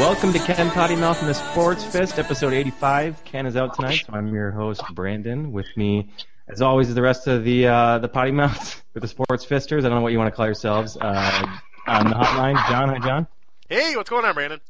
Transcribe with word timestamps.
Welcome 0.00 0.32
to 0.32 0.38
Ken 0.38 0.70
Potty 0.70 0.96
Mouth 0.96 1.20
and 1.20 1.28
the 1.28 1.34
Sports 1.34 1.84
Fist, 1.84 2.18
episode 2.18 2.54
85. 2.54 3.22
Ken 3.26 3.44
is 3.44 3.54
out 3.54 3.74
tonight, 3.74 4.02
so 4.06 4.14
I'm 4.14 4.32
your 4.32 4.50
host, 4.50 4.82
Brandon. 4.94 5.52
With 5.52 5.66
me, 5.76 6.08
as 6.48 6.62
always, 6.62 6.88
is 6.88 6.94
the 6.94 7.02
rest 7.02 7.26
of 7.26 7.44
the 7.44 7.66
uh, 7.66 7.98
the 7.98 8.08
Potty 8.08 8.30
Mouth 8.30 8.82
with 8.94 9.02
the 9.02 9.08
Sports 9.08 9.44
Fisters. 9.44 9.84
I 9.84 9.90
don't 9.90 9.98
know 9.98 10.02
what 10.02 10.12
you 10.12 10.18
want 10.18 10.32
to 10.32 10.34
call 10.34 10.46
yourselves. 10.46 10.96
Uh, 10.96 11.58
on 11.86 12.08
the 12.08 12.14
hotline, 12.14 12.54
John. 12.66 12.88
Hi, 12.88 12.98
John. 12.98 13.26
Hey, 13.68 13.94
what's 13.94 14.08
going 14.08 14.24
on, 14.24 14.32
Brandon? 14.32 14.60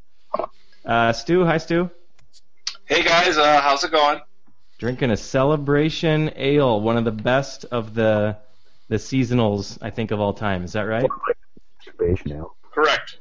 Uh, 0.84 1.12
Stu. 1.12 1.44
Hi, 1.44 1.59
Stu. 1.59 1.89
Hey 2.87 3.05
guys, 3.05 3.39
uh, 3.39 3.61
how's 3.61 3.84
it 3.84 3.92
going? 3.92 4.20
Drinking 4.78 5.12
a 5.12 5.17
Celebration 5.17 6.33
Ale, 6.34 6.81
one 6.81 6.97
of 6.97 7.05
the 7.05 7.12
best 7.12 7.67
of 7.67 7.94
the 7.94 8.37
the 8.89 8.97
seasonals, 8.97 9.78
I 9.81 9.91
think, 9.91 10.11
of 10.11 10.19
all 10.19 10.34
time. 10.34 10.65
Is 10.65 10.72
that 10.72 10.83
right? 10.83 11.09
Celebration 11.84 12.33
ale. 12.33 12.56
Correct. 12.75 13.19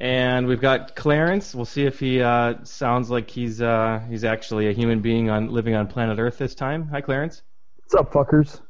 And 0.00 0.46
we've 0.46 0.60
got 0.60 0.96
Clarence. 0.96 1.54
We'll 1.54 1.66
see 1.66 1.84
if 1.84 2.00
he 2.00 2.22
uh, 2.22 2.54
sounds 2.64 3.10
like 3.10 3.28
he's 3.28 3.60
uh, 3.60 4.00
he's 4.08 4.24
actually 4.24 4.68
a 4.68 4.72
human 4.72 5.00
being 5.00 5.28
on 5.28 5.48
living 5.48 5.74
on 5.74 5.88
planet 5.88 6.18
Earth 6.18 6.38
this 6.38 6.54
time. 6.54 6.88
Hi, 6.88 7.02
Clarence. 7.02 7.42
What's 7.76 7.94
up, 7.94 8.10
fuckers? 8.10 8.60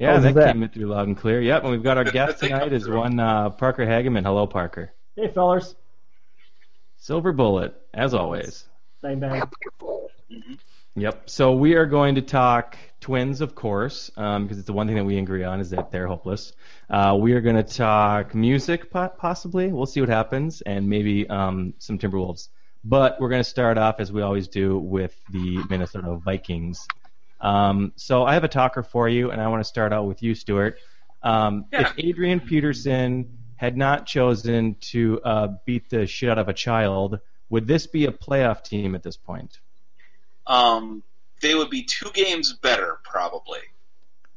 Yeah, 0.00 0.14
How's 0.14 0.24
that, 0.24 0.34
that? 0.34 0.52
came 0.52 0.62
in 0.64 0.68
through 0.70 0.86
loud 0.86 1.06
and 1.06 1.16
clear. 1.16 1.40
Yep, 1.40 1.62
and 1.62 1.70
we've 1.70 1.82
got 1.82 1.96
our 1.96 2.04
guest 2.10 2.40
tonight 2.40 2.72
is 2.72 2.88
one 2.88 3.20
uh, 3.20 3.50
Parker 3.50 3.86
Hageman. 3.86 4.24
Hello, 4.24 4.48
Parker. 4.48 4.92
Hey, 5.14 5.28
fellers. 5.28 5.76
Silver 6.96 7.32
Bullet, 7.32 7.74
as 7.94 8.12
always. 8.12 8.64
Bang 9.00 9.20
bang. 9.20 9.42
Yep. 10.96 11.30
So 11.30 11.52
we 11.52 11.74
are 11.74 11.86
going 11.86 12.16
to 12.16 12.22
talk 12.22 12.76
Twins, 13.00 13.40
of 13.40 13.54
course, 13.54 14.10
um, 14.16 14.44
because 14.44 14.58
it's 14.58 14.66
the 14.66 14.74
one 14.74 14.86
thing 14.86 14.96
that 14.96 15.04
we 15.04 15.18
agree 15.18 15.42
on 15.42 15.60
is 15.60 15.70
that 15.70 15.90
they're 15.90 16.06
hopeless. 16.06 16.52
Uh, 16.90 17.16
we 17.18 17.32
are 17.32 17.40
going 17.40 17.56
to 17.56 17.62
talk 17.62 18.34
music, 18.34 18.90
possibly. 18.90 19.72
We'll 19.72 19.86
see 19.86 20.00
what 20.00 20.10
happens, 20.10 20.60
and 20.60 20.88
maybe 20.88 21.28
um, 21.28 21.72
some 21.78 21.98
Timberwolves. 21.98 22.48
But 22.84 23.20
we're 23.20 23.30
going 23.30 23.42
to 23.42 23.48
start 23.48 23.78
off, 23.78 24.00
as 24.00 24.12
we 24.12 24.22
always 24.22 24.48
do, 24.48 24.78
with 24.78 25.14
the 25.30 25.64
Minnesota 25.70 26.16
Vikings. 26.16 26.86
Um, 27.40 27.92
so 27.96 28.24
I 28.24 28.34
have 28.34 28.44
a 28.44 28.48
talker 28.48 28.82
for 28.82 29.08
you, 29.08 29.30
and 29.30 29.40
I 29.40 29.48
want 29.48 29.60
to 29.60 29.68
start 29.68 29.92
out 29.92 30.06
with 30.06 30.22
you, 30.22 30.34
Stuart. 30.34 30.76
Um, 31.22 31.66
Yeah. 31.72 31.82
If 31.82 31.94
Adrian 31.98 32.40
Peterson 32.40 33.38
had 33.56 33.76
not 33.76 34.06
chosen 34.06 34.76
to 34.80 35.20
uh, 35.22 35.48
beat 35.64 35.88
the 35.90 36.06
shit 36.06 36.28
out 36.28 36.38
of 36.38 36.48
a 36.48 36.54
child, 36.54 37.20
would 37.48 37.66
this 37.66 37.86
be 37.86 38.06
a 38.06 38.12
playoff 38.12 38.62
team 38.62 38.94
at 38.94 39.02
this 39.02 39.16
point? 39.16 39.58
Um, 40.46 41.02
they 41.40 41.54
would 41.54 41.70
be 41.70 41.82
two 41.84 42.10
games 42.12 42.52
better 42.52 42.98
probably, 43.04 43.60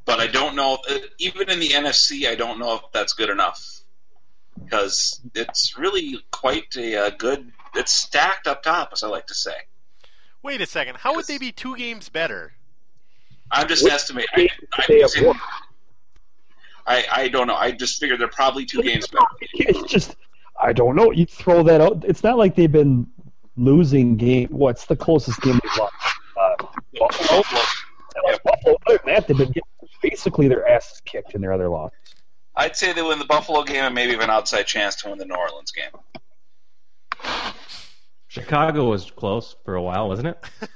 but 0.05 0.19
I 0.19 0.27
don't 0.27 0.55
know. 0.55 0.77
uh, 0.89 0.97
Even 1.19 1.49
in 1.49 1.59
the 1.59 1.69
NFC, 1.69 2.27
I 2.27 2.35
don't 2.35 2.59
know 2.59 2.75
if 2.75 2.81
that's 2.93 3.13
good 3.13 3.29
enough 3.29 3.81
because 4.63 5.19
it's 5.35 5.77
really 5.77 6.19
quite 6.31 6.75
a, 6.77 6.95
uh 6.97 7.09
good. 7.11 7.51
It's 7.75 7.91
stacked 7.91 8.47
up 8.47 8.63
top, 8.63 8.89
as 8.93 9.03
I 9.03 9.07
like 9.07 9.27
to 9.27 9.33
say. 9.33 9.55
Wait 10.43 10.61
a 10.61 10.65
second. 10.65 10.97
How 10.97 11.15
would 11.15 11.25
they 11.25 11.37
be 11.37 11.51
two 11.51 11.75
games 11.75 12.09
better? 12.09 12.53
I'm 13.51 13.67
just 13.67 13.83
What 13.83 13.93
estimating. 13.93 14.29
I, 14.35 14.49
I'm 14.73 14.85
They 14.87 14.99
have 15.01 15.11
using- 15.15 15.33
I, 16.85 17.05
I 17.11 17.27
don't 17.29 17.47
know. 17.47 17.55
I 17.55 17.71
just 17.71 17.99
figured 17.99 18.19
they're 18.19 18.27
probably 18.27 18.65
two 18.65 18.81
games 18.83 19.07
better. 19.07 19.25
It's 19.53 19.89
just, 19.91 20.15
I 20.61 20.73
don't 20.73 20.95
know. 20.95 21.11
You 21.11 21.25
throw 21.25 21.63
that 21.63 21.79
out. 21.79 22.03
It's 22.05 22.23
not 22.23 22.37
like 22.37 22.55
they've 22.55 22.71
been 22.71 23.07
losing 23.55 24.17
game. 24.17 24.49
What's 24.49 24.85
the 24.85 24.95
closest 24.97 25.39
game 25.41 25.59
they've 25.63 25.77
lost? 25.79 25.93
Buffalo. 26.99 27.43
Yeah. 28.27 28.37
Buffalo. 28.43 28.77
Other 28.87 28.99
than 29.03 29.13
that, 29.15 29.27
they've 29.27 29.37
been 29.37 29.47
getting 29.47 29.61
basically 30.01 30.47
their 30.47 30.67
asses 30.67 31.01
kicked 31.05 31.33
in 31.33 31.41
their 31.41 31.53
other 31.53 31.69
losses. 31.69 31.97
I'd 32.55 32.75
say 32.75 32.93
they 32.93 33.01
win 33.01 33.19
the 33.19 33.25
Buffalo 33.25 33.63
game 33.63 33.83
and 33.83 33.95
maybe 33.95 34.11
have 34.11 34.21
an 34.21 34.29
outside 34.29 34.63
chance 34.63 34.95
to 34.97 35.09
win 35.09 35.17
the 35.17 35.25
New 35.25 35.35
Orleans 35.35 35.71
game. 35.71 35.89
Chicago 38.27 38.89
was 38.89 39.09
close 39.11 39.55
for 39.65 39.75
a 39.75 39.81
while, 39.81 40.07
wasn't 40.07 40.29
it? 40.29 40.43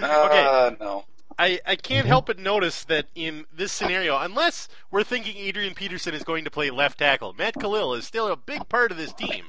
Uh, 0.00 0.70
no. 0.80 1.04
I, 1.38 1.60
I 1.66 1.76
can't 1.76 2.06
help 2.06 2.24
but 2.24 2.38
notice 2.38 2.84
that 2.84 3.06
in 3.14 3.44
this 3.52 3.72
scenario, 3.72 4.16
unless 4.18 4.68
we're 4.90 5.04
thinking 5.04 5.36
Adrian 5.36 5.74
Peterson 5.74 6.14
is 6.14 6.24
going 6.24 6.44
to 6.44 6.50
play 6.50 6.70
left 6.70 6.98
tackle, 6.98 7.34
Matt 7.34 7.54
Kalil 7.60 7.92
is 7.92 8.06
still 8.06 8.28
a 8.28 8.36
big 8.36 8.68
part 8.70 8.90
of 8.90 8.96
this 8.96 9.12
team 9.12 9.44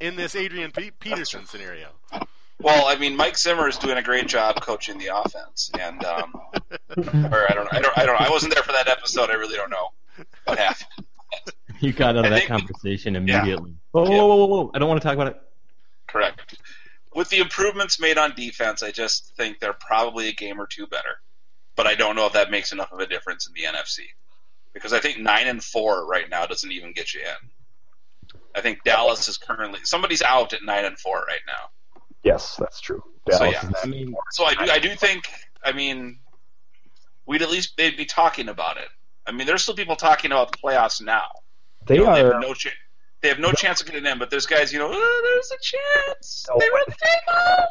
in 0.00 0.16
this 0.16 0.34
Adrian 0.34 0.72
Pe- 0.72 0.90
Peterson 0.90 1.46
scenario. 1.46 1.90
Well, 2.60 2.86
I 2.86 2.96
mean, 2.96 3.16
Mike 3.16 3.36
Zimmer 3.36 3.68
is 3.68 3.76
doing 3.78 3.98
a 3.98 4.02
great 4.02 4.26
job 4.28 4.60
coaching 4.60 4.98
the 4.98 5.08
offense, 5.16 5.70
and 5.78 6.02
um, 6.04 6.34
or 6.96 7.50
I 7.50 7.54
don't, 7.54 7.72
I 7.72 7.80
don't, 7.80 7.98
I 7.98 8.06
don't, 8.06 8.20
I 8.20 8.30
wasn't 8.30 8.54
there 8.54 8.62
for 8.62 8.72
that 8.72 8.88
episode. 8.88 9.28
I 9.30 9.34
really 9.34 9.56
don't 9.56 9.70
know 9.70 9.88
what 10.44 10.58
happened. 10.58 11.06
You 11.80 11.92
got 11.92 12.16
out 12.16 12.24
of 12.24 12.24
I 12.26 12.28
that 12.30 12.38
think- 12.38 12.48
conversation 12.50 13.16
immediately. 13.16 13.74
Whoa, 13.90 14.04
whoa, 14.04 14.26
whoa, 14.26 14.36
whoa, 14.36 14.46
whoa! 14.46 14.70
I 14.74 14.78
don't 14.78 14.88
want 14.88 15.02
to 15.02 15.06
talk 15.06 15.14
about 15.14 15.26
it. 15.28 15.40
Correct. 16.06 16.56
With 17.14 17.28
the 17.28 17.38
improvements 17.38 18.00
made 18.00 18.18
on 18.18 18.34
defense, 18.34 18.82
I 18.82 18.90
just 18.90 19.34
think 19.36 19.60
they're 19.60 19.72
probably 19.72 20.28
a 20.28 20.32
game 20.32 20.60
or 20.60 20.66
two 20.66 20.86
better, 20.86 21.20
but 21.76 21.86
I 21.86 21.94
don't 21.94 22.16
know 22.16 22.26
if 22.26 22.32
that 22.32 22.50
makes 22.50 22.72
enough 22.72 22.92
of 22.92 23.00
a 23.00 23.06
difference 23.06 23.46
in 23.46 23.52
the 23.52 23.62
NFC 23.68 24.00
because 24.72 24.92
I 24.92 25.00
think 25.00 25.18
nine 25.18 25.46
and 25.46 25.62
four 25.62 26.06
right 26.06 26.28
now 26.28 26.46
doesn't 26.46 26.70
even 26.72 26.92
get 26.92 27.14
you 27.14 27.20
in. 27.20 27.50
I 28.54 28.60
think 28.60 28.82
Dallas 28.84 29.28
is 29.28 29.38
currently 29.38 29.80
somebody's 29.84 30.22
out 30.22 30.52
at 30.52 30.62
nine 30.64 30.84
and 30.84 30.98
four 30.98 31.24
right 31.26 31.40
now. 31.46 31.70
Yes, 32.24 32.56
that's 32.56 32.80
true. 32.80 33.02
So, 33.30 33.38
Dallas 33.38 33.54
yeah. 33.62 33.68
is 33.68 33.74
I 33.82 33.86
mean, 33.86 34.14
So 34.32 34.44
I 34.44 34.54
do, 34.54 34.70
I 34.70 34.78
do 34.78 34.94
think, 34.96 35.24
I 35.62 35.72
mean, 35.72 36.18
we'd 37.26 37.42
at 37.42 37.50
least 37.50 37.76
they'd 37.76 37.96
be 37.96 38.04
talking 38.06 38.48
about 38.48 38.76
it. 38.78 38.88
I 39.26 39.32
mean, 39.32 39.46
there's 39.46 39.62
still 39.62 39.74
people 39.74 39.96
talking 39.96 40.32
about 40.32 40.52
the 40.52 40.58
playoffs 40.58 41.00
now. 41.00 41.28
they 41.86 41.96
You 41.96 42.04
know, 42.04 42.10
are. 42.10 42.16
have 42.32 42.40
no 42.40 42.54
chance. 42.54 42.74
They 43.22 43.28
have 43.28 43.38
no 43.38 43.52
chance 43.52 43.80
of 43.80 43.86
getting 43.86 44.04
in, 44.04 44.18
but 44.18 44.28
there's 44.30 44.44
guys, 44.44 44.70
you 44.70 44.78
know, 44.78 44.90
"Oh, 44.92 45.20
there's 45.24 45.50
a 45.50 45.62
chance. 45.62 46.44
No. 46.48 46.58
They 46.58 46.68
were 46.70 46.78
at 46.80 46.86
the 46.86 46.92
table. 46.92 47.64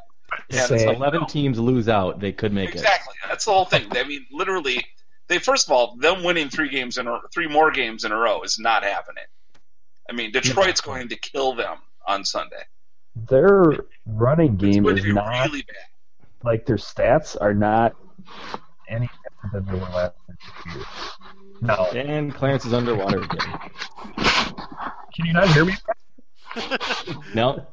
Yeah, 0.50 0.62
if 0.64 0.68
Say- 0.82 0.96
eleven 0.96 1.28
teams 1.28 1.60
lose 1.60 1.88
out, 1.88 2.20
they 2.20 2.32
could 2.32 2.52
make 2.52 2.70
it. 2.70 2.76
Exactly. 2.76 3.14
That's 3.28 3.46
the 3.46 3.52
whole 3.52 3.66
thing. 3.66 3.86
I 3.96 4.04
mean, 4.04 4.26
literally, 4.32 4.84
they 5.28 5.38
first 5.38 5.68
of 5.68 5.72
all, 5.74 5.96
them 5.98 6.24
winning 6.24 6.50
three 6.50 6.70
games 6.70 6.98
in 6.98 7.06
a, 7.08 7.20
three 7.32 7.48
more 7.48 7.70
games 7.70 8.04
in 8.04 8.12
a 8.12 8.18
row 8.18 8.42
is 8.42 8.58
not 8.58 8.84
happening. 8.84 9.26
I 10.10 10.14
mean, 10.14 10.32
Detroit's 10.32 10.82
going 10.82 11.10
to 11.10 11.16
kill 11.16 11.54
them 11.54 11.78
on 12.08 12.26
Sunday. 12.26 12.64
Their 13.16 13.64
running 14.06 14.56
game 14.58 14.86
is 14.88 15.06
not 15.06 15.46
really 15.46 15.62
bad. 15.64 15.76
like 16.44 16.66
their 16.66 16.78
stats 16.78 17.38
are 17.40 17.54
not 17.54 17.96
any 18.90 19.10
different 19.24 19.66
than 19.66 19.66
they 19.66 19.80
were 19.80 19.90
last 19.92 20.16
year. 20.74 20.84
No, 21.62 21.76
And 21.94 22.34
Clarence 22.34 22.66
is 22.66 22.74
underwater 22.74 23.20
again. 23.22 23.60
can 25.16 25.26
you 25.26 25.34
not 25.34 25.48
hear 25.50 25.66
me? 25.66 25.74
No, 27.34 27.66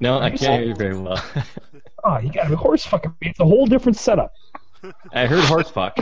no, 0.00 0.18
I 0.18 0.28
can't 0.30 0.60
hear 0.60 0.68
you 0.68 0.74
very 0.74 0.98
well. 0.98 1.22
Oh, 2.04 2.18
you 2.22 2.30
got 2.30 2.50
a 2.52 2.56
horse 2.56 2.84
fucking. 2.84 3.14
Me. 3.22 3.30
It's 3.30 3.40
a 3.40 3.44
whole 3.44 3.64
different 3.66 3.96
setup. 3.96 4.32
I 5.12 5.26
heard 5.26 5.44
horse 5.44 5.70
fuck. 5.70 5.96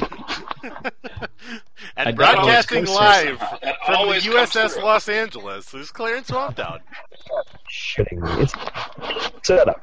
and 0.62 2.08
I 2.08 2.12
broadcasting 2.12 2.86
live 2.86 3.38
comes- 3.38 3.60
from 3.86 4.08
the 4.08 4.14
USS 4.14 4.72
through. 4.74 4.84
Los 4.84 5.08
Angeles 5.08 5.72
is 5.74 5.90
Clarence 5.90 6.30
Swamptown. 6.30 6.80
Shitting 7.70 8.20
me. 8.20 8.42
It's 8.42 8.54
set 9.46 9.68
up. 9.68 9.80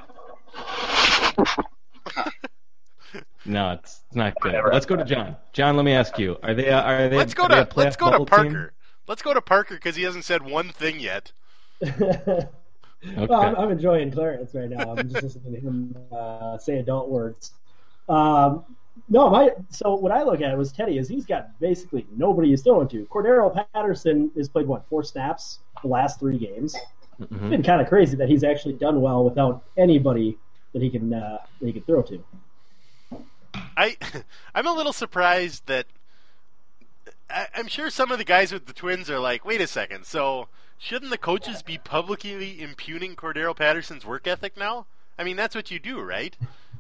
No, 3.45 3.71
it's, 3.71 4.01
it's 4.07 4.15
not 4.15 4.33
good. 4.41 4.55
Let's 4.73 4.85
go 4.85 4.97
to 4.97 5.05
John. 5.05 5.37
John, 5.53 5.77
let 5.77 5.85
me 5.85 5.93
ask 5.93 6.19
you: 6.19 6.37
Are 6.43 6.53
they? 6.53 6.69
uh, 6.69 6.81
Are 6.81 7.07
they? 7.07 7.15
Let's 7.15 7.33
go 7.33 7.47
to 7.47 7.65
let's 7.75 7.95
go 7.95 8.11
to 8.11 8.25
Parker. 8.25 8.43
team? 8.49 8.69
Let's 9.07 9.21
go 9.21 9.33
to 9.33 9.39
Parker 9.41 9.75
because 9.75 9.95
he 9.95 10.03
hasn't 10.03 10.25
said 10.25 10.41
one 10.43 10.67
thing 10.69 10.99
yet. 10.99 11.31
Okay. 11.81 12.45
Well, 13.15 13.39
I'm, 13.41 13.55
I'm 13.55 13.71
enjoying 13.71 14.11
Clarence 14.11 14.53
right 14.53 14.69
now. 14.69 14.95
I'm 14.97 15.07
just 15.09 15.23
listening 15.23 15.53
to 15.53 15.59
him 15.61 15.95
uh, 16.11 16.57
say 16.57 16.79
adult 16.79 17.07
words. 17.09 17.51
Um, 18.09 18.65
no, 19.09 19.29
my 19.29 19.51
so 19.69 19.95
what 19.95 20.11
I 20.11 20.23
look 20.23 20.41
at 20.41 20.57
was 20.57 20.71
Teddy 20.71 20.97
is 20.97 21.07
he's 21.07 21.25
got 21.25 21.59
basically 21.59 22.05
nobody 22.15 22.49
he's 22.49 22.61
throwing 22.63 22.87
to. 22.89 23.05
Cordarrelle 23.05 23.65
Patterson 23.73 24.31
has 24.35 24.49
played 24.49 24.67
what 24.67 24.87
four 24.89 25.03
snaps 25.03 25.59
the 25.81 25.87
last 25.87 26.19
three 26.19 26.37
games. 26.37 26.75
It's 27.19 27.31
Mhm. 27.31 27.49
been 27.49 27.63
kind 27.63 27.81
of 27.81 27.87
crazy 27.87 28.15
that 28.17 28.29
he's 28.29 28.43
actually 28.43 28.73
done 28.75 29.01
well 29.01 29.23
without 29.23 29.63
anybody 29.77 30.37
that 30.73 30.81
he 30.81 30.89
can 30.89 31.13
uh, 31.13 31.37
that 31.59 31.65
he 31.65 31.73
can 31.73 31.83
throw 31.83 32.01
to. 32.03 32.23
I 33.75 33.97
I'm 34.55 34.67
a 34.67 34.73
little 34.73 34.93
surprised 34.93 35.65
that 35.67 35.87
I, 37.29 37.47
I'm 37.55 37.67
sure 37.67 37.89
some 37.89 38.11
of 38.11 38.17
the 38.17 38.23
guys 38.23 38.51
with 38.51 38.65
the 38.65 38.73
Twins 38.73 39.09
are 39.09 39.19
like, 39.19 39.45
wait 39.45 39.61
a 39.61 39.67
second, 39.67 40.05
so 40.05 40.47
shouldn't 40.77 41.11
the 41.11 41.17
coaches 41.17 41.61
be 41.61 41.77
publicly 41.77 42.61
impugning 42.61 43.15
Cordarrelle 43.15 43.55
Patterson's 43.55 44.05
work 44.05 44.27
ethic 44.27 44.57
now? 44.57 44.85
I 45.17 45.23
mean, 45.23 45.35
that's 45.35 45.55
what 45.55 45.71
you 45.71 45.79
do, 45.79 45.99
right? 45.99 46.37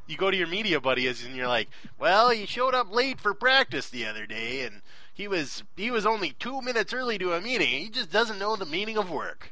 You 0.07 0.17
go 0.17 0.31
to 0.31 0.37
your 0.37 0.47
media 0.47 0.79
buddies 0.79 1.25
and 1.25 1.35
you're 1.35 1.47
like, 1.47 1.69
well, 1.99 2.29
he 2.29 2.45
showed 2.45 2.73
up 2.73 2.93
late 2.93 3.19
for 3.19 3.33
practice 3.33 3.89
the 3.89 4.05
other 4.05 4.25
day, 4.25 4.61
and 4.61 4.81
he 5.13 5.27
was 5.27 5.63
he 5.75 5.91
was 5.91 6.05
only 6.05 6.31
two 6.39 6.61
minutes 6.61 6.93
early 6.93 7.17
to 7.17 7.33
a 7.33 7.41
meeting. 7.41 7.67
He 7.67 7.89
just 7.89 8.11
doesn't 8.11 8.39
know 8.39 8.55
the 8.55 8.65
meaning 8.65 8.97
of 8.97 9.11
work. 9.11 9.51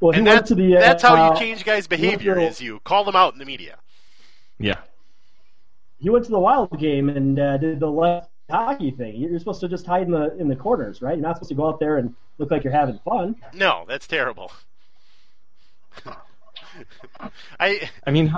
Well, 0.00 0.16
And 0.16 0.26
that's 0.26 0.48
to 0.48 0.54
the 0.54 0.76
uh, 0.76 0.80
that's 0.80 1.02
how 1.02 1.14
uh, 1.14 1.32
you 1.34 1.38
change 1.38 1.64
guys' 1.64 1.80
he 1.80 1.82
to 1.82 1.88
behavior 1.90 2.38
is 2.38 2.60
you 2.60 2.80
call 2.80 3.04
them 3.04 3.14
out 3.14 3.32
in 3.34 3.38
the 3.38 3.44
media. 3.44 3.76
Yeah. 4.58 4.78
He 5.98 6.08
went 6.08 6.24
to 6.24 6.30
the 6.30 6.38
Wild 6.38 6.78
game 6.78 7.10
and 7.10 7.38
uh, 7.38 7.58
did 7.58 7.80
the 7.80 7.90
left 7.90 8.30
hockey 8.50 8.90
thing. 8.90 9.16
You're 9.16 9.38
supposed 9.38 9.60
to 9.60 9.68
just 9.68 9.86
hide 9.86 10.02
in 10.04 10.10
the 10.10 10.34
in 10.38 10.48
the 10.48 10.56
corners, 10.56 11.02
right? 11.02 11.16
You're 11.16 11.26
not 11.26 11.36
supposed 11.36 11.50
to 11.50 11.54
go 11.54 11.68
out 11.68 11.78
there 11.78 11.98
and 11.98 12.14
look 12.38 12.50
like 12.50 12.64
you're 12.64 12.72
having 12.72 12.98
fun. 13.04 13.36
No, 13.52 13.84
that's 13.86 14.06
terrible. 14.06 14.50
I 17.60 17.90
I 18.06 18.10
mean, 18.10 18.34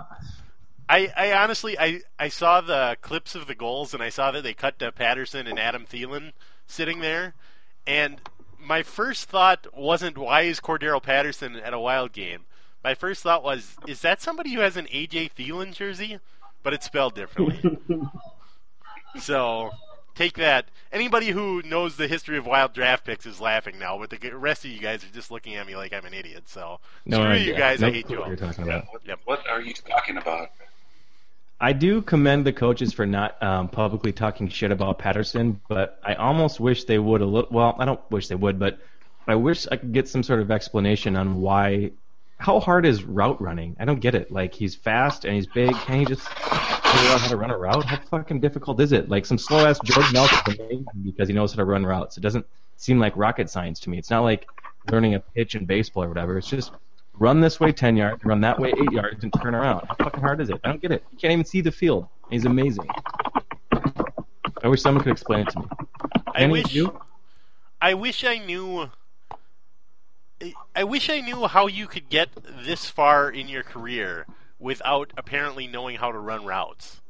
I, 0.92 1.12
I 1.16 1.32
honestly 1.42 1.78
I, 1.78 2.00
I 2.18 2.28
saw 2.28 2.60
the 2.60 2.96
clips 3.00 3.34
of 3.34 3.46
the 3.46 3.54
goals 3.54 3.94
and 3.94 4.02
I 4.02 4.10
saw 4.10 4.30
that 4.30 4.42
they 4.42 4.52
cut 4.54 4.78
to 4.80 4.92
Patterson 4.92 5.46
and 5.46 5.58
Adam 5.58 5.86
Thielen 5.86 6.32
sitting 6.66 7.00
there, 7.00 7.34
and 7.86 8.20
my 8.60 8.82
first 8.82 9.28
thought 9.28 9.66
wasn't 9.76 10.18
why 10.18 10.42
is 10.42 10.60
Cordarrelle 10.60 11.02
Patterson 11.02 11.56
at 11.56 11.72
a 11.74 11.80
Wild 11.80 12.12
game. 12.12 12.40
My 12.84 12.94
first 12.94 13.22
thought 13.22 13.42
was 13.42 13.76
is 13.86 14.00
that 14.02 14.20
somebody 14.20 14.52
who 14.52 14.60
has 14.60 14.76
an 14.76 14.86
AJ 14.86 15.32
Thelen 15.32 15.72
jersey, 15.72 16.18
but 16.62 16.74
it's 16.74 16.86
spelled 16.86 17.14
differently. 17.14 17.78
so 19.18 19.70
take 20.14 20.34
that. 20.34 20.66
Anybody 20.92 21.28
who 21.30 21.62
knows 21.64 21.96
the 21.96 22.06
history 22.08 22.36
of 22.38 22.46
Wild 22.46 22.72
draft 22.74 23.04
picks 23.04 23.24
is 23.26 23.40
laughing 23.40 23.78
now, 23.78 23.98
but 23.98 24.10
the 24.10 24.30
rest 24.36 24.64
of 24.64 24.70
you 24.70 24.78
guys 24.80 25.02
are 25.04 25.08
just 25.14 25.30
looking 25.30 25.54
at 25.56 25.66
me 25.66 25.74
like 25.76 25.92
I'm 25.92 26.04
an 26.04 26.14
idiot. 26.14 26.44
So 26.46 26.80
no 27.06 27.18
screw 27.18 27.26
idea. 27.28 27.46
you 27.46 27.54
guys. 27.58 27.80
No 27.80 27.86
I 27.88 27.90
hate 27.92 28.10
you 28.10 28.16
what 28.16 28.22
all. 28.24 28.28
you're 28.28 28.36
talking 28.36 28.64
about. 28.64 28.84
What, 28.92 29.02
Yep. 29.06 29.20
what 29.24 29.48
are 29.48 29.60
you 29.60 29.74
talking 29.74 30.16
about? 30.18 30.48
I 31.62 31.72
do 31.72 32.02
commend 32.02 32.44
the 32.44 32.52
coaches 32.52 32.92
for 32.92 33.06
not 33.06 33.40
um, 33.40 33.68
publicly 33.68 34.12
talking 34.12 34.48
shit 34.48 34.72
about 34.72 34.98
Patterson, 34.98 35.60
but 35.68 36.00
I 36.02 36.14
almost 36.14 36.58
wish 36.58 36.84
they 36.84 36.98
would 36.98 37.20
a 37.20 37.24
little. 37.24 37.48
Well, 37.52 37.76
I 37.78 37.84
don't 37.84 38.00
wish 38.10 38.26
they 38.26 38.34
would, 38.34 38.58
but 38.58 38.80
I 39.28 39.36
wish 39.36 39.68
I 39.70 39.76
could 39.76 39.92
get 39.92 40.08
some 40.08 40.24
sort 40.24 40.40
of 40.40 40.50
explanation 40.50 41.14
on 41.14 41.40
why. 41.40 41.92
How 42.38 42.58
hard 42.58 42.84
is 42.84 43.04
route 43.04 43.40
running? 43.40 43.76
I 43.78 43.84
don't 43.84 44.00
get 44.00 44.16
it. 44.16 44.32
Like 44.32 44.54
he's 44.54 44.74
fast 44.74 45.24
and 45.24 45.36
he's 45.36 45.46
big. 45.46 45.72
Can 45.72 46.00
he 46.00 46.04
just 46.04 46.22
figure 46.28 47.10
out 47.10 47.20
how 47.20 47.28
to 47.28 47.36
run 47.36 47.52
a 47.52 47.56
route? 47.56 47.84
How 47.84 48.00
fucking 48.10 48.40
difficult 48.40 48.80
is 48.80 48.90
it? 48.90 49.08
Like 49.08 49.24
some 49.24 49.38
slow 49.38 49.64
ass 49.64 49.78
Jordan 49.84 50.12
Nelson 50.12 50.84
because 51.04 51.28
he 51.28 51.34
knows 51.34 51.52
how 51.52 51.58
to 51.58 51.64
run 51.64 51.86
routes. 51.86 52.16
It 52.16 52.22
doesn't 52.22 52.44
seem 52.76 52.98
like 52.98 53.16
rocket 53.16 53.48
science 53.48 53.78
to 53.80 53.90
me. 53.90 53.98
It's 53.98 54.10
not 54.10 54.22
like 54.22 54.48
learning 54.90 55.14
a 55.14 55.20
pitch 55.20 55.54
in 55.54 55.66
baseball 55.66 56.02
or 56.02 56.08
whatever. 56.08 56.38
It's 56.38 56.48
just 56.48 56.72
run 57.18 57.40
this 57.40 57.60
way 57.60 57.72
10 57.72 57.96
yards, 57.96 58.24
run 58.24 58.40
that 58.40 58.58
way 58.58 58.70
8 58.70 58.92
yards, 58.92 59.24
and 59.24 59.32
turn 59.42 59.54
around. 59.54 59.86
How 59.88 59.94
fucking 59.96 60.20
hard 60.20 60.40
is 60.40 60.50
it? 60.50 60.60
I 60.64 60.68
don't 60.68 60.82
get 60.82 60.92
it. 60.92 61.04
You 61.12 61.18
can't 61.18 61.32
even 61.32 61.44
see 61.44 61.60
the 61.60 61.72
field. 61.72 62.06
He's 62.30 62.44
amazing. 62.44 62.88
I 64.62 64.68
wish 64.68 64.80
someone 64.82 65.02
could 65.02 65.12
explain 65.12 65.46
it 65.46 65.50
to 65.50 65.60
me. 65.60 65.66
I 66.34 66.42
Any 66.42 66.52
wish 66.52 66.72
you? 66.72 66.98
I 67.80 67.94
wish 67.94 68.24
I 68.24 68.38
knew. 68.38 68.90
I 70.74 70.84
wish 70.84 71.10
I 71.10 71.20
knew 71.20 71.46
how 71.46 71.66
you 71.66 71.86
could 71.86 72.08
get 72.08 72.28
this 72.64 72.88
far 72.88 73.30
in 73.30 73.48
your 73.48 73.62
career 73.62 74.26
without 74.58 75.12
apparently 75.16 75.66
knowing 75.66 75.96
how 75.96 76.10
to 76.10 76.18
run 76.18 76.44
routes. 76.44 77.00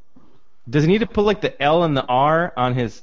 Does 0.68 0.84
he 0.84 0.90
need 0.90 1.00
to 1.00 1.06
put 1.06 1.22
like 1.22 1.40
the 1.40 1.60
L 1.62 1.84
and 1.84 1.96
the 1.96 2.04
R 2.04 2.52
on 2.56 2.74
his 2.74 3.02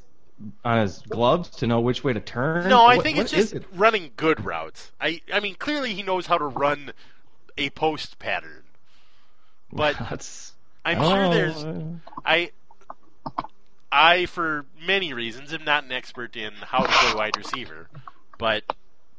on 0.63 0.79
his 0.81 0.99
gloves 1.09 1.49
to 1.57 1.67
know 1.67 1.79
which 1.81 2.03
way 2.03 2.13
to 2.13 2.19
turn? 2.19 2.69
No, 2.69 2.85
I 2.85 2.95
What- 2.97 3.03
think 3.03 3.17
it's 3.17 3.31
just 3.31 3.53
it? 3.53 3.65
running 3.73 4.11
good 4.15 4.43
routes. 4.45 4.91
I 4.99 5.21
I 5.33 5.39
mean 5.39 5.55
clearly 5.55 5.93
he 5.93 6.03
knows 6.03 6.27
how 6.27 6.37
to 6.37 6.45
run 6.45 6.93
a 7.57 7.69
post 7.71 8.19
pattern. 8.19 8.63
But 9.71 9.97
That's, 10.09 10.53
I'm 10.85 10.97
don't 10.99 11.11
sure 11.11 11.33
there's 11.33 11.65
I 12.25 12.51
I 13.91 14.25
for 14.27 14.65
many 14.85 15.13
reasons 15.13 15.53
am 15.53 15.63
not 15.63 15.83
an 15.83 15.91
expert 15.91 16.35
in 16.35 16.53
how 16.53 16.79
to 16.83 16.87
play 16.91 17.13
wide 17.15 17.37
receiver, 17.37 17.89
but 18.37 18.63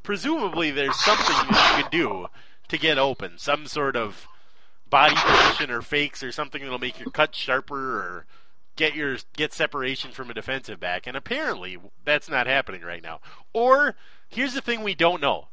presumably 0.03 0.71
there's 0.71 0.97
something 1.03 1.35
that 1.51 1.75
you 1.77 1.83
can 1.83 1.91
do 1.91 2.27
to 2.69 2.77
get 2.77 2.97
open, 2.97 3.37
some 3.37 3.67
sort 3.67 3.95
of 3.95 4.27
body 4.89 5.15
position 5.15 5.69
or 5.71 5.81
fakes 5.81 6.23
or 6.23 6.31
something 6.31 6.61
that'll 6.61 6.79
make 6.79 6.99
your 6.99 7.09
cut 7.11 7.35
sharper 7.35 7.75
or 7.99 8.25
get 8.81 8.95
your 8.95 9.17
get 9.37 9.53
separation 9.53 10.11
from 10.11 10.31
a 10.31 10.33
defensive 10.33 10.79
back. 10.79 11.05
And 11.05 11.15
apparently 11.15 11.77
that's 12.03 12.27
not 12.27 12.47
happening 12.47 12.81
right 12.81 13.03
now. 13.03 13.19
Or 13.53 13.95
here's 14.27 14.55
the 14.55 14.61
thing 14.61 14.81
we 14.81 14.95
don't 14.95 15.21
know. 15.21 15.49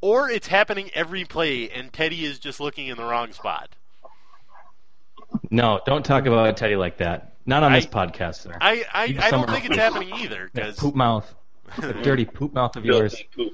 Or 0.00 0.30
it's 0.30 0.46
happening 0.46 0.90
every 0.94 1.26
play 1.26 1.68
and 1.68 1.92
Teddy 1.92 2.24
is 2.24 2.38
just 2.38 2.58
looking 2.58 2.86
in 2.86 2.96
the 2.96 3.04
wrong 3.04 3.32
spot. 3.32 3.68
No, 5.50 5.80
don't 5.84 6.04
talk 6.04 6.24
about 6.24 6.56
Teddy 6.56 6.76
like 6.76 6.96
that. 6.98 7.34
Not 7.44 7.62
on 7.62 7.72
this 7.72 7.86
podcast, 7.86 8.36
sir. 8.36 8.56
I, 8.60 8.84
I, 8.92 9.16
I 9.20 9.30
don't 9.30 9.50
think 9.50 9.66
it's 9.66 9.76
happening 9.76 10.14
either 10.14 10.50
That 10.54 10.62
because 10.62 10.78
poop 10.78 10.94
mouth, 10.94 11.34
that 11.78 12.02
dirty 12.02 12.24
poop 12.24 12.54
mouth 12.54 12.76
of 12.76 12.86
yours. 12.86 13.22
Poop. 13.34 13.52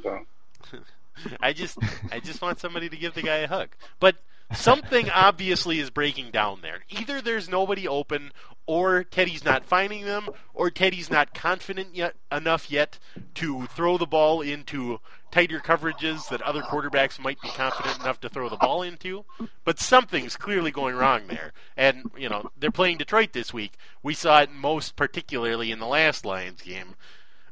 I 1.41 1.53
just 1.53 1.79
I 2.13 2.21
just 2.21 2.43
want 2.43 2.61
somebody 2.61 2.89
to 2.89 2.97
give 2.97 3.15
the 3.15 3.23
guy 3.23 3.39
a 3.39 3.49
hug. 3.49 3.71
But 3.99 4.17
something 4.53 5.11
obviously 5.11 5.79
is 5.79 5.91
breaking 5.91 6.31
down 6.31 6.61
there. 6.63 6.85
Either 6.89 7.21
there's 7.21 7.49
nobody 7.49 7.87
open, 7.89 8.33
or 8.67 9.05
Teddy's 9.05 9.45
not 9.45 9.65
finding 9.65 10.05
them, 10.05 10.29
or 10.53 10.71
Teddy's 10.71 11.11
not 11.11 11.35
confident 11.35 11.95
yet 11.95 12.17
enough 12.33 12.71
yet 12.71 12.99
to 13.35 13.67
throw 13.67 13.97
the 13.97 14.07
ball 14.07 14.41
into 14.41 15.01
tighter 15.31 15.61
coverages 15.61 16.29
that 16.29 16.43
other 16.43 16.63
quarterbacks 16.63 17.19
might 17.19 17.41
be 17.41 17.49
confident 17.49 18.01
enough 18.01 18.21
to 18.21 18.29
throw 18.29 18.49
the 18.49 18.57
ball 18.57 18.83
into. 18.83 19.25
But 19.65 19.79
something's 19.79 20.37
clearly 20.37 20.71
going 20.71 20.97
wrong 20.97 21.27
there. 21.29 21.53
And, 21.77 22.11
you 22.17 22.29
know, 22.29 22.51
they're 22.57 22.71
playing 22.71 22.99
Detroit 22.99 23.33
this 23.33 23.53
week. 23.53 23.75
We 24.03 24.15
saw 24.15 24.41
it 24.41 24.51
most 24.51 24.97
particularly 24.97 25.71
in 25.71 25.79
the 25.79 25.87
last 25.87 26.25
Lions 26.25 26.63
game, 26.63 26.95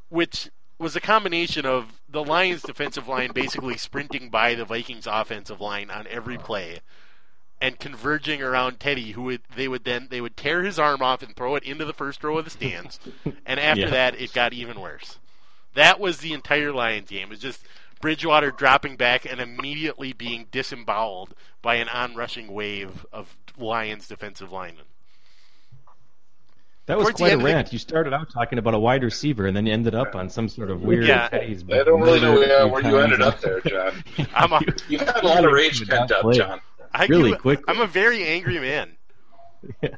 which 0.09 0.51
was 0.79 0.97
a 0.97 1.01
combination 1.01 1.65
of 1.67 2.01
the 2.09 2.25
Lions 2.25 2.63
defensive 2.63 3.09
line 3.09 3.33
basically 3.33 3.77
sprinting 3.77 4.29
by 4.31 4.55
the 4.55 4.65
Vikings 4.65 5.07
offensive 5.07 5.61
line 5.61 5.91
on 5.91 6.07
every 6.09 6.37
play 6.39 6.81
and 7.61 7.79
converging 7.79 8.43
around 8.43 8.81
Teddy 8.81 9.13
who 9.13 9.23
would 9.23 9.43
they 9.57 9.69
would 9.69 9.85
then 9.85 10.09
they 10.11 10.21
would 10.21 10.37
tear 10.37 10.63
his 10.65 10.79
arm 10.79 11.03
off 11.03 11.23
and 11.23 11.35
throw 11.37 11.55
it 11.55 11.63
into 11.63 11.85
the 11.85 11.93
first 11.93 12.23
row 12.25 12.39
of 12.39 12.45
the 12.45 12.51
stands 12.51 12.99
and 13.47 13.61
after 13.61 13.83
Yeah. 13.83 13.91
that 13.91 14.21
it 14.21 14.33
got 14.33 14.53
even 14.53 14.81
worse. 14.81 15.19
That 15.75 15.99
was 16.01 16.19
the 16.19 16.33
entire 16.33 16.73
Lions 16.73 17.11
game. 17.11 17.25
It 17.29 17.31
was 17.31 17.39
just 17.41 17.65
Bridgewater 18.01 18.51
dropping 18.51 18.97
back 18.97 19.25
and 19.25 19.41
immediately 19.41 20.13
being 20.13 20.47
disemboweled 20.51 21.35
by 21.63 21.77
an 21.77 21.89
onrushing 21.89 22.49
wave 22.53 23.07
of 23.13 23.37
Lions 23.57 24.07
defensive 24.09 24.53
linemen. 24.53 24.85
That 26.87 26.99
was 26.99 27.07
Towards 27.07 27.17
quite 27.19 27.29
a 27.29 27.33
end 27.33 27.41
of 27.43 27.47
the- 27.49 27.55
rant. 27.55 27.73
You 27.73 27.79
started 27.79 28.13
out 28.13 28.31
talking 28.31 28.59
about 28.59 28.75
a 28.75 28.79
wide 28.79 29.03
receiver, 29.05 29.47
and 29.47 29.57
then 29.57 29.65
you 29.67 29.73
ended 29.73 29.95
up 29.95 30.15
on 30.15 30.29
some 30.29 30.49
sort 30.49 30.71
of 30.71 30.83
weird. 30.83 31.07
Yeah. 31.07 31.29
Teddy's 31.29 31.65
I 31.65 31.83
don't 31.83 32.01
really 32.03 32.21
know 32.21 32.35
murdered 32.35 32.51
a 32.51 32.65
few 32.65 32.73
where 32.73 32.83
you 32.87 32.99
ended 32.99 33.23
up 33.23 33.41
there, 33.41 33.61
John. 33.63 33.93
I'm 34.35 34.53
a, 34.53 34.61
You 34.89 34.99
had 34.99 35.17
a 35.23 35.27
lot 35.27 35.45
of 35.45 35.53
rage 35.53 35.87
pent 35.89 36.13
up, 36.13 36.21
Play. 36.23 36.37
John. 36.37 36.61
I 36.93 37.07
Really 37.07 37.31
do- 37.31 37.37
quickly. 37.39 37.65
I'm 37.69 37.81
a 37.81 37.87
very 37.87 38.25
angry 38.27 38.59
man. 38.61 38.97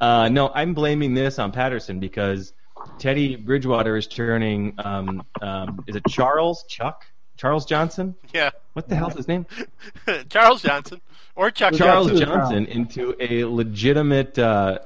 Uh, 0.00 0.28
no, 0.28 0.50
I'm 0.52 0.74
blaming 0.74 1.14
this 1.14 1.38
on 1.38 1.52
Patterson 1.52 2.00
because 2.00 2.52
Teddy 2.98 3.36
Bridgewater 3.36 3.96
is 3.96 4.08
turning. 4.08 4.74
Um, 4.78 5.22
um, 5.40 5.84
is 5.86 5.94
it 5.94 6.02
Charles 6.08 6.64
Chuck 6.68 7.04
Charles 7.36 7.64
Johnson? 7.66 8.16
Yeah. 8.34 8.50
What 8.72 8.88
the 8.88 8.96
hell's 8.96 9.14
his 9.14 9.28
name? 9.28 9.46
Charles 10.28 10.62
Johnson 10.62 11.00
or 11.36 11.52
Chuck 11.52 11.74
Charles 11.74 12.08
Johnson. 12.08 12.26
Johnson 12.26 12.66
into 12.66 13.14
a 13.20 13.44
legitimate 13.44 14.36
uh, 14.40 14.80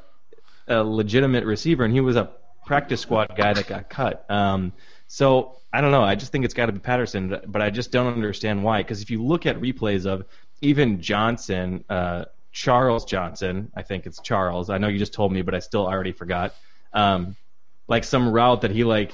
a 0.68 0.82
legitimate 0.82 1.44
receiver, 1.44 1.84
and 1.84 1.92
he 1.92 2.00
was 2.00 2.16
a 2.16 2.30
practice 2.66 3.00
squad 3.00 3.34
guy 3.36 3.52
that 3.52 3.66
got 3.66 3.88
cut. 3.90 4.24
Um, 4.30 4.72
so 5.06 5.56
I 5.72 5.80
don't 5.80 5.90
know. 5.90 6.02
I 6.02 6.14
just 6.14 6.32
think 6.32 6.44
it's 6.44 6.54
got 6.54 6.66
to 6.66 6.72
be 6.72 6.78
Patterson, 6.78 7.40
but 7.46 7.60
I 7.60 7.70
just 7.70 7.90
don't 7.90 8.12
understand 8.12 8.62
why. 8.62 8.82
Because 8.82 9.02
if 9.02 9.10
you 9.10 9.22
look 9.22 9.46
at 9.46 9.60
replays 9.60 10.06
of 10.06 10.24
even 10.60 11.00
Johnson, 11.00 11.84
uh, 11.88 12.24
Charles 12.52 13.04
Johnson, 13.04 13.70
I 13.76 13.82
think 13.82 14.06
it's 14.06 14.20
Charles. 14.20 14.70
I 14.70 14.78
know 14.78 14.88
you 14.88 14.98
just 14.98 15.12
told 15.12 15.32
me, 15.32 15.42
but 15.42 15.54
I 15.54 15.58
still 15.58 15.86
already 15.86 16.12
forgot. 16.12 16.54
Um, 16.92 17.36
like 17.88 18.04
some 18.04 18.30
route 18.30 18.62
that 18.62 18.70
he 18.70 18.84
like 18.84 19.12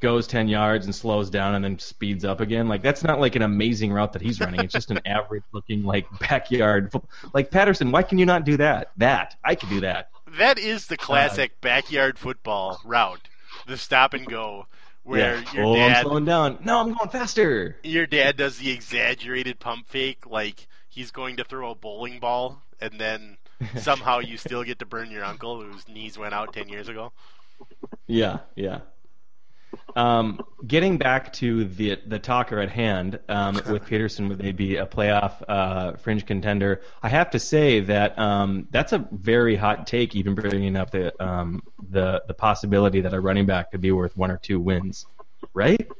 goes 0.00 0.26
10 0.26 0.48
yards 0.48 0.86
and 0.86 0.94
slows 0.94 1.30
down 1.30 1.54
and 1.54 1.64
then 1.64 1.78
speeds 1.78 2.24
up 2.24 2.40
again. 2.40 2.68
Like 2.68 2.82
that's 2.82 3.04
not 3.04 3.20
like 3.20 3.36
an 3.36 3.42
amazing 3.42 3.92
route 3.92 4.12
that 4.14 4.22
he's 4.22 4.40
running. 4.40 4.60
It's 4.60 4.72
just 4.72 4.90
an 4.90 5.00
average 5.06 5.44
looking 5.52 5.84
like 5.84 6.06
backyard. 6.18 6.92
Like 7.34 7.50
Patterson, 7.50 7.90
why 7.90 8.02
can 8.02 8.18
you 8.18 8.26
not 8.26 8.44
do 8.44 8.56
that? 8.56 8.92
That 8.96 9.36
I 9.44 9.54
could 9.54 9.68
do 9.68 9.80
that. 9.80 10.09
That 10.38 10.58
is 10.58 10.86
the 10.86 10.96
classic 10.96 11.52
uh, 11.52 11.60
backyard 11.60 12.18
football 12.18 12.80
route. 12.84 13.28
The 13.66 13.76
stop 13.76 14.14
and 14.14 14.26
go 14.26 14.66
where 15.02 15.36
yeah. 15.36 15.52
your 15.52 15.64
oh, 15.64 15.74
dad 15.74 15.96
I'm 15.96 16.04
slowing 16.04 16.24
down. 16.24 16.58
No, 16.64 16.80
I'm 16.80 16.92
going 16.92 17.10
faster. 17.10 17.76
Your 17.82 18.06
dad 18.06 18.36
does 18.36 18.58
the 18.58 18.70
exaggerated 18.70 19.58
pump 19.58 19.88
fake 19.88 20.26
like 20.26 20.66
he's 20.88 21.10
going 21.10 21.36
to 21.36 21.44
throw 21.44 21.70
a 21.70 21.74
bowling 21.74 22.20
ball 22.20 22.62
and 22.80 22.98
then 22.98 23.38
somehow 23.76 24.20
you 24.20 24.36
still 24.36 24.64
get 24.64 24.78
to 24.78 24.86
burn 24.86 25.10
your 25.10 25.24
uncle 25.24 25.62
whose 25.62 25.88
knees 25.88 26.16
went 26.16 26.34
out 26.34 26.52
10 26.52 26.68
years 26.68 26.88
ago. 26.88 27.12
Yeah, 28.06 28.40
yeah. 28.54 28.80
Um, 29.96 30.40
getting 30.66 30.98
back 30.98 31.32
to 31.34 31.64
the 31.64 31.98
the 32.06 32.18
talker 32.18 32.60
at 32.60 32.70
hand 32.70 33.18
um, 33.28 33.60
with 33.70 33.86
Peterson, 33.86 34.28
would 34.28 34.38
they 34.38 34.52
be 34.52 34.76
a 34.76 34.86
playoff 34.86 35.42
uh, 35.48 35.96
fringe 35.96 36.26
contender? 36.26 36.82
I 37.02 37.08
have 37.08 37.30
to 37.30 37.38
say 37.38 37.80
that 37.80 38.18
um, 38.18 38.68
that's 38.70 38.92
a 38.92 39.06
very 39.10 39.56
hot 39.56 39.86
take, 39.86 40.14
even 40.14 40.34
bringing 40.34 40.76
up 40.76 40.90
the 40.90 41.22
um, 41.22 41.62
the 41.88 42.22
the 42.26 42.34
possibility 42.34 43.00
that 43.02 43.14
a 43.14 43.20
running 43.20 43.46
back 43.46 43.72
could 43.72 43.80
be 43.80 43.92
worth 43.92 44.16
one 44.16 44.30
or 44.30 44.38
two 44.38 44.60
wins, 44.60 45.06
right? 45.54 45.90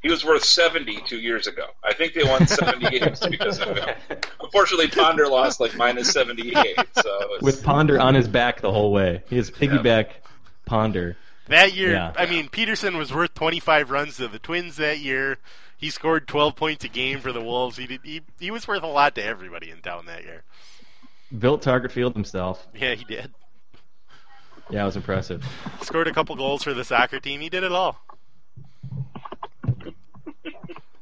He 0.00 0.10
was 0.10 0.24
worth 0.24 0.44
70 0.44 1.00
two 1.06 1.18
years 1.18 1.48
ago. 1.48 1.66
I 1.82 1.92
think 1.92 2.14
they 2.14 2.22
won 2.22 2.46
70 2.46 2.98
games 2.98 3.18
because 3.30 3.58
of 3.58 3.76
him. 3.76 3.96
Unfortunately, 4.40 4.86
Ponder 4.86 5.26
lost 5.26 5.58
like 5.58 5.74
minus 5.76 6.12
78. 6.12 6.78
So 7.02 7.38
with 7.40 7.64
Ponder 7.64 7.98
on 7.98 8.14
his 8.14 8.28
back 8.28 8.60
the 8.60 8.70
whole 8.70 8.92
way, 8.92 9.24
he 9.28 9.36
has 9.36 9.50
piggyback 9.50 10.06
yeah. 10.06 10.12
Ponder. 10.66 11.16
That 11.48 11.74
year, 11.74 11.92
yeah. 11.92 12.12
I 12.16 12.26
mean, 12.26 12.48
Peterson 12.48 12.96
was 12.96 13.12
worth 13.12 13.34
25 13.34 13.90
runs 13.90 14.16
to 14.16 14.28
the 14.28 14.38
Twins 14.38 14.76
that 14.76 14.98
year. 14.98 15.38
He 15.76 15.90
scored 15.90 16.26
12 16.26 16.56
points 16.56 16.84
a 16.84 16.88
game 16.88 17.20
for 17.20 17.32
the 17.32 17.40
Wolves. 17.40 17.76
He 17.76 17.86
did, 17.86 18.00
he, 18.02 18.22
he 18.38 18.50
was 18.50 18.66
worth 18.66 18.82
a 18.82 18.88
lot 18.88 19.14
to 19.14 19.24
everybody 19.24 19.70
in 19.70 19.80
town 19.80 20.06
that 20.06 20.24
year. 20.24 20.42
Built 21.36 21.62
Target 21.62 21.92
Field 21.92 22.14
himself. 22.14 22.66
Yeah, 22.74 22.94
he 22.94 23.04
did. 23.04 23.32
Yeah, 24.70 24.82
it 24.82 24.86
was 24.86 24.96
impressive. 24.96 25.44
Scored 25.82 26.08
a 26.08 26.12
couple 26.12 26.36
goals 26.36 26.62
for 26.62 26.74
the 26.74 26.84
soccer 26.84 27.20
team. 27.20 27.40
He 27.40 27.48
did 27.48 27.64
it 27.64 27.72
all. 27.72 27.98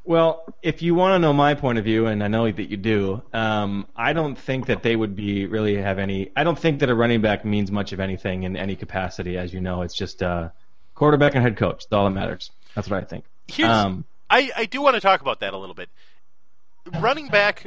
Well, 0.07 0.45
if 0.63 0.83
you 0.83 0.95
want 0.95 1.15
to 1.15 1.19
know 1.19 1.33
my 1.33 1.55
point 1.55 1.79
of 1.79 1.85
view, 1.85 2.07
and 2.07 2.23
I 2.23 2.29
know 2.29 2.51
that 2.51 2.71
you 2.71 2.77
do, 2.77 3.23
um, 3.33 3.89
I 3.97 4.13
don't 4.13 4.39
think 4.39 4.67
that 4.67 4.85
they 4.85 4.95
would 4.95 5.17
be 5.17 5.47
really 5.47 5.77
have 5.77 5.99
any. 5.99 6.31
I 6.37 6.45
don't 6.45 6.59
think 6.59 6.79
that 6.81 6.89
a 6.89 6.95
running 6.95 7.21
back 7.21 7.45
means 7.45 7.73
much 7.73 7.93
of 7.93 7.99
anything 7.99 8.45
in 8.45 8.57
any 8.57 8.77
capacity. 8.77 9.37
As 9.37 9.53
you 9.53 9.61
know, 9.61 9.83
it's 9.83 9.95
just 9.95 10.23
uh, 10.23 10.51
quarterback 10.95 11.35
and 11.35 11.43
head 11.43 11.57
coach. 11.57 11.85
That's 11.85 11.93
all 11.93 12.05
that 12.05 12.11
matters. 12.11 12.53
That's 12.77 12.89
what 12.89 13.03
I 13.03 13.07
think. 13.07 13.25
Here's, 13.49 13.69
um, 13.69 14.05
I 14.31 14.53
I 14.57 14.67
do 14.67 14.81
want 14.81 14.95
to 14.95 15.01
talk 15.01 15.21
about 15.23 15.41
that 15.41 15.55
a 15.55 15.59
little 15.59 15.75
bit. 15.75 15.89
Running 17.01 17.27
back 17.27 17.67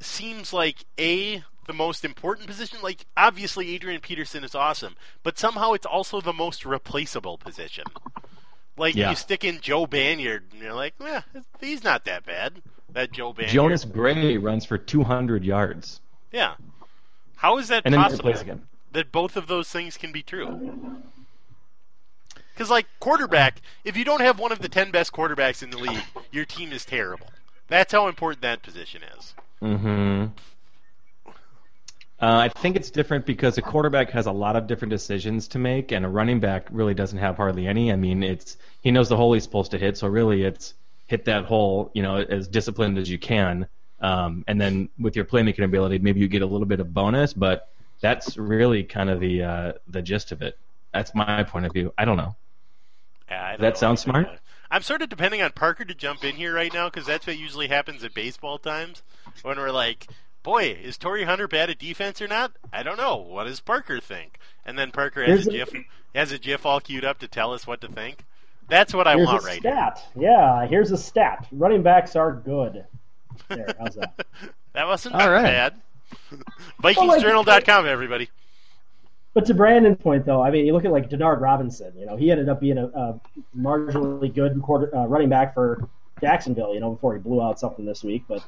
seems 0.00 0.52
like 0.52 0.84
a 0.98 1.42
the 1.66 1.72
most 1.72 2.04
important 2.04 2.46
position. 2.46 2.78
Like 2.82 3.06
obviously, 3.16 3.74
Adrian 3.74 4.00
Peterson 4.00 4.44
is 4.44 4.54
awesome, 4.54 4.94
but 5.24 5.38
somehow 5.38 5.72
it's 5.72 5.86
also 5.86 6.20
the 6.20 6.32
most 6.32 6.64
replaceable 6.64 7.36
position. 7.36 7.84
Like 8.76 8.94
yeah. 8.94 9.10
you 9.10 9.16
stick 9.16 9.44
in 9.44 9.60
Joe 9.60 9.86
Banyard, 9.86 10.44
and 10.52 10.60
you're 10.60 10.74
like, 10.74 10.94
yeah, 11.00 11.22
he's 11.60 11.84
not 11.84 12.04
that 12.06 12.26
bad. 12.26 12.60
That 12.92 13.12
Joe 13.12 13.32
Banyard. 13.32 13.52
Jonas 13.52 13.84
Gray 13.84 14.36
runs 14.36 14.64
for 14.64 14.78
200 14.78 15.44
yards. 15.44 16.00
Yeah. 16.32 16.54
How 17.36 17.58
is 17.58 17.68
that 17.68 17.82
and 17.84 17.94
possible? 17.94 18.30
again. 18.30 18.66
That 18.92 19.12
both 19.12 19.36
of 19.36 19.46
those 19.46 19.68
things 19.68 19.96
can 19.96 20.12
be 20.12 20.22
true. 20.22 21.00
Because 22.54 22.70
like 22.70 22.86
quarterback, 23.00 23.60
if 23.84 23.96
you 23.96 24.04
don't 24.04 24.20
have 24.20 24.38
one 24.38 24.52
of 24.52 24.60
the 24.60 24.68
10 24.68 24.90
best 24.90 25.12
quarterbacks 25.12 25.62
in 25.62 25.70
the 25.70 25.78
league, 25.78 26.04
your 26.30 26.44
team 26.44 26.72
is 26.72 26.84
terrible. 26.84 27.26
That's 27.68 27.92
how 27.92 28.06
important 28.08 28.42
that 28.42 28.62
position 28.62 29.02
is. 29.18 29.34
Mm-hmm. 29.62 30.26
Uh, 32.24 32.38
I 32.38 32.48
think 32.48 32.74
it's 32.74 32.90
different 32.90 33.26
because 33.26 33.58
a 33.58 33.60
quarterback 33.60 34.08
has 34.12 34.24
a 34.24 34.32
lot 34.32 34.56
of 34.56 34.66
different 34.66 34.88
decisions 34.88 35.46
to 35.48 35.58
make, 35.58 35.92
and 35.92 36.06
a 36.06 36.08
running 36.08 36.40
back 36.40 36.66
really 36.70 36.94
doesn't 36.94 37.18
have 37.18 37.36
hardly 37.36 37.66
any. 37.66 37.92
I 37.92 37.96
mean, 37.96 38.22
it's 38.22 38.56
he 38.80 38.90
knows 38.90 39.10
the 39.10 39.16
hole 39.18 39.34
he's 39.34 39.42
supposed 39.42 39.72
to 39.72 39.78
hit, 39.78 39.98
so 39.98 40.08
really 40.08 40.42
it's 40.42 40.72
hit 41.06 41.26
that 41.26 41.44
hole, 41.44 41.90
you 41.92 42.02
know, 42.02 42.16
as 42.16 42.48
disciplined 42.48 42.96
as 42.96 43.10
you 43.10 43.18
can. 43.18 43.68
Um, 44.00 44.42
and 44.48 44.58
then 44.58 44.88
with 44.98 45.16
your 45.16 45.26
playmaking 45.26 45.64
ability, 45.64 45.98
maybe 45.98 46.18
you 46.18 46.28
get 46.28 46.40
a 46.40 46.46
little 46.46 46.66
bit 46.66 46.80
of 46.80 46.94
bonus, 46.94 47.34
but 47.34 47.68
that's 48.00 48.38
really 48.38 48.84
kind 48.84 49.10
of 49.10 49.20
the 49.20 49.42
uh, 49.42 49.72
the 49.88 50.00
gist 50.00 50.32
of 50.32 50.40
it. 50.40 50.58
That's 50.94 51.14
my 51.14 51.42
point 51.42 51.66
of 51.66 51.74
view. 51.74 51.92
I 51.98 52.06
don't 52.06 52.16
know. 52.16 52.36
Yeah, 53.28 53.50
Does 53.50 53.60
that 53.60 53.76
sounds 53.76 54.00
smart? 54.00 54.30
I'm 54.70 54.80
sort 54.80 55.02
of 55.02 55.10
depending 55.10 55.42
on 55.42 55.50
Parker 55.50 55.84
to 55.84 55.94
jump 55.94 56.24
in 56.24 56.36
here 56.36 56.54
right 56.54 56.72
now 56.72 56.88
because 56.88 57.04
that's 57.04 57.26
what 57.26 57.36
usually 57.36 57.68
happens 57.68 58.02
at 58.02 58.14
baseball 58.14 58.56
times 58.56 59.02
when 59.42 59.58
we're 59.58 59.70
like, 59.70 60.06
boy, 60.44 60.78
is 60.80 60.96
Torii 60.96 61.24
Hunter 61.24 61.48
bad 61.48 61.70
at 61.70 61.80
defense 61.80 62.22
or 62.22 62.28
not? 62.28 62.52
I 62.72 62.84
don't 62.84 62.96
know. 62.96 63.16
What 63.16 63.44
does 63.44 63.58
Parker 63.58 63.98
think? 63.98 64.38
And 64.64 64.78
then 64.78 64.92
Parker 64.92 65.24
has 65.24 65.48
a, 65.48 65.50
a 65.50 65.52
GIF 65.52 65.74
has 66.14 66.30
a 66.30 66.38
GIF 66.38 66.64
all 66.64 66.78
queued 66.78 67.04
up 67.04 67.18
to 67.18 67.26
tell 67.26 67.52
us 67.52 67.66
what 67.66 67.80
to 67.80 67.88
think. 67.88 68.24
That's 68.68 68.94
what 68.94 69.08
I 69.08 69.16
here's 69.16 69.26
want 69.26 69.42
a 69.42 69.46
right 69.46 69.60
stat. 69.60 70.06
Here. 70.14 70.30
Yeah, 70.30 70.66
here's 70.66 70.92
a 70.92 70.96
stat. 70.96 71.48
Running 71.50 71.82
backs 71.82 72.14
are 72.14 72.32
good. 72.32 72.84
There, 73.48 73.66
how's 73.78 73.96
that? 73.96 74.26
that 74.72 74.86
wasn't 74.86 75.16
all 75.16 75.30
right. 75.30 75.42
bad. 75.42 75.74
VikingsJournal.com, 76.82 77.86
everybody. 77.86 78.30
But 79.34 79.46
to 79.46 79.54
Brandon's 79.54 80.00
point, 80.00 80.24
though, 80.24 80.42
I 80.42 80.50
mean, 80.50 80.64
you 80.64 80.72
look 80.72 80.84
at 80.84 80.92
like 80.92 81.10
Denard 81.10 81.40
Robinson. 81.40 81.92
You 81.98 82.06
know, 82.06 82.16
he 82.16 82.30
ended 82.30 82.48
up 82.48 82.60
being 82.60 82.78
a, 82.78 82.86
a 82.86 83.20
marginally 83.56 84.32
good 84.32 84.62
quarter, 84.62 84.94
uh, 84.96 85.06
running 85.06 85.28
back 85.28 85.54
for 85.54 85.88
Jacksonville. 86.20 86.72
You 86.72 86.80
know, 86.80 86.92
before 86.92 87.14
he 87.14 87.18
blew 87.18 87.42
out 87.42 87.58
something 87.58 87.84
this 87.84 88.04
week. 88.04 88.24
But 88.28 88.44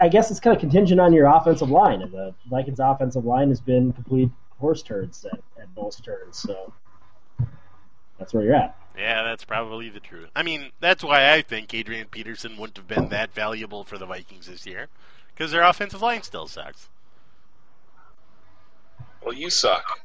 I 0.00 0.08
guess 0.08 0.30
it's 0.30 0.40
kind 0.40 0.54
of 0.54 0.60
contingent 0.60 1.00
on 1.00 1.12
your 1.12 1.26
offensive 1.26 1.70
line, 1.70 2.02
and 2.02 2.12
the 2.12 2.34
Vikings' 2.48 2.80
offensive 2.80 3.24
line 3.24 3.48
has 3.48 3.60
been 3.60 3.92
complete 3.92 4.30
horse 4.58 4.82
turds 4.82 5.24
at, 5.24 5.40
at 5.60 5.68
most 5.76 6.04
turns. 6.04 6.38
So 6.38 6.72
that's 8.18 8.34
where 8.34 8.44
you're 8.44 8.54
at. 8.54 8.76
Yeah, 8.96 9.22
that's 9.22 9.44
probably 9.44 9.88
the 9.90 10.00
truth. 10.00 10.28
I 10.34 10.42
mean, 10.42 10.70
that's 10.80 11.04
why 11.04 11.32
I 11.32 11.42
think 11.42 11.72
Adrian 11.72 12.08
Peterson 12.08 12.56
wouldn't 12.56 12.76
have 12.76 12.88
been 12.88 13.10
that 13.10 13.32
valuable 13.32 13.84
for 13.84 13.96
the 13.96 14.06
Vikings 14.06 14.46
this 14.46 14.66
year, 14.66 14.88
because 15.32 15.52
their 15.52 15.62
offensive 15.62 16.02
line 16.02 16.22
still 16.22 16.48
sucks. 16.48 16.88
Well, 19.24 19.34
you 19.34 19.50
suck. 19.50 20.00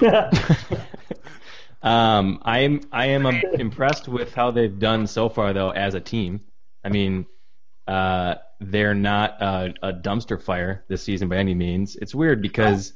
um, 1.82 2.40
I'm 2.44 2.80
I 2.92 3.06
am 3.06 3.26
um, 3.26 3.42
impressed 3.54 4.06
with 4.06 4.34
how 4.34 4.52
they've 4.52 4.78
done 4.78 5.08
so 5.08 5.28
far, 5.28 5.52
though, 5.52 5.70
as 5.70 5.94
a 5.94 6.00
team. 6.00 6.40
I 6.84 6.90
mean, 6.90 7.26
uh, 7.88 8.36
they're 8.70 8.94
not 8.94 9.40
a, 9.40 9.74
a, 9.82 9.92
dumpster 9.92 10.40
fire 10.40 10.84
this 10.88 11.02
season 11.02 11.28
by 11.28 11.36
any 11.36 11.54
means. 11.54 11.96
It's 11.96 12.14
weird 12.14 12.40
because 12.42 12.92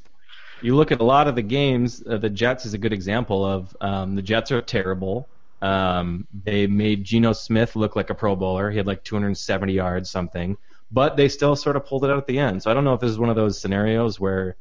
you 0.62 0.74
look 0.76 0.92
at 0.92 1.00
a 1.00 1.04
lot 1.04 1.28
of 1.28 1.34
the 1.34 1.42
games. 1.42 2.02
Uh, 2.08 2.16
the 2.16 2.30
Jets 2.30 2.66
is 2.66 2.74
a 2.74 2.78
good 2.78 2.92
example 2.92 3.44
of 3.44 3.76
um, 3.80 4.14
the 4.14 4.22
Jets 4.22 4.50
are 4.52 4.62
terrible. 4.62 5.28
Um, 5.62 6.26
they 6.44 6.66
made 6.66 7.04
Geno 7.04 7.32
Smith 7.32 7.76
look 7.76 7.96
like 7.96 8.10
a 8.10 8.14
Pro 8.14 8.36
Bowler. 8.36 8.70
He 8.70 8.76
had 8.76 8.86
like 8.86 9.02
270 9.04 9.72
yards, 9.72 10.10
something, 10.10 10.56
but 10.90 11.16
they 11.16 11.28
still 11.28 11.56
sort 11.56 11.76
of 11.76 11.86
pulled 11.86 12.04
it 12.04 12.10
out 12.10 12.18
at 12.18 12.26
the 12.26 12.38
end. 12.38 12.62
So 12.62 12.70
I 12.70 12.74
don't 12.74 12.84
know 12.84 12.94
if 12.94 13.00
this 13.00 13.10
is 13.10 13.18
one 13.18 13.30
of 13.30 13.36
those 13.36 13.58
scenarios 13.60 14.20
where 14.20 14.56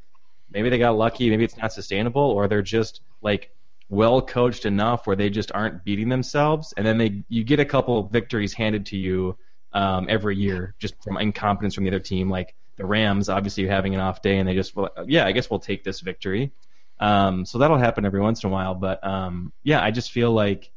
maybe 0.52 0.70
they 0.70 0.78
got 0.78 0.98
lucky, 0.98 1.30
maybe 1.30 1.44
it's 1.44 1.58
not 1.58 1.74
sustainable, 1.74 2.22
or 2.22 2.48
they're 2.48 2.62
just 2.62 3.02
like 3.22 3.52
well 3.90 4.22
coached 4.22 4.66
enough 4.66 5.06
where 5.06 5.16
they 5.16 5.30
just 5.30 5.52
aren't 5.54 5.84
beating 5.84 6.10
themselves, 6.10 6.74
and 6.78 6.86
then 6.86 6.98
they 6.98 7.24
you 7.30 7.44
get 7.44 7.60
a 7.60 7.66
couple 7.66 8.04
victories 8.04 8.54
handed 8.54 8.86
to 8.88 8.98
you 8.98 9.38
um, 9.76 10.08
every 10.10 10.38
year 10.38 10.74
just 10.80 10.96
from 11.04 11.18
incompetence 11.18 11.76
from 11.76 11.84
the 11.84 11.90
other 11.92 12.00
team. 12.00 12.30
Like 12.30 12.56
the 12.78 12.86
Rams, 12.86 13.30
obviously 13.30 13.68
having 13.68 13.94
an 13.94 14.02
off 14.02 14.22
day, 14.22 14.40
and 14.40 14.50
they 14.50 14.56
just 14.56 14.74
yeah, 15.06 15.26
I 15.26 15.34
guess 15.34 15.50
we'll 15.50 15.60
take 15.60 15.84
this 15.84 16.00
victory. 16.00 16.52
Um, 17.00 17.46
so 17.46 17.60
that'll 17.60 17.78
happen 17.78 18.06
every 18.06 18.22
once 18.22 18.44
in 18.44 18.50
a 18.50 18.54
while, 18.54 18.74
but 18.74 19.06
um, 19.06 19.52
yeah, 19.64 19.84
I 19.84 19.92
just 19.92 20.12
feel 20.12 20.32
like 20.32 20.72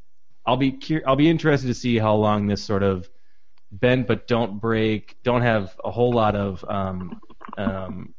I'll 0.45 0.57
be 0.57 0.73
cur- 0.73 1.03
I'll 1.07 1.17
be 1.17 1.31
interested 1.31 1.69
to 1.69 1.75
see 1.75 1.97
how 1.97 2.17
long 2.17 2.49
this 2.49 2.63
sort 2.63 2.83
of 2.83 3.09
bend 3.71 4.07
but 4.07 4.27
don't 4.27 4.61
break, 4.61 5.17
don't 5.23 5.43
have 5.43 5.79
a 5.85 5.91
whole 5.91 6.13
lot 6.13 6.35
of 6.35 6.65
um, 6.69 7.21
um, 7.57 8.15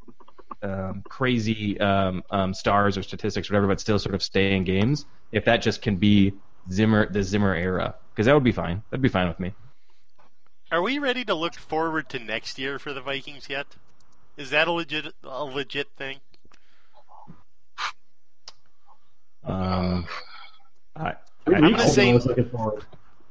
um, 0.62 1.03
crazy 1.09 1.77
um, 1.79 2.24
um, 2.29 2.53
stars 2.53 2.98
or 2.98 3.03
statistics 3.03 3.50
or 3.50 3.53
whatever, 3.53 3.67
but 3.67 3.81
still 3.81 4.00
sort 4.00 4.15
of 4.15 4.24
stay 4.24 4.55
in 4.55 4.63
games. 4.63 5.05
If 5.31 5.45
that 5.45 5.62
just 5.62 5.81
can 5.81 5.98
be 5.98 6.33
Zimmer, 6.71 7.12
the 7.12 7.24
Zimmer 7.24 7.53
era, 7.53 7.95
because 8.13 8.27
that 8.27 8.33
would 8.33 8.43
be 8.43 8.53
fine. 8.53 8.81
That'd 8.91 9.01
be 9.01 9.09
fine 9.09 9.27
with 9.27 9.39
me. 9.41 9.53
Are 10.72 10.82
we 10.82 11.00
ready 11.00 11.26
to 11.26 11.34
look 11.34 11.56
forward 11.56 12.10
to 12.10 12.20
next 12.20 12.60
year 12.60 12.78
for 12.78 12.94
the 12.94 13.02
Vikings 13.02 13.48
yet? 13.50 13.68
Is 14.38 14.52
that 14.52 14.68
a 14.68 14.72
legit 14.72 15.14
a 15.24 15.44
legit 15.44 15.88
thing? 15.98 16.18
Um, 19.44 20.06
I, 20.96 21.16
Three 21.46 21.56
I- 21.56 21.60
weeks 21.62 21.78
gonna 21.80 21.90
say- 21.90 22.10
I 22.12 22.14
was 22.14 22.26
looking 22.26 22.50
forward. 22.50 22.86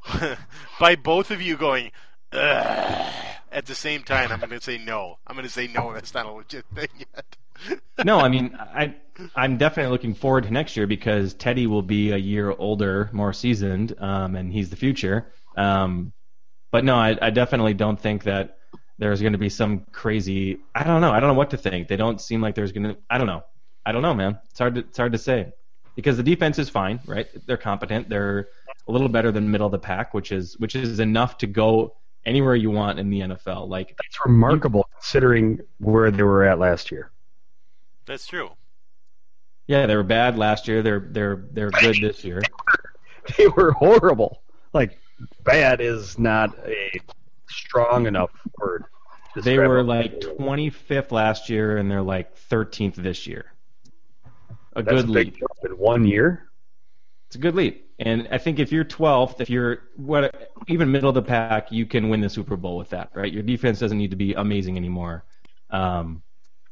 By 0.81 0.97
both 0.97 1.31
of 1.31 1.41
you 1.43 1.57
going 1.57 1.91
at 2.33 3.67
the 3.67 3.75
same 3.75 4.03
time, 4.03 4.33
I'm 4.33 4.39
going 4.41 4.53
to 4.53 4.61
say 4.61 4.79
no. 4.79 5.19
I'm 5.27 5.35
going 5.37 5.47
to 5.47 5.53
say 5.53 5.67
no. 5.67 5.93
That's 5.93 6.15
not 6.15 6.27
a 6.27 6.31
legit 6.31 6.65
thing 6.75 6.89
yet. 6.99 7.81
no, 8.05 8.19
I 8.19 8.29
mean, 8.29 8.57
I 8.59 8.95
I'm 9.35 9.59
definitely 9.59 9.91
looking 9.93 10.15
forward 10.15 10.45
to 10.45 10.51
next 10.51 10.77
year 10.77 10.87
because 10.87 11.35
Teddy 11.35 11.67
will 11.67 11.83
be 11.83 12.13
a 12.13 12.17
year 12.17 12.51
older, 12.57 13.11
more 13.13 13.33
seasoned, 13.33 13.95
um, 13.99 14.35
and 14.37 14.53
he's 14.53 14.71
the 14.71 14.77
future. 14.77 15.33
Um, 15.57 16.13
but 16.71 16.85
no, 16.85 16.97
I, 16.97 17.17
I 17.21 17.31
definitely 17.31 17.75
don't 17.75 17.99
think 17.99 18.25
that 18.25 18.59
there's 18.99 19.21
going 19.21 19.33
to 19.33 19.39
be 19.39 19.49
some 19.49 19.87
crazy. 19.93 20.59
I 20.75 20.85
don't 20.85 21.01
know. 21.01 21.13
I 21.13 21.21
don't 21.21 21.29
know 21.29 21.35
what 21.39 21.51
to 21.51 21.57
think. 21.57 21.89
They 21.89 21.97
don't 21.97 22.21
seem 22.21 22.41
like 22.41 22.55
there's 22.55 22.73
going 22.73 22.85
to. 22.85 22.97
I 23.09 23.19
don't 23.19 23.27
know. 23.27 23.45
I 23.87 23.93
don't 23.93 24.03
know, 24.03 24.15
man. 24.15 24.39
It's 24.51 24.59
hard 24.59 24.75
to 24.75 24.81
it's 24.81 24.99
hard 24.99 25.13
to 25.13 25.19
say 25.19 25.53
because 25.95 26.17
the 26.17 26.23
defense 26.23 26.59
is 26.59 26.69
fine, 26.69 27.01
right? 27.07 27.27
They're 27.47 27.57
competent. 27.57 28.09
They're 28.09 28.49
a 28.87 28.93
little 28.93 29.09
better 29.09 29.33
than 29.33 29.51
middle 29.51 29.67
of 29.67 29.73
the 29.73 29.79
pack, 29.79 30.15
which 30.15 30.33
is 30.33 30.59
which 30.59 30.75
is 30.75 31.01
enough 31.01 31.39
to 31.39 31.47
go 31.47 31.97
anywhere 32.27 32.55
you 32.55 32.71
want 32.71 32.99
in 32.99 33.09
the 33.11 33.21
NFL. 33.21 33.69
Like 33.69 33.97
It's 34.05 34.19
remarkable 34.25 34.89
considering 34.95 35.61
where 35.79 36.11
they 36.11 36.23
were 36.23 36.45
at 36.45 36.59
last 36.59 36.91
year. 36.91 37.11
That's 38.07 38.27
true. 38.27 38.51
Yeah, 39.67 39.87
they 39.87 39.97
were 39.97 40.03
bad 40.03 40.39
last 40.39 40.69
year. 40.69 40.83
They're 40.83 41.09
they're 41.11 41.49
they're 41.53 41.71
good 41.71 41.97
this 42.01 42.25
year. 42.25 42.43
They 43.37 43.47
were 43.47 43.73
horrible. 43.73 44.43
Like 44.73 44.99
bad 45.45 45.81
is 45.81 46.19
not 46.19 46.57
a 46.67 46.91
strong 47.49 48.07
enough 48.07 48.31
word. 48.59 48.85
They 49.35 49.59
were 49.59 49.83
like 49.83 50.21
25th 50.21 51.13
last 51.13 51.49
year, 51.49 51.77
and 51.79 51.91
they're 51.91 52.03
like 52.03 52.37
13th 52.37 52.97
this 52.97 53.27
year. 53.27 53.47
A 54.75 54.83
That's 54.85 55.03
good 55.03 55.05
a 55.05 55.09
leap. 55.09 55.35
jump 55.39 55.59
in 55.65 55.73
one 55.79 56.05
year. 56.05 56.51
It's 57.29 57.37
a 57.37 57.39
good 57.39 57.55
leap. 57.55 57.87
And 57.99 58.29
I 58.31 58.39
think 58.39 58.59
if 58.59 58.73
you're 58.73 58.85
12th, 58.85 59.41
if 59.41 59.51
you're 59.51 59.81
what 59.97 60.53
even 60.69 60.91
middle 60.91 61.09
of 61.09 61.15
the 61.15 61.23
pack, 61.23 61.73
you 61.73 61.85
can 61.85 62.09
win 62.09 62.21
the 62.21 62.31
Super 62.31 62.57
Bowl 62.57 62.77
with 62.79 62.91
that, 62.91 63.11
right? 63.15 63.33
Your 63.33 63.43
defense 63.43 63.79
doesn't 63.81 63.99
need 63.99 64.11
to 64.11 64.17
be 64.17 64.35
amazing 64.35 64.77
anymore. 64.77 65.25
Um, 65.71 66.23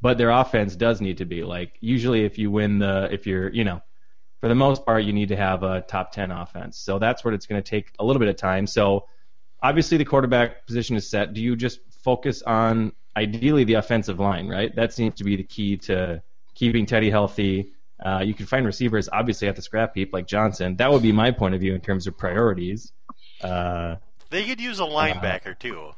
but 0.01 0.19
their 0.19 0.31
offense 0.31 0.77
does 0.77 1.01
need 1.01 1.19
to 1.19 1.25
be 1.25 1.43
like 1.43 1.77
usually 1.81 2.25
if 2.25 2.39
you 2.39 2.51
win 2.51 2.79
the 2.79 3.09
if 3.11 3.27
you're 3.27 3.49
you 3.53 3.65
know 3.65 3.83
for 4.41 4.49
the 4.49 4.55
most 4.55 4.85
part 4.85 5.05
you 5.05 5.13
need 5.13 5.29
to 5.29 5.37
have 5.37 5.63
a 5.63 5.81
top 5.83 6.13
10 6.13 6.31
offense. 6.31 6.79
So 6.79 6.99
that's 6.99 7.25
what 7.25 7.35
it's 7.35 7.47
going 7.47 7.63
to 7.63 7.69
take 7.69 7.93
a 7.99 8.05
little 8.05 8.21
bit 8.21 8.29
of 8.29 8.37
time. 8.37 8.67
So 8.67 9.07
obviously 9.63 9.97
the 9.99 10.05
quarterback 10.05 10.67
position 10.67 10.97
is 10.97 11.09
set. 11.09 11.33
Do 11.35 11.41
you 11.41 11.57
just 11.57 11.81
focus 12.03 12.43
on 12.43 12.93
ideally 13.17 13.65
the 13.65 13.75
offensive 13.75 14.21
line 14.21 14.47
right? 14.49 14.75
That 14.77 14.93
seems 14.93 15.15
to 15.17 15.25
be 15.25 15.37
the 15.37 15.43
key 15.45 15.77
to 15.79 16.23
keeping 16.55 16.87
teddy 16.87 17.11
healthy. 17.11 17.73
Uh, 18.05 18.23
you 18.25 18.35
can 18.35 18.45
find 18.45 18.67
receivers 18.67 19.09
obviously 19.11 19.49
at 19.49 19.57
the 19.57 19.63
scrap 19.63 19.95
heap 19.95 20.13
like 20.13 20.27
johnson. 20.27 20.77
That 20.77 20.93
would 20.93 21.03
be 21.03 21.13
my 21.13 21.31
point 21.31 21.55
of 21.55 21.61
view 21.61 21.75
in 21.75 21.81
terms 21.81 22.07
of 22.07 22.17
priorities. 22.19 22.93
Uh, 23.41 23.97
They 24.31 24.45
could 24.45 24.61
use 24.61 24.81
a 24.81 24.85
linebacker 24.85 25.59
too. 25.59 25.93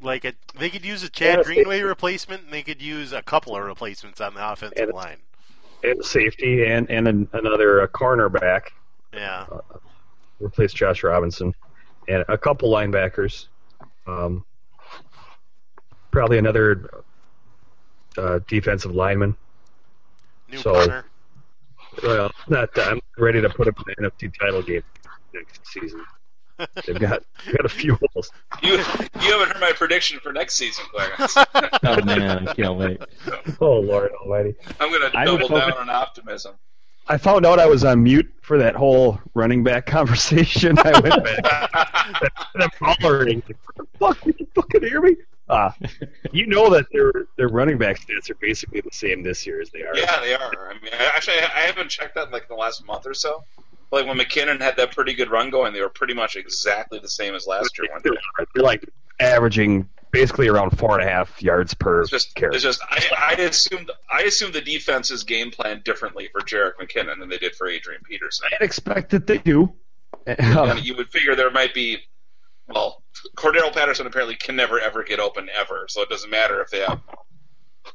Like 0.00 0.24
a, 0.24 0.34
they 0.58 0.68
could 0.70 0.84
use 0.84 1.02
a 1.02 1.08
Chad 1.08 1.44
Greenway 1.44 1.80
replacement, 1.80 2.44
and 2.44 2.52
they 2.52 2.62
could 2.62 2.82
use 2.82 3.12
a 3.12 3.22
couple 3.22 3.56
of 3.56 3.64
replacements 3.64 4.20
on 4.20 4.34
the 4.34 4.46
offensive 4.52 4.88
And- 4.88 4.92
line. 4.92 5.16
And 5.84 6.04
safety 6.04 6.64
and 6.66 6.90
and 6.90 7.06
an, 7.06 7.28
another 7.32 7.82
uh, 7.82 7.86
cornerback 7.88 8.68
Yeah, 9.12 9.46
replace 10.40 10.72
Josh 10.72 11.02
Robinson 11.02 11.54
and 12.08 12.24
a 12.28 12.38
couple 12.38 12.70
linebackers. 12.70 13.46
Um, 14.06 14.44
probably 16.10 16.38
another 16.38 17.02
uh, 18.16 18.40
defensive 18.48 18.92
lineman. 18.94 19.36
new 20.50 20.58
So- 20.58 20.74
punter. 20.74 21.04
Well, 22.02 22.30
not. 22.48 22.68
I'm 22.78 23.00
ready 23.16 23.40
to 23.40 23.48
put 23.48 23.68
in 23.68 23.74
the 23.86 23.94
NFC 24.10 24.30
title 24.38 24.60
game 24.62 24.82
next 25.32 25.66
season. 25.66 26.04
They've 26.86 26.98
got 26.98 27.22
they've 27.44 27.56
got 27.56 27.66
a 27.66 27.68
few 27.68 27.98
holes. 28.12 28.30
You 28.62 28.72
you 28.72 28.78
haven't 28.80 29.48
heard 29.52 29.60
my 29.60 29.72
prediction 29.74 30.20
for 30.20 30.32
next 30.32 30.54
season, 30.54 30.84
Clarence. 30.92 31.34
oh 31.84 32.02
man 32.04 32.48
i 32.48 32.54
can't 32.54 32.76
wait 32.76 33.00
Oh 33.60 33.80
Lord 33.80 34.10
Almighty! 34.22 34.54
I'm 34.80 34.90
going 34.90 35.10
to 35.10 35.18
I 35.18 35.30
would 35.30 35.40
double 35.40 35.48
focus- 35.60 35.74
down 35.74 35.88
on 35.88 35.90
optimism. 35.90 36.54
I 37.08 37.18
found 37.18 37.46
out 37.46 37.60
I 37.60 37.66
was 37.66 37.84
on 37.84 38.02
mute 38.02 38.28
for 38.42 38.58
that 38.58 38.74
whole 38.74 39.20
running 39.34 39.62
back 39.62 39.86
conversation. 39.96 40.76
I 40.78 40.98
went 40.98 41.22
back. 41.22 41.70
and 42.54 42.62
I'm 42.64 42.70
hollering. 42.80 43.42
Fuck, 44.00 44.26
you 44.26 44.32
can 44.32 44.46
fucking 44.54 44.82
hear 44.82 45.00
me? 45.00 45.14
Ah, 45.48 45.72
you 46.32 46.46
know 46.48 46.68
that 46.70 46.86
their 46.90 47.12
their 47.36 47.46
running 47.48 47.78
back 47.78 48.00
stats 48.00 48.28
are 48.30 48.34
basically 48.40 48.80
the 48.80 48.90
same 48.90 49.22
this 49.22 49.46
year 49.46 49.60
as 49.60 49.70
they 49.70 49.82
are. 49.82 49.96
Yeah, 49.96 50.18
they 50.20 50.34
are. 50.34 50.70
I 50.70 50.74
mean, 50.82 50.90
actually, 51.14 51.36
I 51.38 51.44
I 51.54 51.60
haven't 51.60 51.90
checked 51.90 52.16
that 52.16 52.26
in 52.26 52.32
like 52.32 52.48
the 52.48 52.56
last 52.56 52.84
month 52.84 53.06
or 53.06 53.14
so. 53.14 53.44
Like 53.92 54.06
when 54.06 54.18
McKinnon 54.18 54.60
had 54.60 54.76
that 54.78 54.94
pretty 54.94 55.14
good 55.14 55.30
run 55.30 55.50
going, 55.50 55.72
they 55.72 55.80
were 55.80 55.88
pretty 55.88 56.14
much 56.14 56.36
exactly 56.36 56.98
the 56.98 57.08
same 57.08 57.34
as 57.34 57.46
last 57.46 57.78
year. 57.78 57.88
They're 58.02 58.62
like 58.62 58.84
averaging 59.20 59.88
basically 60.10 60.48
around 60.48 60.76
four 60.78 60.98
and 60.98 61.08
a 61.08 61.10
half 61.12 61.42
yards 61.42 61.74
per 61.74 62.00
It's 62.02 62.10
just, 62.10 62.34
carry. 62.34 62.54
it's 62.54 62.62
just 62.64 62.80
I, 62.90 63.34
I 63.38 63.42
assumed 63.42 63.90
I 64.10 64.22
assumed 64.22 64.54
the 64.54 64.60
defenses 64.60 65.24
game 65.24 65.50
plan 65.50 65.82
differently 65.84 66.28
for 66.32 66.40
Jerick 66.40 66.72
McKinnon 66.80 67.18
than 67.20 67.28
they 67.28 67.38
did 67.38 67.54
for 67.54 67.68
Adrian 67.68 68.02
Peterson. 68.04 68.48
I'd 68.52 68.64
expect 68.64 69.10
that 69.10 69.26
they 69.26 69.38
do. 69.38 69.72
And 70.26 70.84
you 70.84 70.96
would 70.96 71.08
figure 71.08 71.36
there 71.36 71.52
might 71.52 71.72
be, 71.72 71.98
well, 72.66 73.04
Cordarrelle 73.36 73.72
Patterson 73.72 74.08
apparently 74.08 74.34
can 74.34 74.56
never 74.56 74.80
ever 74.80 75.04
get 75.04 75.20
open 75.20 75.48
ever, 75.56 75.86
so 75.88 76.02
it 76.02 76.08
doesn't 76.08 76.30
matter 76.30 76.60
if 76.60 76.70
they 76.70 76.80
have 76.80 77.00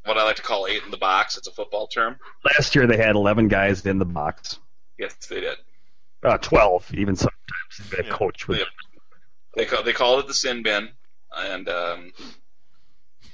what 0.06 0.16
I 0.16 0.24
like 0.24 0.36
to 0.36 0.42
call 0.42 0.66
eight 0.66 0.82
in 0.82 0.90
the 0.90 0.96
box. 0.96 1.36
It's 1.36 1.46
a 1.48 1.52
football 1.52 1.88
term. 1.88 2.16
Last 2.56 2.74
year 2.74 2.86
they 2.86 2.96
had 2.96 3.16
11 3.16 3.48
guys 3.48 3.84
in 3.84 3.98
the 3.98 4.06
box. 4.06 4.58
Yes, 4.98 5.14
they 5.28 5.40
did. 5.40 5.58
Uh, 6.22 6.38
12, 6.38 6.94
even 6.94 7.16
sometimes. 7.16 7.90
That 7.90 8.06
Yeah. 8.06 8.12
coach 8.12 8.46
with 8.48 8.58
Yeah. 8.58 8.64
They 9.54 9.66
call, 9.66 9.82
they 9.82 9.92
called 9.92 10.20
it 10.20 10.26
the 10.26 10.34
sin 10.34 10.62
bin, 10.62 10.88
and 11.36 11.68
um, 11.68 12.12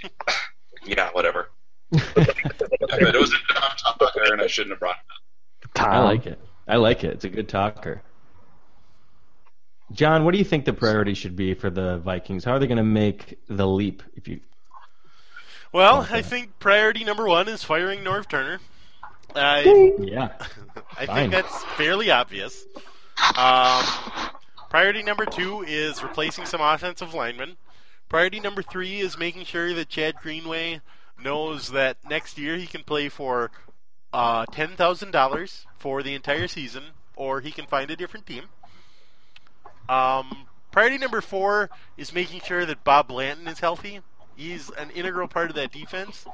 yeah, 0.84 1.10
whatever. 1.12 1.50
But 2.80 3.14
it 3.14 3.20
was 3.20 3.32
a 3.32 3.54
dumb 3.54 3.98
talker, 3.98 4.32
and 4.32 4.40
I 4.40 4.46
shouldn't 4.46 4.72
have 4.72 4.80
brought 4.80 4.96
it 4.96 5.66
up. 5.66 5.74
Tom. 5.74 5.90
I 5.92 6.00
like 6.00 6.26
it. 6.26 6.40
I 6.66 6.76
like 6.76 7.04
it. 7.04 7.14
It's 7.14 7.24
a 7.24 7.28
good 7.28 7.48
talker. 7.48 8.02
John, 9.92 10.24
what 10.24 10.32
do 10.32 10.38
you 10.38 10.44
think 10.44 10.64
the 10.64 10.72
priority 10.72 11.14
should 11.14 11.36
be 11.36 11.54
for 11.54 11.70
the 11.70 11.98
Vikings? 11.98 12.44
How 12.44 12.52
are 12.52 12.58
they 12.58 12.66
going 12.66 12.76
to 12.78 12.82
make 12.82 13.38
the 13.48 13.66
leap? 13.66 14.02
If 14.14 14.28
you 14.28 14.40
Well, 15.72 16.06
I 16.10 16.22
think 16.22 16.58
priority 16.58 17.04
number 17.04 17.26
one 17.26 17.48
is 17.48 17.64
firing 17.64 18.00
Norv 18.00 18.28
Turner. 18.28 18.60
I 19.34 19.94
yeah, 19.98 20.32
I 20.98 21.06
Fine. 21.06 21.16
think 21.16 21.32
that's 21.32 21.64
fairly 21.76 22.10
obvious. 22.10 22.64
Um, 23.36 23.84
priority 24.70 25.02
number 25.02 25.26
two 25.26 25.62
is 25.66 26.02
replacing 26.02 26.46
some 26.46 26.60
offensive 26.60 27.14
linemen. 27.14 27.56
Priority 28.08 28.40
number 28.40 28.62
three 28.62 29.00
is 29.00 29.18
making 29.18 29.44
sure 29.44 29.74
that 29.74 29.88
Chad 29.88 30.16
Greenway 30.22 30.80
knows 31.22 31.70
that 31.70 31.98
next 32.08 32.38
year 32.38 32.56
he 32.56 32.66
can 32.66 32.82
play 32.84 33.08
for 33.08 33.50
uh, 34.12 34.46
ten 34.46 34.70
thousand 34.70 35.10
dollars 35.10 35.66
for 35.76 36.02
the 36.02 36.14
entire 36.14 36.48
season, 36.48 36.84
or 37.16 37.40
he 37.40 37.50
can 37.50 37.66
find 37.66 37.90
a 37.90 37.96
different 37.96 38.26
team. 38.26 38.44
Um, 39.88 40.46
priority 40.70 40.98
number 40.98 41.20
four 41.20 41.70
is 41.96 42.12
making 42.14 42.40
sure 42.42 42.64
that 42.64 42.84
Bob 42.84 43.08
Blanton 43.08 43.46
is 43.48 43.60
healthy. 43.60 44.00
He's 44.36 44.70
an 44.70 44.90
integral 44.90 45.28
part 45.28 45.50
of 45.50 45.56
that 45.56 45.72
defense, 45.72 46.24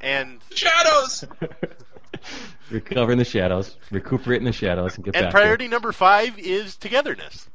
and 0.00 0.40
Shadows. 0.54 1.24
recover 2.70 3.12
in 3.12 3.18
the 3.18 3.24
shadows, 3.24 3.76
recuperate 3.90 4.38
in 4.38 4.44
the 4.44 4.52
shadows, 4.52 4.96
and 4.96 5.04
get 5.04 5.16
and 5.16 5.24
back. 5.24 5.32
priority 5.32 5.68
number 5.68 5.92
five 5.92 6.38
is 6.38 6.76
togetherness. 6.76 7.48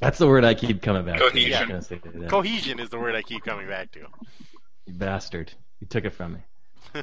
That's 0.00 0.18
the 0.18 0.26
word 0.26 0.44
I 0.44 0.54
keep 0.54 0.82
coming 0.82 1.04
back 1.04 1.18
Cohesion. 1.20 1.50
to. 1.50 1.62
I'm 1.62 1.68
gonna 1.68 1.82
say 1.82 2.00
that. 2.04 2.28
Cohesion 2.28 2.80
is 2.80 2.90
the 2.90 2.98
word 2.98 3.14
I 3.14 3.22
keep 3.22 3.44
coming 3.44 3.66
back 3.66 3.92
to. 3.92 4.00
You 4.00 4.92
bastard! 4.92 5.52
You 5.80 5.86
took 5.86 6.04
it 6.04 6.10
from 6.10 6.34
me. 6.34 7.02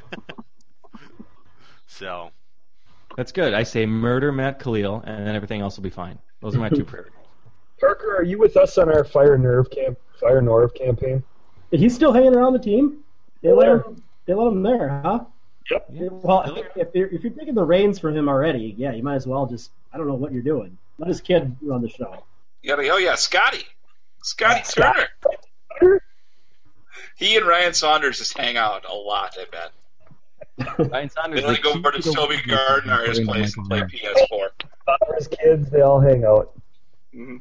So, 1.86 2.30
That's 3.16 3.30
good. 3.30 3.54
I 3.54 3.62
say 3.62 3.86
murder 3.86 4.32
Matt 4.32 4.58
Kalil, 4.58 5.02
and 5.06 5.24
then 5.24 5.36
everything 5.36 5.60
else 5.60 5.76
will 5.76 5.84
be 5.84 5.90
fine. 5.90 6.18
Those 6.40 6.56
are 6.56 6.58
my 6.58 6.68
two 6.68 6.84
priorities. 6.84 7.14
Parker, 7.78 8.16
are 8.16 8.24
you 8.24 8.36
with 8.36 8.56
us 8.56 8.78
on 8.78 8.88
our 8.88 9.04
Fire 9.04 9.38
Norv 9.38 9.70
camp, 9.70 9.96
Fire 10.18 10.42
Norv 10.42 10.74
campaign? 10.74 11.22
He's 11.70 11.94
still 11.94 12.12
hanging 12.12 12.34
around 12.34 12.52
the 12.52 12.58
team. 12.58 13.04
They 13.42 13.52
let 13.52 13.68
him. 13.68 14.02
They 14.26 14.34
let 14.34 14.48
him 14.48 14.62
there, 14.64 15.00
huh? 15.04 15.24
Yep. 15.70 15.86
Well, 15.90 16.56
if 16.76 16.88
you're, 16.94 17.08
if 17.08 17.22
you're 17.22 17.32
taking 17.32 17.54
the 17.54 17.64
reins 17.64 17.98
from 17.98 18.16
him 18.16 18.28
already, 18.28 18.74
yeah, 18.76 18.92
you 18.92 19.02
might 19.02 19.14
as 19.16 19.26
well 19.26 19.46
just. 19.46 19.70
I 19.92 19.96
don't 19.96 20.06
know 20.08 20.14
what 20.14 20.32
you're 20.32 20.42
doing. 20.42 20.76
Let 20.98 21.08
his 21.08 21.20
kid 21.20 21.56
run 21.62 21.80
the 21.82 21.88
show. 21.88 22.24
Yeah, 22.62 22.74
oh 22.78 22.96
yeah, 22.98 23.14
Scotty, 23.14 23.62
Scotty 24.22 24.62
Scott- 24.64 25.08
Turner. 25.80 26.00
He 27.16 27.36
and 27.36 27.46
Ryan 27.46 27.72
Saunders 27.74 28.18
just 28.18 28.36
hang 28.36 28.56
out 28.56 28.84
a 28.88 28.92
lot. 28.94 29.36
I 29.40 29.46
bet. 29.50 30.88
Ryan 30.90 31.10
Saunders. 31.10 31.40
They 31.42 31.46
like 31.46 31.62
go 31.62 31.72
over 31.72 31.90
to 31.92 32.02
Toby 32.12 32.36
Gardner's 32.46 33.20
place 33.20 33.56
and 33.56 33.66
play 33.68 33.80
PS4. 33.82 34.48
Father's 34.84 35.28
kids, 35.28 35.70
they 35.70 35.80
all 35.80 36.00
hang 36.00 36.24
out. 36.24 36.52
Mhm. 37.14 37.40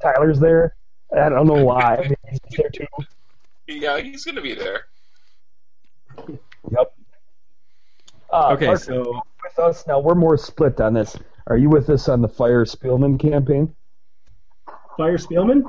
Tyler's 0.00 0.40
there. 0.40 0.74
I 1.14 1.28
don't 1.28 1.46
know 1.46 1.64
why. 1.64 1.96
I 1.96 2.02
mean, 2.08 2.14
he's 2.30 2.40
there 2.56 2.70
too. 2.70 2.86
Yeah, 3.66 4.00
he's 4.00 4.24
gonna 4.24 4.40
be 4.40 4.54
there. 4.54 4.86
Yep. 6.28 6.94
Uh, 8.32 8.48
Okay, 8.52 8.66
Parker, 8.66 8.78
so- 8.82 9.20
with 9.44 9.58
us 9.58 9.86
now, 9.86 9.98
we're 10.00 10.14
more 10.14 10.36
split 10.36 10.80
on 10.80 10.94
this. 10.94 11.16
Are 11.48 11.56
you 11.56 11.68
with 11.68 11.90
us 11.90 12.08
on 12.08 12.22
the 12.22 12.28
Fire 12.28 12.64
Spielman 12.64 13.18
campaign? 13.20 13.74
Fire 14.96 15.18
Spielman? 15.18 15.62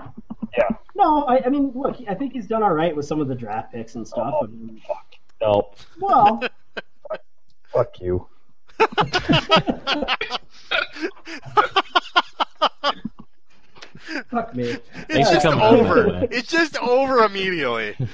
Yeah. 0.58 0.70
No, 0.96 1.24
I, 1.24 1.42
I 1.46 1.50
mean, 1.50 1.72
look, 1.74 1.98
I 2.08 2.14
think 2.14 2.34
he's 2.34 2.46
done 2.48 2.62
all 2.62 2.74
right 2.74 2.96
with 2.96 3.06
some 3.06 3.20
of 3.20 3.28
the 3.28 3.36
draft 3.36 3.74
picks 3.74 3.96
and 3.96 4.08
stuff. 4.08 4.36
I 4.44 4.46
mean, 4.46 4.82
No. 5.42 5.72
well, 6.00 6.42
Fuck 7.74 8.00
you. 8.02 8.28
fuck 14.30 14.56
me. 14.56 14.64
It's 14.64 14.82
Thanks 15.10 15.30
just 15.32 15.44
coming 15.44 15.60
on, 15.62 15.78
by 15.78 15.84
the 15.84 16.02
over. 16.04 16.28
It's 16.32 16.48
just 16.48 16.78
over 16.78 17.20
immediately. 17.24 17.96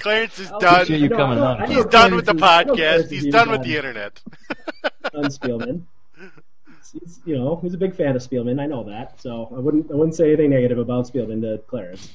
Clarence 0.00 0.38
is 0.38 0.50
I'll 0.50 0.58
done. 0.60 0.86
you 0.88 1.08
No, 1.08 1.16
coming 1.16 1.38
I 1.38 1.40
know- 1.40 1.46
on. 1.46 1.62
I 1.62 1.66
know 1.66 1.74
He's 1.76 1.84
done 1.86 2.14
with 2.16 2.26
the 2.26 2.34
Clarence 2.34 2.42
is- 2.42 2.42
I 2.42 2.64
know 2.64 2.74
Clarence 2.74 3.06
podcast. 3.06 3.10
He's 3.10 3.32
done 3.32 3.50
with 3.50 3.62
the 3.62 3.76
internet. 3.76 4.22
on 5.14 5.24
Spielman. 5.24 5.82
He's, 6.92 7.20
you 7.24 7.38
know, 7.38 7.56
he's 7.62 7.74
a 7.74 7.78
big 7.78 7.94
fan 7.94 8.16
of 8.16 8.22
Spielman. 8.22 8.60
I 8.60 8.66
know 8.66 8.82
that, 8.84 9.20
so 9.20 9.48
I 9.54 9.60
wouldn't 9.60 9.90
I 9.92 9.94
wouldn't 9.94 10.16
say 10.16 10.28
anything 10.28 10.50
negative 10.50 10.78
about 10.78 11.06
Spielman 11.06 11.40
to 11.42 11.58
Clarence. 11.68 12.10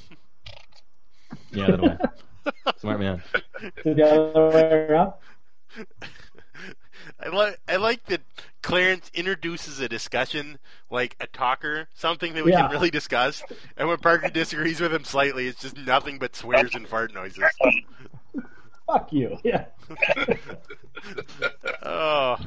Yeah, 1.51 1.67
that 1.71 1.81
way. 1.81 1.97
Smart 2.79 2.99
man. 2.99 3.23
The 3.85 4.03
other 4.03 4.49
way 4.49 4.87
around? 4.89 5.13
I 7.19 7.29
like 7.29 7.59
I 7.69 7.77
like 7.77 8.03
that 8.07 8.21
Clarence 8.65 9.11
introduces 9.13 9.79
a 9.79 9.87
discussion 9.87 10.57
like 10.89 11.15
a 11.19 11.27
talker, 11.27 11.87
something 11.93 12.33
that 12.33 12.43
we 12.43 12.51
Yeah. 12.51 12.61
can 12.63 12.71
really 12.71 12.89
discuss. 12.89 13.43
And 13.77 13.87
when 13.87 13.97
Parker 13.99 14.27
disagrees 14.29 14.81
with 14.81 14.91
him 14.91 15.03
slightly, 15.03 15.47
it's 15.47 15.61
just 15.61 15.77
nothing 15.77 16.17
but 16.17 16.35
swears 16.35 16.73
and 16.73 16.87
fart 16.87 17.13
noises. 17.13 17.43
Fuck 18.87 19.13
you. 19.13 19.37
Yeah. 19.43 19.65
Oh, 21.83 22.37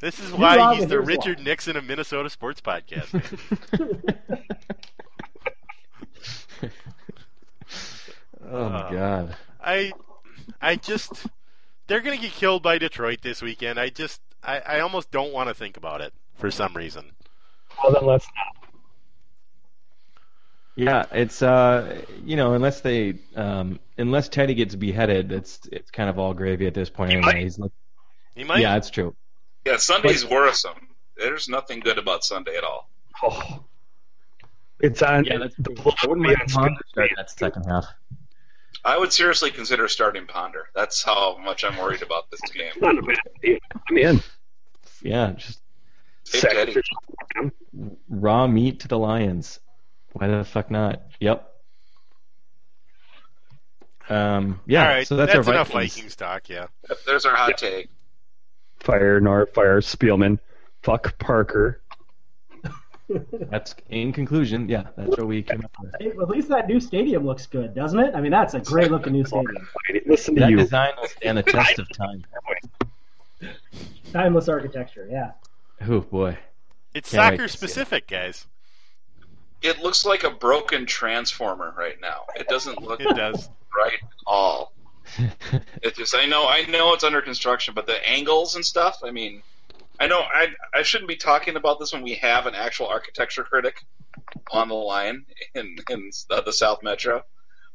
this 0.00 0.18
is 0.18 0.32
why 0.32 0.56
why, 0.56 0.74
he's 0.74 0.88
the 0.88 0.98
Richard 1.00 1.38
why. 1.38 1.44
Nixon 1.44 1.76
of 1.76 1.84
Minnesota 1.84 2.28
sports 2.28 2.60
podcast. 2.60 3.10
Oh 8.52 8.68
my 8.68 8.80
uh, 8.80 8.90
god. 8.90 9.36
I, 9.62 9.92
I 10.60 10.74
just, 10.74 11.26
they're 11.86 12.00
gonna 12.00 12.16
get 12.16 12.32
killed 12.32 12.62
by 12.64 12.78
Detroit 12.78 13.20
this 13.22 13.42
weekend. 13.42 13.78
I 13.78 13.90
just, 13.90 14.20
I, 14.42 14.58
I 14.60 14.80
almost 14.80 15.10
don't 15.10 15.32
want 15.32 15.48
to 15.48 15.54
think 15.54 15.76
about 15.76 16.00
it 16.00 16.12
for 16.36 16.50
some 16.50 16.74
reason. 16.74 17.12
Well, 17.82 17.92
then 17.92 18.06
let's 18.06 18.26
not. 18.26 18.56
Yeah, 20.76 21.04
it's 21.12 21.42
uh, 21.42 22.02
you 22.24 22.36
know, 22.36 22.54
unless 22.54 22.80
they, 22.80 23.16
um, 23.36 23.80
unless 23.98 24.28
Teddy 24.28 24.54
gets 24.54 24.74
beheaded, 24.74 25.30
it's 25.32 25.60
it's 25.70 25.90
kind 25.90 26.08
of 26.08 26.18
all 26.18 26.32
gravy 26.32 26.66
at 26.66 26.74
this 26.74 26.88
point. 26.88 27.12
Anyway, 27.12 27.42
he's 27.42 27.58
look, 27.58 27.72
He 28.34 28.44
might. 28.44 28.60
yeah, 28.60 28.76
it's 28.76 28.88
true. 28.88 29.14
Yeah, 29.66 29.76
Sunday's 29.76 30.24
worrisome. 30.24 30.88
There's 31.18 31.48
nothing 31.48 31.80
good 31.80 31.98
about 31.98 32.24
Sunday 32.24 32.56
at 32.56 32.64
all. 32.64 32.88
Oh. 33.22 33.64
It's 34.78 35.02
on. 35.02 35.24
Yeah, 35.26 35.38
that's 35.38 35.54
the. 35.56 35.94
I 36.02 36.06
wouldn't 36.06 36.26
be 36.26 36.28
mind 36.34 36.40
on 36.42 36.48
Ponder 36.48 36.80
start 36.88 37.10
that 37.16 37.30
second 37.30 37.64
half. 37.64 37.86
I 38.84 38.98
would 38.98 39.12
seriously 39.12 39.50
consider 39.50 39.88
starting 39.88 40.26
Ponder. 40.26 40.66
That's 40.74 41.02
how 41.02 41.38
much 41.38 41.64
I'm 41.64 41.76
worried 41.78 42.02
about 42.02 42.30
this 42.30 42.40
game. 42.52 42.72
Not 42.80 42.98
a 42.98 43.02
bad 43.02 43.18
idea. 43.36 43.58
I'm 43.88 43.98
in. 43.98 44.22
Yeah, 45.02 45.32
just 45.32 45.60
Hey, 46.32 46.80
raw 48.08 48.46
meat 48.46 48.80
to 48.80 48.88
the 48.88 48.98
Lions. 48.98 49.58
Why 50.12 50.28
the 50.28 50.44
fuck 50.44 50.70
not? 50.70 51.02
Yep. 51.20 51.46
Um, 54.08 54.60
yeah, 54.66 54.82
All 54.82 54.88
right, 54.88 55.06
so 55.06 55.16
that's, 55.16 55.32
that's, 55.32 55.46
our 55.46 55.54
enough 55.54 55.68
Vikings. 55.68 55.94
Vikings 55.94 56.16
talk. 56.16 56.48
Yeah. 56.48 56.66
There's 57.06 57.26
our 57.26 57.36
hot 57.36 57.58
take. 57.58 57.88
Fire 58.80 59.20
nor 59.20 59.46
fire 59.46 59.80
Spielman. 59.80 60.40
Fuck 60.82 61.18
Parker. 61.18 61.80
That's 63.50 63.74
in 63.88 64.12
conclusion. 64.12 64.68
Yeah, 64.68 64.84
that's 64.96 65.10
what 65.16 65.26
we 65.26 65.42
came 65.42 65.64
up 65.64 65.72
with. 65.80 65.94
At 66.00 66.28
least 66.28 66.48
that 66.48 66.68
new 66.68 66.78
stadium 66.80 67.24
looks 67.26 67.46
good, 67.46 67.74
doesn't 67.74 67.98
it? 67.98 68.14
I 68.14 68.20
mean, 68.20 68.30
that's 68.30 68.54
a 68.54 68.60
great 68.60 68.90
looking 68.90 69.12
new 69.12 69.24
stadium. 69.24 69.66
Listen 70.06 70.34
to 70.36 70.40
That 70.42 70.50
you. 70.50 70.56
design 70.56 70.92
will 71.00 71.08
stand 71.08 71.38
the 71.38 71.42
test 71.42 71.78
of 71.78 71.88
time. 71.96 72.24
Timeless 74.12 74.48
architecture, 74.48 75.08
yeah. 75.10 75.32
Oh 75.88 76.00
boy. 76.00 76.36
It's 76.94 77.10
Can't 77.10 77.24
soccer 77.26 77.36
to 77.38 77.44
it. 77.44 77.48
specific, 77.50 78.06
guys. 78.08 78.46
It 79.62 79.80
looks 79.80 80.04
like 80.04 80.24
a 80.24 80.30
broken 80.30 80.86
transformer 80.86 81.72
right 81.76 82.00
now. 82.00 82.22
It 82.36 82.48
doesn't 82.48 82.82
look 82.82 83.00
It 83.00 83.14
does. 83.16 83.48
right 83.76 83.94
at 83.94 84.08
all. 84.26 84.72
It 85.82 85.96
just 85.96 86.14
I 86.14 86.26
know 86.26 86.46
I 86.46 86.66
know 86.66 86.92
it's 86.94 87.02
under 87.04 87.20
construction, 87.22 87.74
but 87.74 87.86
the 87.86 88.08
angles 88.08 88.54
and 88.54 88.64
stuff. 88.64 89.00
I 89.04 89.10
mean, 89.10 89.42
I 90.00 90.06
know 90.06 90.20
I 90.20 90.48
I 90.74 90.82
shouldn't 90.82 91.08
be 91.08 91.16
talking 91.16 91.56
about 91.56 91.78
this 91.78 91.92
when 91.92 92.02
we 92.02 92.14
have 92.14 92.46
an 92.46 92.54
actual 92.54 92.86
architecture 92.86 93.44
critic 93.44 93.84
on 94.50 94.68
the 94.68 94.74
line 94.74 95.26
in 95.54 95.76
in 95.90 96.10
uh, 96.30 96.40
the 96.40 96.54
South 96.54 96.82
Metro, 96.82 97.22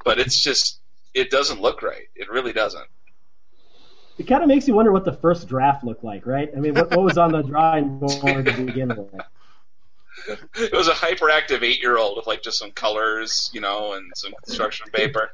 but 0.03 0.19
it's 0.19 0.41
just 0.41 0.79
it 1.13 1.29
doesn't 1.29 1.61
look 1.61 1.83
right. 1.83 2.07
It 2.15 2.29
really 2.31 2.51
doesn't. 2.51 2.87
It 4.17 4.27
kind 4.27 4.41
of 4.41 4.47
makes 4.47 4.67
you 4.67 4.73
wonder 4.73 4.91
what 4.91 5.05
the 5.05 5.13
first 5.13 5.47
draft 5.47 5.83
looked 5.83 6.03
like, 6.03 6.25
right? 6.25 6.49
I 6.55 6.59
mean, 6.59 6.73
what, 6.73 6.89
what 6.91 7.03
was 7.03 7.17
on 7.17 7.31
the 7.31 7.41
drawing 7.41 7.99
board 7.99 8.45
to 8.45 8.65
begin 8.65 8.89
with? 8.89 9.13
It 10.55 10.71
was 10.71 10.87
a 10.87 10.93
hyperactive 10.93 11.61
eight 11.61 11.81
year 11.81 11.97
old 11.97 12.15
with 12.15 12.25
like 12.25 12.41
just 12.41 12.57
some 12.57 12.71
colors, 12.71 13.51
you 13.53 13.59
know, 13.59 13.93
and 13.93 14.11
some 14.15 14.33
construction 14.43 14.87
paper. 14.91 15.29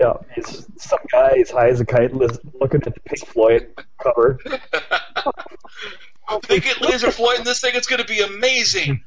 Yeah, 0.00 0.14
he's 0.34 0.66
some 0.78 0.98
guy 1.12 1.36
as 1.40 1.50
high 1.50 1.68
as 1.68 1.80
a 1.80 1.84
kite 1.84 2.14
lis- 2.14 2.38
looking 2.54 2.80
at 2.86 2.94
the 2.94 3.00
Pink 3.00 3.26
Floyd 3.28 3.68
cover. 4.02 4.40
they 6.48 6.60
get 6.60 6.80
laser 6.80 7.10
floyd 7.10 7.38
in 7.38 7.44
this 7.44 7.60
thing. 7.60 7.72
It's 7.74 7.86
going 7.86 8.02
to 8.02 8.08
be 8.08 8.20
amazing. 8.20 9.02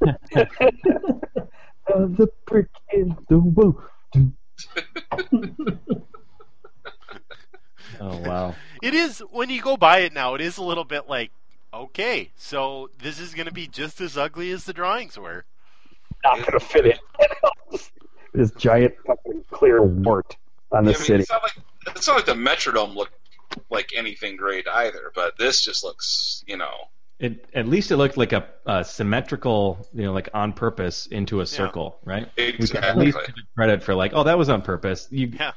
Uh, 1.90 2.04
the 2.18 2.28
brick 2.44 2.68
in 2.92 3.16
the 3.30 3.38
woo. 3.38 3.82
Oh 8.00 8.18
wow. 8.18 8.54
It 8.82 8.94
is 8.94 9.20
when 9.30 9.48
you 9.50 9.62
go 9.62 9.76
by 9.76 10.00
it 10.00 10.12
now. 10.12 10.34
It 10.34 10.40
is 10.40 10.58
a 10.58 10.62
little 10.62 10.84
bit 10.84 11.08
like, 11.08 11.30
okay, 11.72 12.30
so 12.36 12.90
this 13.02 13.18
is 13.18 13.34
going 13.34 13.46
to 13.46 13.52
be 13.52 13.66
just 13.66 14.00
as 14.00 14.16
ugly 14.18 14.50
as 14.50 14.64
the 14.64 14.72
drawings 14.72 15.18
were. 15.18 15.44
Not 16.24 16.44
gonna 16.44 16.60
fit 16.60 16.86
in. 16.86 17.78
this 18.34 18.50
giant 18.52 18.94
fucking 19.06 19.44
clear 19.50 19.82
wart 19.82 20.36
on 20.72 20.84
the 20.84 20.90
I 20.90 20.94
mean, 20.94 21.02
city. 21.02 21.22
it's 21.22 21.30
not 21.30 21.42
like 21.42 21.56
it's 21.96 22.06
not 22.06 22.16
like 22.16 22.26
the 22.26 22.34
Metrodome 22.34 22.94
looked 22.94 23.14
like 23.70 23.90
anything 23.96 24.36
great 24.36 24.66
either, 24.68 25.10
but 25.14 25.38
this 25.38 25.62
just 25.62 25.84
looks, 25.84 26.44
you 26.46 26.56
know, 26.56 26.88
It 27.18 27.46
at 27.52 27.66
least 27.66 27.90
it 27.90 27.96
looked 27.96 28.16
like 28.16 28.32
a, 28.32 28.46
a 28.64 28.84
symmetrical, 28.84 29.88
you 29.92 30.04
know, 30.04 30.12
like 30.12 30.28
on 30.34 30.52
purpose 30.52 31.06
into 31.06 31.40
a 31.40 31.46
circle, 31.46 31.98
right? 32.04 32.28
We 32.36 32.52
can 32.52 32.84
at 32.84 32.96
least 32.96 33.18
give 33.26 33.34
credit 33.56 33.82
for 33.82 33.94
like, 33.94 34.12
oh, 34.14 34.22
that 34.22 34.38
was 34.38 34.48
on 34.48 34.62
purpose. 34.62 35.08
You 35.10 35.32
Yeah. 35.38 35.52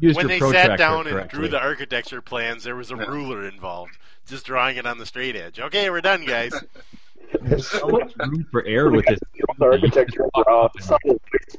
Used 0.00 0.16
when 0.16 0.28
your 0.28 0.38
they 0.38 0.52
sat 0.52 0.78
down 0.78 1.06
and 1.06 1.30
drew 1.30 1.48
the 1.48 1.58
architecture 1.58 2.20
plans, 2.20 2.62
there 2.62 2.76
was 2.76 2.90
a 2.90 2.96
ruler 2.96 3.48
involved, 3.48 3.96
just 4.26 4.44
drawing 4.44 4.76
it 4.76 4.84
on 4.84 4.98
the 4.98 5.06
straight 5.06 5.34
edge. 5.34 5.58
Okay, 5.58 5.88
we're 5.88 6.02
done, 6.02 6.26
guys. 6.26 6.52
There's 7.42 7.66
so 7.66 7.88
much 7.88 8.12
room 8.18 8.46
for 8.50 8.64
error 8.66 8.90
with 8.90 9.06
this. 9.06 9.18
the 9.58 9.64
architecture 9.64 10.28
around 10.36 10.70
uh, 10.90 10.98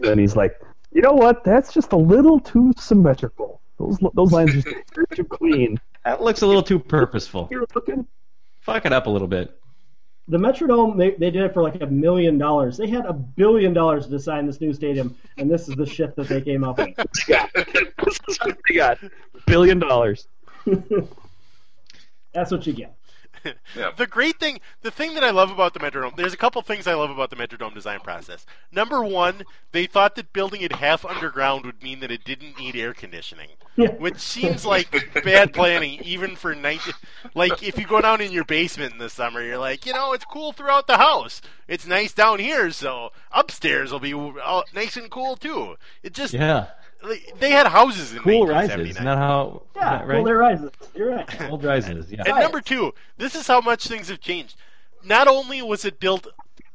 and 0.03 0.19
he's 0.19 0.35
like, 0.35 0.59
you 0.91 1.01
know 1.01 1.13
what? 1.13 1.43
That's 1.43 1.73
just 1.73 1.91
a 1.91 1.97
little 1.97 2.39
too 2.39 2.73
symmetrical. 2.77 3.61
Those 3.77 3.97
those 4.13 4.31
lines 4.31 4.65
are 4.65 5.05
too 5.15 5.23
clean. 5.23 5.79
That 6.05 6.21
looks 6.21 6.41
a 6.41 6.47
little 6.47 6.63
too 6.63 6.79
purposeful. 6.79 7.47
You're 7.51 7.65
looking. 7.73 8.07
Fuck 8.61 8.85
it 8.85 8.93
up 8.93 9.07
a 9.07 9.09
little 9.09 9.27
bit. 9.27 9.55
The 10.27 10.37
Metrodome, 10.37 10.95
they, 10.95 11.11
they 11.11 11.31
did 11.31 11.41
it 11.43 11.53
for 11.53 11.63
like 11.63 11.81
a 11.81 11.87
million 11.87 12.37
dollars. 12.37 12.77
They 12.77 12.87
had 12.87 13.05
a 13.05 13.13
billion 13.13 13.73
dollars 13.73 14.05
to 14.05 14.11
design 14.11 14.45
this 14.45 14.61
new 14.61 14.73
stadium, 14.73 15.15
and 15.37 15.49
this 15.49 15.67
is 15.67 15.75
the 15.75 15.87
shit 15.87 16.15
that 16.17 16.27
they 16.27 16.41
came 16.41 16.63
up 16.63 16.77
with. 16.77 16.93
Yeah, 17.27 17.47
this 17.55 18.19
is 18.27 18.37
what 18.37 18.57
they 18.67 18.75
got. 18.75 18.99
Billion 19.47 19.79
dollars. 19.79 20.27
That's 22.33 22.51
what 22.51 22.67
you 22.67 22.73
get. 22.73 22.95
Yeah. 23.75 23.91
The 23.95 24.07
great 24.07 24.39
thing, 24.39 24.59
the 24.81 24.91
thing 24.91 25.13
that 25.13 25.23
I 25.23 25.29
love 25.29 25.51
about 25.51 25.73
the 25.73 25.79
Metrodome, 25.79 26.15
there's 26.15 26.33
a 26.33 26.37
couple 26.37 26.61
things 26.61 26.87
I 26.87 26.93
love 26.95 27.09
about 27.09 27.29
the 27.29 27.35
Metrodome 27.35 27.73
design 27.73 27.99
process. 27.99 28.45
Number 28.71 29.03
one, 29.03 29.43
they 29.71 29.85
thought 29.85 30.15
that 30.15 30.33
building 30.33 30.61
it 30.61 30.73
half 30.73 31.05
underground 31.05 31.65
would 31.65 31.81
mean 31.83 31.99
that 31.99 32.11
it 32.11 32.23
didn't 32.23 32.57
need 32.57 32.75
air 32.75 32.93
conditioning, 32.93 33.49
Yeah. 33.75 33.91
which 33.91 34.17
seems 34.17 34.65
like 34.65 34.89
bad 35.23 35.53
planning, 35.53 35.99
even 36.03 36.35
for 36.35 36.55
19. 36.55 36.93
Like 37.35 37.61
if 37.63 37.77
you 37.77 37.85
go 37.85 38.01
down 38.01 38.21
in 38.21 38.31
your 38.31 38.45
basement 38.45 38.93
in 38.93 38.97
the 38.99 39.09
summer, 39.09 39.41
you're 39.43 39.57
like, 39.59 39.85
you 39.85 39.93
know, 39.93 40.13
it's 40.13 40.25
cool 40.25 40.51
throughout 40.51 40.87
the 40.87 40.97
house. 40.97 41.41
It's 41.67 41.85
nice 41.85 42.13
down 42.13 42.39
here, 42.39 42.71
so 42.71 43.11
upstairs 43.31 43.91
will 43.91 43.99
be 43.99 44.13
uh, 44.13 44.63
nice 44.73 44.97
and 44.97 45.09
cool 45.11 45.35
too. 45.35 45.75
It 46.01 46.13
just 46.13 46.33
Yeah. 46.33 46.67
Like, 47.03 47.39
they 47.39 47.51
had 47.51 47.67
houses 47.67 48.11
in 48.11 48.19
Cool 48.19 48.47
1979. 48.47 48.85
rises. 48.85 49.01
Not 49.01 49.17
how. 49.17 49.63
Yeah, 49.75 50.01
is 50.01 50.07
right? 50.07 50.15
well, 50.15 50.23
there 50.25 50.37
rises. 50.37 50.71
You're 50.95 51.11
right. 51.11 51.27
Cold 51.27 51.63
rises. 51.63 52.11
Yeah. 52.11 52.23
And 52.25 52.39
number 52.39 52.61
two, 52.61 52.93
this 53.17 53.35
is 53.35 53.47
how 53.47 53.61
much 53.61 53.87
things 53.87 54.09
have 54.09 54.19
changed. 54.19 54.55
Not 55.03 55.27
only 55.27 55.61
was 55.61 55.85
it 55.85 55.99
built 55.99 56.27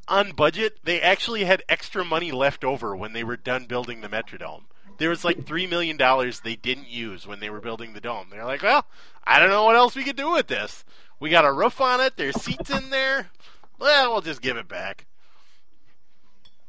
on 0.09 0.33
budget, 0.33 0.79
they 0.85 1.01
actually 1.01 1.45
had 1.45 1.63
extra 1.69 2.05
money 2.05 2.33
left 2.33 2.65
over 2.65 2.97
when 2.97 3.13
they 3.13 3.25
were 3.25 3.37
done 3.37 3.67
building 3.67 4.01
the 4.01 4.09
Metrodome. 4.09 4.65
There 4.99 5.11
was 5.11 5.25
like 5.25 5.45
three 5.45 5.67
million 5.67 5.97
dollars 5.97 6.41
they 6.41 6.57
didn't 6.57 6.89
use 6.89 7.27
when 7.27 7.41
they 7.41 7.51
were 7.51 7.61
building 7.61 7.93
the 7.93 8.01
dome. 8.01 8.29
They're 8.31 8.45
like, 8.45 8.63
well, 8.63 8.87
I 9.25 9.39
don't 9.39 9.51
know 9.51 9.65
what 9.65 9.77
else 9.77 9.97
we 9.97 10.05
could 10.05 10.17
do 10.17 10.33
with 10.33 10.47
this. 10.47 10.85
We 11.21 11.31
got 11.31 11.45
a 11.45 11.53
roof 11.53 11.81
on 11.81 12.01
it. 12.01 12.17
There's 12.17 12.41
seats 12.41 12.71
in 12.71 12.91
there. 12.91 13.31
Well, 13.79 14.13
we'll 14.13 14.21
just 14.21 14.41
give 14.41 14.57
it 14.57 14.69
back. 14.69 15.07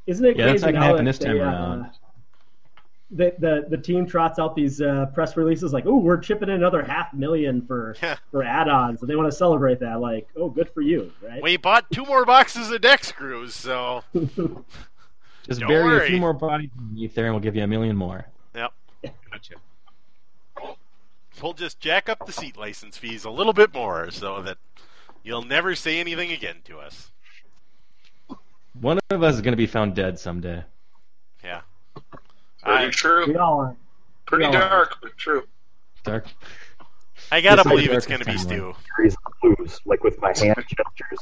Isn't 0.08 0.26
it 0.26 0.38
Yeah, 0.38 0.48
that's 0.48 0.63
crazy 0.63 0.65
not 0.65 0.74
gonna 0.74 0.86
happen 0.86 1.06
this 1.06 1.20
time 1.20 1.38
they, 1.38 1.41
uh, 1.41 1.46
around. 1.46 1.89
The, 3.15 3.34
the 3.39 3.65
the 3.69 3.78
team 3.78 4.06
trots 4.06 4.39
out 4.39 4.56
these 4.56 4.82
uh, 4.82 5.06
press 5.13 5.38
releases 5.38 5.71
like, 5.71 5.86
"Oh, 5.86 5.97
we're 5.97 6.17
chipping 6.17 6.49
in 6.49 6.56
another 6.56 6.84
half 6.84 7.13
million 7.13 7.65
for 7.65 7.95
Yeah. 8.04 8.17
for 8.30 8.43
add-ons," 8.43 8.99
and 9.01 9.10
they 9.10 9.15
want 9.15 9.32
to 9.32 9.36
celebrate 9.38 9.80
that. 9.80 10.01
Like, 10.01 10.28
"Oh, 10.36 10.49
good 10.49 10.69
for 10.69 10.82
you!" 10.82 11.12
Right? 11.21 11.41
We 11.41 11.56
bought 11.58 11.89
two 11.91 12.04
more 12.04 12.25
boxes 12.25 12.69
of 12.71 12.82
deck 12.82 13.06
screws, 13.06 13.54
so 13.54 14.04
Just 15.47 15.60
Don't 15.62 15.69
bury 15.69 16.06
a 16.06 16.08
few 16.10 16.17
more 16.19 16.34
bodies 16.34 16.71
beneath 16.75 17.15
there, 17.15 17.25
and 17.25 17.34
we'll 17.34 17.41
give 17.41 17.56
you 17.56 17.63
a 17.63 17.67
million 17.67 17.95
more. 17.95 18.28
yep. 18.54 18.73
Gotcha. 19.32 19.54
We'll 21.41 21.54
just 21.54 21.80
jack 21.80 22.10
up 22.10 22.25
the 22.25 22.32
seat 22.32 22.58
license 22.58 22.97
fees 22.97 23.25
a 23.25 23.30
little 23.30 23.54
bit 23.54 23.73
more 23.73 24.10
so 24.10 24.41
that 24.41 24.58
you'll 25.23 25.41
never 25.43 25.75
say 25.75 25.99
anything 25.99 26.32
again 26.32 26.58
to 26.65 26.80
us. 26.80 27.12
One 28.73 28.99
of 29.10 29.21
us 29.23 29.36
is 29.36 29.41
going 29.41 29.51
to 29.54 29.58
be 29.58 29.67
found 29.67 29.95
dead 29.95 30.17
someday. 30.17 30.63
Yeah. 31.43 31.62
Pretty 32.65 32.86
I, 32.86 32.89
true. 32.89 33.28
we 33.28 33.36
all 33.38 33.60
are. 33.62 33.75
Pretty 34.25 34.45
Yeah. 34.45 34.51
dark, 34.51 34.97
but 35.01 35.15
true. 35.17 35.43
Dark. 36.04 36.25
I 37.32 37.41
gotta 37.41 37.58
Just 37.58 37.65
like 37.67 37.75
believe 37.75 37.91
it's 37.91 38.06
gonna 38.06 38.25
be 38.25 38.32
Timeline. 38.34 38.39
Stu. 38.39 38.75
series 38.97 39.15
of 39.25 39.56
clues, 39.56 39.80
like 39.86 40.04
with 40.04 40.19
my 40.21 40.30
hand 40.38 40.56
gestures. 40.67 41.19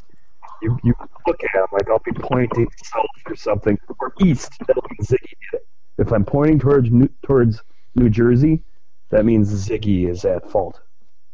You 0.62 0.78
you 0.84 0.94
look 1.28 1.44
at 1.44 1.50
them 1.54 1.66
like 1.72 1.90
I'll 1.90 2.00
be 2.00 2.12
pointing 2.14 2.68
south 2.84 3.06
or 3.26 3.36
something 3.36 3.78
or 4.00 4.14
east. 4.22 4.52
That'll 4.66 4.84
be 4.90 4.96
Zygi. 5.04 5.60
If 5.98 6.12
I'm 6.12 6.26
pointing 6.26 6.60
towards 6.60 6.90
New, 6.90 7.10
towards 7.24 7.62
New 7.96 8.10
Jersey, 8.10 8.64
that 9.10 9.26
means 9.26 9.50
Zygi 9.68 10.10
is 10.10 10.26
at 10.26 10.50
fault. 10.50 10.80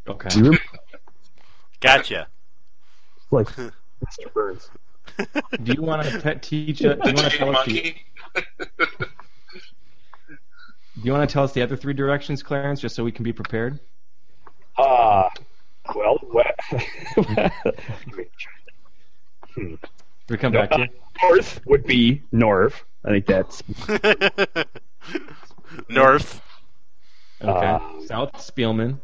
Okay. 0.08 0.28
You 0.36 0.42
remember, 0.44 0.60
Gotcha. 1.80 2.26
like 3.30 3.46
Mr. 3.56 4.32
Burns. 4.34 4.70
Do 5.62 5.72
you 5.72 5.82
want 5.82 6.02
to 6.06 6.34
teach? 6.36 6.84
Uh, 6.84 6.94
do 6.96 7.10
you 7.10 7.14
want 7.14 7.30
to 7.30 7.30
Chain 7.30 7.38
tell 7.38 7.56
us 7.56 7.64
the, 7.66 7.72
monkey. 7.72 8.04
Do 11.00 11.06
you 11.06 11.12
want 11.12 11.28
to 11.28 11.32
tell 11.32 11.44
us 11.44 11.52
the 11.52 11.62
other 11.62 11.76
three 11.76 11.94
directions, 11.94 12.42
Clarence, 12.42 12.78
just 12.78 12.94
so 12.94 13.02
we 13.02 13.12
can 13.12 13.24
be 13.24 13.32
prepared? 13.32 13.80
Ah, 14.76 15.30
well, 15.94 16.18
what? 16.30 16.54
hmm. 19.54 19.74
We 20.28 20.36
come 20.36 20.52
back 20.52 20.70
to 20.72 20.80
you. 20.80 20.88
North 21.22 21.60
would 21.64 21.84
be 21.84 22.22
North. 22.32 22.84
I 23.02 23.08
think 23.08 23.26
that's 23.26 23.62
North. 25.88 26.42
Okay. 27.42 27.66
Uh, 27.66 27.80
South 28.06 28.32
Spielman. 28.34 28.98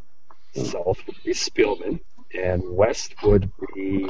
south 0.54 0.98
would 1.06 1.16
be 1.24 1.32
Spielman, 1.32 1.98
and 2.34 2.62
west 2.76 3.14
would 3.22 3.50
be 3.74 4.06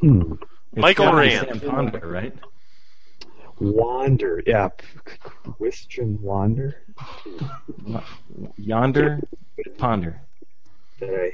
hmm 0.00 0.34
Michael 0.76 1.12
Rand. 1.12 1.48
Sam 1.48 1.60
Ponder, 1.68 2.06
right? 2.06 2.32
Wander. 3.60 4.42
Yeah, 4.46 4.68
Christian 5.58 6.20
Wander. 6.22 6.82
Yonder. 8.56 9.20
Ponder. 9.78 10.20
Did 11.00 11.10
I? 11.10 11.32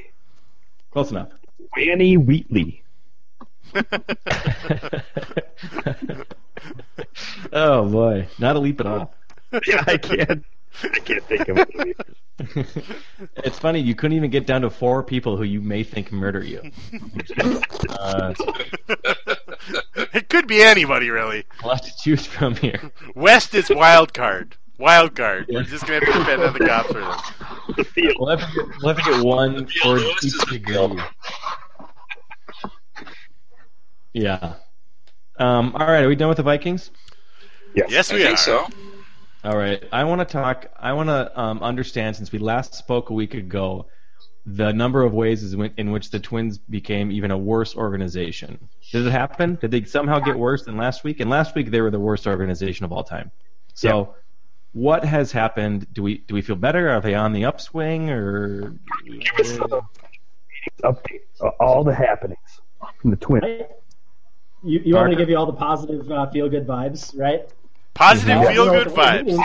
Close 0.90 1.10
enough. 1.10 1.30
Wanny 1.76 2.16
Wheatley. 2.16 2.82
oh 7.52 7.88
boy, 7.88 8.26
not 8.38 8.56
a 8.56 8.58
leap 8.58 8.80
at 8.80 8.86
all. 8.86 9.14
Yeah, 9.66 9.84
I 9.86 9.96
can't. 9.96 10.44
I 10.82 10.98
can't 11.00 11.24
think 11.24 11.48
of 11.48 11.58
it. 11.58 11.96
It's 13.44 13.58
funny 13.58 13.80
you 13.80 13.94
couldn't 13.94 14.16
even 14.16 14.30
get 14.30 14.46
down 14.46 14.62
to 14.62 14.70
four 14.70 15.02
people 15.02 15.36
who 15.36 15.42
you 15.42 15.60
may 15.60 15.82
think 15.84 16.10
murder 16.10 16.42
you. 16.42 16.62
Uh, 17.90 18.32
it 20.14 20.28
could 20.28 20.46
be 20.46 20.62
anybody 20.62 21.10
really. 21.10 21.44
a 21.62 21.66
lot 21.66 21.82
to 21.82 21.96
choose 21.96 22.26
from 22.26 22.56
here. 22.56 22.90
West 23.14 23.54
is 23.54 23.70
wild 23.70 24.14
card. 24.14 24.56
Wild 24.78 25.14
card. 25.14 25.46
We're 25.50 25.62
just 25.62 25.86
gonna 25.86 26.04
have 26.04 26.12
to 26.12 26.18
depend 26.18 26.42
on 26.42 26.52
the 26.54 26.60
cops 26.60 26.88
for 26.88 27.00
them. 27.00 27.86
The. 27.94 28.16
We'll 28.18 28.36
have 28.36 28.40
to 28.40 28.54
get, 28.54 28.66
we'll 28.82 28.94
have 28.94 29.04
to 29.04 29.12
get 29.12 29.24
one 29.24 29.66
for 29.66 29.98
each 29.98 30.24
is 30.24 30.44
degree. 30.50 31.00
Yeah. 34.12 34.54
Um, 35.38 35.74
all 35.74 35.86
right, 35.86 36.02
are 36.02 36.08
we 36.08 36.16
done 36.16 36.28
with 36.28 36.38
the 36.38 36.42
Vikings? 36.42 36.90
Yes. 37.74 37.90
Yes, 37.90 38.10
I 38.10 38.14
we 38.14 38.22
think 38.22 38.34
are. 38.34 38.36
so. 38.38 38.68
All 39.44 39.56
right. 39.56 39.82
I 39.92 40.04
want 40.04 40.20
to 40.20 40.24
talk. 40.24 40.66
I 40.78 40.92
want 40.92 41.08
to 41.08 41.40
um, 41.40 41.62
understand 41.62 42.16
since 42.16 42.30
we 42.32 42.38
last 42.38 42.74
spoke 42.74 43.10
a 43.10 43.14
week 43.14 43.34
ago, 43.34 43.86
the 44.44 44.72
number 44.72 45.02
of 45.02 45.14
ways 45.14 45.52
in, 45.52 45.72
in 45.76 45.90
which 45.92 46.10
the 46.10 46.20
Twins 46.20 46.58
became 46.58 47.10
even 47.10 47.30
a 47.30 47.38
worse 47.38 47.76
organization. 47.76 48.68
Did 48.92 49.06
it 49.06 49.10
happen? 49.10 49.56
Did 49.60 49.70
they 49.70 49.84
somehow 49.84 50.18
get 50.18 50.38
worse 50.38 50.64
than 50.64 50.76
last 50.76 51.04
week? 51.04 51.20
And 51.20 51.30
last 51.30 51.54
week 51.54 51.70
they 51.70 51.80
were 51.80 51.90
the 51.90 52.00
worst 52.00 52.26
organization 52.26 52.84
of 52.84 52.92
all 52.92 53.04
time. 53.04 53.30
So, 53.74 54.16
what 54.72 55.04
has 55.04 55.30
happened? 55.32 55.86
Do 55.92 56.02
we 56.02 56.18
do 56.18 56.34
we 56.34 56.42
feel 56.42 56.56
better? 56.56 56.90
Are 56.90 57.00
they 57.00 57.14
on 57.14 57.32
the 57.32 57.44
upswing 57.44 58.10
or? 58.10 58.74
Give 59.06 59.22
us 59.38 59.56
some 59.56 59.80
update. 60.82 61.20
All 61.60 61.84
the 61.84 61.94
happenings 61.94 62.60
from 63.00 63.10
the 63.10 63.16
Twins. 63.16 63.42
Right? 63.42 63.68
You, 64.62 64.80
you 64.84 64.94
want 64.94 65.08
me 65.08 65.14
to 65.14 65.20
give 65.20 65.30
you 65.30 65.38
all 65.38 65.46
the 65.46 65.52
positive 65.52 66.10
uh, 66.10 66.28
feel 66.30 66.48
good 66.48 66.66
vibes, 66.66 67.18
right? 67.18 67.48
Positive 67.94 68.40
Well, 68.40 68.52
feel 68.52 68.70
good 68.70 68.88
vibes. 68.88 69.42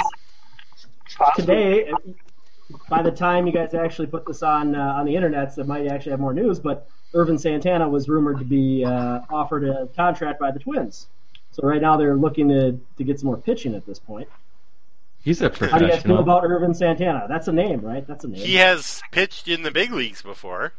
Today, 1.36 1.92
by 2.90 3.02
the 3.02 3.12
time 3.12 3.48
you 3.48 3.54
guys 3.54 3.74
actually 3.74 4.08
put 4.08 4.26
this 4.26 4.44
on 4.44 4.76
uh, 4.76 4.80
on 4.80 5.06
the 5.06 5.16
internet, 5.16 5.54
so 5.54 5.62
it 5.62 5.68
might 5.68 5.88
actually 5.88 6.12
have 6.12 6.20
more 6.20 6.34
news. 6.34 6.60
But 6.60 6.90
Ervin 7.16 7.38
Santana 7.38 7.88
was 7.88 8.10
rumored 8.10 8.40
to 8.40 8.46
be 8.46 8.84
uh, 8.84 9.22
offered 9.30 9.64
a 9.68 9.88
contract 9.96 10.40
by 10.40 10.52
the 10.52 10.60
Twins. 10.60 11.08
So 11.52 11.64
right 11.66 11.82
now 11.82 11.96
they're 11.96 12.16
looking 12.18 12.50
to, 12.50 12.80
to 12.98 13.04
get 13.04 13.20
some 13.20 13.28
more 13.28 13.38
pitching 13.38 13.74
at 13.76 13.86
this 13.86 13.98
point. 13.98 14.28
He's 15.24 15.42
a 15.42 15.50
professional. 15.50 15.72
How 15.72 15.78
do 15.80 15.86
you 15.86 15.92
guys 15.92 16.04
feel 16.04 16.20
about 16.20 16.44
Ervin 16.44 16.74
Santana? 16.76 17.26
That's 17.28 17.48
a 17.48 17.54
name, 17.54 17.82
right? 17.82 18.06
That's 18.06 18.26
a 18.26 18.28
name. 18.28 18.46
He 18.46 18.56
has 18.56 19.02
pitched 19.12 19.48
in 19.48 19.64
the 19.64 19.72
big 19.72 19.92
leagues 19.92 20.22
before. 20.22 20.74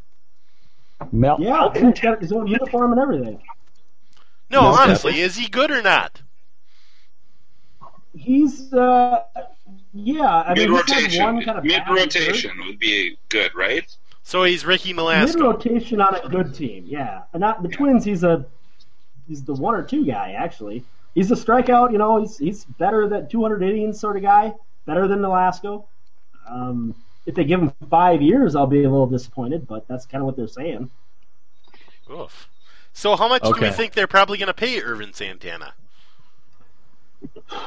Mel- 1.10 1.38
yeah, 1.40 1.72
he's 1.74 1.98
got 2.00 2.20
his 2.20 2.32
own 2.32 2.46
uniform 2.46 2.92
and 2.92 3.00
everything. 3.00 3.42
No, 4.50 4.70
Yes, 4.70 4.78
honestly, 4.80 5.20
is 5.20 5.36
he 5.36 5.48
good 5.48 5.70
or 5.70 5.82
not? 5.82 6.22
He's 8.14 8.72
uh, 8.72 9.24
yeah. 9.92 10.22
I 10.22 10.54
mean, 10.54 10.70
Mid 10.70 10.84
he's 10.86 10.90
had 10.92 11.02
rotation. 11.02 11.24
one 11.24 11.44
kind 11.44 11.58
of 11.58 11.64
mid 11.64 11.82
rotation 11.90 12.52
would 12.66 12.78
be 12.78 13.18
good, 13.28 13.54
right? 13.54 13.94
So 14.26 14.42
he's 14.42 14.66
Ricky 14.66 14.92
Mid 14.92 15.04
Nolasco. 15.04 15.40
rotation 15.40 16.00
on 16.00 16.16
a 16.16 16.28
good 16.28 16.52
team, 16.52 16.82
yeah. 16.84 17.22
And 17.32 17.40
not 17.40 17.62
the 17.62 17.68
Twins. 17.68 18.04
He's 18.04 18.24
a 18.24 18.44
he's 19.28 19.44
the 19.44 19.54
one 19.54 19.76
or 19.76 19.84
two 19.84 20.04
guy 20.04 20.32
actually. 20.32 20.82
He's 21.14 21.30
a 21.30 21.36
strikeout. 21.36 21.92
You 21.92 21.98
know, 21.98 22.18
he's 22.18 22.36
he's 22.36 22.64
better 22.64 23.08
than 23.08 23.28
200 23.28 23.62
innings 23.62 24.00
sort 24.00 24.16
of 24.16 24.24
guy. 24.24 24.52
Better 24.84 25.06
than 25.06 25.20
Nolasco. 25.20 25.84
Um, 26.48 26.96
if 27.24 27.36
they 27.36 27.44
give 27.44 27.60
him 27.62 27.72
five 27.88 28.20
years, 28.20 28.56
I'll 28.56 28.66
be 28.66 28.82
a 28.82 28.90
little 28.90 29.06
disappointed, 29.06 29.64
but 29.68 29.86
that's 29.86 30.06
kind 30.06 30.22
of 30.22 30.26
what 30.26 30.36
they're 30.36 30.48
saying. 30.48 30.90
Oof. 32.10 32.48
So 32.92 33.14
how 33.14 33.28
much 33.28 33.44
do 33.44 33.54
we 33.60 33.70
think 33.70 33.92
they're 33.92 34.08
probably 34.08 34.38
going 34.38 34.48
to 34.48 34.54
pay 34.54 34.82
Ervin 34.82 35.12
Santana? 35.12 35.74
Uh, 37.52 37.60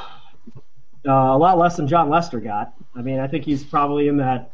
a 1.06 1.38
lot 1.38 1.58
less 1.58 1.78
than 1.78 1.88
Jon 1.88 2.10
Lester 2.10 2.42
got. 2.42 2.74
I 2.94 3.02
mean, 3.02 3.20
I 3.20 3.28
think 3.28 3.46
he's 3.46 3.64
probably 3.64 4.10
in 4.10 4.18
that 4.18 4.52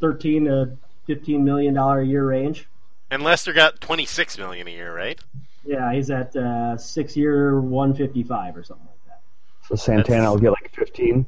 13 0.00 0.46
to 0.46 0.76
15 1.06 1.44
million 1.44 1.74
dollar 1.74 2.00
a 2.00 2.06
year 2.06 2.26
range. 2.26 2.68
And 3.10 3.22
Lester 3.22 3.52
got 3.52 3.80
twenty 3.80 4.06
six 4.06 4.38
million 4.38 4.66
a 4.66 4.70
year, 4.70 4.94
right? 4.94 5.20
Yeah, 5.64 5.92
he's 5.92 6.10
at 6.10 6.34
uh, 6.36 6.76
six 6.76 7.16
year 7.16 7.60
155 7.60 8.56
or 8.56 8.62
something 8.62 8.86
like 8.86 9.04
that. 9.06 9.20
So 9.66 9.74
Santana 9.76 10.30
will 10.30 10.38
get 10.38 10.50
like 10.50 10.70
15. 10.74 11.24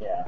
Yeah. 0.00 0.24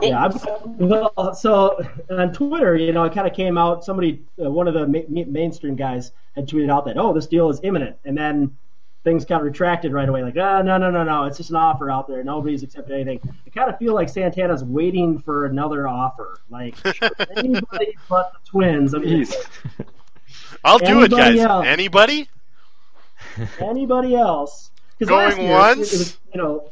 Yeah, 0.00 0.26
I'm, 0.26 0.78
well, 0.78 1.34
so 1.34 1.84
on 2.08 2.32
Twitter, 2.32 2.76
you 2.76 2.92
know, 2.92 3.02
it 3.02 3.12
kind 3.12 3.26
of 3.26 3.34
came 3.34 3.58
out. 3.58 3.84
Somebody, 3.84 4.22
uh, 4.40 4.48
one 4.48 4.68
of 4.68 4.74
the 4.74 4.86
ma- 4.86 5.00
ma- 5.08 5.26
mainstream 5.26 5.74
guys, 5.74 6.12
had 6.36 6.46
tweeted 6.46 6.70
out 6.70 6.84
that, 6.84 6.96
"Oh, 6.96 7.12
this 7.12 7.26
deal 7.26 7.50
is 7.50 7.58
imminent," 7.64 7.96
and 8.04 8.16
then 8.16 8.56
things 9.08 9.24
got 9.24 9.42
retracted 9.42 9.92
right 9.92 10.08
away. 10.08 10.22
Like, 10.22 10.36
"Ah, 10.38 10.60
no, 10.60 10.76
no, 10.76 10.90
no, 10.90 11.02
no, 11.02 11.24
it's 11.24 11.38
just 11.38 11.48
an 11.50 11.56
offer 11.56 11.90
out 11.90 12.06
there. 12.06 12.22
Nobody's 12.22 12.62
accepted 12.62 12.92
anything." 12.94 13.20
I 13.46 13.50
kind 13.50 13.70
of 13.70 13.78
feel 13.78 13.94
like 13.94 14.08
Santana's 14.10 14.62
waiting 14.62 15.18
for 15.18 15.46
another 15.46 15.88
offer, 15.88 16.38
like 16.50 16.76
anybody 17.36 17.96
but 18.08 18.32
the 18.32 18.38
Twins. 18.50 18.94
I 18.94 18.98
mean, 18.98 19.26
I'll 20.64 20.78
do 20.78 21.00
it, 21.02 21.12
Anybody 21.12 21.36
guys. 21.36 21.38
else? 21.38 21.66
Anybody? 21.66 22.28
anybody 23.60 24.14
else. 24.14 24.70
'Cause 24.98 25.08
Going 25.08 25.28
last 25.28 25.38
year, 25.40 25.50
once? 25.52 25.92
it 25.94 25.98
was, 25.98 26.18
you 26.34 26.42
know, 26.42 26.64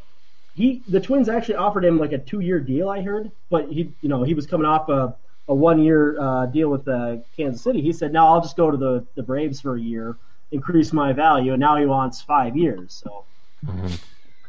he 0.55 0.83
the 0.88 1.01
Twins 1.01 1.29
actually 1.29 1.55
offered 1.57 1.85
him 1.85 1.99
like 1.99 2.12
a 2.12 2.18
two-year 2.18 2.61
deal. 2.61 2.88
I 2.88 3.01
heard, 3.03 3.31
but 3.51 3.68
he, 3.70 3.92
you 4.03 4.09
know, 4.09 4.25
he 4.25 4.35
was 4.35 4.46
coming 4.46 4.66
off 4.66 4.88
a, 4.88 5.14
a 5.49 5.55
one-year 5.55 6.20
uh, 6.20 6.46
deal 6.46 6.68
with 6.68 6.87
uh, 6.88 7.16
Kansas 7.37 7.62
City. 7.62 7.81
He 7.81 7.92
said, 7.92 8.12
"No, 8.12 8.27
I'll 8.27 8.40
just 8.42 8.57
go 8.57 8.70
to 8.70 8.77
the 8.77 9.07
the 9.14 9.22
Braves 9.22 9.61
for 9.61 9.77
a 9.77 9.81
year, 9.81 10.16
increase 10.50 10.92
my 10.92 11.12
value." 11.12 11.52
And 11.52 11.61
now 11.61 11.76
he 11.76 11.87
wants 11.87 12.22
five 12.22 12.56
years. 12.56 13.02
So, 13.02 13.24
mm-hmm. 13.64 13.94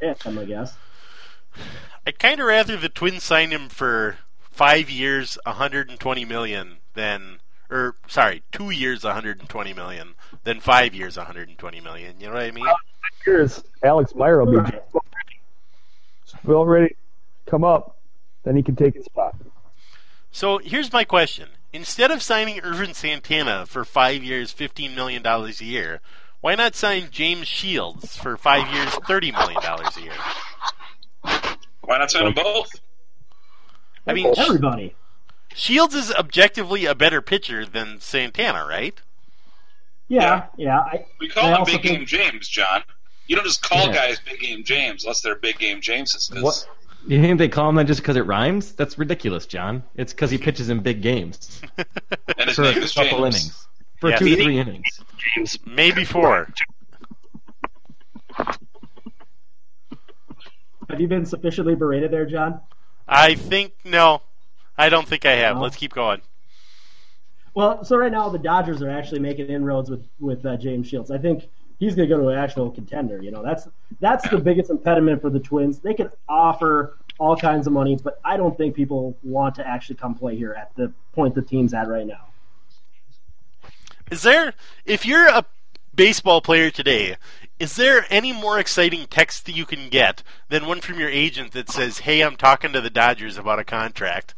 yeah, 0.01 0.15
I 0.25 0.45
guess. 0.45 0.77
I'd 2.05 2.19
kind 2.19 2.39
of 2.39 2.47
rather 2.47 2.77
the 2.77 2.89
Twins 2.89 3.23
sign 3.23 3.51
him 3.51 3.69
for 3.69 4.17
five 4.51 4.89
years, 4.89 5.37
120 5.45 6.25
million, 6.25 6.77
than 6.93 7.39
or 7.69 7.95
sorry, 8.07 8.43
two 8.51 8.69
years 8.69 9.03
120 9.03 9.73
million, 9.73 10.15
then 10.43 10.59
five 10.59 10.93
years 10.95 11.17
120 11.17 11.81
million. 11.81 12.15
You 12.19 12.27
know 12.27 12.33
what 12.33 12.43
I 12.43 12.51
mean? 12.51 12.65
Here's 13.25 13.63
Alex 13.83 14.15
Meyer 14.15 14.43
will 14.43 14.61
be 14.61 14.77
Will 16.43 16.65
ready, 16.65 16.95
come 17.45 17.63
up, 17.63 17.97
then 18.43 18.55
he 18.55 18.63
can 18.63 18.75
take 18.75 18.95
his 18.95 19.05
spot. 19.05 19.35
So 20.31 20.59
here's 20.59 20.91
my 20.93 21.03
question: 21.03 21.49
Instead 21.77 22.09
of 22.09 22.23
signing 22.23 22.59
Ervin 22.61 22.95
Santana 22.95 23.63
for 23.67 23.85
five 23.85 24.23
years, 24.23 24.51
15 24.51 24.95
million 24.95 25.21
dollars 25.21 25.61
a 25.61 25.65
year, 25.65 26.01
why 26.41 26.55
not 26.55 26.73
sign 26.73 27.09
James 27.11 27.47
Shields 27.47 28.17
for 28.17 28.35
five 28.35 28.73
years, 28.73 28.89
30 29.07 29.31
million 29.31 29.61
dollars 29.61 29.95
a 29.95 30.01
year? 30.01 30.13
Why 31.81 31.99
not 31.99 32.09
sign 32.09 32.25
them 32.25 32.33
both? 32.33 32.71
I 34.07 34.13
mean, 34.13 34.33
everybody. 34.35 34.95
Shields 35.53 35.93
is 35.93 36.11
objectively 36.11 36.85
a 36.85 36.95
better 36.95 37.21
pitcher 37.21 37.63
than 37.63 37.99
Santana, 38.01 38.65
right? 38.67 38.99
Yeah, 40.07 40.45
yeah. 40.57 40.79
I, 40.79 41.05
We 41.19 41.29
call 41.29 41.53
I 41.53 41.57
him 41.59 41.65
Big 41.65 41.81
think- 41.83 41.83
Game 41.83 42.05
James, 42.07 42.47
John. 42.47 42.81
You 43.27 43.35
don't 43.35 43.45
just 43.45 43.61
call 43.61 43.85
Yeah. 43.89 43.93
guys 43.93 44.19
Big 44.25 44.39
Game 44.39 44.63
James 44.63 45.03
unless 45.03 45.21
they're 45.21 45.35
Big 45.35 45.59
Game 45.59 45.79
Jameses. 45.81 46.31
What? 46.41 46.67
You 47.07 47.21
think 47.21 47.37
they 47.39 47.47
call 47.47 47.69
him 47.69 47.75
that 47.75 47.85
just 47.87 48.01
because 48.01 48.17
it 48.17 48.25
rhymes? 48.25 48.73
That's 48.73 48.97
ridiculous, 48.97 49.45
John. 49.45 49.83
It's 49.95 50.13
because 50.13 50.29
he 50.29 50.37
pitches 50.37 50.69
in 50.69 50.81
big 50.81 51.01
games 51.01 51.61
And 51.77 52.49
his 52.49 52.55
for 52.55 52.63
a 52.63 52.67
is 52.67 52.93
couple 52.93 53.19
James. 53.23 53.35
innings, 53.35 53.67
for 54.01 54.09
Yeah. 54.09 54.17
two 54.17 54.35
to 54.35 54.43
three 54.43 54.59
innings. 54.59 55.01
James, 55.35 55.57
Maybe 55.65 56.03
four. 56.03 56.49
Have 60.89 61.01
you 61.01 61.07
been 61.07 61.25
sufficiently 61.25 61.75
berated 61.75 62.11
there, 62.11 62.25
John? 62.25 62.61
I 63.07 63.35
think 63.35 63.73
no. 63.83 64.21
I 64.77 64.89
don't 64.89 65.07
think 65.07 65.25
I 65.25 65.31
have. 65.33 65.55
No? 65.57 65.63
Let's 65.63 65.75
keep 65.75 65.93
going. 65.93 66.21
Well, 67.55 67.83
so 67.83 67.97
right 67.97 68.11
now 68.11 68.29
the 68.29 68.37
Dodgers 68.37 68.81
are 68.81 68.89
actually 68.89 69.19
making 69.19 69.47
inroads 69.47 69.89
with 69.89 70.05
with 70.19 70.45
uh, 70.45 70.57
James 70.57 70.87
Shields. 70.87 71.09
I 71.11 71.17
think 71.17 71.49
he's 71.79 71.95
going 71.95 72.09
to 72.09 72.15
go 72.15 72.21
to 72.21 72.29
an 72.29 72.37
actual 72.37 72.71
contender. 72.71 73.21
You 73.21 73.31
know, 73.31 73.43
that's 73.43 73.67
that's 73.99 74.27
the 74.29 74.37
biggest 74.37 74.69
impediment 74.69 75.21
for 75.21 75.29
the 75.29 75.39
Twins. 75.39 75.79
They 75.79 75.93
can 75.93 76.09
offer 76.27 76.97
all 77.19 77.35
kinds 77.35 77.67
of 77.67 77.73
money, 77.73 77.97
but 78.01 78.19
I 78.23 78.37
don't 78.37 78.55
think 78.57 78.75
people 78.75 79.17
want 79.23 79.55
to 79.55 79.67
actually 79.67 79.95
come 79.95 80.15
play 80.15 80.35
here 80.35 80.53
at 80.53 80.75
the 80.75 80.91
point 81.13 81.35
the 81.35 81.41
team's 81.41 81.73
at 81.73 81.87
right 81.87 82.05
now. 82.05 82.27
Is 84.11 84.21
there, 84.21 84.53
if 84.85 85.05
you're 85.05 85.27
a 85.27 85.45
baseball 85.93 86.41
player 86.41 86.69
today, 86.69 87.17
is 87.59 87.75
there 87.75 88.05
any 88.09 88.31
more 88.31 88.59
exciting 88.59 89.07
text 89.07 89.45
that 89.45 89.55
you 89.55 89.65
can 89.65 89.89
get 89.89 90.23
than 90.49 90.67
one 90.67 90.79
from 90.79 90.99
your 90.99 91.09
agent 91.09 91.51
that 91.53 91.69
says, 91.69 91.99
"Hey, 91.99 92.21
I'm 92.21 92.35
talking 92.35 92.71
to 92.73 92.81
the 92.81 92.89
Dodgers 92.89 93.37
about 93.37 93.59
a 93.59 93.63
contract"? 93.63 94.35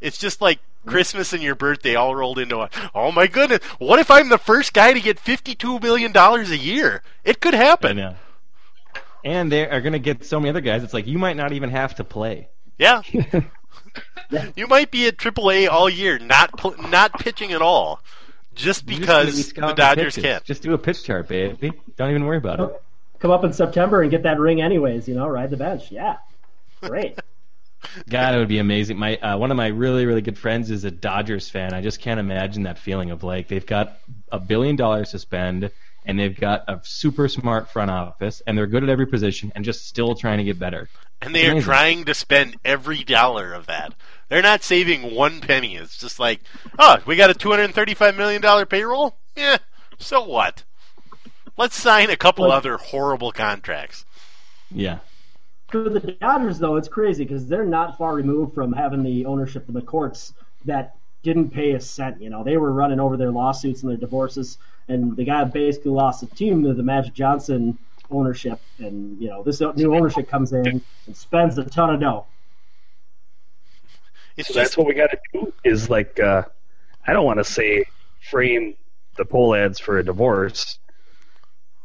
It's 0.00 0.18
just 0.18 0.40
like 0.40 0.60
Christmas 0.86 1.32
and 1.32 1.42
your 1.42 1.54
birthday 1.54 1.94
all 1.94 2.14
rolled 2.14 2.38
into 2.38 2.58
one. 2.58 2.70
Oh 2.94 3.12
my 3.12 3.26
goodness! 3.26 3.62
What 3.78 3.98
if 3.98 4.10
I'm 4.10 4.28
the 4.28 4.38
first 4.38 4.72
guy 4.72 4.92
to 4.92 5.00
get 5.00 5.18
52 5.18 5.78
million 5.80 6.12
dollars 6.12 6.50
a 6.50 6.56
year? 6.56 7.02
It 7.24 7.40
could 7.40 7.54
I 7.54 7.58
happen. 7.58 7.96
know. 7.96 8.14
And 9.24 9.52
they 9.52 9.68
are 9.68 9.80
going 9.82 9.92
to 9.92 9.98
get 9.98 10.24
so 10.24 10.40
many 10.40 10.48
other 10.48 10.62
guys. 10.62 10.82
It's 10.82 10.94
like 10.94 11.06
you 11.06 11.18
might 11.18 11.36
not 11.36 11.52
even 11.52 11.68
have 11.70 11.94
to 11.96 12.04
play. 12.04 12.48
Yeah. 12.78 13.02
you 14.56 14.66
might 14.66 14.90
be 14.90 15.06
at 15.06 15.18
AAA 15.18 15.68
all 15.68 15.90
year, 15.90 16.18
not 16.18 16.56
pl- 16.56 16.76
not 16.88 17.12
pitching 17.20 17.52
at 17.52 17.60
all, 17.60 18.00
just 18.54 18.88
You're 18.88 18.96
just 18.96 18.96
be 18.96 18.98
because 19.00 19.52
the 19.52 19.72
Dodgers 19.74 20.14
pitches. 20.14 20.22
can. 20.24 20.40
Just 20.44 20.62
do 20.62 20.72
a 20.72 20.78
pitch 20.78 21.04
chart, 21.04 21.28
baby. 21.28 21.72
Don't 21.96 22.08
even 22.10 22.24
worry 22.24 22.38
about 22.38 22.60
it. 22.60 22.82
Come 23.18 23.30
up 23.30 23.44
in 23.44 23.52
September 23.52 24.00
and 24.00 24.10
get 24.10 24.22
that 24.22 24.38
ring 24.40 24.62
anyways. 24.62 25.06
You 25.06 25.14
know, 25.16 25.26
ride 25.28 25.50
the 25.50 25.56
bench. 25.58 25.92
Yeah, 25.92 26.16
great. 26.82 27.18
God, 28.08 28.34
it 28.34 28.38
would 28.38 28.48
be 28.48 28.58
amazing. 28.58 28.98
My 28.98 29.16
uh, 29.16 29.36
one 29.38 29.50
of 29.50 29.56
my 29.56 29.68
really 29.68 30.06
really 30.06 30.20
good 30.20 30.38
friends 30.38 30.70
is 30.70 30.84
a 30.84 30.90
Dodgers 30.90 31.48
fan. 31.48 31.72
I 31.74 31.80
just 31.80 32.00
can't 32.00 32.20
imagine 32.20 32.64
that 32.64 32.78
feeling 32.78 33.10
of 33.10 33.22
like 33.22 33.48
they've 33.48 33.64
got 33.66 33.98
a 34.30 34.38
billion 34.38 34.76
dollars 34.76 35.10
to 35.12 35.18
spend 35.18 35.70
and 36.06 36.18
they've 36.18 36.38
got 36.38 36.64
a 36.68 36.80
super 36.82 37.28
smart 37.28 37.70
front 37.70 37.90
office 37.90 38.42
and 38.46 38.56
they're 38.56 38.66
good 38.66 38.82
at 38.82 38.88
every 38.88 39.06
position 39.06 39.52
and 39.54 39.64
just 39.64 39.86
still 39.86 40.14
trying 40.14 40.38
to 40.38 40.44
get 40.44 40.58
better. 40.58 40.88
And 41.22 41.34
they 41.34 41.46
are 41.50 41.60
trying 41.60 42.04
to 42.06 42.14
spend 42.14 42.56
every 42.64 43.04
dollar 43.04 43.52
of 43.52 43.66
that. 43.66 43.92
They're 44.30 44.40
not 44.40 44.62
saving 44.62 45.14
one 45.14 45.40
penny. 45.40 45.76
It's 45.76 45.98
just 45.98 46.18
like, 46.18 46.40
oh, 46.78 46.98
we 47.04 47.16
got 47.16 47.28
a 47.30 47.34
two 47.34 47.50
hundred 47.50 47.64
and 47.64 47.74
thirty-five 47.74 48.16
million 48.16 48.40
dollar 48.40 48.64
payroll. 48.64 49.16
Yeah, 49.36 49.58
so 49.98 50.22
what? 50.24 50.64
Let's 51.58 51.76
sign 51.76 52.08
a 52.08 52.16
couple 52.16 52.48
Like- 52.48 52.56
other 52.58 52.76
horrible 52.78 53.32
contracts. 53.32 54.04
Yeah. 54.70 55.00
For 55.70 55.88
the 55.88 56.00
Dodgers, 56.00 56.58
though, 56.58 56.76
it's 56.76 56.88
crazy 56.88 57.24
because 57.24 57.46
they're 57.46 57.64
not 57.64 57.96
far 57.96 58.14
removed 58.14 58.54
from 58.54 58.72
having 58.72 59.02
the 59.02 59.26
ownership 59.26 59.68
of 59.68 59.74
the 59.74 59.82
courts 59.82 60.34
that 60.64 60.96
didn't 61.22 61.50
pay 61.50 61.72
a 61.72 61.80
cent. 61.80 62.20
You 62.20 62.30
know, 62.30 62.42
they 62.42 62.56
were 62.56 62.72
running 62.72 62.98
over 62.98 63.16
their 63.16 63.30
lawsuits 63.30 63.82
and 63.82 63.90
their 63.90 63.98
divorces, 63.98 64.58
and 64.88 65.16
the 65.16 65.24
guy 65.24 65.44
basically 65.44 65.92
lost 65.92 66.20
the 66.20 66.26
team 66.26 66.64
to 66.64 66.74
the 66.74 66.82
Magic 66.82 67.14
Johnson 67.14 67.78
ownership. 68.10 68.60
And 68.78 69.20
you 69.20 69.28
know, 69.28 69.42
this 69.42 69.60
new 69.60 69.94
ownership 69.94 70.28
comes 70.28 70.52
in 70.52 70.82
and 71.06 71.16
spends 71.16 71.56
a 71.58 71.64
ton 71.64 71.94
of 71.94 72.00
dough. 72.00 72.26
So 74.42 74.54
that's 74.54 74.76
what 74.76 74.86
we 74.86 74.94
got 74.94 75.10
to 75.10 75.18
do. 75.32 75.52
Is 75.64 75.90
like, 75.90 76.18
uh, 76.18 76.44
I 77.06 77.12
don't 77.12 77.24
want 77.24 77.38
to 77.38 77.44
say 77.44 77.84
frame 78.30 78.74
the 79.16 79.24
Pohlads 79.24 79.80
for 79.80 79.98
a 79.98 80.04
divorce, 80.04 80.78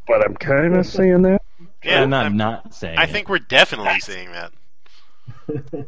but 0.07 0.23
I'm 0.25 0.35
kind 0.35 0.75
of 0.75 0.85
saying 0.85 1.23
that. 1.23 1.41
Yeah. 1.85 2.01
I'm 2.01 2.09
not 2.09 2.23
I'm- 2.25 2.37
not 2.37 2.73
saying. 2.73 2.97
I 2.97 3.03
it. 3.03 3.09
think 3.11 3.29
we're 3.29 3.39
definitely 3.39 3.99
seeing 3.99 4.29
that. 4.31 4.51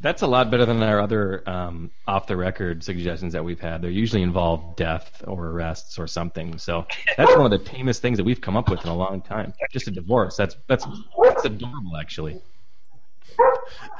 That's 0.00 0.20
a 0.22 0.26
lot 0.26 0.50
better 0.50 0.66
than 0.66 0.82
our 0.82 1.00
other 1.00 1.42
um, 1.48 1.90
off 2.06 2.26
the 2.26 2.36
record 2.36 2.84
suggestions 2.84 3.32
that 3.32 3.42
we've 3.44 3.58
had. 3.58 3.80
They 3.80 3.88
usually 3.88 4.22
involve 4.22 4.76
death 4.76 5.22
or 5.26 5.46
arrests 5.46 5.98
or 5.98 6.06
something. 6.06 6.58
So 6.58 6.86
that's 7.16 7.34
one 7.34 7.50
of 7.50 7.50
the 7.50 7.58
tamest 7.66 8.02
things 8.02 8.18
that 8.18 8.24
we've 8.24 8.40
come 8.40 8.58
up 8.58 8.68
with 8.68 8.82
in 8.84 8.90
a 8.90 8.94
long 8.94 9.22
time. 9.22 9.54
Just 9.72 9.88
a 9.88 9.90
divorce. 9.90 10.36
That's 10.36 10.54
that's 10.68 10.86
that's 11.22 11.44
adorable, 11.46 11.96
actually. 11.98 12.40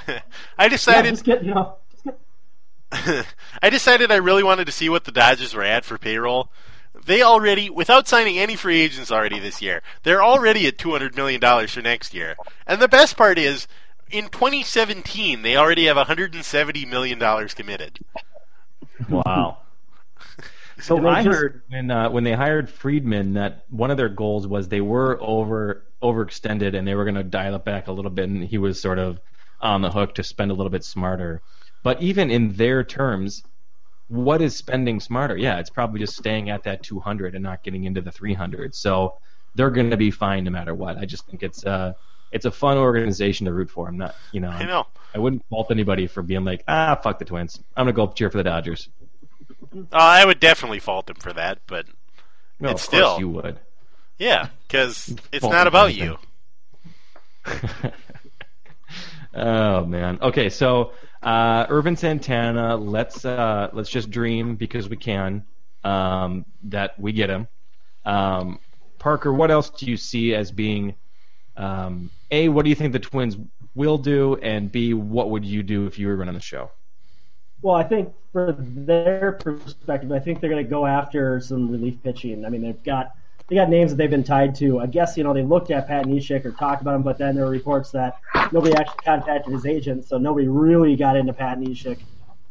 I 0.06 0.20
Yeah, 0.60 0.68
decided. 0.68 1.10
just 1.12 1.24
get 1.24 1.42
you 1.42 1.54
know. 1.54 1.76
I 3.62 3.70
decided 3.70 4.12
I 4.12 4.16
really 4.16 4.44
wanted 4.44 4.66
to 4.66 4.72
see 4.72 4.88
what 4.90 5.04
the 5.04 5.12
Dodgers 5.12 5.54
were 5.54 5.64
at 5.64 5.84
for 5.84 5.96
payroll. 5.98 6.50
They 7.06 7.22
already, 7.22 7.70
without 7.70 8.06
signing 8.08 8.38
any 8.38 8.56
free 8.56 8.80
agents 8.80 9.10
already 9.12 9.38
this 9.38 9.62
year, 9.62 9.82
they're 10.02 10.22
already 10.22 10.66
at 10.66 10.76
two 10.78 10.90
hundred 10.90 11.16
million 11.16 11.40
dollars 11.40 11.72
for 11.72 11.80
next 11.82 12.12
year. 12.14 12.36
And 12.66 12.80
the 12.82 12.88
best 12.88 13.16
part 13.16 13.38
is, 13.38 13.66
in 14.10 14.28
2017, 14.28 15.42
they 15.42 15.56
already 15.56 15.86
have 15.86 15.96
170 15.96 16.84
million 16.86 17.18
dollars 17.18 17.54
committed. 17.54 17.98
Wow. 19.08 19.58
So 20.78 21.08
I 21.08 21.22
just- 21.24 21.34
heard 21.34 21.62
when 21.70 21.90
uh, 21.90 22.10
when 22.10 22.22
they 22.24 22.34
hired 22.34 22.68
Friedman 22.68 23.32
that 23.32 23.64
one 23.70 23.90
of 23.90 23.96
their 23.96 24.10
goals 24.10 24.46
was 24.46 24.68
they 24.68 24.82
were 24.82 25.16
over 25.22 25.84
overextended 26.02 26.76
and 26.76 26.86
they 26.86 26.94
were 26.94 27.04
going 27.04 27.14
to 27.14 27.22
dial 27.24 27.54
it 27.54 27.64
back 27.64 27.86
a 27.86 27.92
little 27.92 28.10
bit, 28.10 28.28
and 28.28 28.44
he 28.44 28.58
was 28.58 28.78
sort 28.78 28.98
of 28.98 29.18
on 29.58 29.80
the 29.80 29.90
hook 29.90 30.16
to 30.16 30.22
spend 30.22 30.50
a 30.50 30.54
little 30.54 30.68
bit 30.68 30.84
smarter. 30.84 31.40
But 31.82 32.02
even 32.02 32.30
in 32.30 32.52
their 32.56 32.84
terms, 32.84 33.42
what 34.08 34.40
is 34.42 34.54
spending 34.56 35.00
smarter? 35.00 35.36
Yeah, 35.36 35.58
it's 35.58 35.70
probably 35.70 36.00
just 36.00 36.16
staying 36.16 36.50
at 36.50 36.62
that 36.64 36.82
200 36.82 37.34
and 37.34 37.42
not 37.42 37.62
getting 37.62 37.84
into 37.84 38.00
the 38.00 38.12
300. 38.12 38.74
So 38.74 39.14
they're 39.54 39.70
going 39.70 39.90
to 39.90 39.96
be 39.96 40.10
fine 40.10 40.44
no 40.44 40.50
matter 40.50 40.74
what. 40.74 40.96
I 40.98 41.04
just 41.06 41.26
think 41.26 41.42
it's 41.42 41.64
uh 41.66 41.94
it's 42.32 42.44
a 42.44 42.50
fun 42.50 42.76
organization 42.76 43.46
to 43.46 43.52
root 43.52 43.70
for. 43.70 43.88
I'm 43.88 43.96
not, 43.96 44.14
you 44.32 44.40
know, 44.40 44.50
I 44.50 44.64
know. 44.64 44.86
I 45.14 45.18
wouldn't 45.18 45.44
fault 45.48 45.70
anybody 45.70 46.06
for 46.06 46.22
being 46.22 46.44
like, 46.44 46.62
ah, 46.68 46.96
fuck 47.02 47.18
the 47.18 47.24
Twins. 47.24 47.60
I'm 47.76 47.86
gonna 47.86 47.92
go 47.94 48.08
cheer 48.08 48.30
for 48.30 48.38
the 48.38 48.44
Dodgers. 48.44 48.88
Uh, 49.74 49.84
I 49.92 50.24
would 50.24 50.40
definitely 50.40 50.78
fault 50.80 51.06
them 51.06 51.16
for 51.16 51.32
that, 51.32 51.58
but 51.66 51.86
No, 52.60 52.70
It's 52.70 52.82
still- 52.82 53.18
you 53.18 53.28
would. 53.28 53.58
yeah, 54.18 54.48
because 54.66 55.08
it's 55.32 55.40
Fault 55.42 55.52
not 55.52 55.66
about 55.66 55.94
you. 55.94 56.18
oh 59.34 59.84
man. 59.84 60.18
Okay, 60.22 60.48
so 60.48 60.92
uh, 61.26 61.66
Ervin 61.68 61.96
Santana. 61.96 62.76
Let's 62.76 63.24
uh, 63.24 63.68
let's 63.72 63.90
just 63.90 64.10
dream 64.10 64.54
because 64.54 64.88
we 64.88 64.96
can 64.96 65.44
um, 65.84 66.46
that 66.64 66.98
we 66.98 67.12
get 67.12 67.28
him. 67.28 67.48
Um, 68.04 68.60
Parker, 68.98 69.32
what 69.32 69.50
else 69.50 69.68
do 69.68 69.86
you 69.86 69.96
see 69.96 70.34
as 70.34 70.52
being 70.52 70.94
um, 71.56 72.10
a? 72.30 72.48
What 72.48 72.64
do 72.64 72.70
you 72.70 72.76
think 72.76 72.92
the 72.92 73.00
Twins 73.00 73.36
will 73.74 73.98
do, 73.98 74.36
and 74.36 74.70
b? 74.70 74.94
What 74.94 75.30
would 75.30 75.44
you 75.44 75.64
do 75.64 75.86
if 75.86 75.98
you 75.98 76.06
were 76.06 76.16
running 76.16 76.34
the 76.34 76.40
show? 76.40 76.70
Well, 77.60 77.74
I 77.74 77.82
think 77.82 78.14
for 78.32 78.54
their 78.58 79.32
perspective, 79.32 80.12
I 80.12 80.20
think 80.20 80.40
they're 80.40 80.50
going 80.50 80.64
to 80.64 80.70
go 80.70 80.86
after 80.86 81.40
some 81.40 81.68
relief 81.68 82.00
pitching. 82.04 82.44
I 82.44 82.50
mean, 82.50 82.62
they've 82.62 82.84
got 82.84 83.16
they 83.48 83.54
got 83.54 83.68
names 83.68 83.90
that 83.92 83.96
they've 83.96 84.10
been 84.10 84.24
tied 84.24 84.54
to. 84.56 84.80
I 84.80 84.86
guess 84.86 85.16
you 85.16 85.24
know 85.24 85.32
they 85.32 85.42
looked 85.42 85.70
at 85.70 85.86
Pat 85.86 86.06
Neshek 86.06 86.44
or 86.44 86.52
talked 86.52 86.82
about 86.82 86.96
him, 86.96 87.02
but 87.02 87.18
then 87.18 87.34
there 87.34 87.44
were 87.44 87.50
reports 87.50 87.90
that 87.92 88.18
nobody 88.52 88.74
actually 88.74 89.04
contacted 89.04 89.52
his 89.52 89.66
agent, 89.66 90.04
so 90.04 90.18
nobody 90.18 90.48
really 90.48 90.96
got 90.96 91.16
into 91.16 91.32
Pat 91.32 91.58
Neshek 91.58 92.00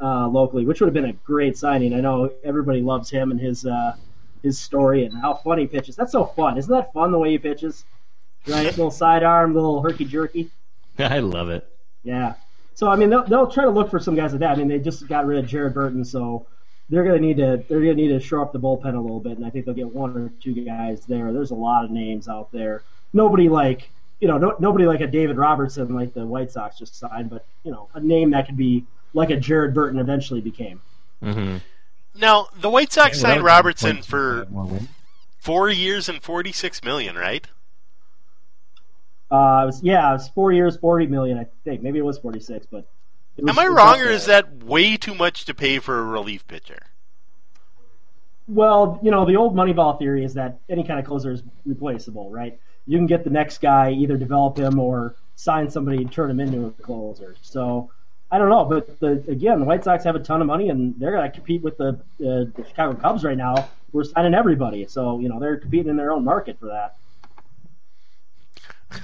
uh, 0.01 0.27
locally, 0.27 0.65
which 0.65 0.79
would 0.79 0.87
have 0.87 0.93
been 0.93 1.05
a 1.09 1.13
great 1.13 1.57
signing. 1.57 1.93
I 1.93 1.99
know 1.99 2.31
everybody 2.43 2.81
loves 2.81 3.09
him 3.09 3.31
and 3.31 3.39
his 3.39 3.65
uh, 3.65 3.95
his 4.41 4.57
story 4.57 5.05
and 5.05 5.13
how 5.19 5.33
funny 5.33 5.63
he 5.63 5.67
pitches. 5.67 5.95
That's 5.95 6.11
so 6.11 6.25
fun, 6.25 6.57
isn't 6.57 6.71
that 6.71 6.93
fun 6.93 7.11
the 7.11 7.19
way 7.19 7.31
he 7.31 7.37
pitches? 7.37 7.83
Right, 8.47 8.65
little 8.65 8.91
sidearm, 8.91 9.55
little 9.55 9.81
herky 9.81 10.05
jerky. 10.05 10.51
I 10.99 11.19
love 11.19 11.49
it. 11.49 11.67
Yeah. 12.03 12.35
So 12.75 12.89
I 12.89 12.95
mean, 12.95 13.09
they'll, 13.09 13.23
they'll 13.23 13.51
try 13.51 13.63
to 13.65 13.69
look 13.69 13.89
for 13.89 13.99
some 13.99 14.15
guys 14.15 14.31
like 14.31 14.41
that. 14.41 14.51
I 14.51 14.55
mean, 14.55 14.67
they 14.67 14.79
just 14.79 15.07
got 15.07 15.25
rid 15.25 15.43
of 15.43 15.49
Jared 15.49 15.73
Burton, 15.73 16.05
so 16.05 16.47
they're 16.89 17.03
going 17.03 17.19
to 17.19 17.27
need 17.27 17.37
to 17.37 17.63
they're 17.67 17.81
going 17.81 17.95
to 17.97 18.03
need 18.03 18.09
to 18.09 18.19
shore 18.19 18.41
up 18.41 18.53
the 18.53 18.59
bullpen 18.59 18.95
a 18.95 18.99
little 18.99 19.19
bit, 19.19 19.37
and 19.37 19.45
I 19.45 19.49
think 19.49 19.65
they'll 19.65 19.73
get 19.73 19.93
one 19.93 20.15
or 20.15 20.29
two 20.41 20.53
guys 20.53 21.05
there. 21.05 21.33
There's 21.33 21.51
a 21.51 21.55
lot 21.55 21.85
of 21.85 21.91
names 21.91 22.27
out 22.27 22.51
there. 22.51 22.83
Nobody 23.13 23.49
like 23.49 23.89
you 24.19 24.27
know 24.27 24.37
no, 24.37 24.55
nobody 24.59 24.85
like 24.85 25.01
a 25.01 25.07
David 25.07 25.37
Robertson 25.37 25.93
like 25.93 26.13
the 26.13 26.25
White 26.25 26.51
Sox 26.51 26.77
just 26.77 26.97
signed, 26.97 27.29
but 27.29 27.45
you 27.63 27.71
know 27.71 27.89
a 27.93 27.99
name 27.99 28.31
that 28.31 28.45
could 28.45 28.57
be 28.57 28.85
like 29.13 29.29
a 29.29 29.37
Jared 29.37 29.73
Burton 29.73 29.99
eventually 29.99 30.41
became. 30.41 30.81
Mm-hmm. 31.23 31.57
Now 32.19 32.47
the 32.59 32.69
White 32.69 32.93
Sox 32.93 33.17
Yeah, 33.17 33.29
signed 33.29 33.43
Robertson 33.43 34.01
for 34.01 34.47
four 35.39 35.69
years 35.69 36.07
and 36.07 36.21
forty 36.21 36.51
six 36.51 36.83
million, 36.83 37.15
right? 37.15 37.47
Uh, 39.31 39.61
it 39.63 39.65
was, 39.65 39.83
yeah, 39.83 40.09
it 40.11 40.13
was 40.13 40.29
four 40.29 40.51
years, 40.51 40.77
forty 40.77 41.07
million, 41.07 41.37
I 41.37 41.47
think. 41.63 41.81
Maybe 41.81 41.97
it 41.99 42.05
was 42.05 42.19
forty 42.19 42.39
six, 42.39 42.67
but 42.69 42.79
it 42.79 42.87
was, 43.37 43.49
Am 43.49 43.59
I 43.59 43.67
wrong, 43.67 43.99
or 43.99 44.07
is 44.07 44.25
that 44.25 44.63
way 44.63 44.97
too 44.97 45.13
much 45.13 45.45
to 45.45 45.53
pay 45.53 45.79
for 45.79 45.99
a 45.99 46.03
relief 46.03 46.47
pitcher? 46.47 46.79
Well, 48.47 48.99
you 49.01 49.11
know, 49.11 49.25
the 49.25 49.35
old 49.35 49.55
Moneyball 49.55 49.97
theory 49.97 50.23
is 50.23 50.35
that 50.35 50.59
any 50.69 50.83
kind 50.83 50.99
of 50.99 51.05
closer 51.05 51.31
is 51.31 51.41
replaceable, 51.65 52.29
right? 52.29 52.59
You 52.85 52.97
can 52.97 53.07
get 53.07 53.23
the 53.23 53.31
next 53.31 53.59
guy, 53.59 53.91
either 53.91 54.17
develop 54.17 54.57
him 54.57 54.79
or 54.79 55.15
sign 55.35 55.69
somebody 55.69 55.97
and 55.97 56.11
turn 56.11 56.29
him 56.29 56.39
into 56.39 56.65
a 56.67 56.71
closer. 56.71 57.35
So 57.41 57.89
I 58.31 58.37
don't 58.37 58.49
know, 58.49 58.65
but 58.65 58.99
the, 58.99 59.23
again, 59.27 59.59
the 59.59 59.65
White 59.65 59.83
Sox 59.83 60.03
have 60.03 60.15
a 60.15 60.19
ton 60.19 60.41
of 60.41 60.47
money 60.47 60.69
and 60.69 60.93
they're 60.99 61.11
going 61.11 61.29
to 61.29 61.35
compete 61.35 61.61
with 61.63 61.77
the, 61.77 61.99
the 62.19 62.51
the 62.55 62.65
Chicago 62.67 62.99
Cubs 62.99 63.23
right 63.23 63.37
now. 63.37 63.69
We're 63.91 64.03
signing 64.03 64.33
everybody, 64.33 64.85
so 64.87 65.19
you 65.19 65.29
know 65.29 65.39
they're 65.39 65.57
competing 65.57 65.89
in 65.89 65.97
their 65.97 66.11
own 66.11 66.23
market 66.23 66.59
for 66.59 66.67
that. 66.67 66.97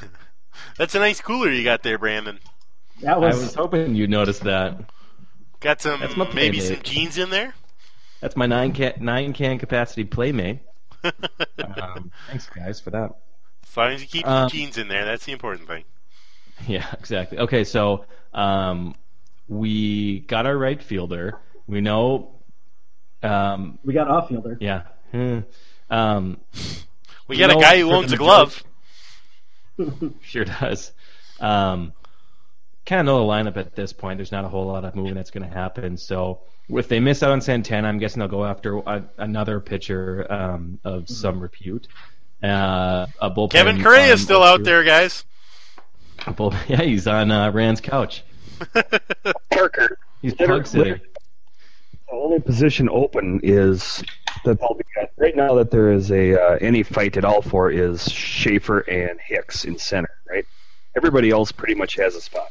That's 0.77 0.95
a 0.95 0.99
nice 0.99 1.21
cooler 1.21 1.49
you 1.49 1.63
got 1.63 1.83
there, 1.83 1.97
Brandon. 1.97 2.39
That 3.01 3.15
I 3.15 3.17
was, 3.17 3.39
was 3.39 3.53
hoping 3.55 3.95
you'd 3.95 4.09
notice 4.09 4.39
that. 4.39 4.77
Got 5.59 5.81
some 5.81 5.99
That's 5.99 6.15
my 6.17 6.25
maybe 6.33 6.59
playmate. 6.59 6.77
some 6.77 6.83
jeans 6.83 7.17
in 7.17 7.29
there. 7.29 7.53
That's 8.19 8.35
my 8.35 8.45
nine 8.45 8.73
can 8.73 8.93
nine 8.99 9.33
can 9.33 9.57
capacity 9.59 10.03
playmate. 10.03 10.59
um, 11.03 12.11
thanks 12.27 12.47
guys 12.47 12.79
for 12.79 12.91
that. 12.91 13.11
As 13.67 13.77
long 13.77 13.91
as 13.91 14.01
you 14.01 14.07
keep 14.07 14.27
Um, 14.27 14.49
jeans 14.49 14.77
in 14.77 14.87
there, 14.87 15.05
that's 15.05 15.25
the 15.25 15.31
important 15.31 15.67
thing. 15.67 15.83
Yeah, 16.67 16.85
exactly. 16.93 17.39
Okay, 17.39 17.63
so 17.63 18.05
um, 18.35 18.93
we 19.47 20.19
got 20.19 20.45
our 20.45 20.55
right 20.55 20.79
fielder. 20.81 21.39
We 21.65 21.81
know. 21.81 22.35
Um, 23.23 23.79
we 23.83 23.95
got 23.95 24.07
off 24.07 24.29
fielder. 24.29 24.57
yeah. 24.61 24.83
Hmm. 25.11 25.39
Um, 25.89 26.37
We 27.27 27.37
got 27.37 27.49
a 27.49 27.55
guy 27.59 27.79
who 27.79 27.91
owns 27.91 28.11
a 28.11 28.17
glove. 28.17 28.63
sure 30.21 30.45
does. 30.45 30.91
Um, 31.39 31.93
kind 32.85 32.99
of 33.01 33.05
know 33.05 33.19
the 33.19 33.31
lineup 33.31 33.57
at 33.57 33.75
this 33.75 33.93
point. 33.93 34.17
There's 34.17 34.31
not 34.31 34.45
a 34.45 34.47
whole 34.47 34.65
lot 34.65 34.85
of 34.85 34.95
moving 34.95 35.15
that's 35.15 35.31
going 35.31 35.47
to 35.47 35.53
happen. 35.53 35.97
So 35.97 36.39
if 36.69 36.87
they 36.87 36.99
miss 36.99 37.23
out 37.23 37.31
on 37.31 37.41
Santana, 37.41 37.87
I'm 37.87 37.99
guessing 37.99 38.19
they'll 38.19 38.27
go 38.27 38.45
after 38.45 38.77
a, 38.77 39.03
another 39.17 39.59
pitcher 39.59 40.25
um, 40.31 40.79
of 40.83 41.09
some 41.09 41.39
repute. 41.39 41.87
Uh, 42.43 43.05
a 43.21 43.29
bullpen. 43.29 43.51
Kevin 43.51 43.81
Correia 43.83 44.13
is 44.13 44.21
um, 44.21 44.25
still 44.25 44.43
out 44.43 44.63
there, 44.63 44.83
guys. 44.83 45.25
A 46.25 46.33
bull- 46.33 46.53
yeah, 46.67 46.81
he's 46.81 47.07
on 47.07 47.31
uh, 47.31 47.51
Rand's 47.51 47.81
couch. 47.81 48.23
Parker. 49.51 49.97
He's 50.21 50.39
Literally- 50.39 50.61
pug 50.61 50.67
sitting. 50.67 50.99
The 52.09 52.17
only 52.17 52.39
position 52.41 52.89
open 52.89 53.39
is 53.41 54.03
that 54.43 54.59
they'll 54.59 54.73
be 54.73 54.83
right 55.17 55.35
now 55.35 55.55
that 55.55 55.71
there 55.71 55.93
is 55.93 56.11
a 56.11 56.33
uh, 56.33 56.57
any 56.59 56.83
fight 56.83 57.15
at 57.15 57.23
all 57.23 57.41
for 57.41 57.71
is 57.71 58.01
Schafer 58.01 58.83
and 58.87 59.17
Hicks 59.21 59.63
in 59.63 59.77
center, 59.77 60.09
right? 60.29 60.45
Everybody 60.95 61.29
else 61.29 61.51
pretty 61.51 61.75
much 61.75 61.95
has 61.95 62.15
a 62.15 62.21
spot. 62.21 62.49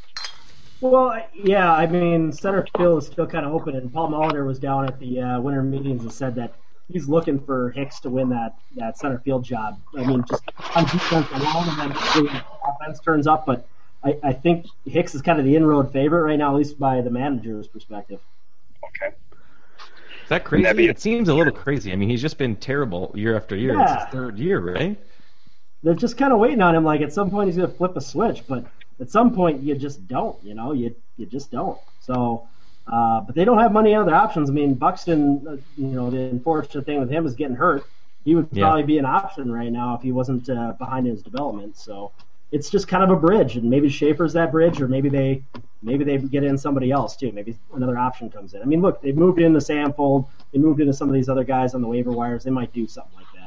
Well, 0.81 1.23
yeah, 1.35 1.73
I 1.73 1.87
mean, 1.87 2.33
center 2.33 2.67
field 2.77 3.03
is 3.03 3.07
still 3.09 3.27
kind 3.27 3.45
of 3.45 3.53
open, 3.53 3.77
and 3.77 3.93
Paul 3.93 4.09
Molitor 4.11 4.47
was 4.47 4.59
down 4.59 4.87
at 4.87 4.99
the 4.99 5.21
uh, 5.21 5.41
winter 5.41 5.63
meetings 5.63 6.03
and 6.03 6.13
said 6.13 6.35
that 6.37 6.55
he's 6.91 7.07
looking 7.07 7.39
for 7.39 7.71
Hicks 7.71 8.01
to 8.01 8.09
win 8.11 8.31
that, 8.31 8.55
that 8.77 8.97
center 8.97 9.19
field 9.19 9.45
job. 9.45 9.79
I 9.97 10.05
mean, 10.07 10.25
just 10.27 10.43
on 10.75 10.85
defense 10.85 11.27
alone, 11.33 11.69
and 11.69 11.79
then 11.79 11.89
the 12.25 12.45
offense 12.67 12.99
turns 13.01 13.27
up. 13.27 13.45
But 13.45 13.67
I, 14.03 14.17
I 14.23 14.33
think 14.33 14.67
Hicks 14.87 15.15
is 15.15 15.21
kind 15.21 15.39
of 15.39 15.45
the 15.45 15.55
inroad 15.55 15.93
favorite 15.93 16.23
right 16.23 16.39
now, 16.39 16.53
at 16.53 16.57
least 16.57 16.79
by 16.79 17.03
the 17.03 17.11
manager's 17.11 17.69
perspective. 17.69 18.21
Okay. 18.85 19.15
Is 19.79 20.29
that 20.31 20.45
crazy? 20.45 20.63
That'd 20.63 20.79
be- 20.79 20.89
it 20.89 20.99
seems 20.99 21.29
a 21.29 21.35
little 21.35 21.53
crazy. 21.53 21.93
I 21.93 21.97
mean, 21.97 22.09
he's 22.09 22.23
just 22.23 22.39
been 22.39 22.57
terrible 22.57 23.13
year 23.15 23.37
after 23.37 23.55
year. 23.55 23.79
It's 23.83 23.93
his 23.93 24.05
third 24.11 24.39
year, 24.39 24.61
right? 24.61 24.99
They're 25.83 25.95
just 25.95 26.17
kind 26.19 26.33
of 26.33 26.39
waiting 26.39 26.61
on 26.63 26.75
him. 26.75 26.85
Like 26.85 27.01
at 27.01 27.13
some 27.13 27.31
point, 27.31 27.49
he's 27.49 27.57
going 27.57 27.71
to 27.71 27.77
flip 27.77 27.97
a 27.97 28.01
switch, 28.01 28.45
but 28.47 28.65
at 29.01 29.11
some 29.11 29.35
point, 29.35 29.63
you 29.63 29.75
just 29.75 30.07
don't. 30.07 30.37
You 30.45 30.55
know, 30.55 30.73
you 30.73 30.95
you 31.17 31.27
just 31.27 31.51
don't. 31.51 31.79
So. 32.01 32.47
Uh, 32.91 33.21
but 33.21 33.37
they 33.37 33.45
don't 33.45 33.59
have 33.59 33.73
many 33.73 33.95
other 33.95 34.13
options. 34.13 34.51
I 34.51 34.53
mean, 34.53 34.75
Buxton, 34.75 35.47
uh, 35.47 35.57
you 35.77 35.87
know, 35.89 36.11
the 36.11 36.19
unfortunate 36.23 36.87
thing 36.87 36.99
with 36.99 37.09
him 37.09 37.25
is 37.25 37.35
getting 37.35 37.55
hurt. 37.55 37.85
He 38.25 38.35
would 38.35 38.49
Yeah. 38.51 38.65
probably 38.65 38.83
be 38.83 38.99
an 38.99 39.05
option 39.05 39.53
right 39.53 39.71
now 39.71 39.95
if 39.95 40.03
he 40.03 40.11
wasn't 40.11 40.49
uh, 40.51 40.73
behind 40.77 41.07
in 41.07 41.13
his 41.13 41.23
development. 41.23 41.77
So 41.77 42.11
it's 42.51 42.69
just 42.69 42.89
kind 42.89 43.05
of 43.05 43.11
a 43.11 43.21
bridge, 43.21 43.57
and 43.57 43.71
maybe 43.71 43.89
Schafer's 43.89 44.33
that 44.33 44.51
bridge, 44.51 44.81
or 44.81 44.89
maybe 44.89 45.09
they 45.09 45.45
maybe 45.83 46.03
they 46.05 46.19
get 46.19 46.43
in 46.43 46.59
somebody 46.59 46.91
else 46.91 47.17
too. 47.17 47.31
Maybe 47.33 47.57
another 47.75 47.97
option 47.97 48.29
comes 48.29 48.55
in. 48.55 48.63
I 48.63 48.65
mean, 48.65 48.81
look, 48.83 49.01
they 49.03 49.13
moved 49.13 49.39
into 49.41 49.61
Samfold, 49.61 50.27
they 50.53 50.59
moved 50.59 50.81
into 50.81 50.93
some 50.93 51.09
of 51.09 51.15
these 51.15 51.29
other 51.29 51.45
guys 51.45 51.75
on 51.75 51.83
the 51.83 51.89
waiver 51.89 52.11
wires. 52.11 52.43
They 52.43 52.51
might 52.51 52.73
do 52.73 52.89
something 52.89 53.15
like 53.15 53.27
that. 53.37 53.40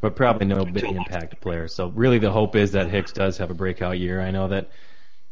But 0.00 0.16
probably 0.16 0.46
no 0.46 0.64
big 0.64 0.84
impact 0.84 1.40
player. 1.40 1.68
So 1.68 1.88
really, 1.88 2.18
the 2.18 2.30
hope 2.30 2.56
is 2.56 2.72
that 2.72 2.88
Hicks 2.88 3.12
does 3.12 3.38
have 3.38 3.50
a 3.50 3.54
breakout 3.54 3.98
year. 3.98 4.20
I 4.20 4.30
know 4.30 4.48
that 4.48 4.70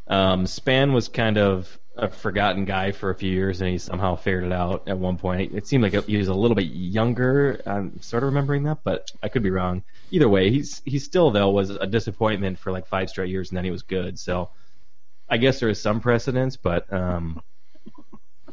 um, 0.07 0.47
Span 0.47 0.93
was 0.93 1.09
kind 1.09 1.39
of 1.39 1.79
a 1.97 2.09
forgotten 2.09 2.65
guy 2.65 2.93
for 2.93 3.11
a 3.11 3.15
few 3.15 3.31
years, 3.31 3.61
and 3.61 3.71
he 3.71 3.79
somehow 3.79 4.15
figured 4.15 4.45
it 4.45 4.53
out 4.53 4.89
at 4.89 4.99
one 4.99 5.19
point. 5.19 5.55
It 5.55 5.67
seemed 5.67 5.83
like 5.83 6.05
he 6.05 6.17
was 6.17 6.29
a 6.29 6.35
little 6.35 6.55
bit 6.55 6.67
younger. 6.67 7.61
I'm 7.67 8.01
sort 8.01 8.23
of 8.23 8.29
remembering 8.29 8.65
that, 8.65 8.79
but 8.85 9.11
I 9.23 9.29
could 9.29 9.43
be 9.43 9.51
wrong. 9.51 9.83
Either 10.11 10.29
way, 10.29 10.51
he's 10.51 10.81
he 10.85 10.99
still 10.99 11.31
though 11.31 11.51
was 11.51 11.71
a 11.71 11.87
disappointment 11.87 12.59
for 12.59 12.71
like 12.71 12.87
five 12.87 13.11
straight 13.11 13.31
years, 13.31 13.51
and 13.51 13.57
then 13.57 13.65
he 13.65 13.71
was 13.71 13.83
good. 13.83 14.19
So 14.19 14.51
I 15.29 15.39
guess 15.39 15.61
there 15.61 15.69
is 15.69 15.81
some 15.81 16.01
precedence, 16.01 16.57
but 16.57 16.91
um, 16.93 17.43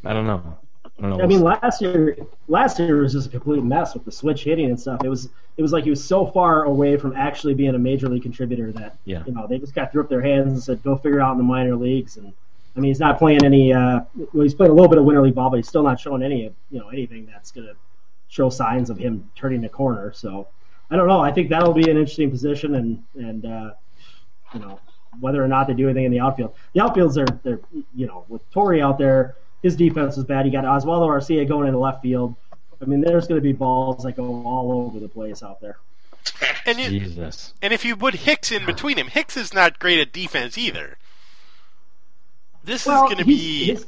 I 0.04 0.14
don't 0.14 0.28
know. 0.28 0.58
I. 1.02 1.08
I 1.22 1.26
mean, 1.28 1.42
last 1.42 1.82
year, 1.82 2.18
last 2.48 2.80
year 2.80 3.02
was 3.02 3.14
just 3.14 3.28
a 3.28 3.30
complete 3.30 3.64
mess 3.64 3.94
with 3.94 4.06
the 4.06 4.12
switch 4.12 4.44
hitting 4.44 4.70
and 4.70 4.80
stuff. 4.80 5.04
It 5.04 5.10
was, 5.10 5.30
it 5.58 5.62
was 5.62 5.74
like 5.74 5.84
he 5.84 5.90
was 5.90 6.04
so 6.04 6.26
far 6.26 6.64
away 6.64 6.96
from 6.98 7.16
actually 7.16 7.54
being 7.54 7.76
a 7.76 7.80
major 7.80 8.08
league 8.08 8.24
contributor 8.24 8.72
that, 8.74 8.98
Yeah. 9.06 9.24
you 9.26 9.34
know, 9.34 9.46
they 9.48 9.58
just 9.58 9.74
got 9.76 9.92
threw 9.92 10.02
up 10.04 10.10
their 10.10 10.22
hands 10.22 10.54
and 10.54 10.64
said, 10.64 10.82
"Go 10.84 10.96
figure 10.96 11.20
it 11.20 11.22
out 11.22 11.34
in 11.34 11.38
the 11.38 11.44
minor 11.44 11.76
leagues." 11.76 12.18
And 12.18 12.32
I 12.76 12.80
mean, 12.80 12.90
he's 12.90 13.00
not 13.00 13.18
playing 13.18 13.44
any. 13.44 13.74
Uh, 13.74 14.02
well, 14.34 14.44
he's 14.44 14.54
playing 14.54 14.72
a 14.72 14.76
little 14.76 14.90
bit 14.90 14.98
of 14.98 15.06
winter 15.06 15.22
league 15.22 15.36
ball, 15.36 15.50
but 15.50 15.58
he's 15.58 15.68
still 15.68 15.84
not 15.84 16.00
showing 16.00 16.24
any, 16.24 16.46
of 16.46 16.54
you 16.72 16.80
know, 16.80 16.90
anything 16.90 17.26
that's 17.26 17.52
going 17.52 17.68
to 17.68 17.76
show 18.28 18.50
signs 18.50 18.90
of 18.90 18.98
him 18.98 19.30
turning 19.36 19.62
the 19.62 19.70
corner. 19.70 20.12
So 20.14 20.48
I 20.92 20.96
don't 20.96 21.08
know. 21.08 21.20
I 21.20 21.32
think 21.32 21.50
that'll 21.50 21.74
be 21.74 21.90
an 21.90 21.98
interesting 21.98 22.30
position, 22.32 22.76
and 22.76 23.04
and 23.16 23.46
uh, 23.46 23.72
you 24.54 24.60
know 24.62 24.80
whether 25.20 25.44
or 25.44 25.48
not 25.48 25.68
they 25.68 25.74
do 25.74 25.86
anything 25.88 26.06
in 26.06 26.12
the 26.12 26.20
outfield. 26.20 26.54
The 26.74 26.82
outfields 26.82 27.18
are 27.18 27.40
they're 27.44 27.60
you 27.94 28.08
know 28.08 28.26
with 28.30 28.50
Torii 28.52 28.82
out 28.82 28.98
there, 28.98 29.36
his 29.66 29.76
defense 29.76 30.16
is 30.16 30.24
bad. 30.24 30.46
He 30.46 30.52
got 30.52 30.64
Oswaldo 30.64 31.08
Arcia 31.08 31.48
going 31.48 31.68
into 31.68 31.80
left 31.80 32.04
field. 32.04 32.36
I 32.80 32.86
mean, 32.86 33.02
there's 33.02 33.28
going 33.28 33.40
to 33.40 33.44
be 33.44 33.52
balls 33.52 34.04
that 34.04 34.16
go 34.16 34.44
all 34.46 34.72
over 34.72 35.00
the 35.00 35.10
place 35.10 35.42
out 35.42 35.60
there. 35.60 35.78
And 36.68 36.78
you, 36.78 36.88
Jesus. 36.88 37.52
and 37.64 37.74
if 37.74 37.84
you 37.84 37.96
put 37.96 38.14
Hicks 38.14 38.52
in 38.52 38.64
between 38.68 39.00
him, 39.00 39.08
Hicks 39.08 39.36
is 39.36 39.56
not 39.56 39.80
great 39.80 40.00
at 40.00 40.14
defense 40.14 40.56
either. 40.56 40.98
This 42.64 42.86
Well, 42.86 43.06
is 43.06 43.14
going 43.14 43.18
to 43.18 43.26
be 43.26 43.66
his, 43.66 43.86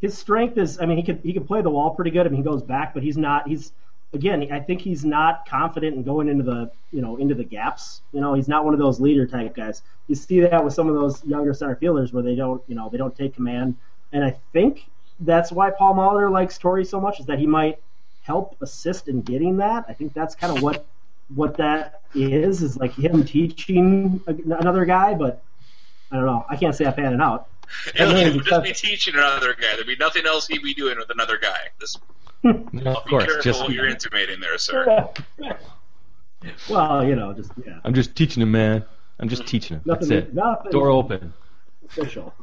his 0.00 0.18
strength 0.18 0.58
is. 0.58 0.80
I 0.80 0.86
mean, 0.86 0.96
he 0.96 1.04
can 1.04 1.18
he 1.22 1.32
can 1.32 1.46
play 1.46 1.62
the 1.62 1.70
wall 1.70 1.94
pretty 1.94 2.10
good. 2.10 2.26
I 2.26 2.30
mean, 2.30 2.38
he 2.38 2.42
goes 2.42 2.62
back, 2.62 2.94
but 2.94 3.04
he's 3.04 3.16
not. 3.16 3.46
He's 3.46 3.72
again. 4.14 4.50
I 4.52 4.60
think 4.60 4.80
he's 4.80 5.04
not 5.04 5.46
confident 5.48 5.96
in 5.96 6.02
going 6.02 6.28
into 6.28 6.44
the 6.44 6.70
you 6.92 7.02
know 7.02 7.16
into 7.16 7.34
the 7.34 7.44
gaps. 7.44 8.00
You 8.12 8.20
know, 8.20 8.34
he's 8.34 8.48
not 8.48 8.64
one 8.64 8.74
of 8.74 8.80
those 8.80 9.00
leader 9.00 9.26
type 9.26 9.54
guys. 9.54 9.82
You 10.08 10.14
see 10.14 10.40
that 10.40 10.64
with 10.64 10.74
some 10.74 10.88
of 10.88 10.94
those 10.94 11.24
younger 11.24 11.52
center 11.54 11.76
fielders 11.76 12.12
where 12.12 12.22
they 12.22 12.34
don't 12.34 12.62
you 12.68 12.74
know 12.74 12.88
they 12.88 12.98
don't 12.98 13.16
take 13.16 13.34
command. 13.34 13.76
And 14.12 14.24
I 14.24 14.36
think 14.52 14.86
that's 15.20 15.52
why 15.52 15.70
Paul 15.70 15.94
Molitor 15.94 16.30
likes 16.30 16.58
Torii 16.58 16.84
so 16.84 17.00
much 17.00 17.20
is 17.20 17.26
that 17.26 17.38
he 17.38 17.46
might 17.46 17.78
help 18.22 18.56
assist 18.60 19.08
in 19.08 19.22
getting 19.22 19.58
that. 19.58 19.84
I 19.88 19.92
think 19.92 20.14
that's 20.14 20.34
kind 20.34 20.56
of 20.56 20.62
what 20.62 20.86
what 21.34 21.56
that 21.56 22.02
is 22.14 22.62
is 22.62 22.76
like 22.76 22.92
him 22.92 23.24
teaching 23.24 24.20
a, 24.26 24.32
another 24.58 24.84
guy, 24.84 25.14
but 25.14 25.42
I 26.10 26.16
don't 26.16 26.26
know. 26.26 26.44
I 26.48 26.56
can't 26.56 26.74
say 26.74 26.86
I 26.86 26.90
pan 26.90 27.14
it 27.14 27.20
out. 27.20 27.48
He'll, 27.96 28.14
he'll 28.14 28.40
just 28.40 28.62
be 28.62 28.72
teaching 28.72 29.14
another 29.14 29.54
guy. 29.54 29.74
There'd 29.74 29.86
be 29.86 29.96
nothing 29.96 30.26
else 30.26 30.46
he'd 30.46 30.62
be 30.62 30.74
doing 30.74 30.98
with 30.98 31.10
another 31.10 31.38
guy. 31.38 31.58
Just 31.80 32.00
No, 32.72 32.82
be 32.82 32.86
of 32.90 33.04
course, 33.06 33.24
careful 33.24 33.42
just 33.42 33.60
what 33.62 33.72
you're 33.72 33.88
intimating 33.88 34.38
there, 34.40 34.58
sir. 34.58 35.08
well, 36.68 37.04
you 37.06 37.16
know, 37.16 37.32
just 37.32 37.50
yeah, 37.64 37.78
I'm 37.84 37.94
just 37.94 38.14
teaching 38.14 38.42
him, 38.42 38.50
man. 38.50 38.84
I'm 39.18 39.28
just 39.28 39.46
teaching 39.46 39.76
him. 39.76 39.82
nothing, 39.86 40.08
That's 40.08 40.26
it. 40.28 40.34
nothing 40.34 40.70
Door 40.72 40.90
open. 40.90 41.32
official. 41.86 42.34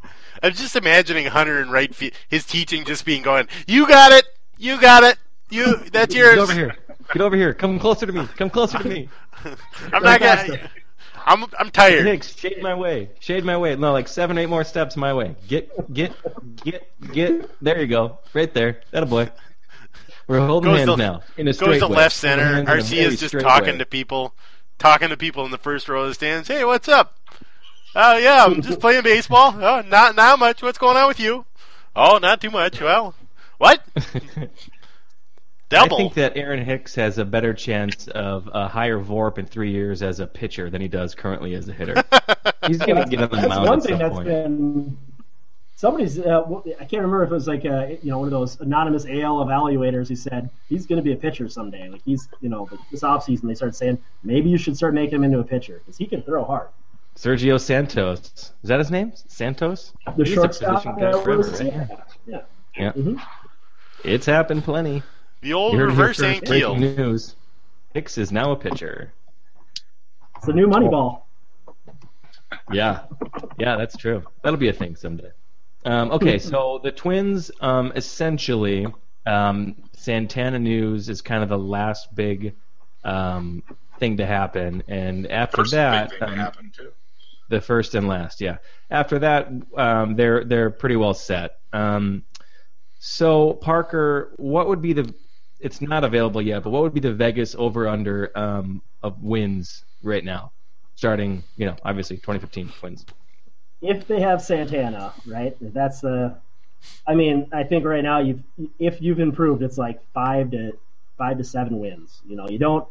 I'm 0.41 0.54
just 0.54 0.76
imagining 0.76 1.28
Hunter 1.28 1.60
and 1.60 1.72
right 1.72 1.93
field, 1.93 2.14
his 2.30 2.45
teaching 2.45 2.84
just 2.84 3.06
being 3.06 3.22
going, 3.22 3.47
"You 3.68 3.88
got 3.88 4.12
it, 4.12 4.26
you 4.58 4.82
got 4.82 5.04
it, 5.04 5.18
you 5.49 5.76
that's 5.91 6.16
yours." 6.16 6.36
Get 6.36 6.41
over 6.41 6.54
here. 6.54 6.76
Get 7.14 7.22
over 7.22 7.36
here. 7.36 7.54
Come 7.54 7.78
closer 7.78 8.06
to 8.08 8.14
me. 8.14 8.28
Come 8.38 8.49
closer 8.49 8.80
to 8.80 8.88
me. 8.88 9.08
I'm 9.93 10.02
not 10.02 10.20
gonna. 10.20 10.70
I'm 11.26 11.45
I'm 11.60 11.70
tired. 11.70 12.06
Hicks, 12.08 12.36
shade 12.36 12.62
my 12.64 12.74
way. 12.74 13.10
Shade 13.20 13.45
my 13.45 13.58
way. 13.58 13.76
No, 13.76 13.91
like 13.91 14.08
seven, 14.08 14.38
eight 14.39 14.47
more 14.47 14.64
steps 14.64 14.97
my 14.97 15.14
way. 15.14 15.36
Get, 15.47 15.93
get, 15.93 16.14
get, 16.64 16.91
get. 17.14 17.52
There 17.62 17.80
you 17.80 17.88
go. 17.88 18.18
Right 18.34 18.52
there. 18.52 18.82
That 18.91 19.04
a 19.04 19.06
boy. 19.06 19.30
We're 20.28 20.45
holding 20.45 20.72
Goes 20.72 20.78
hands 20.80 20.91
to- 20.91 20.97
now. 20.97 21.22
In 21.38 21.47
a 21.47 21.53
Goes 21.53 21.80
to 21.80 21.88
way. 21.88 21.95
left 21.95 22.15
center. 22.15 22.43
Holding 22.45 22.65
hands 22.67 22.91
in 22.91 22.97
a 22.99 23.01
Arcia's 23.07 23.19
just 23.19 23.39
talking 23.39 23.74
way. 23.74 23.78
to 23.80 23.86
people, 23.86 24.34
talking 24.80 25.09
to 25.09 25.17
people 25.17 25.45
in 25.45 25.51
the 25.51 25.57
first 25.57 25.88
row 25.89 26.03
of 26.03 26.07
the 26.09 26.13
stands. 26.13 26.47
Hey, 26.47 26.63
what's 26.63 26.88
up? 26.88 27.17
Oh 27.95 28.17
yeah, 28.17 28.45
I'm 28.45 28.61
just 28.61 28.80
playing 28.80 29.03
baseball. 29.03 29.51
Oh, 29.57 29.82
not 29.88 30.15
not 30.15 30.39
much. 30.39 30.61
What's 30.63 30.78
going 30.78 30.95
on 30.97 31.07
with 31.07 31.19
you? 31.19 31.45
Oh, 31.95 32.19
not 32.19 32.39
too 32.39 32.49
much. 32.51 32.80
Well, 32.80 33.13
what? 33.57 33.84
Double. 35.69 35.95
I 35.95 35.99
think 35.99 36.13
that 36.15 36.36
Aaron 36.36 36.63
Hicks 36.65 36.95
has 36.95 37.17
a 37.17 37.24
better 37.24 37.53
chance 37.53 38.07
of 38.09 38.49
a 38.53 38.67
higher 38.67 38.99
VORP 38.99 39.38
in 39.38 39.45
three 39.45 39.72
years 39.72 40.01
as 40.03 40.19
a 40.19 40.28
pitcher 40.28 40.69
than 40.69 40.82
he 40.82 40.89
does 40.89 41.15
currently 41.15 41.53
as 41.53 41.69
a 41.69 41.74
hitter. 41.74 41.95
He's 42.67 42.78
going 42.78 42.97
to 43.01 43.05
get 43.09 43.22
on 43.22 43.30
the 43.30 43.36
That's 43.38 43.47
mound 43.47 43.69
one 43.69 43.78
at 43.80 43.84
thing 43.86 43.91
some 43.93 43.99
that's 43.99 44.13
point. 44.15 44.28
been 44.28 44.97
somebody's. 45.82 46.20
Uh, 46.20 46.42
w- 46.42 46.62
I 46.80 46.86
can't 46.86 47.02
remember 47.02 47.24
if 47.24 47.32
it 47.32 47.34
was 47.34 47.48
like 47.48 47.66
a, 47.66 47.98
you 48.04 48.12
know 48.12 48.20
one 48.20 48.28
of 48.28 48.32
those 48.32 48.60
anonymous 48.62 49.06
AL 49.06 49.44
evaluators 49.46 50.08
who 50.08 50.16
said 50.16 50.50
he's 50.70 50.86
going 50.86 50.98
to 50.98 51.04
be 51.04 51.12
a 51.12 51.16
pitcher 51.16 51.50
someday. 51.50 51.90
Like 51.90 52.02
he's 52.06 52.30
you 52.40 52.50
know 52.50 52.68
like 52.72 52.80
this 52.92 53.02
offseason 53.02 53.42
they 53.48 53.56
started 53.56 53.76
saying 53.76 53.98
maybe 54.24 54.50
you 54.50 54.58
should 54.58 54.78
start 54.78 54.94
making 54.94 55.16
him 55.16 55.24
into 55.24 55.40
a 55.40 55.44
pitcher 55.44 55.80
because 55.80 55.98
he 55.98 56.06
can 56.06 56.22
throw 56.22 56.44
hard. 56.46 56.68
Sergio 57.16 57.60
Santos. 57.60 58.22
Is 58.64 58.68
that 58.70 58.80
his 58.80 58.90
name? 58.92 59.12
Santos? 59.28 59.92
The 60.16 60.24
He's 60.24 60.32
a 60.32 60.36
shortstop. 60.36 60.76
position 60.84 60.96
guy 60.98 61.12
uh, 61.12 61.22
forever, 61.22 61.42
right? 61.42 61.62
yeah, 61.66 61.88
yeah. 62.26 62.42
Yeah. 62.78 62.92
Mhm. 62.94 63.22
It's 64.06 64.26
happened 64.26 64.64
plenty. 64.64 65.04
the 65.42 65.54
old 65.54 65.74
You 65.74 65.80
heard 65.80 65.90
it 65.90 65.94
here 65.96 66.00
reverse 66.00 66.18
first. 66.20 66.46
Breaking 66.46 66.68
Ankiel. 66.78 66.98
news. 66.98 67.36
Hicks 67.94 68.18
is 68.18 68.32
now 68.32 68.52
a 68.52 68.56
pitcher. 68.56 69.12
It's 70.38 70.46
the 70.46 70.54
new 70.54 70.68
Moneyball. 70.68 71.24
Yeah, 72.72 73.02
yeah, 73.58 73.76
that's 73.78 73.98
true. 73.98 74.24
That'll 74.44 74.58
be 74.60 74.70
a 74.70 74.74
thing 74.74 74.96
someday. 74.96 75.32
Um, 75.84 76.12
okay, 76.12 76.38
so 76.38 76.80
the 76.84 76.92
Twins, 76.92 77.52
um, 77.60 77.92
essentially, 77.96 78.88
um, 79.26 79.76
Santana 79.94 80.60
news 80.60 81.10
is 81.10 81.22
kind 81.22 81.44
of 81.44 81.50
the 81.50 81.58
last 81.58 82.14
big 82.16 82.56
um, 83.04 83.64
thing 84.00 84.18
to 84.18 84.26
happen, 84.26 84.84
and 84.88 85.28
after 85.28 85.58
First 85.58 85.72
that, 85.72 86.14
um, 86.22 86.36
happen 86.36 86.72
too. 86.76 86.92
the 87.50 87.62
first 87.62 87.96
and 87.96 88.08
last, 88.08 88.42
yeah. 88.42 88.58
After 88.90 89.20
that, 89.20 89.50
um, 89.76 90.16
they're 90.16 90.44
they're 90.44 90.70
pretty 90.70 90.96
well 90.98 91.14
set. 91.14 91.58
Um, 91.74 92.24
so 93.00 93.54
Parker, 93.54 94.34
what 94.38 94.68
would 94.68 94.82
be 94.82 94.94
the? 94.94 95.14
It's 95.60 95.82
not 95.82 96.04
available 96.04 96.42
yet, 96.42 96.64
but 96.64 96.72
what 96.72 96.84
would 96.84 96.94
be 96.94 97.00
the 97.00 97.14
Vegas 97.14 97.56
over 97.56 97.88
under 97.88 98.32
um, 98.38 98.82
of 99.02 99.22
wins 99.22 99.84
right 100.04 100.24
now, 100.24 100.52
starting 100.96 101.44
you 101.58 101.66
know 101.66 101.76
obviously 101.84 102.18
2015 102.18 102.70
Twins. 102.80 103.06
If 103.82 104.08
they 104.08 104.22
have 104.22 104.42
Santana, 104.42 105.14
right? 105.26 105.56
That's 105.60 106.02
the. 106.02 106.38
I 107.06 107.14
mean, 107.14 107.48
I 107.54 107.64
think 107.64 107.86
right 107.86 108.04
now 108.04 108.20
you've 108.20 108.42
if 108.80 109.02
you've 109.02 109.20
improved, 109.20 109.62
it's 109.62 109.78
like 109.78 110.02
five 110.14 110.52
to 110.52 110.78
five 111.18 111.38
to 111.38 111.44
seven 111.44 111.80
wins. 111.80 112.22
You 112.26 112.36
know, 112.36 112.48
you 112.50 112.58
don't 112.58 112.88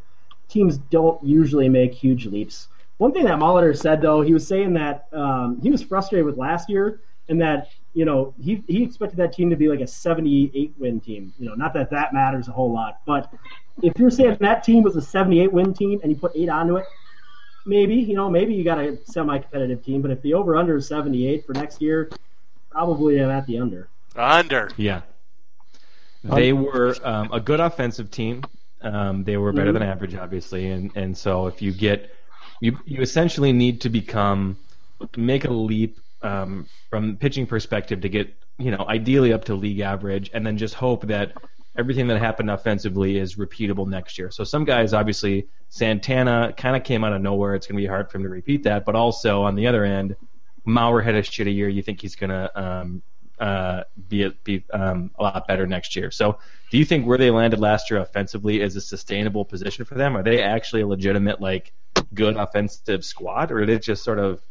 teams 0.48 0.78
don't 0.78 1.22
usually 1.24 1.68
make 1.68 1.94
huge 1.94 2.26
leaps. 2.26 2.68
One 2.98 3.12
thing 3.12 3.24
that 3.24 3.38
Molitor 3.38 3.76
said 3.76 4.02
though, 4.02 4.20
he 4.20 4.32
was 4.32 4.46
saying 4.46 4.74
that 4.74 5.06
um, 5.12 5.58
he 5.62 5.70
was 5.70 5.82
frustrated 5.82 6.26
with 6.26 6.36
last 6.36 6.68
year, 6.68 7.00
and 7.28 7.40
that 7.40 7.68
you 7.94 8.04
know 8.04 8.34
he 8.40 8.62
he 8.68 8.84
expected 8.84 9.16
that 9.16 9.32
team 9.32 9.50
to 9.50 9.56
be 9.56 9.68
like 9.68 9.80
a 9.80 9.86
78 9.86 10.74
win 10.78 11.00
team. 11.00 11.32
You 11.38 11.48
know, 11.48 11.54
not 11.54 11.72
that 11.74 11.90
that 11.90 12.12
matters 12.12 12.48
a 12.48 12.52
whole 12.52 12.72
lot, 12.72 13.00
but 13.06 13.32
if 13.82 13.98
you're 13.98 14.10
saying 14.10 14.36
that 14.40 14.62
team 14.62 14.82
was 14.82 14.96
a 14.96 15.02
78 15.02 15.52
win 15.52 15.72
team 15.72 16.00
and 16.02 16.12
you 16.12 16.18
put 16.18 16.32
eight 16.34 16.48
onto 16.48 16.76
it, 16.76 16.84
maybe 17.70 17.94
you 17.94 18.14
know 18.14 18.28
maybe 18.28 18.52
you 18.52 18.64
got 18.64 18.78
a 18.78 18.98
semi-competitive 19.06 19.82
team, 19.82 20.02
but 20.02 20.10
if 20.10 20.20
the 20.20 20.34
over/under 20.34 20.76
is 20.76 20.88
78 20.88 21.46
for 21.46 21.54
next 21.54 21.80
year, 21.80 22.10
probably 22.70 23.22
I'm 23.22 23.30
at 23.30 23.46
the 23.46 23.58
under. 23.58 23.88
Under. 24.16 24.68
Yeah. 24.76 25.02
They 26.22 26.52
were 26.52 26.96
um, 27.02 27.32
a 27.32 27.40
good 27.40 27.60
offensive 27.60 28.10
team. 28.10 28.42
Um, 28.82 29.24
they 29.24 29.38
were 29.38 29.52
better 29.52 29.72
than 29.72 29.82
average, 29.82 30.14
obviously, 30.14 30.70
and 30.70 30.90
and 30.94 31.16
so 31.16 31.46
if 31.46 31.62
you 31.62 31.72
get 31.72 32.14
you 32.60 32.78
you 32.84 33.00
essentially 33.00 33.52
need 33.52 33.80
to 33.82 33.88
become 33.88 34.58
make 35.16 35.44
a 35.44 35.52
leap 35.52 35.98
um, 36.22 36.66
from 36.90 37.16
pitching 37.16 37.46
perspective 37.46 38.02
to 38.02 38.08
get 38.10 38.34
you 38.58 38.70
know 38.70 38.84
ideally 38.86 39.32
up 39.32 39.44
to 39.46 39.54
league 39.54 39.80
average, 39.80 40.30
and 40.34 40.46
then 40.46 40.58
just 40.58 40.74
hope 40.74 41.06
that 41.06 41.32
everything 41.80 42.06
that 42.08 42.18
happened 42.18 42.50
offensively 42.50 43.16
is 43.18 43.36
repeatable 43.36 43.88
next 43.88 44.18
year. 44.18 44.30
So 44.30 44.44
some 44.44 44.64
guys, 44.64 44.92
obviously, 44.92 45.48
Santana 45.70 46.52
kind 46.56 46.76
of 46.76 46.84
came 46.84 47.02
out 47.02 47.14
of 47.14 47.22
nowhere. 47.22 47.54
It's 47.54 47.66
going 47.66 47.76
to 47.76 47.82
be 47.82 47.88
hard 47.88 48.10
for 48.10 48.18
him 48.18 48.24
to 48.24 48.28
repeat 48.28 48.64
that, 48.64 48.84
but 48.84 48.94
also 48.94 49.42
on 49.42 49.54
the 49.54 49.66
other 49.66 49.84
end, 49.84 50.14
Mauer 50.68 51.02
had 51.02 51.14
a 51.14 51.22
shitty 51.22 51.54
year. 51.54 51.68
You 51.70 51.82
think 51.82 52.02
he's 52.02 52.16
going 52.16 52.30
to 52.30 52.62
um, 52.62 53.02
uh, 53.38 53.84
be 54.08 54.28
be 54.44 54.62
um, 54.72 55.10
a 55.18 55.22
lot 55.22 55.48
better 55.48 55.66
next 55.66 55.96
year. 55.96 56.10
So, 56.10 56.38
do 56.70 56.76
you 56.76 56.84
think 56.84 57.06
where 57.06 57.16
they 57.16 57.30
landed 57.30 57.58
last 57.58 57.90
year 57.90 57.98
offensively 57.98 58.60
is 58.60 58.76
a 58.76 58.80
sustainable 58.82 59.46
position 59.46 59.86
for 59.86 59.94
them? 59.94 60.16
Are 60.16 60.22
they 60.22 60.42
actually 60.42 60.82
a 60.82 60.86
legitimate 60.86 61.40
like 61.40 61.72
good 62.12 62.36
offensive 62.36 63.04
squad, 63.04 63.50
or 63.50 63.60
did 63.60 63.70
it 63.70 63.82
just 63.82 64.04
sort 64.04 64.18
of 64.18 64.42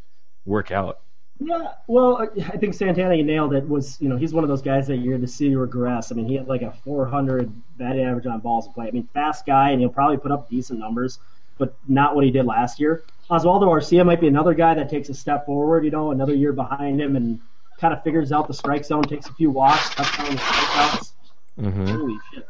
work 0.45 0.71
out? 0.71 1.01
Yeah, 1.41 1.71
well, 1.87 2.29
I 2.53 2.57
think 2.57 2.73
Santana, 2.73 3.15
you 3.15 3.23
nailed 3.23 3.53
it. 3.53 3.67
Was 3.67 3.97
you 4.01 4.09
know 4.09 4.17
he's 4.17 4.33
one 4.33 4.43
of 4.43 4.49
those 4.49 4.61
guys 4.61 4.87
that 4.87 4.97
you're 4.97 5.13
going 5.13 5.25
to 5.25 5.27
see 5.27 5.55
regress. 5.55 6.11
I 6.11 6.15
mean, 6.15 6.27
he 6.27 6.35
had 6.35 6.47
like 6.47 6.61
a 6.61 6.73
400 6.83 7.49
batting 7.77 8.03
average 8.03 8.25
on 8.25 8.39
balls 8.41 8.67
in 8.67 8.73
play. 8.73 8.87
I 8.87 8.91
mean, 8.91 9.07
fast 9.13 9.45
guy, 9.45 9.71
and 9.71 9.79
he'll 9.79 9.89
probably 9.89 10.17
put 10.17 10.31
up 10.31 10.49
decent 10.49 10.79
numbers, 10.79 11.19
but 11.57 11.75
not 11.87 12.13
what 12.13 12.25
he 12.25 12.31
did 12.31 12.45
last 12.45 12.79
year. 12.79 13.03
Oswaldo 13.29 13.67
Arcia 13.67 14.05
might 14.05 14.19
be 14.19 14.27
another 14.27 14.53
guy 14.53 14.73
that 14.73 14.89
takes 14.89 15.07
a 15.07 15.13
step 15.13 15.45
forward. 15.45 15.85
You 15.85 15.91
know, 15.91 16.11
another 16.11 16.33
year 16.33 16.51
behind 16.51 16.99
him, 16.99 17.15
and 17.15 17.39
kind 17.79 17.93
of 17.93 18.03
figures 18.03 18.31
out 18.31 18.47
the 18.47 18.53
strike 18.53 18.83
zone, 18.83 19.03
takes 19.03 19.27
a 19.27 19.33
few 19.33 19.49
walks, 19.49 19.89
cuts 19.95 20.17
down 20.17 20.31
the 20.31 20.37
strikeouts. 20.37 21.11
Mm-hmm. 21.57 21.85
Holy 21.87 22.17
shit. 22.33 22.47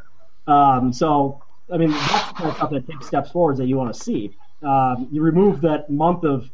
Um, 0.47 0.91
so, 0.93 1.43
I 1.71 1.77
mean, 1.77 1.91
that's 1.91 2.27
the 2.29 2.33
kind 2.33 2.49
of 2.49 2.55
stuff 2.55 2.69
that 2.71 2.87
takes 2.87 3.07
steps 3.07 3.29
forwards 3.31 3.59
that 3.59 3.67
you 3.67 3.77
want 3.77 3.93
to 3.93 3.99
see. 3.99 4.35
Um, 4.63 5.07
you 5.11 5.21
remove 5.21 5.61
that 5.61 5.89
month 5.89 6.23
of 6.23 6.49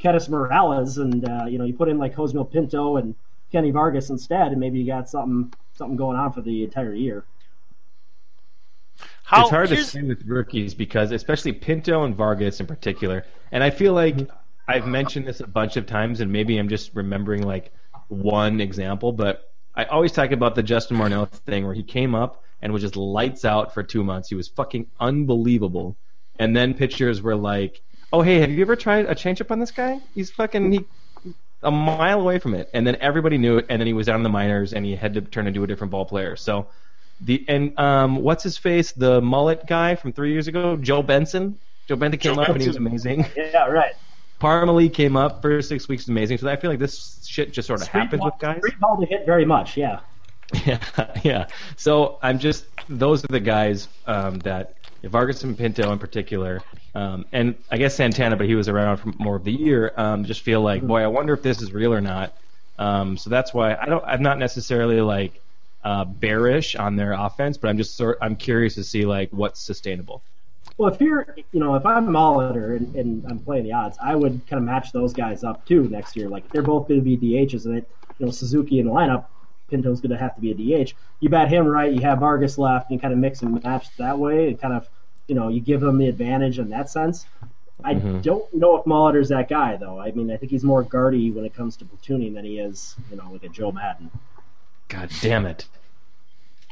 Kendrys 0.00 0.28
Morales, 0.28 0.98
and 0.98 1.28
uh, 1.28 1.44
you 1.46 1.58
know, 1.58 1.64
you 1.64 1.74
put 1.74 1.88
in 1.88 1.98
like 1.98 2.14
Josmil 2.14 2.50
Pinto 2.50 2.96
and 2.96 3.14
Kenny 3.52 3.70
Vargas 3.70 4.10
instead, 4.10 4.52
and 4.52 4.60
maybe 4.60 4.78
you 4.78 4.86
got 4.86 5.08
something 5.08 5.52
something 5.74 5.96
going 5.96 6.16
on 6.16 6.32
for 6.32 6.40
the 6.40 6.64
entire 6.64 6.94
year. 6.94 7.24
How, 9.22 9.42
it's 9.42 9.50
hard 9.50 9.68
to 9.68 9.84
say 9.84 10.02
with 10.02 10.24
rookies 10.26 10.74
because, 10.74 11.12
especially 11.12 11.52
Pinto 11.52 12.02
and 12.02 12.16
Vargas 12.16 12.60
in 12.60 12.66
particular, 12.66 13.24
and 13.52 13.62
I 13.62 13.70
feel 13.70 13.92
like 13.92 14.28
I've 14.66 14.86
mentioned 14.86 15.26
this 15.26 15.40
a 15.40 15.46
bunch 15.46 15.76
of 15.76 15.86
times, 15.86 16.20
and 16.20 16.32
maybe 16.32 16.58
I'm 16.58 16.68
just 16.68 16.94
remembering 16.94 17.42
like 17.42 17.72
one 18.08 18.60
example, 18.60 19.12
but 19.12 19.52
I 19.74 19.84
always 19.84 20.12
talk 20.12 20.32
about 20.32 20.54
the 20.54 20.62
Justin 20.62 20.96
Morneau 20.96 21.28
thing 21.30 21.64
where 21.64 21.74
he 21.74 21.84
came 21.84 22.14
up 22.14 22.42
and 22.60 22.72
was 22.72 22.82
just 22.82 22.96
lights 22.96 23.44
out 23.44 23.72
for 23.72 23.82
two 23.82 24.02
months. 24.02 24.28
He 24.28 24.34
was 24.34 24.48
fucking 24.48 24.86
unbelievable, 24.98 25.96
and 26.38 26.56
then 26.56 26.74
pitchers 26.74 27.22
were 27.22 27.36
like, 27.36 27.82
"Oh 28.12 28.22
hey, 28.22 28.40
have 28.40 28.50
you 28.50 28.62
ever 28.62 28.76
tried 28.76 29.06
a 29.06 29.14
changeup 29.14 29.50
on 29.50 29.58
this 29.58 29.70
guy? 29.70 30.00
He's 30.14 30.30
fucking 30.30 30.72
he." 30.72 30.84
A 31.62 31.70
mile 31.70 32.22
away 32.22 32.38
from 32.38 32.54
it, 32.54 32.70
and 32.72 32.86
then 32.86 32.96
everybody 33.02 33.36
knew 33.36 33.58
it, 33.58 33.66
and 33.68 33.78
then 33.78 33.86
he 33.86 33.92
was 33.92 34.06
down 34.06 34.16
in 34.16 34.22
the 34.22 34.30
minors, 34.30 34.72
and 34.72 34.82
he 34.86 34.96
had 34.96 35.12
to 35.12 35.20
turn 35.20 35.46
into 35.46 35.62
a 35.62 35.66
different 35.66 35.90
ball 35.90 36.06
player. 36.06 36.34
So, 36.34 36.68
the 37.20 37.44
and 37.48 37.78
um, 37.78 38.16
what's 38.16 38.42
his 38.42 38.56
face? 38.56 38.92
The 38.92 39.20
mullet 39.20 39.66
guy 39.66 39.94
from 39.94 40.14
three 40.14 40.32
years 40.32 40.48
ago, 40.48 40.76
Joe 40.76 41.02
Benson. 41.02 41.58
Joe 41.86 41.96
Benson 41.96 42.18
came 42.18 42.36
Joe 42.36 42.42
up 42.42 42.48
and 42.48 42.62
he 42.62 42.68
was 42.68 42.76
amazing. 42.76 43.26
Yeah, 43.36 43.66
right. 43.66 43.92
Parmelee 44.40 44.92
came 44.92 45.16
up 45.16 45.42
for 45.42 45.60
six 45.60 45.86
weeks, 45.86 46.08
amazing. 46.08 46.38
So 46.38 46.48
I 46.48 46.56
feel 46.56 46.70
like 46.70 46.78
this 46.78 47.22
shit 47.28 47.52
just 47.52 47.66
sort 47.68 47.82
of 47.82 47.88
happens 47.88 48.22
with 48.24 48.34
guys. 48.38 48.58
Street 48.58 48.80
ball 48.80 48.98
to 48.98 49.06
hit 49.06 49.26
very 49.26 49.44
much, 49.44 49.76
yeah. 49.76 50.00
Yeah, 50.66 50.78
yeah. 51.22 51.46
So 51.76 52.18
I'm 52.22 52.38
just 52.38 52.64
those 52.88 53.22
are 53.22 53.28
the 53.28 53.40
guys 53.40 53.88
um, 54.06 54.40
that 54.40 54.74
Vargas 55.04 55.44
and 55.44 55.56
Pinto 55.56 55.92
in 55.92 55.98
particular, 55.98 56.60
um, 56.94 57.24
and 57.32 57.54
I 57.70 57.76
guess 57.76 57.94
Santana, 57.94 58.36
but 58.36 58.46
he 58.46 58.54
was 58.54 58.68
around 58.68 58.98
for 58.98 59.12
more 59.18 59.36
of 59.36 59.44
the 59.44 59.52
year. 59.52 59.92
Um, 59.96 60.24
just 60.24 60.42
feel 60.42 60.60
like, 60.60 60.82
boy, 60.82 61.02
I 61.02 61.06
wonder 61.06 61.32
if 61.32 61.42
this 61.42 61.62
is 61.62 61.72
real 61.72 61.92
or 61.92 62.00
not. 62.00 62.36
Um, 62.78 63.16
so 63.16 63.30
that's 63.30 63.52
why 63.52 63.74
I 63.74 63.86
don't. 63.86 64.04
I'm 64.04 64.22
not 64.22 64.38
necessarily 64.38 65.00
like 65.00 65.40
uh, 65.84 66.04
bearish 66.04 66.76
on 66.76 66.96
their 66.96 67.12
offense, 67.12 67.58
but 67.58 67.68
I'm 67.68 67.76
just 67.76 67.96
sort. 67.96 68.18
I'm 68.20 68.36
curious 68.36 68.74
to 68.76 68.84
see 68.84 69.04
like 69.04 69.30
what's 69.30 69.60
sustainable. 69.60 70.22
Well, 70.78 70.92
if 70.92 71.00
you're, 71.00 71.36
you 71.52 71.60
know, 71.60 71.74
if 71.74 71.84
I'm 71.84 72.06
Molitor 72.06 72.76
and, 72.76 72.94
and 72.96 73.24
I'm 73.26 73.38
playing 73.38 73.64
the 73.64 73.72
odds, 73.72 73.98
I 74.02 74.14
would 74.14 74.46
kind 74.46 74.58
of 74.58 74.64
match 74.64 74.92
those 74.92 75.12
guys 75.12 75.44
up 75.44 75.66
too 75.66 75.88
next 75.90 76.16
year. 76.16 76.28
Like 76.28 76.50
they're 76.50 76.62
both 76.62 76.88
going 76.88 77.04
to 77.04 77.04
be 77.04 77.18
DHs, 77.18 77.66
and 77.66 77.76
it, 77.76 77.90
you 78.18 78.26
know, 78.26 78.32
Suzuki 78.32 78.78
in 78.78 78.86
the 78.86 78.92
lineup, 78.92 79.26
Pinto's 79.68 80.00
going 80.00 80.12
to 80.12 80.16
have 80.16 80.34
to 80.36 80.40
be 80.40 80.50
a 80.50 80.84
DH. 80.84 80.94
You 81.20 81.28
bat 81.28 81.48
him 81.48 81.66
right, 81.66 81.92
you 81.92 82.00
have 82.00 82.20
Vargas 82.20 82.56
left, 82.56 82.90
and 82.90 82.96
you 82.96 83.00
kind 83.00 83.12
of 83.12 83.18
mix 83.20 83.42
and 83.42 83.62
match 83.62 83.94
that 83.98 84.18
way, 84.18 84.48
and 84.48 84.60
kind 84.60 84.72
of, 84.72 84.88
you 85.30 85.36
know, 85.36 85.46
you 85.48 85.60
give 85.60 85.80
them 85.80 85.96
the 85.98 86.08
advantage 86.08 86.58
in 86.58 86.70
that 86.70 86.90
sense. 86.90 87.24
I 87.84 87.94
Mhm. 87.94 88.20
don't 88.22 88.52
know 88.52 88.76
if 88.76 88.84
Molitor's 88.84 89.28
that 89.28 89.48
guy 89.48 89.76
though. 89.76 89.98
I 90.00 90.10
mean, 90.10 90.28
I 90.30 90.36
think 90.36 90.50
he's 90.50 90.64
more 90.64 90.82
guardy 90.82 91.30
when 91.30 91.44
it 91.44 91.54
comes 91.54 91.76
to 91.76 91.84
platooning 91.84 92.34
than 92.34 92.44
he 92.44 92.58
is, 92.58 92.96
you 93.10 93.16
know, 93.16 93.30
like 93.32 93.44
a 93.44 93.48
Joe 93.48 93.70
Maddon. 93.70 94.10
God 94.88 95.08
damn 95.22 95.46
it! 95.46 95.66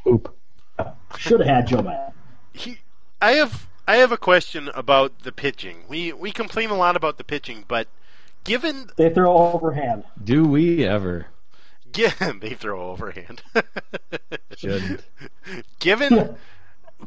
Oop. 0.07 0.35
Should 1.17 1.41
have 1.41 1.49
had 1.49 1.67
Joe 1.69 1.83
Maddon. 1.83 2.13
he, 2.53 2.79
I 3.23 3.33
have 3.33 3.69
I 3.87 3.97
have 3.97 4.11
a 4.13 4.17
question 4.19 4.71
about 4.75 5.21
the 5.21 5.31
pitching. 5.33 5.85
We 5.89 6.13
we 6.13 6.33
complain 6.33 6.71
a 6.71 6.77
lot 6.77 6.97
about 6.97 7.17
the 7.17 7.25
pitching, 7.25 7.65
but 7.69 7.87
given 8.45 8.91
They 8.97 9.09
throw 9.09 9.33
overhand. 9.55 10.03
Do 10.23 10.45
we 10.47 10.85
ever? 10.85 11.27
given 11.93 12.41
they 12.41 12.51
throw 12.55 12.91
overhand, 12.91 13.41
Shouldn't. 14.57 15.01
given 15.79 16.37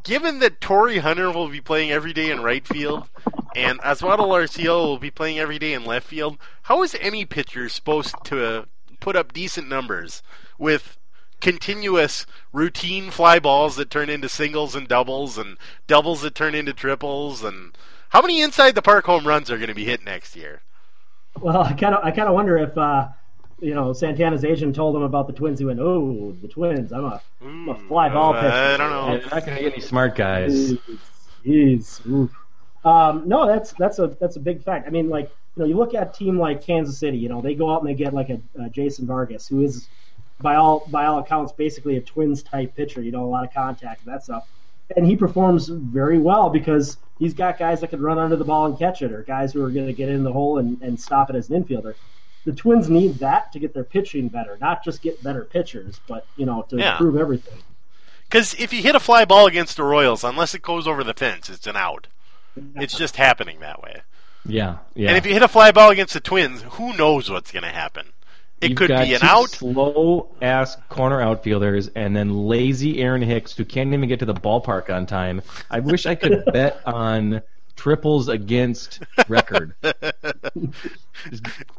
given 0.03 0.39
that 0.39 0.61
Torii 0.61 0.99
Hunter 0.99 1.31
will 1.31 1.49
be 1.49 1.61
playing 1.61 1.91
every 1.91 2.13
day 2.13 2.29
in 2.31 2.41
right 2.41 2.65
field 2.65 3.09
and 3.55 3.79
Oswaldo 3.81 4.27
Arcia 4.27 4.67
will 4.67 4.97
be 4.97 5.11
playing 5.11 5.39
every 5.39 5.59
day 5.59 5.73
in 5.73 5.85
left 5.85 6.07
field, 6.07 6.37
how 6.63 6.83
is 6.83 6.95
any 6.99 7.25
pitcher 7.25 7.67
supposed 7.69 8.15
to 8.25 8.45
uh, 8.45 8.65
put 8.99 9.15
up 9.15 9.33
decent 9.33 9.67
numbers 9.67 10.23
with 10.57 10.97
continuous 11.41 12.25
routine 12.53 13.09
fly 13.09 13.39
balls 13.39 13.75
that 13.75 13.89
turn 13.89 14.09
into 14.09 14.29
singles 14.29 14.75
and 14.75 14.87
doubles 14.87 15.37
and 15.37 15.57
doubles 15.87 16.21
that 16.21 16.35
turn 16.35 16.55
into 16.55 16.71
triples 16.71 17.43
and 17.43 17.75
how 18.09 18.21
many 18.21 18.41
inside 18.41 18.75
the 18.75 18.81
park 18.81 19.05
home 19.05 19.25
runs 19.25 19.49
are 19.49 19.57
going 19.57 19.69
to 19.69 19.73
be 19.73 19.85
hit 19.85 20.03
next 20.03 20.35
year? 20.35 20.61
Well, 21.39 21.61
I 21.61 21.73
kind 21.73 21.95
of 21.95 22.03
I 22.03 22.11
kind 22.11 22.27
of 22.27 22.35
wonder 22.35 22.57
if 22.57 22.77
uh, 22.77 23.07
you 23.61 23.75
know 23.75 23.93
Santana's 23.93 24.43
agent 24.43 24.75
told 24.75 24.95
him 24.95 25.03
about 25.03 25.27
the 25.27 25.33
Twins. 25.33 25.59
He 25.59 25.65
went, 25.65 25.79
"Oh, 25.79 26.35
the 26.41 26.47
Twins! 26.47 26.91
I'm 26.91 27.05
a, 27.05 27.21
I'm 27.41 27.69
a 27.69 27.75
fly 27.87 28.09
ball 28.09 28.33
pitcher." 28.33 28.47
I 28.47 28.77
don't 28.77 28.89
know. 28.89 29.11
You're 29.13 29.21
not 29.29 29.45
going 29.45 29.57
to 29.57 29.63
get 29.63 29.73
any 29.73 29.81
smart 29.81 30.15
guys. 30.15 30.73
Jeez. 31.45 32.05
Oof. 32.07 32.31
Um, 32.83 33.27
no, 33.27 33.47
that's 33.47 33.73
that's 33.73 33.99
a 33.99 34.07
that's 34.19 34.35
a 34.35 34.39
big 34.39 34.63
fact. 34.63 34.87
I 34.87 34.89
mean, 34.89 35.09
like 35.09 35.29
you 35.55 35.63
know, 35.63 35.69
you 35.69 35.77
look 35.77 35.93
at 35.93 36.09
a 36.09 36.17
team 36.17 36.39
like 36.39 36.65
Kansas 36.65 36.97
City. 36.97 37.17
You 37.17 37.29
know, 37.29 37.41
they 37.41 37.53
go 37.53 37.71
out 37.71 37.81
and 37.81 37.89
they 37.89 37.93
get 37.93 38.13
like 38.13 38.29
a, 38.29 38.41
a 38.59 38.69
Jason 38.69 39.05
Vargas, 39.05 39.47
who 39.47 39.61
is 39.61 39.87
by 40.41 40.55
all 40.55 40.83
by 40.89 41.05
all 41.05 41.19
accounts 41.19 41.51
basically 41.51 41.97
a 41.97 42.01
Twins 42.01 42.41
type 42.41 42.75
pitcher. 42.75 43.01
You 43.01 43.11
know, 43.11 43.23
a 43.23 43.29
lot 43.29 43.45
of 43.45 43.53
contact 43.53 44.03
and 44.05 44.13
that 44.13 44.23
stuff, 44.23 44.47
and 44.95 45.05
he 45.05 45.15
performs 45.15 45.67
very 45.67 46.17
well 46.17 46.49
because 46.49 46.97
he's 47.19 47.35
got 47.35 47.59
guys 47.59 47.81
that 47.81 47.91
can 47.91 48.01
run 48.01 48.17
under 48.17 48.35
the 48.35 48.45
ball 48.45 48.65
and 48.65 48.79
catch 48.79 49.03
it, 49.03 49.11
or 49.11 49.21
guys 49.21 49.53
who 49.53 49.63
are 49.63 49.69
going 49.69 49.85
to 49.87 49.93
get 49.93 50.09
in 50.09 50.23
the 50.23 50.33
hole 50.33 50.57
and, 50.57 50.81
and 50.81 50.99
stop 50.99 51.29
it 51.29 51.35
as 51.35 51.49
an 51.49 51.63
infielder. 51.63 51.93
The 52.45 52.53
Twins 52.53 52.89
need 52.89 53.15
that 53.19 53.51
to 53.53 53.59
get 53.59 53.73
their 53.73 53.83
pitching 53.83 54.27
better, 54.27 54.57
not 54.59 54.83
just 54.83 55.01
get 55.01 55.21
better 55.23 55.43
pitchers, 55.45 55.99
but 56.07 56.25
you 56.37 56.45
know 56.45 56.63
to 56.69 56.77
Yeah. 56.77 56.93
improve 56.93 57.15
everything. 57.17 57.59
Because 58.23 58.53
if 58.55 58.71
you 58.73 58.81
hit 58.81 58.95
a 58.95 58.99
fly 58.99 59.25
ball 59.25 59.45
against 59.45 59.77
the 59.77 59.83
Royals, 59.83 60.23
unless 60.23 60.55
it 60.55 60.61
goes 60.61 60.87
over 60.87 61.03
the 61.03 61.13
fence, 61.13 61.49
it's 61.49 61.67
an 61.67 61.75
out. 61.75 62.07
It's 62.75 62.97
just 62.97 63.17
happening 63.17 63.59
that 63.59 63.81
way. 63.83 64.01
Yeah, 64.45 64.77
yeah. 64.95 65.09
And 65.09 65.17
if 65.17 65.25
you 65.25 65.33
hit 65.33 65.43
a 65.43 65.47
fly 65.47 65.71
ball 65.71 65.89
against 65.91 66.13
the 66.13 66.19
Twins, 66.19 66.63
who 66.71 66.95
knows 66.97 67.29
what's 67.29 67.51
going 67.51 67.63
to 67.63 67.69
happen? 67.69 68.07
It 68.59 68.69
You've 68.71 68.77
could 68.77 68.87
got 68.89 69.05
be 69.05 69.13
an 69.13 69.21
two 69.21 69.25
out. 69.27 69.49
slow 69.49 70.29
ass 70.41 70.77
corner 70.89 71.21
outfielders, 71.21 71.89
and 71.95 72.15
then 72.15 72.45
lazy 72.47 73.01
Aaron 73.01 73.21
Hicks 73.21 73.55
who 73.55 73.65
can't 73.65 73.93
even 73.93 74.07
get 74.07 74.19
to 74.19 74.25
the 74.25 74.33
ballpark 74.33 74.89
on 74.93 75.05
time. 75.05 75.41
I 75.69 75.79
wish 75.79 76.05
I 76.05 76.15
could 76.15 76.43
bet 76.53 76.79
on 76.85 77.41
triples 77.81 78.27
against 78.29 79.01
record. 79.27 79.73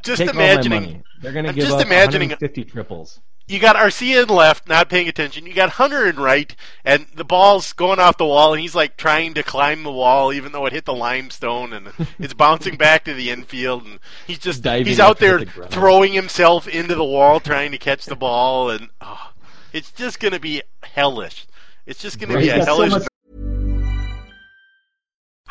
Just 0.03 0.21
imagining. 0.21 0.73
all 0.73 0.81
my 0.81 0.87
money. 0.87 1.03
They're 1.21 1.33
going 1.33 1.47
to 1.47 1.53
give 1.53 1.65
just 1.69 1.77
up 1.77 1.87
imagining- 1.87 2.31
150 2.31 2.65
triples. 2.65 3.21
You 3.49 3.59
got 3.59 3.77
Arcia 3.77 4.23
in 4.23 4.29
left, 4.29 4.69
not 4.69 4.89
paying 4.89 5.09
attention. 5.09 5.47
You 5.47 5.53
got 5.53 5.71
Hunter 5.71 6.09
in 6.09 6.17
right, 6.17 6.55
and 6.85 7.07
the 7.15 7.25
ball's 7.25 7.73
going 7.73 7.99
off 7.99 8.17
the 8.17 8.25
wall, 8.25 8.53
and 8.53 8.63
he's 8.63 8.75
like 8.75 8.97
trying 8.97 9.35
to 9.35 9.43
climb 9.43 9.83
the 9.83 9.91
wall, 9.91 10.33
even 10.33 10.53
though 10.53 10.65
it 10.67 10.73
hit 10.73 10.85
the 10.87 10.95
limestone, 10.95 11.73
and 11.73 11.93
it's 12.19 12.35
bouncing 12.35 12.77
back 12.77 13.05
to 13.05 13.15
the 13.15 13.31
infield, 13.31 13.85
and 13.85 13.99
he's 14.27 14.39
just 14.39 14.63
Diving 14.63 14.87
he's 14.87 15.01
out 15.01 15.13
up 15.13 15.19
to 15.19 15.39
hit 15.39 15.55
there 15.55 15.65
the 15.65 15.71
throwing 15.71 16.13
himself 16.13 16.69
into 16.69 16.95
the 16.95 17.05
wall, 17.05 17.41
trying 17.41 17.73
to 17.73 17.79
catch 17.79 18.07
the 18.07 18.17
ball, 18.17 18.71
and 18.71 18.89
oh, 19.01 19.33
it's 19.73 19.91
just 19.91 20.21
going 20.21 20.33
to 20.33 20.41
be 20.41 20.63
hellish. 20.83 21.47
It's 21.85 22.01
just 22.01 22.21
going 22.21 22.31
to 22.33 22.39
be 22.39 22.49
a 22.49 22.61
so 22.61 22.65
hellish. 22.65 22.93
much 22.93 23.07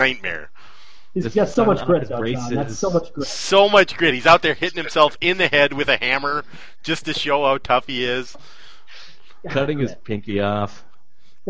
Nightmare. 0.00 0.50
He's 1.14 1.24
This 1.24 1.34
got 1.34 1.48
so 1.48 1.64
much 1.64 1.84
grit, 1.84 2.08
though, 2.08 2.24
John. 2.24 2.54
That's 2.54 2.78
so 2.78 2.90
much 2.90 3.12
grit. 3.12 3.26
So 3.28 3.68
much 3.68 3.96
grit. 3.96 4.14
He's 4.14 4.26
out 4.26 4.42
there 4.42 4.54
hitting 4.54 4.80
himself 4.82 5.16
in 5.20 5.38
the 5.38 5.48
head 5.48 5.72
with 5.72 5.88
a 5.88 5.96
hammer 5.96 6.44
just 6.82 7.04
to 7.06 7.12
show 7.14 7.44
how 7.44 7.58
tough 7.58 7.86
he 7.86 8.04
is. 8.04 8.36
Cutting 9.48 9.78
his 9.78 9.94
pinky 10.04 10.40
off. 10.40 10.84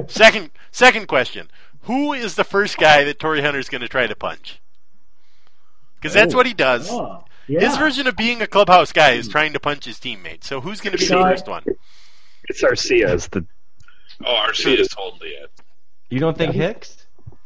Second, 0.09 0.51
second 0.71 1.09
question: 1.09 1.51
Who 1.83 2.13
is 2.13 2.37
the 2.37 2.45
first 2.45 2.79
guy 2.79 3.05
that 3.05 3.19
Torii 3.19 3.43
Hunter's 3.43 3.69
going 3.69 3.81
to 3.83 3.89
try 3.89 4.07
to 4.07 4.15
punch? 4.17 4.61
Because 5.97 6.15
that's 6.15 6.33
Oh. 6.33 6.37
what 6.39 6.47
he 6.47 6.55
does. 6.55 6.89
Oh, 6.91 7.25
yeah. 7.49 7.61
His 7.61 7.77
version 7.77 8.07
of 8.07 8.17
being 8.17 8.41
a 8.41 8.47
clubhouse 8.47 8.93
guy 8.93 9.11
is 9.13 9.29
trying 9.29 9.53
to 9.53 9.61
punch 9.61 9.85
his 9.85 9.99
teammate. 9.99 10.45
So 10.45 10.61
who's 10.61 10.81
going 10.81 10.93
to 10.97 10.99
be 10.99 11.05
the 11.07 11.15
first 11.15 11.49
one? 11.49 11.65
It's 12.49 12.63
Arcia 12.63 13.13
is 13.13 13.29
the 13.29 13.45
Oh, 14.25 14.45
Arcia 14.49 14.79
is 14.79 14.89
totally 14.89 15.31
it. 15.31 15.51
You 16.09 16.21
don't 16.21 16.39
think 16.39 16.55
Hicks? 16.55 17.00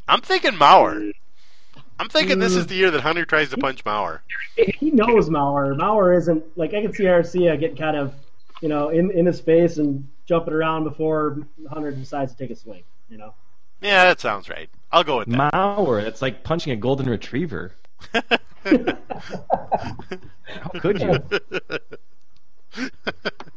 I'm 0.08 0.20
thinking 0.20 0.52
Mauer. 0.52 1.12
I'm 1.98 2.08
thinking 2.08 2.38
this 2.38 2.54
is 2.54 2.66
mm. 2.66 2.68
the 2.68 2.74
year 2.74 2.90
that 2.90 3.00
Hunter 3.00 3.24
tries 3.24 3.50
to 3.50 3.56
punch 3.56 3.84
Mauer. 3.84 4.20
he 4.56 4.90
knows 4.90 5.28
Mauer. 5.28 5.76
Mauer 5.76 6.16
isn't 6.16 6.44
like 6.56 6.74
I 6.74 6.82
can 6.82 6.92
see 6.92 7.04
Arcia 7.04 7.58
getting 7.58 7.76
kind 7.76 7.96
of, 7.96 8.14
you 8.60 8.68
know, 8.68 8.88
in 8.88 9.10
in 9.12 9.26
his 9.26 9.40
face 9.40 9.78
and 9.78 10.08
jumping 10.26 10.54
around 10.54 10.84
before 10.84 11.38
Hunter 11.68 11.92
decides 11.92 12.32
to 12.32 12.38
take 12.38 12.50
a 12.50 12.56
swing. 12.56 12.82
You 13.08 13.18
know, 13.18 13.34
Yeah, 13.80 14.04
that 14.04 14.20
sounds 14.20 14.48
right. 14.48 14.68
I'll 14.90 15.04
go 15.04 15.18
with 15.18 15.28
that. 15.28 15.52
Mauer. 15.52 16.02
It's 16.02 16.20
like 16.22 16.42
punching 16.42 16.72
a 16.72 16.76
golden 16.76 17.08
retriever. 17.08 17.72
How 18.12 18.22
could 20.80 21.00
you? 21.00 21.18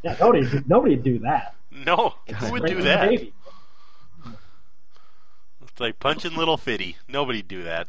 yeah, 0.04 0.16
nobody 0.20 0.64
nobody'd 0.68 1.04
do 1.04 1.20
that. 1.20 1.56
no, 1.72 2.14
who 2.36 2.52
would 2.52 2.66
do 2.66 2.82
that? 2.84 3.10
baby. 3.10 3.34
It's 5.78 5.82
like 5.82 6.00
punching 6.00 6.36
little 6.36 6.58
Fitty. 6.58 6.98
Nobody'd 7.08 7.48
do 7.48 7.62
that. 7.66 7.88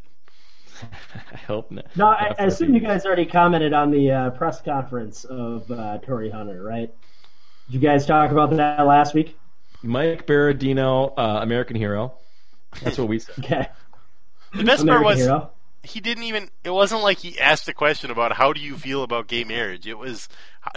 I 1.33 1.37
hope 1.37 1.71
not. 1.71 1.85
No, 1.95 2.05
I, 2.05 2.35
I 2.37 2.43
assume 2.45 2.75
you 2.75 2.81
guys 2.81 3.03
already 3.03 3.25
commented 3.25 3.73
on 3.73 3.89
the 3.89 4.11
uh, 4.11 4.29
press 4.29 4.61
conference 4.61 5.23
of 5.25 5.71
uh, 5.71 5.97
Torii 5.97 6.29
Hunter, 6.29 6.61
right? 6.61 6.93
Did 7.65 7.73
you 7.73 7.79
guys 7.79 8.05
talk 8.05 8.29
about 8.29 8.51
that 8.51 8.85
last 8.85 9.15
week? 9.15 9.35
Mike 9.81 10.27
Berardino, 10.27 11.15
uh, 11.17 11.39
American 11.41 11.75
hero. 11.77 12.13
That's 12.83 12.99
what 12.99 13.07
we 13.07 13.17
said. 13.17 13.33
Okay. 13.43 13.67
The 14.53 14.63
best 14.63 14.83
American 14.83 15.03
part 15.03 15.05
was 15.05 15.17
hero. 15.25 15.51
he 15.81 15.99
didn't 15.99 16.25
even. 16.25 16.51
It 16.63 16.69
wasn't 16.69 17.01
like 17.01 17.17
he 17.17 17.39
asked 17.39 17.67
a 17.69 17.73
question 17.73 18.11
about 18.11 18.33
how 18.33 18.53
do 18.53 18.61
you 18.61 18.77
feel 18.77 19.01
about 19.01 19.27
gay 19.27 19.43
marriage. 19.43 19.87
It 19.87 19.97
was, 19.97 20.29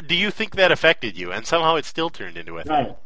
do 0.06 0.14
you 0.14 0.30
think 0.30 0.56
that 0.56 0.72
affected 0.72 1.18
you? 1.18 1.30
And 1.30 1.46
somehow 1.46 1.76
it 1.76 1.84
still 1.84 2.08
turned 2.08 2.38
into 2.38 2.56
a 2.56 2.62
thing. 2.62 2.72
Right. 2.72 2.96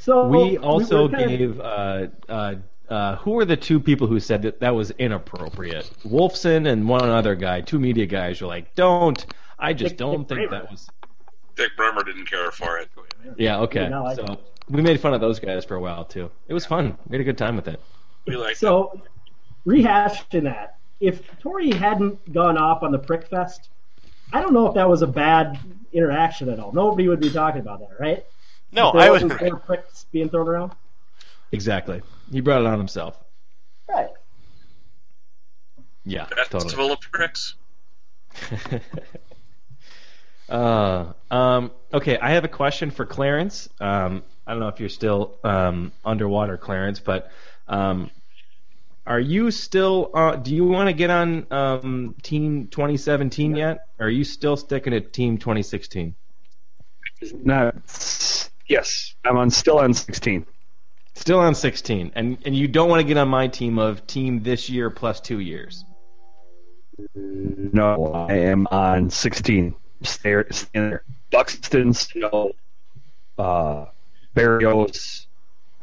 So 0.00 0.28
We 0.28 0.58
also 0.58 1.04
were 1.04 1.08
kind 1.08 1.32
of- 1.32 1.38
gave. 1.38 1.60
Uh, 1.60 2.06
uh, 2.28 2.54
uh, 2.88 3.16
who 3.16 3.32
were 3.32 3.44
the 3.44 3.56
two 3.56 3.80
people 3.80 4.06
who 4.06 4.20
said 4.20 4.42
that 4.42 4.60
that 4.60 4.74
was 4.74 4.90
inappropriate? 4.92 5.90
Wolfson 6.04 6.68
and 6.68 6.88
one 6.88 7.08
other 7.08 7.34
guy. 7.34 7.60
Two 7.60 7.78
media 7.78 8.06
guys 8.06 8.40
were 8.40 8.46
like, 8.48 8.74
"Don't." 8.74 9.24
I 9.58 9.72
just 9.72 9.90
Dick- 9.92 9.98
don't 9.98 10.28
Dick 10.28 10.36
think 10.38 10.48
Bremer. 10.50 10.64
that 10.64 10.70
was. 10.70 10.88
Dick 11.56 11.70
Bremer 11.76 12.02
didn't 12.04 12.26
care 12.26 12.50
for 12.50 12.78
it. 12.78 12.88
Yeah. 13.38 13.60
Okay. 13.60 13.88
No, 13.88 14.06
I- 14.06 14.14
so 14.14 14.38
we 14.68 14.82
made 14.82 15.00
fun 15.00 15.14
of 15.14 15.20
those 15.20 15.40
guys 15.40 15.64
for 15.64 15.74
a 15.76 15.80
while 15.80 16.04
too. 16.04 16.30
It 16.48 16.54
was 16.54 16.66
fun. 16.66 16.96
We 17.08 17.14
had 17.16 17.20
a 17.22 17.24
good 17.24 17.38
time 17.38 17.56
with 17.56 17.66
it. 17.68 17.80
We 18.26 18.36
like 18.36 18.56
So, 18.56 19.00
rehashing 19.66 20.42
that, 20.44 20.76
if 21.00 21.22
Torii 21.38 21.72
hadn't 21.74 22.32
gone 22.32 22.58
off 22.58 22.82
on 22.82 22.92
the 22.92 22.98
prick 22.98 23.26
fest, 23.28 23.68
I 24.32 24.40
don't 24.42 24.52
know 24.52 24.66
if 24.66 24.74
that 24.74 24.88
was 24.88 25.02
a 25.02 25.06
bad 25.06 25.58
interaction 25.92 26.48
at 26.50 26.58
all. 26.58 26.72
Nobody 26.72 27.08
would 27.08 27.20
be 27.20 27.30
talking 27.30 27.60
about 27.60 27.80
that, 27.80 27.98
right? 28.00 28.24
No, 28.72 28.88
If 28.90 28.94
I 28.96 29.10
was. 29.10 29.22
wasn't 29.22 29.64
pricks 29.64 30.06
being 30.12 30.28
thrown 30.28 30.48
around. 30.48 30.72
Exactly. 31.52 32.02
He 32.30 32.40
brought 32.40 32.62
it 32.62 32.66
on 32.66 32.78
himself. 32.78 33.18
Right. 33.88 34.10
Yeah, 36.04 36.26
Festival 36.26 36.60
totally. 36.60 36.92
of 36.92 37.00
Pricks. 37.12 37.54
Uh, 40.48 41.12
um, 41.30 41.72
okay, 41.92 42.18
I 42.18 42.30
have 42.30 42.44
a 42.44 42.48
question 42.48 42.90
for 42.90 43.04
Clarence. 43.04 43.68
Um, 43.80 44.22
I 44.46 44.52
don't 44.52 44.60
know 44.60 44.68
if 44.68 44.78
you're 44.78 44.88
still 44.88 45.34
um, 45.42 45.92
underwater, 46.04 46.56
Clarence, 46.56 47.00
but 47.00 47.30
um, 47.66 48.10
are 49.06 49.20
you 49.20 49.50
still? 49.50 50.10
Uh, 50.14 50.36
do 50.36 50.54
you 50.54 50.64
want 50.64 50.88
to 50.88 50.92
get 50.92 51.10
on 51.10 51.46
um, 51.50 52.14
Team 52.22 52.68
2017 52.68 53.56
yet? 53.56 53.88
Or 53.98 54.06
are 54.06 54.10
you 54.10 54.24
still 54.24 54.56
sticking 54.56 54.94
at 54.94 55.12
Team 55.12 55.38
2016? 55.38 56.14
Not. 57.42 57.76
Yes, 58.68 59.14
I'm 59.24 59.36
on 59.36 59.50
still 59.50 59.78
on 59.78 59.94
16. 59.94 60.46
Still 61.16 61.38
on 61.38 61.54
16, 61.54 62.12
and 62.14 62.36
and 62.44 62.54
you 62.54 62.68
don't 62.68 62.88
want 62.90 63.00
to 63.00 63.06
get 63.06 63.16
on 63.16 63.28
my 63.28 63.48
team 63.48 63.78
of 63.78 64.06
team 64.06 64.42
this 64.42 64.68
year 64.68 64.90
plus 64.90 65.18
two 65.20 65.40
years. 65.40 65.84
No, 67.14 68.12
I 68.12 68.34
am 68.34 68.66
on 68.70 69.10
16. 69.10 69.74
Stay, 70.02 70.42
stay 70.50 70.68
there. 70.74 71.02
Buxton, 71.32 71.94
Sano, 71.94 72.50
uh, 73.38 73.86
Berrios, 74.34 75.26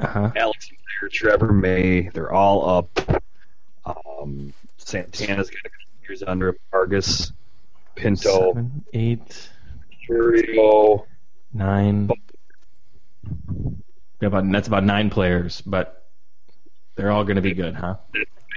Uh-huh. 0.00 0.30
Alex 0.36 0.68
Blair, 0.70 1.08
Trevor 1.10 1.52
May. 1.52 2.08
They're 2.08 2.32
all 2.32 2.78
up. 2.78 3.22
Um, 3.84 4.52
Santana's 4.78 5.50
got 5.50 5.58
a 5.64 5.68
couple 5.68 6.08
years 6.08 6.22
under 6.24 6.48
him. 6.50 6.56
Vargas, 6.70 7.32
Pinto, 7.96 8.52
Seven, 8.54 8.84
eight, 8.92 9.50
Curio. 10.06 11.06
nine. 11.52 12.08
About 14.24 14.50
that's 14.50 14.68
about 14.68 14.84
nine 14.84 15.10
players, 15.10 15.60
but 15.60 16.04
they're 16.96 17.10
all 17.10 17.24
going 17.24 17.36
to 17.36 17.42
be 17.42 17.54
good, 17.54 17.74
huh? 17.74 17.96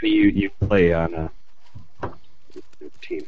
Many 0.02 0.14
you, 0.14 0.30
you 0.30 0.50
play 0.68 0.94
on 0.94 1.14
a 1.14 1.32
team. 3.02 3.26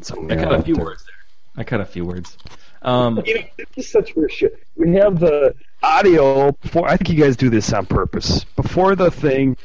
Something 0.00 0.30
I 0.32 0.42
cut 0.42 0.54
a 0.54 0.62
few 0.62 0.74
that. 0.74 0.84
words 0.84 1.04
there. 1.04 1.60
I 1.60 1.64
cut 1.64 1.80
a 1.80 1.86
few 1.86 2.04
words. 2.04 2.36
Um, 2.82 3.22
You 3.24 3.34
know, 3.34 3.44
this 3.56 3.86
is 3.86 3.90
such 3.90 4.14
weird 4.14 4.32
shit. 4.32 4.62
We 4.76 4.94
have 4.94 5.18
the 5.18 5.54
audio 5.82 6.52
before. 6.52 6.88
I 6.88 6.96
think 6.96 7.10
you 7.10 7.22
guys 7.22 7.36
do 7.36 7.50
this 7.50 7.72
on 7.72 7.86
purpose. 7.86 8.44
Before 8.56 8.94
the 8.94 9.10
thing, 9.10 9.56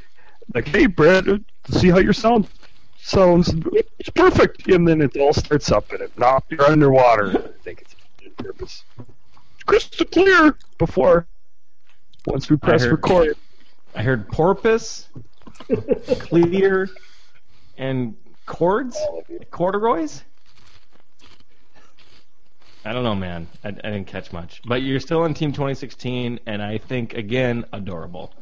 like, 0.53 0.67
hey, 0.67 0.87
Brad, 0.87 1.27
uh, 1.29 1.37
see 1.69 1.89
how 1.89 1.99
your 1.99 2.13
sound 2.13 2.47
sounds. 2.99 3.53
It's 3.99 4.09
perfect, 4.09 4.67
and 4.67 4.87
then 4.87 5.01
it 5.01 5.15
all 5.17 5.33
starts 5.33 5.71
up, 5.71 5.91
and 5.91 6.01
it, 6.01 6.17
now 6.17 6.41
you're 6.49 6.63
underwater. 6.63 7.29
I 7.29 7.63
think 7.63 7.81
it's 7.81 7.95
on 8.25 8.45
purpose. 8.45 8.83
Crystal 9.65 10.05
clear 10.05 10.57
before. 10.77 11.27
Once 12.25 12.49
we 12.49 12.57
press 12.57 12.83
heard- 12.83 12.91
record, 12.91 13.35
I 13.95 14.03
heard 14.03 14.27
porpoise, 14.29 15.07
clear, 16.19 16.89
and 17.77 18.15
cords, 18.45 18.97
corduroys. 19.51 20.23
I 22.85 22.91
don't 22.91 23.03
know, 23.03 23.15
man. 23.15 23.47
I, 23.63 23.69
I 23.69 23.71
didn't 23.71 24.07
catch 24.07 24.33
much, 24.33 24.61
but 24.65 24.81
you're 24.81 24.99
still 24.99 25.21
on 25.21 25.33
Team 25.33 25.51
2016, 25.51 26.39
and 26.45 26.61
I 26.61 26.77
think 26.77 27.13
again 27.13 27.65
adorable. 27.71 28.33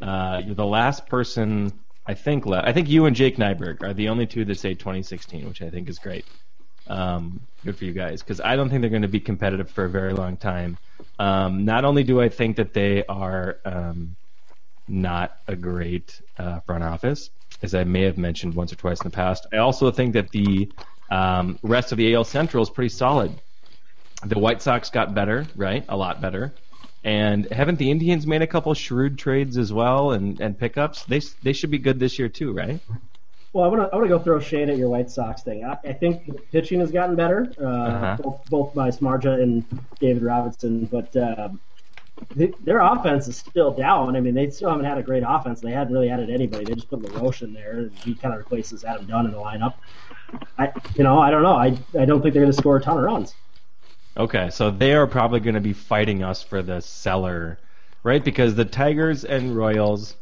Uh, 0.00 0.40
you're 0.44 0.54
the 0.54 0.64
last 0.64 1.06
person 1.06 1.72
I 2.06 2.14
think 2.14 2.46
left. 2.46 2.66
I 2.66 2.72
think 2.72 2.88
you 2.88 3.06
and 3.06 3.16
Jake 3.16 3.36
Nyberg 3.36 3.82
are 3.82 3.92
the 3.92 4.08
only 4.08 4.26
two 4.26 4.44
that 4.46 4.58
say 4.58 4.74
2016, 4.74 5.46
which 5.48 5.60
I 5.62 5.70
think 5.70 5.88
is 5.88 5.98
great. 5.98 6.24
Um, 6.86 7.40
good 7.64 7.76
for 7.76 7.84
you 7.84 7.92
guys 7.92 8.22
because 8.22 8.40
I 8.40 8.56
don't 8.56 8.68
think 8.68 8.82
they're 8.82 8.90
going 8.90 9.02
to 9.02 9.08
be 9.08 9.20
competitive 9.20 9.70
for 9.70 9.84
a 9.84 9.88
very 9.88 10.12
long 10.12 10.36
time. 10.36 10.76
Um, 11.18 11.64
not 11.64 11.84
only 11.84 12.04
do 12.04 12.20
I 12.20 12.28
think 12.28 12.56
that 12.56 12.74
they 12.74 13.04
are 13.06 13.58
um, 13.64 14.16
not 14.86 15.38
a 15.48 15.56
great 15.56 16.20
uh, 16.38 16.60
front 16.60 16.84
office, 16.84 17.30
as 17.62 17.74
I 17.74 17.84
may 17.84 18.02
have 18.02 18.18
mentioned 18.18 18.54
once 18.54 18.72
or 18.72 18.76
twice 18.76 19.00
in 19.00 19.10
the 19.10 19.14
past, 19.14 19.46
I 19.52 19.58
also 19.58 19.90
think 19.90 20.12
that 20.14 20.30
the 20.30 20.70
um, 21.10 21.58
rest 21.62 21.92
of 21.92 21.98
the 21.98 22.14
AL 22.14 22.24
Central 22.24 22.62
is 22.62 22.70
pretty 22.70 22.90
solid. 22.90 23.32
The 24.24 24.38
White 24.38 24.62
Sox 24.62 24.90
got 24.90 25.14
better, 25.14 25.46
right? 25.54 25.84
A 25.88 25.96
lot 25.96 26.20
better. 26.20 26.52
And 27.02 27.50
haven't 27.52 27.78
the 27.78 27.90
Indians 27.90 28.26
made 28.26 28.40
a 28.40 28.46
couple 28.46 28.72
shrewd 28.72 29.18
trades 29.18 29.58
as 29.58 29.72
well 29.72 30.12
and, 30.12 30.40
and 30.40 30.58
pickups? 30.58 31.04
They 31.04 31.20
they 31.42 31.52
should 31.52 31.70
be 31.70 31.78
good 31.78 31.98
this 31.98 32.18
year 32.18 32.30
too, 32.30 32.52
right? 32.52 32.80
Well, 33.54 33.64
I 33.64 33.68
want 33.68 33.82
to 33.82 33.88
I 33.92 33.96
want 33.96 34.04
to 34.06 34.08
go 34.08 34.18
throw 34.18 34.40
shade 34.40 34.68
at 34.68 34.76
your 34.76 34.88
White 34.88 35.10
Sox 35.10 35.42
thing. 35.42 35.64
I, 35.64 35.78
I 35.88 35.92
think 35.92 36.26
the 36.26 36.32
pitching 36.34 36.80
has 36.80 36.90
gotten 36.90 37.14
better, 37.14 37.54
uh, 37.60 37.64
Uh-huh. 37.64 38.16
both, 38.20 38.50
both 38.50 38.74
by 38.74 38.90
Samardzija 38.90 39.40
and 39.42 39.64
David 40.00 40.24
Robinson, 40.24 40.86
but 40.86 41.16
um, 41.16 41.60
the, 42.34 42.52
their 42.64 42.80
offense 42.80 43.28
is 43.28 43.36
still 43.36 43.70
down. 43.72 44.16
I 44.16 44.20
mean, 44.20 44.34
they 44.34 44.50
still 44.50 44.70
haven't 44.70 44.86
had 44.86 44.98
a 44.98 45.02
great 45.04 45.22
offense. 45.26 45.60
They 45.60 45.70
hadn't 45.70 45.92
really 45.92 46.10
added 46.10 46.30
anybody. 46.30 46.64
They 46.64 46.74
just 46.74 46.90
put 46.90 47.00
LaRoche 47.02 47.42
in 47.42 47.52
there, 47.54 47.72
and 47.78 47.92
he 48.04 48.16
kind 48.16 48.34
of 48.34 48.38
replaces 48.38 48.82
Adam 48.84 49.06
Dunn 49.06 49.26
in 49.26 49.30
the 49.32 49.38
lineup. 49.38 49.74
I, 50.58 50.72
you 50.96 51.04
know, 51.04 51.20
I 51.20 51.30
don't 51.30 51.42
know. 51.42 51.54
I, 51.54 51.78
I 51.98 52.04
don't 52.06 52.22
think 52.22 52.34
they're 52.34 52.42
going 52.42 52.52
to 52.52 52.58
score 52.58 52.76
a 52.78 52.80
ton 52.82 52.98
of 52.98 53.04
runs. 53.04 53.34
Okay, 54.16 54.50
so 54.50 54.70
they 54.72 54.94
are 54.94 55.06
probably 55.06 55.38
going 55.38 55.54
to 55.54 55.60
be 55.60 55.72
fighting 55.72 56.24
us 56.24 56.42
for 56.42 56.60
the 56.62 56.80
cellar, 56.80 57.58
right? 58.02 58.24
Because 58.24 58.54
the 58.56 58.64
Tigers 58.64 59.24
and 59.24 59.56
Royals, 59.56 60.16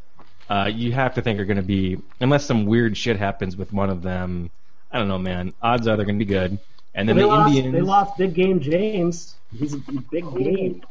uh, 0.52 0.66
you 0.66 0.92
have 0.92 1.14
to 1.14 1.22
think 1.22 1.40
are 1.40 1.46
going 1.46 1.56
to 1.56 1.62
be, 1.62 1.96
unless 2.20 2.44
some 2.44 2.66
weird 2.66 2.94
shit 2.94 3.16
happens 3.16 3.56
with 3.56 3.72
one 3.72 3.88
of 3.88 4.02
them. 4.02 4.50
I 4.90 4.98
don't 4.98 5.08
know, 5.08 5.16
man. 5.16 5.54
Odds 5.62 5.88
are 5.88 5.96
they're 5.96 6.04
going 6.04 6.18
to 6.18 6.24
be 6.24 6.30
good. 6.30 6.58
And 6.94 7.08
then 7.08 7.16
they 7.16 7.22
the 7.22 7.28
lost, 7.28 7.54
Indians. 7.54 7.74
They 7.74 7.80
lost 7.80 8.18
big 8.18 8.34
game 8.34 8.60
James. 8.60 9.34
He's 9.56 9.72
a 9.72 9.78
big 9.78 10.30
game. 10.36 10.82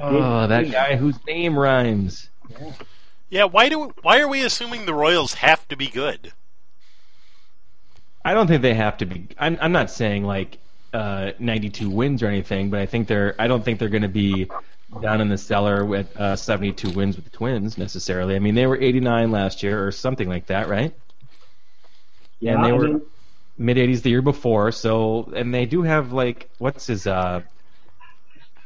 Oh, 0.00 0.46
that 0.46 0.70
guy 0.70 0.94
whose 0.94 1.16
name 1.26 1.58
rhymes. 1.58 2.28
Yeah, 3.30 3.44
why 3.44 3.68
do 3.68 3.92
why 4.02 4.20
are 4.20 4.28
we 4.28 4.44
assuming 4.44 4.86
the 4.86 4.94
Royals 4.94 5.34
have 5.34 5.66
to 5.68 5.76
be 5.76 5.88
good? 5.88 6.32
I 8.24 8.32
don't 8.32 8.46
think 8.46 8.62
they 8.62 8.74
have 8.74 8.98
to 8.98 9.06
be. 9.06 9.26
I'm, 9.38 9.58
I'm 9.60 9.72
not 9.72 9.90
saying 9.90 10.22
like 10.22 10.58
uh, 10.92 11.32
92 11.40 11.90
wins 11.90 12.22
or 12.22 12.28
anything, 12.28 12.70
but 12.70 12.78
I 12.78 12.86
think 12.86 13.08
they're. 13.08 13.34
I 13.40 13.48
don't 13.48 13.64
think 13.64 13.80
they're 13.80 13.88
going 13.88 14.02
to 14.02 14.08
be 14.08 14.48
down 15.00 15.20
in 15.20 15.28
the 15.28 15.38
cellar 15.38 15.84
with 15.84 16.14
uh, 16.16 16.34
72 16.36 16.90
wins 16.90 17.16
with 17.16 17.24
the 17.24 17.30
Twins 17.30 17.78
necessarily. 17.78 18.34
I 18.34 18.38
mean, 18.40 18.54
they 18.54 18.66
were 18.66 18.76
89 18.80 19.30
last 19.30 19.62
year 19.62 19.86
or 19.86 19.92
something 19.92 20.28
like 20.28 20.46
that, 20.46 20.68
right? 20.68 20.94
Yeah, 22.40 22.54
and 22.54 22.64
they 22.64 22.70
I 22.70 22.72
were 22.72 22.88
mean- 22.88 23.02
mid 23.58 23.76
80s 23.76 24.02
the 24.02 24.10
year 24.10 24.22
before. 24.22 24.72
So, 24.72 25.30
and 25.34 25.54
they 25.54 25.66
do 25.66 25.82
have 25.82 26.12
like 26.12 26.50
what's 26.58 26.86
his 26.86 27.06
uh, 27.06 27.42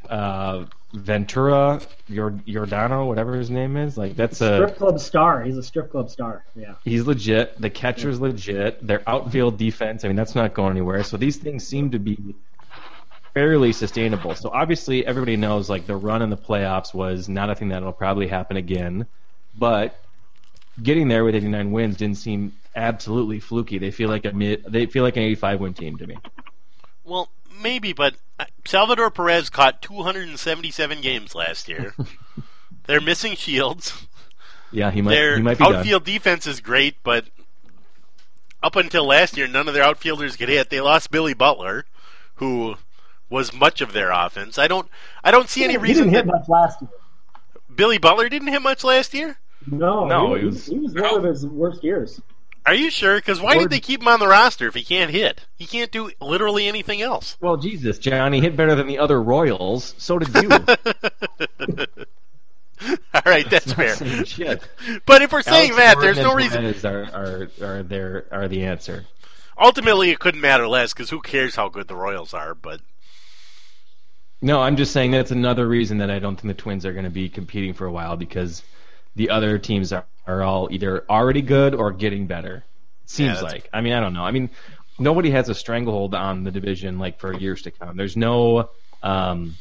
uh, 0.09 0.65
Ventura, 0.93 1.81
Yordano, 2.09 3.07
whatever 3.07 3.35
his 3.35 3.51
name 3.51 3.77
is. 3.77 3.99
Like 3.99 4.15
that's 4.17 4.41
a 4.41 4.57
strip 4.59 4.77
club 4.79 5.01
star. 5.01 5.43
He's 5.43 5.57
a 5.59 5.63
strip 5.63 5.91
club 5.91 6.09
star. 6.09 6.45
Yeah. 6.55 6.75
He's 6.85 7.07
legit. 7.07 7.61
The 7.61 7.71
catcher's 7.71 8.21
legit. 8.21 8.87
Their 8.87 9.03
outfield 9.07 9.59
defense, 9.59 10.05
I 10.05 10.09
mean, 10.09 10.17
that's 10.17 10.35
not 10.37 10.55
going 10.55 10.71
anywhere. 10.71 11.03
So 11.03 11.17
these 11.17 11.37
things 11.37 11.67
seem 11.67 11.91
to 11.91 11.99
be 11.99 12.35
fairly 13.35 13.73
sustainable. 13.73 14.35
So 14.35 14.49
obviously, 14.51 15.05
everybody 15.05 15.37
knows 15.37 15.69
like 15.69 15.87
the 15.87 15.97
run 15.97 16.23
in 16.23 16.31
the 16.31 16.37
playoffs 16.37 16.95
was 16.95 17.29
not 17.29 17.51
a 17.51 17.55
thing 17.55 17.69
that'll 17.69 17.93
probably 17.93 18.29
happen 18.29 18.57
again. 18.57 19.07
But 19.59 20.01
getting 20.83 21.09
there 21.09 21.25
with 21.25 21.35
89 21.35 21.73
wins 21.73 21.97
didn't 21.97 22.19
seem 22.19 22.53
absolutely 22.75 23.41
fluky. 23.41 23.79
They 23.79 23.91
feel 23.91 24.09
like 24.09 24.25
a 24.25 24.33
mid, 24.33 24.65
they 24.65 24.87
feel 24.87 25.03
like 25.03 25.17
an 25.17 25.25
85 25.25 25.61
win 25.61 25.75
team 25.75 25.99
to 25.99 26.07
me. 26.07 26.17
Well, 27.05 27.29
maybe, 27.61 27.93
but 27.93 28.15
uh, 28.39 28.47
Salvador 28.65 29.11
Perez 29.11 29.51
caught 29.51 29.83
277 29.83 31.01
games 31.01 31.35
last 31.35 31.69
year. 31.69 31.95
They're 32.87 33.01
missing 33.01 33.35
Shields. 33.35 34.07
Yeah, 34.73 34.91
he 34.91 35.03
might. 35.03 35.15
Their 35.15 35.37
he 35.37 35.43
might 35.43 35.59
be 35.59 35.65
done. 35.65 35.77
outfield 35.77 36.05
defense 36.05 36.47
is 36.47 36.61
great, 36.61 36.97
but 37.03 37.27
up 38.63 38.77
until 38.77 39.07
last 39.07 39.37
year, 39.37 39.47
none 39.47 39.69
of 39.69 39.75
their 39.75 39.85
outfielders 39.85 40.37
get 40.37 40.49
hit. 40.49 40.71
They 40.71 40.81
lost 40.81 41.11
Billy 41.11 41.35
Butler, 41.35 41.85
who 42.37 42.77
was 43.31 43.53
much 43.53 43.81
of 43.81 43.93
their 43.93 44.11
offense. 44.11 44.59
I 44.59 44.69
don't, 44.69 44.89
I 45.23 45.31
don't 45.31 45.49
see 45.49 45.65
any 45.65 45.75
he 45.75 45.79
reason 45.79 46.05
didn't 46.11 46.15
hit 46.15 46.27
much 46.27 46.49
last 46.49 46.81
year. 46.83 46.91
Billy 47.75 47.99
Butler 47.99 48.29
didn't 48.29 48.49
hit 48.49 48.63
much 48.63 48.85
last 48.85 49.15
year. 49.15 49.39
No, 49.67 50.05
No, 50.07 50.35
he, 50.35 50.41
he 50.41 50.47
was, 50.47 50.55
was- 50.57 50.67
he 50.67 50.79
was 50.79 50.95
one 50.95 51.15
of 51.17 51.25
his 51.25 51.47
worst 51.47 51.83
years. 51.83 52.21
Are 52.67 52.73
you 52.75 52.91
sure? 52.91 53.17
Because 53.17 53.43
why 53.43 53.59
did 53.59 53.69
they 53.69 53.79
keep 53.81 54.01
him 54.01 54.09
on 54.09 54.21
the 54.21 54.27
roster 54.27 54.67
if 54.67 54.75
he 54.75 54.83
can't 54.83 55.11
hit? 55.11 55.45
He 55.57 55.67
can't 55.67 55.91
do 55.93 56.11
literally 56.19 56.67
anything 56.67 57.03
else. 57.03 57.37
Well, 57.39 57.59
Jesus, 57.59 57.99
Johnny 57.99 58.41
hit 58.41 58.57
better 58.57 58.75
than 58.75 58.87
the 58.87 58.99
other 58.99 59.23
Royals. 59.23 59.95
So 59.99 60.19
did 60.19 60.35
you. 60.35 60.49
All 63.15 63.23
right, 63.27 63.49
that's 63.51 63.67
Not 63.67 63.77
fair. 63.77 64.25
shit. 64.25 64.63
But 65.07 65.21
if 65.23 65.33
we're 65.33 65.43
saying 65.43 65.73
Alex 65.73 65.77
that, 65.77 65.95
Gordon 65.97 66.15
there's 66.15 66.27
no 66.27 66.35
reason. 66.35 66.63
Perez 66.63 66.85
Are, 66.85 67.03
are 67.15 67.49
are 67.63 67.83
there 67.83 68.27
are 68.31 68.49
the 68.49 68.65
answer? 68.65 69.05
Ultimately, 69.61 70.11
it 70.11 70.19
couldn't 70.19 70.41
matter 70.41 70.67
less 70.67 70.93
because 70.93 71.11
who 71.11 71.21
cares 71.21 71.55
how 71.57 71.69
good 71.69 71.87
the 71.89 71.97
Royals 71.97 72.35
are? 72.35 72.55
But 72.55 72.81
No, 74.43 74.61
I'm 74.61 74.77
just 74.77 74.93
saying 74.93 75.13
that's 75.13 75.31
another 75.31 75.67
reason 75.67 75.99
that 75.99 76.11
I 76.11 76.19
don't 76.19 76.39
think 76.39 76.55
the 76.55 76.63
Twins 76.63 76.85
are 76.85 76.93
going 76.93 77.05
to 77.05 77.11
be 77.11 77.29
competing 77.29 77.73
for 77.73 77.87
a 77.87 77.93
while 77.93 78.17
because 78.17 78.63
the 79.17 79.31
other 79.31 79.59
teams 79.59 79.93
are, 79.93 80.05
are 80.27 80.43
all 80.43 80.69
either 80.71 81.05
already 81.09 81.43
good 81.43 81.75
or 81.75 81.93
getting 81.93 82.27
better. 82.27 82.65
It 83.05 83.11
seems 83.11 83.41
that's- 83.41 83.53
like. 83.53 83.69
I 83.73 83.81
mean, 83.81 83.93
I 83.95 84.01
don't 84.01 84.13
know. 84.13 84.25
I 84.25 84.31
mean, 84.33 84.51
nobody 84.99 85.31
has 85.31 85.49
a 85.49 85.55
stranglehold 85.55 86.15
on 86.15 86.45
the 86.45 86.51
division 86.51 86.99
like 86.99 87.19
for 87.19 87.33
years 87.33 87.63
to 87.63 87.71
come. 87.71 87.97
There's 87.97 88.17
no 88.17 88.71
um, 89.03 89.55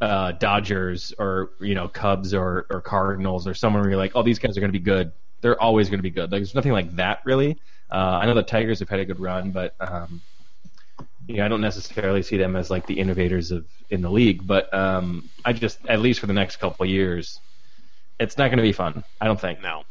uh, 0.00 0.32
Dodgers 0.32 1.14
or 1.18 1.50
you 1.60 1.74
know 1.74 1.88
Cubs 1.88 2.34
or 2.34 2.66
or 2.70 2.80
Cardinals 2.80 3.46
or 3.46 3.54
someone 3.54 3.82
where 3.82 3.90
you're 3.90 3.98
like, 3.98 4.12
oh, 4.14 4.22
these 4.22 4.38
guys 4.38 4.56
are 4.56 4.60
going 4.60 4.72
to 4.72 4.78
be 4.78 4.84
good. 4.84 5.12
They're 5.40 5.60
always 5.60 5.88
going 5.88 5.98
to 5.98 6.02
be 6.02 6.10
good. 6.10 6.32
Like, 6.32 6.40
there's 6.40 6.54
nothing 6.54 6.72
like 6.72 6.96
that 6.96 7.20
really. 7.24 7.58
Uh, 7.90 8.18
I 8.22 8.26
know 8.26 8.34
the 8.34 8.42
Tigers 8.42 8.80
have 8.80 8.88
had 8.88 9.00
a 9.00 9.04
good 9.04 9.20
run, 9.20 9.50
but 9.50 9.74
um, 9.78 10.22
you 11.26 11.36
know, 11.36 11.44
I 11.44 11.48
don't 11.48 11.60
necessarily 11.60 12.22
see 12.22 12.36
them 12.36 12.56
as 12.56 12.70
like 12.70 12.86
the 12.86 12.98
innovators 13.00 13.50
of 13.50 13.66
in 13.90 14.02
the 14.02 14.10
league. 14.10 14.46
But 14.46 14.72
um, 14.74 15.28
I 15.44 15.52
just 15.52 15.78
at 15.86 16.00
least 16.00 16.20
for 16.20 16.26
the 16.26 16.32
next 16.32 16.56
couple 16.56 16.84
of 16.84 16.90
years, 16.90 17.40
it's 18.18 18.36
not 18.38 18.48
going 18.48 18.58
to 18.58 18.62
be 18.62 18.72
fun. 18.72 19.04
I 19.20 19.26
don't 19.26 19.40
think. 19.40 19.62
No. 19.62 19.84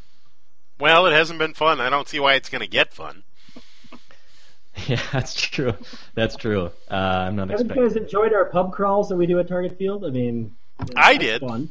Well, 0.80 1.06
it 1.06 1.14
hasn't 1.14 1.40
been 1.40 1.54
fun. 1.54 1.80
I 1.80 1.90
don't 1.90 2.08
see 2.08 2.20
why 2.20 2.34
it's 2.34 2.50
going 2.50 2.62
to 2.62 2.68
get 2.68 2.94
fun. 2.94 3.24
Yeah, 4.88 5.00
that's 5.12 5.36
true. 5.36 5.76
That's 6.16 6.36
true. 6.36 6.72
Uh, 6.90 6.96
I'm 6.96 7.36
not 7.36 7.50
Haven't 7.52 7.68
expecting. 7.68 7.84
you 7.84 7.90
guys 7.90 7.96
enjoyed 7.96 8.34
our 8.34 8.46
pub 8.46 8.74
crawls 8.74 9.08
that 9.10 9.16
we 9.18 9.28
do 9.28 9.38
at 9.40 9.48
Target 9.48 9.78
Field? 9.78 10.04
I 10.04 10.10
mean, 10.10 10.56
I 10.96 11.16
did. 11.16 11.42
Fun. 11.42 11.70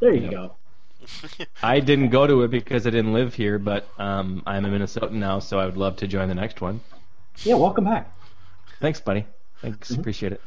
There 0.00 0.14
you 0.14 0.30
go. 0.30 0.54
I 1.64 1.80
didn't 1.80 2.10
go 2.10 2.28
to 2.28 2.42
it 2.42 2.52
because 2.52 2.86
I 2.86 2.90
didn't 2.90 3.12
live 3.12 3.34
here, 3.34 3.58
but 3.58 3.88
um, 3.98 4.44
I'm 4.46 4.64
a 4.64 4.68
Minnesotan 4.68 5.14
now, 5.14 5.40
so 5.40 5.58
I 5.58 5.66
would 5.66 5.76
love 5.76 5.96
to 5.96 6.06
join 6.06 6.28
the 6.28 6.36
next 6.36 6.60
one. 6.60 6.80
Yeah, 7.42 7.54
welcome 7.54 7.84
back. 7.84 8.12
Thanks, 8.80 9.00
buddy. 9.00 9.26
Thanks, 9.60 9.90
appreciate 9.90 10.32
it. 10.32 10.40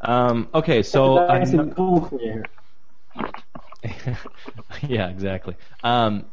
Um, 0.00 0.48
okay, 0.54 0.82
so 0.82 1.26
nice 1.26 1.52
I'm 1.52 1.60
and 1.60 1.76
cool 1.76 2.06
for 2.06 2.20
you 2.20 2.42
here. 3.14 4.18
yeah, 4.88 5.08
exactly. 5.08 5.56
Um, 5.82 6.24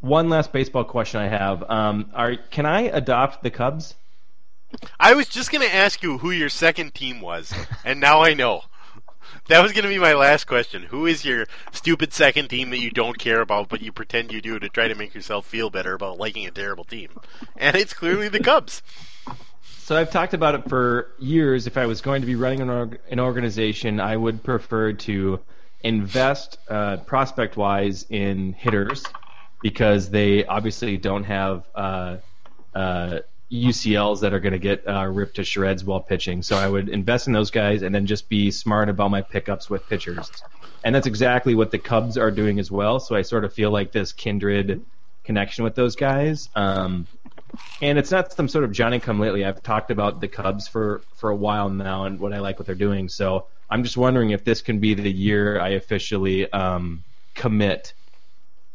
one 0.00 0.28
last 0.28 0.52
baseball 0.52 0.84
question 0.84 1.20
I 1.20 1.28
have: 1.28 1.68
um, 1.70 2.10
Are 2.14 2.36
can 2.36 2.66
I 2.66 2.82
adopt 2.82 3.42
the 3.42 3.50
Cubs? 3.50 3.94
I 4.98 5.14
was 5.14 5.28
just 5.28 5.52
going 5.52 5.66
to 5.66 5.74
ask 5.74 6.02
you 6.02 6.18
who 6.18 6.30
your 6.30 6.48
second 6.48 6.94
team 6.94 7.20
was, 7.20 7.52
and 7.84 8.00
now 8.00 8.22
I 8.22 8.34
know. 8.34 8.62
That 9.48 9.62
was 9.62 9.72
going 9.72 9.84
to 9.84 9.88
be 9.88 9.98
my 9.98 10.12
last 10.12 10.46
question. 10.46 10.82
Who 10.84 11.06
is 11.06 11.24
your 11.24 11.46
stupid 11.70 12.12
second 12.12 12.48
team 12.48 12.70
that 12.70 12.80
you 12.80 12.90
don't 12.90 13.18
care 13.18 13.40
about, 13.40 13.68
but 13.68 13.80
you 13.80 13.92
pretend 13.92 14.32
you 14.32 14.40
do 14.40 14.58
to 14.58 14.68
try 14.68 14.88
to 14.88 14.94
make 14.96 15.14
yourself 15.14 15.46
feel 15.46 15.70
better 15.70 15.94
about 15.94 16.18
liking 16.18 16.46
a 16.46 16.50
terrible 16.50 16.84
team? 16.84 17.10
And 17.56 17.76
it's 17.76 17.94
clearly 17.94 18.28
the 18.28 18.40
Cubs. 18.40 18.82
So 19.86 19.96
I've 19.96 20.10
talked 20.10 20.34
about 20.34 20.56
it 20.56 20.68
for 20.68 21.12
years. 21.20 21.68
If 21.68 21.76
I 21.76 21.86
was 21.86 22.00
going 22.00 22.22
to 22.22 22.26
be 22.26 22.34
running 22.34 22.60
an, 22.60 22.70
org- 22.70 22.98
an 23.08 23.20
organization, 23.20 24.00
I 24.00 24.16
would 24.16 24.42
prefer 24.42 24.94
to 24.94 25.38
invest 25.80 26.58
uh, 26.68 26.96
prospect-wise 26.96 28.04
in 28.10 28.52
hitters 28.54 29.04
because 29.62 30.10
they 30.10 30.44
obviously 30.44 30.96
don't 30.96 31.22
have 31.22 31.68
uh, 31.72 32.16
uh, 32.74 33.20
UCLs 33.52 34.22
that 34.22 34.34
are 34.34 34.40
going 34.40 34.54
to 34.54 34.58
get 34.58 34.88
uh, 34.88 35.06
ripped 35.06 35.36
to 35.36 35.44
shreds 35.44 35.84
while 35.84 36.00
pitching. 36.00 36.42
So 36.42 36.56
I 36.56 36.66
would 36.68 36.88
invest 36.88 37.28
in 37.28 37.32
those 37.32 37.52
guys 37.52 37.82
and 37.82 37.94
then 37.94 38.06
just 38.06 38.28
be 38.28 38.50
smart 38.50 38.88
about 38.88 39.12
my 39.12 39.22
pickups 39.22 39.70
with 39.70 39.88
pitchers. 39.88 40.32
And 40.82 40.96
that's 40.96 41.06
exactly 41.06 41.54
what 41.54 41.70
the 41.70 41.78
Cubs 41.78 42.18
are 42.18 42.32
doing 42.32 42.58
as 42.58 42.72
well. 42.72 42.98
So 42.98 43.14
I 43.14 43.22
sort 43.22 43.44
of 43.44 43.52
feel 43.52 43.70
like 43.70 43.92
this 43.92 44.12
kindred 44.12 44.84
connection 45.22 45.62
with 45.62 45.76
those 45.76 45.94
guys. 45.94 46.48
Um, 46.56 47.06
and 47.80 47.98
it's 47.98 48.10
not 48.10 48.32
some 48.32 48.48
sort 48.48 48.64
of 48.64 48.72
Johnny 48.72 49.00
come 49.00 49.20
lately. 49.20 49.44
I've 49.44 49.62
talked 49.62 49.90
about 49.90 50.20
the 50.20 50.28
Cubs 50.28 50.68
for 50.68 51.02
for 51.14 51.30
a 51.30 51.36
while 51.36 51.68
now 51.68 52.04
and 52.04 52.18
what 52.20 52.32
I 52.32 52.38
like 52.40 52.58
what 52.58 52.66
they're 52.66 52.74
doing. 52.74 53.08
So 53.08 53.46
I'm 53.70 53.82
just 53.82 53.96
wondering 53.96 54.30
if 54.30 54.44
this 54.44 54.62
can 54.62 54.78
be 54.78 54.94
the 54.94 55.10
year 55.10 55.60
I 55.60 55.70
officially 55.70 56.50
um, 56.52 57.04
commit, 57.34 57.94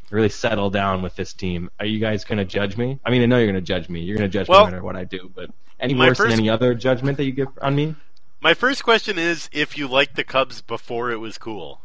really 0.09 0.29
settle 0.29 0.69
down 0.69 1.01
with 1.01 1.15
this 1.15 1.33
team. 1.33 1.69
Are 1.79 1.85
you 1.85 1.99
guys 1.99 2.23
going 2.25 2.37
to 2.37 2.45
judge 2.45 2.77
me? 2.77 2.99
I 3.05 3.09
mean, 3.11 3.21
I 3.21 3.25
know 3.25 3.37
you're 3.37 3.51
going 3.51 3.55
to 3.55 3.61
judge 3.61 3.89
me. 3.89 4.01
You're 4.01 4.17
going 4.17 4.29
to 4.29 4.33
judge 4.33 4.47
Well, 4.47 4.61
me 4.61 4.65
no 4.65 4.71
matter 4.71 4.83
what 4.83 4.95
I 4.95 5.05
do. 5.05 5.31
But 5.33 5.49
any 5.79 5.95
worse 5.95 6.17
first- 6.17 6.29
than 6.31 6.39
any 6.39 6.49
other 6.49 6.73
judgment 6.73 7.17
that 7.17 7.25
you 7.25 7.31
give 7.31 7.47
on 7.61 7.75
me? 7.75 7.95
My 8.41 8.53
first 8.55 8.83
question 8.83 9.19
is 9.19 9.49
if 9.51 9.77
you 9.77 9.87
liked 9.87 10.15
the 10.15 10.23
Cubs 10.23 10.61
before 10.61 11.11
it 11.11 11.17
was 11.17 11.37
cool. 11.37 11.81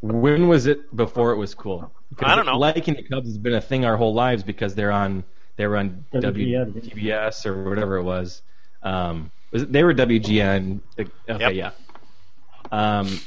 When 0.00 0.48
was 0.48 0.66
it 0.66 0.94
before 0.94 1.32
it 1.32 1.36
was 1.36 1.54
cool? 1.54 1.90
I 2.20 2.34
don't 2.36 2.46
know. 2.46 2.56
Liking 2.58 2.94
the 2.94 3.02
Cubs 3.02 3.26
has 3.28 3.38
been 3.38 3.54
a 3.54 3.60
thing 3.60 3.84
our 3.84 3.96
whole 3.96 4.14
lives 4.14 4.42
because 4.42 4.74
they're 4.74 4.92
on 4.92 5.24
they 5.56 5.66
were 5.66 5.76
on 5.76 6.04
WGN. 6.14 6.72
WTBS 6.72 7.44
or 7.46 7.68
whatever 7.68 7.96
it 7.96 8.04
was. 8.04 8.42
Um, 8.82 9.30
was 9.50 9.62
it, 9.62 9.72
they 9.72 9.82
were 9.82 9.92
WGN. 9.92 10.80
Okay, 10.98 11.10
Yep. 11.28 11.54
yeah. 11.54 11.70
Um, 12.70 13.20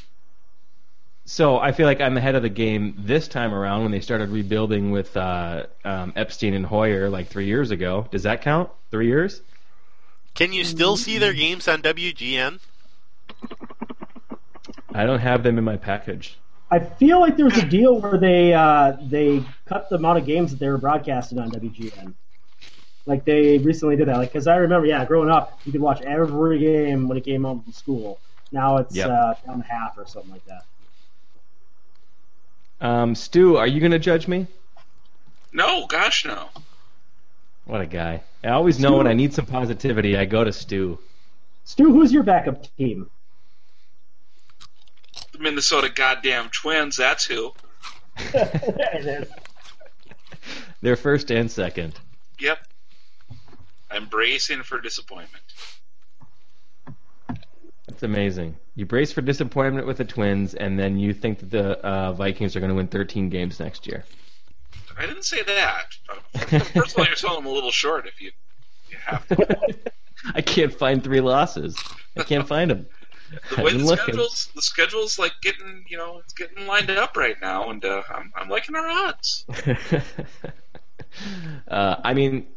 so 1.26 1.58
I 1.60 1.72
feel 1.74 1.86
like 1.86 2.00
I'm 2.02 2.16
ahead 2.18 2.36
of 2.36 2.42
the 2.42 2.50
game 2.50 2.96
this 2.98 3.28
time 3.28 3.54
around 3.54 3.84
when 3.84 3.92
they 3.92 4.00
started 4.00 4.30
rebuilding 4.30 4.92
with 4.92 5.16
uh, 5.18 5.66
um, 5.84 6.14
Epstein 6.16 6.54
and 6.54 6.66
Hoyer 6.66 7.10
like 7.10 7.28
three 7.28 7.46
years 7.46 7.72
ago. 7.72 8.08
Does 8.12 8.24
that 8.24 8.42
count? 8.42 8.70
Three 8.92 9.08
years? 9.08 9.42
Can 10.34 10.54
you 10.54 10.64
still 10.64 10.96
see 10.96 11.18
their 11.18 11.34
games 11.34 11.68
on 11.68 11.82
WGN? 11.82 12.60
I 14.94 15.06
don't 15.06 15.20
have 15.20 15.44
them 15.44 15.58
in 15.58 15.64
my 15.64 15.78
package. 15.78 16.38
I 16.72 16.80
feel 16.80 17.20
like 17.20 17.36
there 17.36 17.46
was 17.46 17.58
a 17.58 17.62
deal 17.62 18.00
where 18.00 18.18
they 18.18 18.54
uh, 18.54 18.94
they 19.04 19.46
cut 19.68 19.90
the 19.90 19.98
amount 19.98 20.20
of 20.20 20.26
games 20.26 20.52
that 20.52 20.60
they 20.60 20.70
were 20.70 20.78
broadcasting 20.78 21.38
on 21.38 21.52
WGN. 21.52 22.14
Like 23.06 23.26
they 23.26 23.58
recently 23.58 23.98
did 23.98 24.08
that. 24.08 24.18
Like 24.18 24.32
because 24.32 24.48
I 24.48 24.56
remember, 24.56 24.88
yeah, 24.88 25.04
growing 25.06 25.30
up, 25.30 25.60
you 25.66 25.72
could 25.74 25.82
watch 25.82 26.02
every 26.02 26.60
game 26.60 27.08
when 27.10 27.18
it 27.18 27.26
came 27.26 27.44
home 27.44 27.62
from 27.62 27.74
school. 27.74 28.22
Now 28.54 28.78
it's 28.78 28.96
Yep. 28.96 29.10
uh, 29.10 29.34
down 29.46 29.58
to 29.58 29.64
half 29.68 29.98
or 29.98 30.06
something 30.06 30.32
like 30.32 30.46
that. 30.46 30.64
Um, 32.80 33.16
Stu, 33.16 33.58
are 33.58 33.68
you 33.68 33.80
going 33.80 33.92
to 33.92 34.00
judge 34.00 34.28
me? 34.28 34.48
No, 35.54 35.86
gosh, 35.88 36.26
no. 36.26 36.50
What 37.66 37.82
a 37.82 37.86
guy! 37.86 38.24
I 38.44 38.50
always 38.50 38.80
know 38.80 38.98
when 38.98 39.08
I 39.08 39.14
need 39.14 39.34
some 39.34 39.46
positivity, 39.46 40.18
I 40.18 40.26
go 40.26 40.44
to 40.44 40.52
Stu. 40.52 40.98
Stu, 41.64 41.92
who's 41.92 42.12
your 42.12 42.24
backup 42.24 42.64
team? 42.78 43.10
Minnesota 45.42 45.90
goddamn 45.90 46.50
Twins, 46.50 46.98
that's 46.98 47.26
who. 47.26 47.52
there 48.34 48.50
it 48.94 49.06
is. 49.06 49.28
They're 50.82 50.96
first 50.96 51.32
and 51.32 51.50
second. 51.50 52.00
Yep. 52.40 52.60
I'm 53.90 54.06
bracing 54.06 54.64
for 54.64 54.80
disappointment. 54.80 55.44
That's 57.88 58.04
amazing. 58.04 58.58
You 58.76 58.86
brace 58.86 59.12
for 59.12 59.22
disappointment 59.22 59.86
with 59.86 59.98
the 59.98 60.06
Twins, 60.06 60.54
and 60.54 60.80
then 60.80 60.98
you 60.98 61.14
think 61.14 61.40
that 61.40 61.52
the 61.52 61.86
uh, 61.86 62.14
Vikings 62.14 62.56
are 62.56 62.60
going 62.60 62.70
to 62.70 62.76
win 62.76 62.88
13 62.88 63.30
games 63.30 63.60
next 63.60 63.86
year. 63.86 64.06
I 64.98 65.06
didn't 65.06 65.26
say 65.26 65.44
that. 65.44 65.86
First 66.74 66.94
of 66.94 67.00
all, 67.00 67.06
you're 67.06 67.16
selling 67.16 67.44
them 67.44 67.52
a 67.52 67.54
little 67.54 67.72
short 67.72 68.08
if 68.08 68.22
you, 68.22 68.32
you 68.90 68.98
have 69.06 69.28
to. 69.28 69.76
I 70.36 70.42
can't 70.42 70.74
find 70.74 71.04
three 71.04 71.22
losses. 71.22 71.78
I 72.16 72.24
can't 72.24 72.48
find 72.48 72.72
them. 72.72 72.86
The 73.50 73.58
I've 73.58 73.64
way 73.64 73.72
the 73.74 73.78
looking. 73.80 74.04
schedule's 74.04 74.50
the 74.56 74.62
schedule's 74.62 75.18
like 75.20 75.34
getting 75.42 75.86
you 75.88 75.98
know 75.98 76.20
it's 76.20 76.34
getting 76.34 76.68
lined 76.68 76.90
up 76.92 77.16
right 77.16 77.36
now, 77.42 77.70
and 77.70 77.84
uh, 77.86 78.02
I'm 78.10 78.32
I'm 78.36 78.50
liking 78.50 78.76
our 78.76 78.88
odds. 78.88 79.46
uh, 81.68 81.96
I 82.04 82.14
mean, 82.14 82.48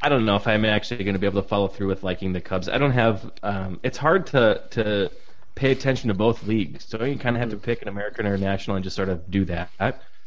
I 0.00 0.08
don't 0.08 0.24
know 0.24 0.36
if 0.36 0.46
I'm 0.46 0.64
actually 0.64 1.04
going 1.04 1.14
to 1.14 1.18
be 1.18 1.26
able 1.26 1.42
to 1.42 1.48
follow 1.48 1.68
through 1.68 1.88
with 1.88 2.02
liking 2.02 2.32
the 2.32 2.40
Cubs. 2.40 2.68
I 2.68 2.78
don't 2.78 2.92
have. 2.92 3.30
Um, 3.42 3.80
it's 3.82 3.98
hard 3.98 4.26
to 4.28 4.62
to 4.72 5.10
pay 5.54 5.70
attention 5.70 6.08
to 6.08 6.14
both 6.14 6.44
leagues, 6.46 6.84
so 6.86 7.02
you 7.04 7.18
kind 7.18 7.36
of 7.36 7.40
have 7.40 7.50
to 7.50 7.56
pick 7.56 7.82
an 7.82 7.88
American 7.88 8.26
or 8.26 8.34
a 8.34 8.38
national 8.38 8.76
and 8.76 8.84
just 8.84 8.96
sort 8.96 9.08
of 9.08 9.30
do 9.30 9.44
that. 9.46 9.70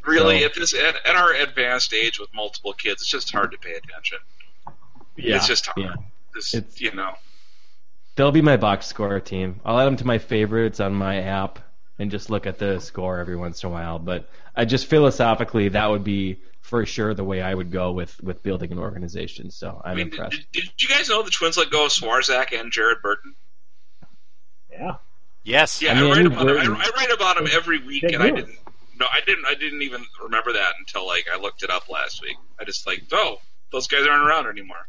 Really, 0.05 0.39
So- 0.39 0.45
at 0.45 0.53
this 0.55 0.73
at, 0.73 1.05
at 1.05 1.15
our 1.15 1.33
advanced 1.33 1.93
age 1.93 2.19
with 2.19 2.33
multiple 2.33 2.73
kids, 2.73 3.01
it's 3.01 3.09
just 3.11 3.31
hard 3.31 3.51
to 3.51 3.57
pay 3.57 3.73
attention. 3.73 4.19
Yeah, 5.17 5.35
It's 5.37 5.47
just 5.47 5.65
hard. 5.65 5.77
yeah. 5.87 5.93
This, 6.33 6.53
It's- 6.53 6.79
you 6.79 6.93
know. 6.93 7.13
They'll 8.17 8.31
be 8.31 8.41
my 8.41 8.57
box 8.57 8.87
score 8.87 9.19
team. 9.19 9.61
I'll 9.63 9.79
add 9.79 9.85
them 9.85 9.97
to 9.97 10.07
my 10.07 10.17
favorites 10.17 10.79
on 10.79 10.93
my 10.93 11.21
app 11.21 11.59
and 11.99 12.11
just 12.11 12.29
look 12.29 12.45
at 12.45 12.57
the 12.57 12.79
score 12.79 13.19
every 13.19 13.35
once 13.35 13.63
in 13.63 13.69
a 13.69 13.71
while. 13.71 13.99
But 13.99 14.27
I 14.55 14.65
just 14.65 14.87
philosophically, 14.87 15.69
that 15.69 15.85
would 15.89 16.03
be 16.03 16.41
for 16.61 16.85
sure 16.85 17.13
the 17.13 17.23
way 17.23 17.41
I 17.41 17.53
would 17.53 17.71
go 17.71 17.91
with 17.91 18.21
with 18.21 18.43
building 18.43 18.71
an 18.71 18.79
organization. 18.79 19.51
So 19.51 19.81
I'm 19.85 19.91
I 19.91 19.95
mean, 19.95 20.07
impressed. 20.07 20.51
did, 20.51 20.63
did 20.63 20.81
you 20.81 20.89
guys 20.89 21.09
know 21.09 21.23
the 21.23 21.29
Twins 21.29 21.57
let 21.57 21.69
go 21.69 21.85
of 21.85 21.91
Swarzak 21.91 22.59
and 22.59 22.71
Jared 22.71 23.01
Burton? 23.01 23.35
Yeah. 24.71 24.95
Yes. 25.43 25.81
Yeah, 25.81 25.93
I 25.93 25.99
I, 25.99 26.09
write 26.09 26.17
any 26.17 26.25
about 26.25 26.39
him, 26.39 26.47
Burton- 26.47 26.75
I, 26.75 26.85
I 26.85 26.89
write 26.97 27.11
about 27.11 27.37
him 27.37 27.47
every 27.51 27.79
week, 27.85 28.01
Big 28.01 28.13
and 28.13 28.23
I 28.23 28.31
didn't. 28.31 28.57
No, 28.99 29.05
I 29.13 29.21
didn't. 29.25 29.45
I 29.45 29.53
didn't 29.53 29.83
even 29.83 30.03
remember 30.23 30.53
that 30.53 30.73
until 30.79 31.05
like 31.05 31.27
I 31.31 31.39
looked 31.39 31.61
it 31.63 31.69
up 31.69 31.87
last 31.87 32.21
week. 32.21 32.35
I 32.59 32.63
just 32.63 32.87
like, 32.87 33.03
oh, 33.11 33.37
those 33.71 33.87
guys 33.87 34.07
aren't 34.07 34.27
around 34.27 34.47
anymore. 34.47 34.87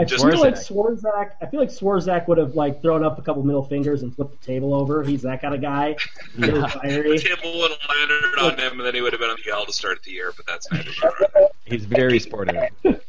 I 0.00 0.04
Just- 0.04 0.24
feel 0.24 0.40
like 0.40 0.54
Swarzak. 0.54 1.32
I 1.42 1.46
feel 1.46 1.60
like 1.60 1.68
Swarzak 1.68 2.26
would 2.26 2.38
have 2.38 2.54
like 2.54 2.80
thrown 2.80 3.04
up 3.04 3.18
a 3.18 3.22
couple 3.22 3.42
middle 3.42 3.64
fingers 3.64 4.02
and 4.02 4.14
flipped 4.16 4.40
the 4.40 4.46
table 4.46 4.72
over. 4.74 5.02
He's 5.04 5.22
that 5.22 5.42
kind 5.42 5.54
of 5.54 5.60
guy. 5.60 5.96
Really 6.38 6.58
Yeah. 6.60 6.66
fiery. 6.68 7.18
The 7.18 7.24
table 7.36 7.58
would 7.60 7.70
have 7.72 7.80
landed 7.88 8.38
on 8.40 8.58
him, 8.58 8.78
and 8.78 8.86
then 8.86 8.94
he 8.94 9.02
would 9.02 9.12
have 9.12 9.20
been 9.20 9.28
on 9.30 9.36
the 9.44 9.50
L 9.52 9.66
to 9.66 9.72
start 9.72 10.02
the 10.04 10.12
year. 10.12 10.32
But 10.36 10.46
that's 10.46 10.70
neither 10.72 10.90
here. 10.90 11.12
He's 11.66 11.84
very 11.84 12.18
sportive. 12.18 12.56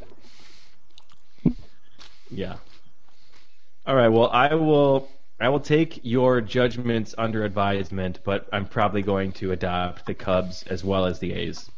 yeah. 2.30 2.56
All 3.86 3.96
right. 3.96 4.10
Well, 4.10 4.30
I 4.30 4.54
will. 4.56 5.08
I 5.40 5.50
will 5.50 5.60
take 5.60 6.02
your 6.04 6.40
judgments 6.40 7.16
under 7.18 7.44
advisement, 7.44 8.20
but 8.24 8.48
I'm 8.54 8.68
probably 8.68 9.02
going 9.02 9.32
to 9.34 9.52
adopt 9.54 10.06
the 10.06 10.14
Cubs 10.14 10.62
as 10.64 10.84
well 10.84 11.06
as 11.08 11.18
the 11.20 11.34
A's. 11.34 11.70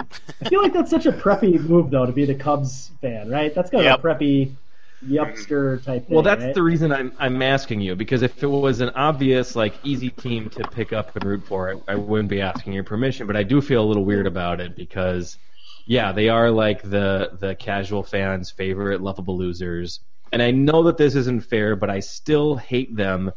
I 0.00 0.44
feel 0.48 0.62
like 0.62 0.72
that's 0.72 0.90
such 0.90 1.06
a 1.06 1.12
preppy 1.12 1.60
move 1.60 1.90
though 1.90 2.06
to 2.06 2.12
be 2.12 2.24
the 2.24 2.34
Cubs 2.34 2.90
fan, 3.00 3.28
right? 3.28 3.54
That's 3.54 3.70
kind 3.70 3.86
of 3.86 3.92
Yep. 3.92 3.98
a 3.98 4.02
preppy. 4.02 4.56
yupster 5.04 5.84
type 5.84 6.08
thing. 6.08 6.14
Well, 6.14 6.22
that's 6.22 6.44
right? 6.44 6.54
the 6.54 6.62
reason 6.62 6.92
I'm 6.92 7.12
I'm 7.18 7.40
asking 7.42 7.80
you 7.80 7.94
because 7.96 8.22
if 8.22 8.42
it 8.42 8.46
was 8.46 8.80
an 8.80 8.90
obvious 8.90 9.54
like 9.54 9.74
easy 9.84 10.10
team 10.10 10.50
to 10.50 10.64
pick 10.64 10.92
up 10.92 11.14
and 11.16 11.24
root 11.24 11.46
for, 11.46 11.70
I, 11.88 11.92
I 11.92 11.96
wouldn't 11.96 12.28
be 12.28 12.40
asking 12.40 12.72
your 12.72 12.84
permission. 12.84 13.26
But 13.26 13.36
I 13.36 13.42
do 13.42 13.60
feel 13.60 13.82
a 13.84 13.86
little 13.86 14.04
weird 14.04 14.26
about 14.26 14.60
it 14.60 14.74
because, 14.76 15.38
yeah, 15.86 16.12
they 16.12 16.28
are 16.28 16.50
like 16.50 16.82
the 16.82 17.30
the 17.40 17.54
casual 17.54 18.02
fans' 18.02 18.50
favorite 18.50 19.00
lovable 19.00 19.36
losers, 19.38 20.00
and 20.32 20.42
I 20.42 20.50
know 20.50 20.84
that 20.84 20.96
this 20.96 21.14
isn't 21.14 21.42
fair, 21.42 21.76
but 21.76 21.90
I 21.90 22.00
still 22.00 22.56
hate 22.56 22.96
them 22.96 23.32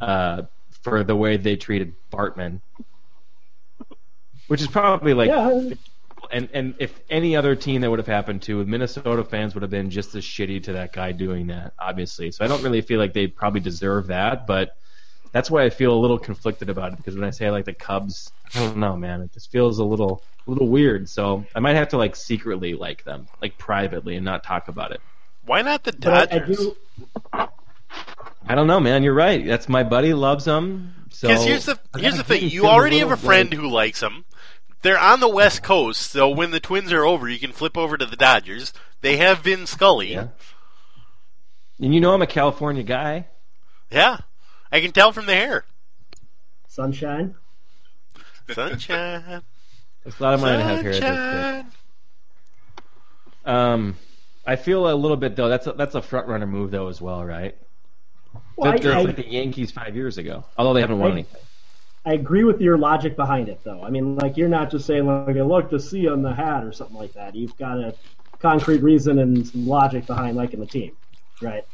uh, 0.00 0.42
for 0.82 1.04
the 1.04 1.16
way 1.16 1.36
they 1.36 1.56
treated 1.56 1.96
Bartman, 2.12 2.60
which 4.46 4.60
is 4.60 4.68
probably 4.68 5.14
like 5.14 5.28
yeah. 5.28 5.70
And 6.30 6.48
and 6.52 6.74
if 6.78 6.98
any 7.10 7.36
other 7.36 7.54
team 7.56 7.80
that 7.82 7.90
would 7.90 7.98
have 7.98 8.06
happened 8.08 8.42
to, 8.42 8.64
Minnesota 8.64 9.24
fans 9.24 9.54
would 9.54 9.62
have 9.62 9.70
been 9.70 9.90
just 9.90 10.14
as 10.14 10.24
shitty 10.24 10.62
to 10.64 10.72
that 10.74 10.92
guy 10.92 11.12
doing 11.12 11.48
that, 11.48 11.72
obviously. 11.78 12.30
So 12.30 12.44
I 12.44 12.48
don't 12.48 12.62
really 12.62 12.80
feel 12.80 12.98
like 12.98 13.12
they 13.12 13.26
probably 13.26 13.60
deserve 13.60 14.08
that, 14.08 14.46
but 14.46 14.76
that's 15.32 15.50
why 15.50 15.64
I 15.64 15.70
feel 15.70 15.92
a 15.92 15.98
little 15.98 16.18
conflicted 16.18 16.70
about 16.70 16.92
it 16.92 16.96
because 16.96 17.14
when 17.16 17.24
I 17.24 17.30
say 17.30 17.46
I 17.46 17.50
like 17.50 17.64
the 17.64 17.72
Cubs, 17.74 18.30
I 18.54 18.60
don't 18.60 18.76
know, 18.76 18.96
man, 18.96 19.20
it 19.22 19.32
just 19.32 19.50
feels 19.50 19.78
a 19.78 19.84
little 19.84 20.22
a 20.46 20.50
little 20.50 20.68
weird. 20.68 21.08
So 21.08 21.44
I 21.54 21.60
might 21.60 21.74
have 21.76 21.88
to 21.88 21.96
like 21.96 22.14
secretly 22.16 22.74
like 22.74 23.04
them, 23.04 23.26
like 23.42 23.58
privately, 23.58 24.16
and 24.16 24.24
not 24.24 24.44
talk 24.44 24.68
about 24.68 24.92
it. 24.92 25.00
Why 25.46 25.62
not 25.62 25.84
the 25.84 25.92
But 25.92 26.32
I, 26.32 26.36
I 26.36 26.38
Dodgers? 26.40 26.56
do. 26.58 26.76
I 28.46 28.54
don't 28.54 28.66
know, 28.66 28.80
man. 28.80 29.02
You're 29.02 29.14
right. 29.14 29.44
That's 29.44 29.68
my 29.68 29.82
buddy 29.84 30.12
loves 30.14 30.44
them. 30.44 30.94
So 31.10 31.28
Because 31.28 31.44
here's 31.44 31.64
the 31.66 31.78
here's 31.96 32.16
the 32.16 32.24
thing: 32.24 32.48
you 32.50 32.66
already 32.66 32.98
have 32.98 33.10
a 33.10 33.16
friend 33.16 33.50
like- 33.50 33.58
who 33.60 33.68
likes 33.68 34.00
them. 34.00 34.24
They're 34.84 34.98
on 34.98 35.20
the 35.20 35.30
West 35.30 35.62
Coast, 35.62 36.10
so 36.12 36.28
when 36.28 36.50
the 36.50 36.60
Twins 36.60 36.92
are 36.92 37.06
over, 37.06 37.26
you 37.26 37.38
can 37.38 37.52
flip 37.52 37.78
over 37.78 37.96
to 37.96 38.04
the 38.04 38.16
Dodgers. 38.16 38.74
They 39.00 39.16
have 39.16 39.38
Vin 39.38 39.66
Scully. 39.66 40.12
Yeah. 40.12 40.28
And 41.80 41.94
you 41.94 42.02
know 42.02 42.12
I'm 42.12 42.20
a 42.20 42.26
California 42.26 42.82
guy. 42.82 43.24
Yeah. 43.90 44.18
I 44.70 44.82
can 44.82 44.92
tell 44.92 45.10
from 45.10 45.24
the 45.24 45.32
hair. 45.32 45.64
Sunshine. 46.68 47.34
Sunshine. 48.52 49.42
It's 50.06 50.20
a 50.20 50.22
lot 50.22 50.34
of 50.34 50.42
mine 50.42 50.58
to 50.58 50.64
have 50.64 50.82
here. 50.82 50.92
Sunshine. 50.92 51.66
Um, 53.46 53.96
I 54.46 54.56
feel 54.56 54.90
a 54.90 54.92
little 54.92 55.16
bit 55.16 55.34
though. 55.34 55.48
That's 55.48 55.66
a, 55.66 55.72
that's 55.72 55.94
a 55.94 56.02
front 56.02 56.28
runner 56.28 56.46
move 56.46 56.70
though 56.70 56.88
as 56.88 57.00
well, 57.00 57.24
right? 57.24 57.56
Well, 58.54 58.72
That's 58.72 58.84
I, 58.84 58.98
I, 58.98 59.02
like 59.02 59.16
the 59.16 59.26
Yankees 59.26 59.70
five 59.70 59.96
years 59.96 60.18
ago, 60.18 60.44
although 60.58 60.74
they 60.74 60.82
haven't 60.82 60.98
won 60.98 61.12
I- 61.12 61.14
anything. 61.14 61.40
I 62.04 62.12
agree 62.12 62.44
with 62.44 62.60
your 62.60 62.76
logic 62.76 63.16
behind 63.16 63.48
it, 63.48 63.60
though. 63.64 63.82
I 63.82 63.90
mean, 63.90 64.16
like 64.16 64.36
you're 64.36 64.48
not 64.48 64.70
just 64.70 64.86
saying 64.86 65.06
like, 65.06 65.36
"Look 65.36 65.70
to 65.70 65.80
see 65.80 66.06
on 66.08 66.22
the 66.22 66.34
hat" 66.34 66.64
or 66.64 66.72
something 66.72 66.96
like 66.96 67.12
that. 67.14 67.34
You've 67.34 67.56
got 67.56 67.78
a 67.78 67.94
concrete 68.40 68.82
reason 68.82 69.18
and 69.18 69.46
some 69.46 69.66
logic 69.66 70.06
behind 70.06 70.36
liking 70.36 70.60
the 70.60 70.66
team, 70.66 70.92
right? 71.40 71.64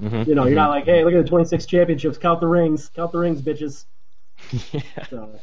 Mhm. 0.00 0.26
You 0.26 0.34
know, 0.34 0.46
you're 0.46 0.54
not 0.54 0.70
like, 0.70 0.84
"Hey, 0.84 1.04
look 1.04 1.14
at 1.14 1.24
the 1.24 1.28
26 1.28 1.66
championships. 1.66 2.18
Count 2.18 2.40
the 2.40 2.46
rings. 2.46 2.88
Count 2.88 3.12
the 3.12 3.18
rings, 3.18 3.42
bitches." 3.42 3.84
yeah, 4.72 5.06
So, 5.10 5.40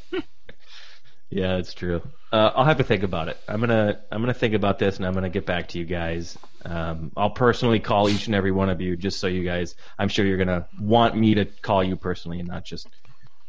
yeah, 1.30 1.58
it's 1.58 1.74
true. 1.74 2.02
Uh, 2.32 2.52
I'll 2.56 2.66
have 2.66 2.78
to 2.78 2.84
think 2.84 3.04
about 3.04 3.28
it. 3.30 3.38
I'm 3.48 3.60
gonna 3.60 4.02
I'm 4.12 4.22
gonna 4.22 4.34
think 4.34 4.54
about 4.54 4.80
this 4.80 4.98
and 4.98 5.06
I'm 5.06 5.14
gonna 5.14 5.30
get 5.30 5.46
back 5.46 5.70
to 5.70 5.80
you 5.80 5.86
guys. 5.86 6.38
Um, 6.64 7.12
I'll 7.18 7.32
personally 7.32 7.80
call 7.80 8.10
each 8.10 8.28
and 8.28 8.36
every 8.36 8.52
one 8.52 8.70
of 8.70 8.80
you 8.82 8.96
just 8.96 9.20
so 9.20 9.28
you 9.28 9.44
guys. 9.44 9.76
I'm 9.98 10.08
sure 10.10 10.26
you're 10.26 10.38
gonna 10.38 10.68
want 10.80 11.16
me 11.18 11.36
to 11.36 11.46
call 11.46 11.84
you 11.84 11.96
personally 11.98 12.40
and 12.40 12.48
not 12.48 12.64
just 12.64 12.88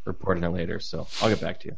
reporting 0.04 0.44
it 0.44 0.48
later. 0.48 0.80
So 0.80 1.06
I'll 1.20 1.28
get 1.28 1.40
back 1.40 1.60
to 1.60 1.68
you. 1.68 1.76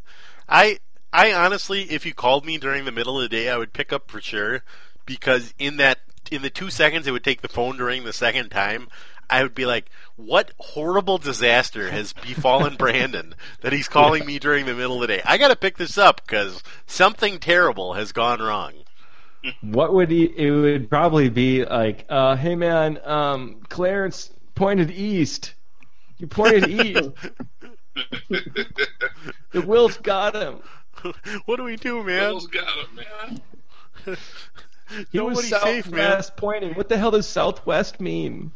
I 0.49 0.79
I 1.13 1.33
honestly, 1.33 1.83
if 1.83 2.05
you 2.05 2.15
called 2.15 2.45
me 2.45 2.59
during 2.59 2.85
the 2.85 2.93
middle 2.93 3.17
of 3.17 3.23
the 3.23 3.29
day, 3.29 3.49
I 3.49 3.57
would 3.57 3.73
pick 3.73 3.93
up 3.93 4.11
for 4.11 4.21
sure 4.21 4.63
because 5.07 5.55
in 5.59 5.77
that 5.77 6.01
in 6.31 6.43
the 6.43 6.51
two 6.51 6.71
seconds 6.71 7.07
it 7.07 7.13
would 7.13 7.25
take 7.25 7.43
the 7.43 7.49
phone 7.49 7.77
during 7.77 8.05
the 8.05 8.13
second 8.13 8.51
time, 8.51 8.89
I 9.31 9.43
would 9.43 9.55
be 9.55 9.67
like, 9.67 9.91
"What 10.17 10.53
horrible 10.59 11.19
disaster 11.19 11.91
has 11.91 12.13
befallen 12.13 12.77
Brandon 12.79 13.35
that 13.61 13.73
he's 13.73 13.89
calling 13.89 14.27
me 14.27 14.39
during 14.39 14.67
the 14.67 14.75
middle 14.75 14.97
of 14.97 15.01
the 15.03 15.17
day? 15.17 15.23
I 15.25 15.39
got 15.39 15.49
to 15.49 15.57
pick 15.57 15.79
this 15.79 15.99
up 15.99 16.23
because 16.27 16.63
something 16.87 17.39
terrible 17.39 17.95
has 17.95 18.13
gone 18.13 18.41
wrong." 18.41 18.73
What 19.61 19.93
would 19.93 20.11
he? 20.11 20.25
It 20.25 20.51
would 20.51 20.89
probably 20.89 21.29
be 21.29 21.65
like, 21.65 22.07
uh, 22.09 22.37
"Hey 22.37 22.57
man, 22.57 22.99
um, 23.05 23.61
Clarence 23.69 24.31
pointed 24.55 24.91
east. 24.91 25.55
You 26.19 26.27
pointed 26.27 26.69
east. 26.87 27.11
The 29.53 29.63
Wills 29.67 29.97
got 29.99 30.35
him. 30.35 30.61
what 31.47 31.57
do 31.57 31.65
we 31.65 31.77
do, 31.77 32.03
man? 32.03 32.21
Bill's 32.31 32.47
got 32.47 32.69
it, 32.79 32.89
man. 34.07 34.17
He 35.11 35.19
was 35.19 35.51
Nobody's 35.51 35.63
safe, 35.63 35.91
man. 35.91 36.23
pointing. 36.37 36.75
What 36.75 36.91
the 36.91 36.99
hell 36.99 37.11
does 37.11 37.27
southwest 37.27 38.01
mean? 38.01 38.53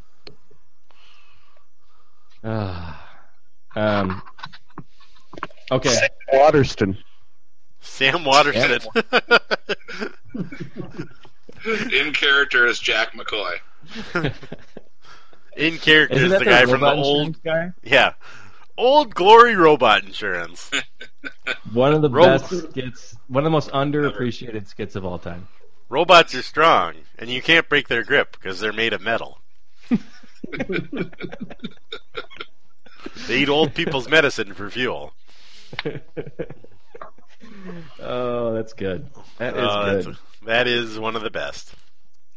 Ah, 2.45 3.18
um. 3.74 4.22
Okay. 5.72 5.89
Sam 5.89 6.09
Waterston. 6.34 6.99
Sam 7.80 8.24
Waterston. 8.24 8.80
In 11.93 12.12
character 12.12 12.66
as 12.66 12.78
Jack 12.78 13.14
McCoy. 13.14 13.59
In 15.57 15.78
character 15.78 16.16
Isn't 16.16 16.32
is 16.32 16.39
the 16.39 16.45
guy 16.45 16.66
from 16.66 16.80
the 16.82 16.93
old 16.93 17.43
guy? 17.43 17.72
yeah, 17.82 18.12
old 18.78 19.14
glory 19.14 19.54
robot 19.54 20.04
insurance. 20.04 20.70
One 21.72 21.92
of 21.92 22.00
the 22.02 22.08
Ro- 22.08 22.24
best 22.24 22.48
skits. 22.70 23.16
One 23.26 23.42
of 23.42 23.44
the 23.44 23.50
most 23.50 23.70
underappreciated 23.72 24.66
skits 24.68 24.96
of 24.96 25.04
all 25.04 25.18
time. 25.18 25.48
Robots 25.90 26.34
are 26.34 26.42
strong, 26.42 26.94
and 27.18 27.28
you 27.30 27.42
can't 27.42 27.68
break 27.68 27.88
their 27.88 28.04
grip 28.04 28.32
because 28.32 28.60
they're 28.60 28.72
made 28.72 28.92
of 28.92 29.02
metal. 29.02 29.40
they 33.26 33.38
eat 33.42 33.48
old 33.48 33.74
people's 33.74 34.08
medicine 34.08 34.54
for 34.54 34.70
fuel. 34.70 35.12
Oh, 38.00 38.54
that's 38.54 38.72
good. 38.72 39.08
That 39.38 39.56
is 39.56 39.62
Uh, 39.62 39.84
good. 39.84 39.98
that's- 40.04 40.16
that 40.46 40.66
is 40.66 40.98
one 40.98 41.14
of 41.16 41.22
the 41.22 41.30
best. 41.30 41.72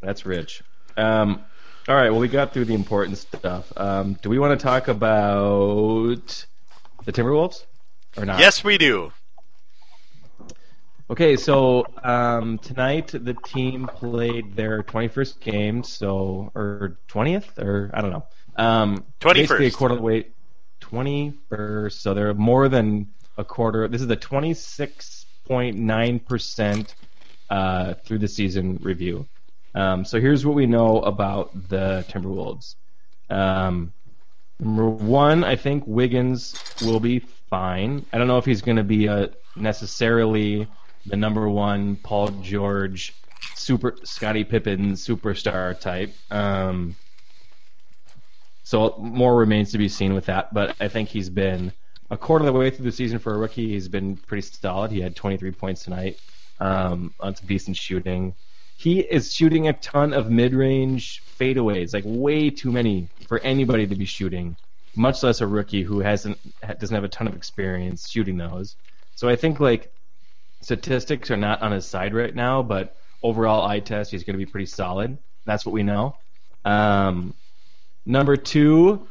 That's 0.01 0.25
rich. 0.25 0.61
Um, 0.97 1.43
all 1.91 1.97
right. 1.97 2.09
Well, 2.09 2.21
we 2.21 2.29
got 2.29 2.53
through 2.53 2.63
the 2.65 2.73
important 2.73 3.17
stuff. 3.17 3.73
Um, 3.75 4.17
do 4.21 4.29
we 4.29 4.39
want 4.39 4.57
to 4.57 4.63
talk 4.63 4.87
about 4.87 6.45
the 7.03 7.11
Timberwolves 7.11 7.65
or 8.15 8.25
not? 8.25 8.39
Yes, 8.39 8.63
we 8.63 8.77
do. 8.77 9.11
Okay. 11.09 11.35
So 11.35 11.85
um, 12.01 12.59
tonight 12.59 13.07
the 13.07 13.33
team 13.33 13.89
played 13.93 14.55
their 14.55 14.83
21st 14.83 15.41
game. 15.41 15.83
So 15.83 16.49
or 16.55 16.97
20th 17.09 17.57
or 17.57 17.91
I 17.93 17.99
don't 17.99 18.11
know. 18.11 18.25
Um, 18.55 19.03
21st. 19.19 19.33
Basically 19.33 19.67
a 19.67 19.71
quarter 19.71 19.95
of 19.95 19.99
the 19.99 20.05
way. 20.05 20.27
21st. 20.79 21.91
So 21.91 22.13
they're 22.13 22.33
more 22.33 22.69
than 22.69 23.09
a 23.37 23.43
quarter. 23.43 23.89
This 23.89 23.99
is 23.99 24.07
the 24.07 24.15
26.9 24.15 26.25
percent 26.25 26.95
uh, 27.49 27.95
through 28.05 28.19
the 28.19 28.29
season 28.29 28.79
review. 28.81 29.27
Um, 29.73 30.05
so 30.05 30.19
here's 30.19 30.45
what 30.45 30.55
we 30.55 30.65
know 30.65 30.99
about 31.01 31.69
the 31.69 32.05
Timberwolves. 32.09 32.75
Um, 33.29 33.93
number 34.59 34.89
one, 34.89 35.43
I 35.43 35.55
think 35.55 35.85
Wiggins 35.87 36.55
will 36.81 36.99
be 36.99 37.19
fine. 37.49 38.05
I 38.11 38.17
don't 38.17 38.27
know 38.27 38.37
if 38.37 38.45
he's 38.45 38.61
going 38.61 38.77
to 38.77 38.83
be 38.83 39.07
a 39.07 39.29
necessarily 39.55 40.67
the 41.05 41.15
number 41.15 41.47
one 41.49 41.95
Paul 41.95 42.27
George, 42.41 43.13
super 43.55 43.95
Scottie 44.03 44.43
Pippen 44.43 44.93
superstar 44.93 45.79
type. 45.79 46.13
Um, 46.29 46.95
so 48.63 48.95
more 48.99 49.35
remains 49.35 49.71
to 49.71 49.77
be 49.77 49.89
seen 49.89 50.13
with 50.13 50.25
that, 50.27 50.53
but 50.53 50.75
I 50.79 50.87
think 50.87 51.09
he's 51.09 51.29
been 51.29 51.73
a 52.09 52.17
quarter 52.17 52.45
of 52.45 52.53
the 52.53 52.59
way 52.59 52.69
through 52.69 52.85
the 52.85 52.91
season 52.91 53.19
for 53.19 53.33
a 53.33 53.37
rookie. 53.37 53.69
He's 53.69 53.87
been 53.87 54.17
pretty 54.17 54.47
solid. 54.47 54.91
He 54.91 55.01
had 55.01 55.15
23 55.15 55.51
points 55.51 55.83
tonight 55.83 56.19
um, 56.59 57.13
on 57.19 57.35
some 57.35 57.47
decent 57.47 57.77
shooting. 57.77 58.35
He 58.81 58.99
is 58.99 59.31
shooting 59.31 59.67
a 59.67 59.73
ton 59.73 60.11
of 60.11 60.31
mid-range 60.31 61.21
fadeaways, 61.39 61.93
like 61.93 62.03
way 62.03 62.49
too 62.49 62.71
many 62.71 63.09
for 63.27 63.37
anybody 63.37 63.85
to 63.85 63.95
be 63.95 64.05
shooting, 64.05 64.55
much 64.95 65.21
less 65.21 65.39
a 65.39 65.45
rookie 65.45 65.83
who 65.83 65.99
hasn't 65.99 66.39
doesn't 66.79 66.95
have 66.95 67.03
a 67.03 67.07
ton 67.07 67.27
of 67.27 67.35
experience 67.35 68.09
shooting 68.09 68.37
those. 68.37 68.75
So 69.13 69.29
I 69.29 69.35
think 69.35 69.59
like 69.59 69.93
statistics 70.61 71.29
are 71.29 71.37
not 71.37 71.61
on 71.61 71.73
his 71.73 71.85
side 71.85 72.15
right 72.15 72.33
now, 72.33 72.63
but 72.63 72.97
overall 73.21 73.67
eye 73.67 73.81
test 73.81 74.09
he's 74.09 74.23
going 74.23 74.33
to 74.33 74.43
be 74.43 74.51
pretty 74.51 74.65
solid. 74.65 75.19
That's 75.45 75.63
what 75.63 75.73
we 75.73 75.83
know. 75.83 76.15
Um, 76.65 77.35
number 78.03 78.35
two, 78.35 79.07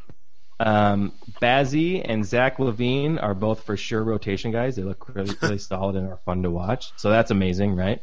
um, 0.59 1.13
Bazzi 1.41 2.03
and 2.05 2.27
Zach 2.27 2.57
LaVine 2.59 3.23
are 3.23 3.35
both 3.35 3.63
for 3.63 3.77
sure 3.77 4.03
rotation 4.03 4.51
guys. 4.51 4.75
They 4.75 4.83
look 4.83 5.15
really, 5.15 5.37
really 5.41 5.59
solid 5.73 5.95
and 5.95 6.09
are 6.09 6.19
fun 6.25 6.43
to 6.43 6.51
watch. 6.51 6.91
So 6.97 7.11
that's 7.11 7.31
amazing, 7.31 7.77
right? 7.77 8.03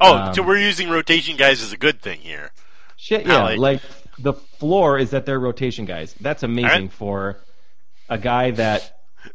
Oh, 0.00 0.14
Um, 0.16 0.34
so 0.34 0.42
we're 0.42 0.58
using 0.58 0.90
rotation 0.90 1.36
guys 1.36 1.62
as 1.62 1.72
a 1.72 1.76
good 1.76 2.00
thing 2.02 2.20
here. 2.20 2.50
Shit, 2.96 3.26
yeah. 3.26 3.42
like- 3.44 3.58
Like 3.58 3.80
the 4.18 4.32
floor 4.34 4.98
is 4.98 5.10
that 5.10 5.26
they're 5.26 5.38
rotation 5.40 5.84
guys. 5.84 6.14
That's 6.20 6.42
amazing 6.42 6.70
Alright. 6.70 6.92
for 6.92 7.36
a 8.08 8.18
guy 8.18 8.50
that. 8.52 8.90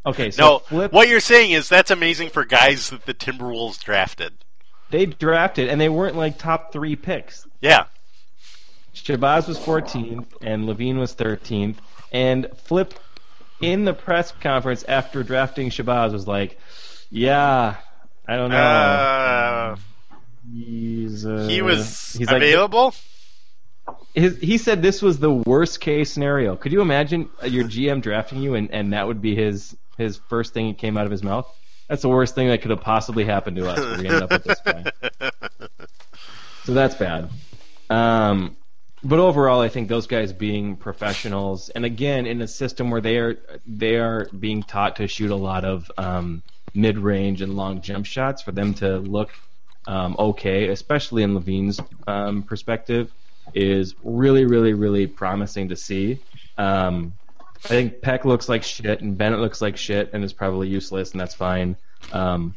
Okay, 0.06 0.30
so 0.32 0.44
no, 0.44 0.60
flip. 0.60 0.92
what 0.94 1.08
you're 1.10 1.20
saying 1.20 1.52
is 1.52 1.68
that's 1.68 1.90
amazing 1.92 2.30
for 2.30 2.46
guys 2.46 2.92
that 2.92 3.06
the 3.06 3.14
Timberwolves 3.14 3.80
drafted. 3.84 4.34
They 4.92 5.06
drafted 5.08 5.68
and 5.70 5.80
they 5.82 5.90
weren't 5.90 6.16
like 6.16 6.38
top 6.38 6.72
three 6.72 6.96
picks. 6.96 7.46
Yeah, 7.62 7.86
Shabazz 8.96 9.48
was 9.48 9.58
14th, 9.58 10.28
and 10.42 10.66
LaVine 10.66 10.98
was 10.98 11.16
13th. 11.16 11.76
And 12.12 12.48
Flip, 12.66 12.94
in 13.62 13.86
the 13.86 13.94
press 13.94 14.32
conference 14.42 14.84
after 14.84 15.24
drafting 15.24 15.70
Shabazz, 15.70 16.12
was 16.12 16.28
like, 16.28 16.60
"Yeah, 17.10 17.76
I 18.28 18.36
don't 18.36 18.52
know. 18.52 18.58
Uh, 18.58 19.76
he's 20.54 21.26
uh, 21.26 21.48
he 21.50 21.62
was 21.62 22.14
he's 22.14 22.28
like- 22.28 22.38
available. 22.38 22.94
his, 24.14 24.38
he 24.38 24.58
said 24.58 24.82
this 24.82 25.02
was 25.02 25.20
the 25.20 25.32
worst 25.32 25.80
case 25.80 26.12
scenario. 26.12 26.56
Could 26.56 26.72
you 26.72 26.82
imagine 26.82 27.30
your 27.44 27.66
GM 27.66 28.02
drafting 28.02 28.42
you 28.42 28.56
and, 28.56 28.72
and 28.72 28.94
that 28.94 29.08
would 29.08 29.22
be 29.22 29.36
his 29.36 29.76
his 29.98 30.18
first 30.30 30.54
thing 30.54 30.68
that 30.70 30.78
came 30.78 30.98
out 30.98 31.06
of 31.06 31.12
his 31.12 31.24
mouth? 31.24 31.48
That's 31.88 32.04
the 32.04 32.10
worst 32.10 32.36
thing 32.36 32.50
that 32.50 32.62
could 32.62 32.72
have 32.72 32.82
possibly 32.82 33.24
happened 33.26 33.58
to 33.58 33.68
us. 33.68 33.80
We 33.98 34.08
ended 34.08 34.22
up 34.24 34.32
with 34.32 34.44
this 34.44 34.60
guy. 34.64 34.92
So 36.66 36.76
that's 36.76 36.94
bad. 36.94 37.30
Um, 37.90 38.56
but 39.04 39.18
overall, 39.18 39.60
I 39.62 39.70
think 39.70 39.88
those 39.90 40.06
guys 40.06 40.34
being 40.34 40.76
professionals, 40.76 41.70
and 41.70 41.84
again, 41.84 42.28
in 42.28 42.42
a 42.44 42.48
system 42.48 42.92
where 42.92 43.02
they 43.02 43.18
are 43.18 43.40
they 43.66 43.96
are 43.96 44.28
being 44.38 44.62
taught 44.62 44.98
to 44.98 45.08
shoot 45.08 45.32
a 45.32 45.36
lot 45.36 45.66
of 45.66 45.90
um, 45.98 46.44
mid 46.76 47.00
range 47.00 47.42
and 47.42 47.56
long 47.56 47.82
jump 47.82 48.06
shots, 48.06 48.44
for 48.44 48.52
them 48.52 48.76
to 48.76 48.98
look 49.00 49.32
um, 49.88 50.16
okay, 50.20 50.70
especially 50.70 51.24
in 51.24 51.34
LaVine's 51.34 51.80
um, 52.08 52.44
perspective, 52.44 53.12
is 53.54 53.96
really, 54.04 54.46
really, 54.46 54.74
really 54.74 55.08
promising 55.08 55.70
to 55.70 55.76
see. 55.76 56.20
Um, 56.58 57.14
I 57.66 57.68
think 57.68 58.02
Pek 58.02 58.26
looks 58.26 58.48
like 58.48 58.64
shit, 58.64 59.02
and 59.02 59.18
Bennett 59.18 59.40
looks 59.40 59.62
like 59.62 59.78
shit, 59.78 60.12
and 60.14 60.24
is 60.24 60.34
probably 60.34 60.68
useless, 60.68 61.12
and 61.12 61.20
that's 61.20 61.36
fine. 61.36 61.76
Um, 62.14 62.56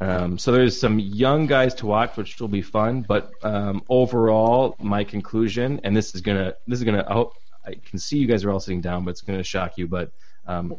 um, 0.00 0.38
so 0.38 0.52
there's 0.52 0.78
some 0.78 0.98
young 0.98 1.46
guys 1.46 1.74
to 1.76 1.86
watch, 1.86 2.16
which 2.16 2.40
will 2.40 2.48
be 2.48 2.62
fun. 2.62 3.02
But 3.02 3.30
um, 3.42 3.82
overall, 3.88 4.76
my 4.78 5.04
conclusion, 5.04 5.80
and 5.84 5.96
this 5.96 6.14
is 6.14 6.20
gonna, 6.20 6.54
this 6.66 6.78
is 6.78 6.84
gonna, 6.84 7.04
I, 7.08 7.12
hope, 7.12 7.34
I 7.66 7.74
can 7.74 7.98
see 7.98 8.18
you 8.18 8.26
guys 8.26 8.44
are 8.44 8.50
all 8.50 8.60
sitting 8.60 8.80
down, 8.80 9.04
but 9.04 9.12
it's 9.12 9.20
gonna 9.20 9.42
shock 9.42 9.78
you. 9.78 9.86
But 9.86 10.10
um, 10.46 10.76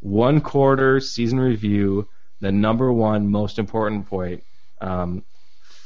one 0.00 0.40
quarter 0.40 1.00
season 1.00 1.40
review, 1.40 2.08
the 2.40 2.52
number 2.52 2.92
one 2.92 3.30
most 3.30 3.58
important 3.58 4.06
point. 4.08 4.42
Um, 4.82 5.22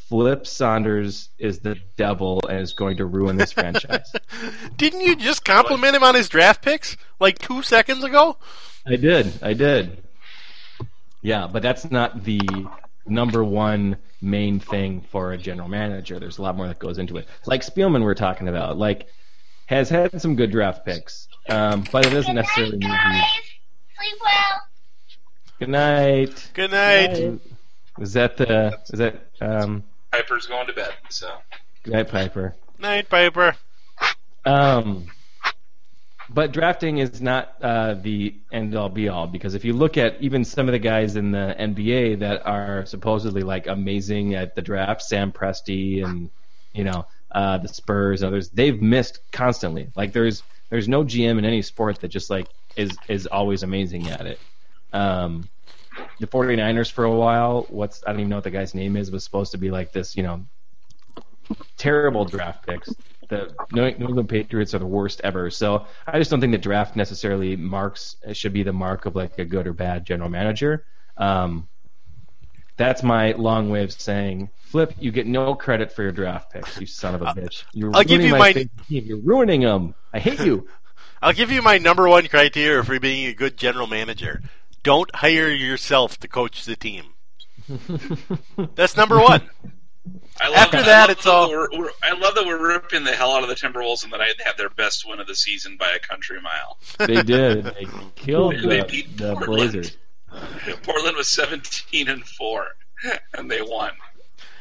Flip 0.08 0.46
Saunders 0.46 1.30
is 1.38 1.58
the 1.58 1.76
devil 1.96 2.40
and 2.48 2.60
is 2.60 2.72
going 2.72 2.98
to 2.98 3.06
ruin 3.06 3.36
this 3.36 3.52
franchise. 3.52 4.12
Didn't 4.76 5.00
you 5.00 5.16
just 5.16 5.44
compliment 5.44 5.96
him 5.96 6.04
on 6.04 6.14
his 6.14 6.28
draft 6.28 6.62
picks 6.62 6.96
like 7.18 7.38
two 7.38 7.62
seconds 7.62 8.04
ago? 8.04 8.36
I 8.86 8.96
did. 8.96 9.32
I 9.42 9.52
did. 9.52 10.02
Yeah, 11.22 11.48
but 11.52 11.62
that's 11.62 11.90
not 11.90 12.22
the 12.22 12.40
number 13.04 13.42
one 13.42 13.96
main 14.22 14.60
thing 14.60 15.00
for 15.10 15.32
a 15.32 15.38
general 15.38 15.68
manager. 15.68 16.20
There's 16.20 16.38
a 16.38 16.42
lot 16.42 16.56
more 16.56 16.68
that 16.68 16.78
goes 16.78 16.98
into 16.98 17.16
it. 17.16 17.26
Like 17.44 17.62
Spielman, 17.62 18.02
we're 18.02 18.14
talking 18.14 18.46
about, 18.46 18.78
like 18.78 19.08
has 19.66 19.88
had 19.88 20.20
some 20.22 20.36
good 20.36 20.52
draft 20.52 20.84
picks, 20.84 21.26
um, 21.48 21.84
but 21.90 22.06
it 22.06 22.10
doesn't 22.10 22.34
necessarily 22.34 22.78
mean 22.78 22.90
he's. 22.90 23.22
Sleep 23.98 24.20
well. 24.22 24.60
Good 25.58 25.68
night. 25.70 26.50
Good 26.54 26.70
night. 26.70 27.40
Was 27.98 28.12
that 28.14 28.36
the? 28.36 28.78
Is 28.92 28.98
that 28.98 29.28
um? 29.40 29.84
Piper's 30.12 30.46
going 30.46 30.66
to 30.66 30.72
bed, 30.72 30.92
so. 31.08 31.30
Good 31.82 31.92
night, 31.92 32.08
Piper. 32.08 32.54
Night, 32.78 33.08
Piper. 33.08 33.56
Um, 34.44 35.06
but 36.28 36.52
drafting 36.52 36.98
is 36.98 37.20
not 37.20 37.54
uh, 37.62 37.94
the 37.94 38.34
end 38.52 38.74
all 38.74 38.88
be 38.88 39.08
all 39.08 39.26
because 39.26 39.54
if 39.54 39.64
you 39.64 39.72
look 39.72 39.96
at 39.96 40.20
even 40.20 40.44
some 40.44 40.68
of 40.68 40.72
the 40.72 40.78
guys 40.78 41.16
in 41.16 41.30
the 41.30 41.54
NBA 41.58 42.20
that 42.20 42.46
are 42.46 42.84
supposedly 42.86 43.42
like 43.42 43.66
amazing 43.66 44.34
at 44.34 44.54
the 44.54 44.62
draft, 44.62 45.02
Sam 45.02 45.32
Presti 45.32 46.04
and 46.04 46.30
you 46.72 46.84
know 46.84 47.06
uh, 47.30 47.58
the 47.58 47.68
Spurs 47.68 48.22
and 48.22 48.28
others, 48.28 48.50
they've 48.50 48.80
missed 48.80 49.20
constantly. 49.30 49.88
Like 49.94 50.12
there's 50.12 50.42
there's 50.70 50.88
no 50.88 51.04
GM 51.04 51.38
in 51.38 51.44
any 51.44 51.62
sport 51.62 52.00
that 52.00 52.08
just 52.08 52.30
like 52.30 52.48
is 52.76 52.90
is 53.08 53.26
always 53.26 53.62
amazing 53.62 54.08
at 54.08 54.26
it. 54.26 54.40
Um, 54.92 55.48
the 56.20 56.26
49ers 56.26 56.90
for 56.90 57.04
a 57.04 57.14
while, 57.14 57.66
what's 57.68 58.02
I 58.06 58.10
don't 58.12 58.20
even 58.20 58.30
know 58.30 58.36
what 58.36 58.44
the 58.44 58.50
guy's 58.50 58.74
name 58.74 58.96
is, 58.96 59.10
was 59.10 59.24
supposed 59.24 59.52
to 59.52 59.58
be 59.58 59.70
like 59.70 59.92
this, 59.92 60.16
you 60.16 60.22
know, 60.22 60.46
terrible 61.76 62.24
draft 62.24 62.66
picks. 62.66 62.92
The 63.28 63.52
New 63.72 63.84
England 63.84 64.28
Patriots 64.28 64.72
are 64.74 64.78
the 64.78 64.86
worst 64.86 65.20
ever. 65.24 65.50
So 65.50 65.86
I 66.06 66.18
just 66.18 66.30
don't 66.30 66.40
think 66.40 66.52
the 66.52 66.58
draft 66.58 66.94
necessarily 66.94 67.56
marks 67.56 68.16
should 68.32 68.52
be 68.52 68.62
the 68.62 68.72
mark 68.72 69.06
of 69.06 69.16
like 69.16 69.38
a 69.38 69.44
good 69.44 69.66
or 69.66 69.72
bad 69.72 70.06
general 70.06 70.28
manager. 70.28 70.84
Um, 71.16 71.68
that's 72.76 73.02
my 73.02 73.32
long 73.32 73.70
way 73.70 73.82
of 73.82 73.92
saying, 73.92 74.50
Flip, 74.60 74.92
you 74.98 75.10
get 75.10 75.26
no 75.26 75.54
credit 75.54 75.92
for 75.92 76.02
your 76.02 76.12
draft 76.12 76.52
picks, 76.52 76.78
you 76.80 76.86
son 76.86 77.14
of 77.14 77.22
a 77.22 77.26
bitch. 77.26 77.64
You're 77.72 77.90
I'll 77.96 78.04
give 78.04 78.18
ruining 78.20 78.26
you 78.26 78.32
my 78.32 78.38
my- 78.38 78.52
team. 78.52 78.70
You're 78.88 79.18
ruining 79.18 79.60
them. 79.62 79.94
I 80.12 80.18
hate 80.18 80.40
you. 80.40 80.68
I'll 81.22 81.32
give 81.32 81.50
you 81.50 81.62
my 81.62 81.78
number 81.78 82.06
one 82.08 82.26
criteria 82.28 82.84
for 82.84 83.00
being 83.00 83.26
a 83.26 83.32
good 83.32 83.56
general 83.56 83.86
manager. 83.86 84.42
Don't 84.86 85.12
hire 85.16 85.48
yourself 85.50 86.16
to 86.20 86.28
coach 86.28 86.64
the 86.64 86.76
team. 86.76 87.04
That's 88.76 88.96
number 88.96 89.18
one. 89.18 89.42
I 90.40 90.48
love 90.48 90.56
After 90.58 90.76
I 90.76 90.82
that, 90.82 91.00
love 91.08 91.10
it's 91.10 91.26
all- 91.26 91.50
We're, 91.50 91.68
we're, 91.76 91.90
I 92.04 92.12
love 92.12 92.36
that 92.36 92.46
we're 92.46 92.68
ripping 92.74 93.02
the 93.02 93.10
hell 93.12 93.32
out 93.32 93.42
of 93.42 93.48
the 93.48 93.56
Timberwolves 93.56 94.04
and 94.04 94.12
that 94.12 94.20
I 94.20 94.26
had 94.44 94.56
their 94.56 94.68
best 94.68 95.04
win 95.08 95.18
of 95.18 95.26
the 95.26 95.34
season 95.34 95.76
by 95.76 95.90
a 95.90 95.98
country 95.98 96.40
mile. 96.40 96.78
They 96.98 97.22
did. 97.22 97.64
They 97.64 97.86
killed 98.14 98.54
They 98.54 98.80
the, 98.82 98.86
beat 98.88 99.16
the 99.16 99.34
Portland. 99.34 99.46
Blazers. 99.72 99.96
Portland 100.84 101.16
was 101.16 101.28
17 101.30 102.08
and 102.08 102.24
four, 102.24 102.66
and 103.34 103.50
they 103.50 103.62
won. 103.62 103.90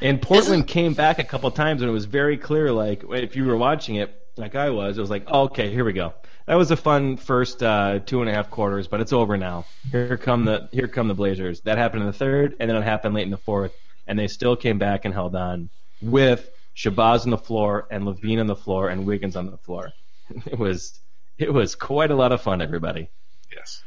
And 0.02 0.20
Portland 0.22 0.68
came 0.68 0.94
back 0.96 1.20
a 1.20 1.24
couple 1.24 1.52
times, 1.52 1.82
and 1.84 1.90
it 1.90 1.94
was 1.94 2.06
very 2.06 2.38
clear. 2.38 2.72
Like 2.72 3.04
if 3.10 3.36
you 3.36 3.46
were 3.46 3.58
watching 3.58 3.96
it, 3.98 4.20
like 4.38 4.56
I 4.56 4.70
was, 4.70 4.98
it 4.98 5.02
was 5.02 5.10
like, 5.10 5.30
okay, 5.30 5.72
here 5.72 5.86
we 5.86 5.94
go. 5.94 6.14
That 6.46 6.56
was 6.56 6.70
a 6.72 6.78
fun 6.78 7.18
first 7.18 7.64
uh, 7.64 8.00
two 8.00 8.22
and 8.22 8.30
a 8.30 8.34
half 8.34 8.50
quarters, 8.50 8.88
but 8.88 9.02
it's 9.02 9.14
over 9.14 9.38
now. 9.38 9.66
Here 9.92 10.18
come 10.18 10.46
the 10.46 10.70
here 10.72 10.88
come 10.88 11.08
the 11.08 11.16
Blazers. 11.16 11.62
That 11.62 11.78
happened 11.78 12.02
in 12.02 12.08
the 12.08 12.14
third, 12.14 12.56
and 12.60 12.70
then 12.70 12.78
it 12.78 12.84
happened 12.84 13.16
late 13.16 13.24
in 13.24 13.32
the 13.32 13.38
fourth, 13.38 13.74
and 14.06 14.20
they 14.20 14.28
still 14.28 14.56
came 14.56 14.78
back 14.78 15.06
and 15.06 15.14
held 15.14 15.36
on 15.36 15.70
with 16.02 16.50
Shabazz 16.76 17.24
on 17.24 17.32
the 17.32 17.38
floor 17.38 17.88
and 17.90 18.04
LaVine 18.04 18.40
on 18.40 18.48
the 18.48 18.56
floor 18.56 18.90
and 18.90 19.06
Wiggins 19.06 19.36
on 19.36 19.50
the 19.50 19.58
floor. 19.58 19.92
It 20.48 20.58
was 20.58 21.00
it 21.38 21.54
was 21.54 21.76
quite 21.76 22.12
a 22.12 22.16
lot 22.16 22.32
of 22.32 22.42
fun, 22.42 22.62
everybody. 22.62 23.10
Yes. 23.54 23.84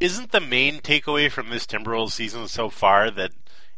Isn't 0.00 0.32
the 0.32 0.40
main 0.40 0.80
takeaway 0.80 1.30
from 1.30 1.50
this 1.50 1.66
Timberwolves 1.66 2.12
season 2.12 2.48
so 2.48 2.68
far 2.68 3.10
that 3.10 3.32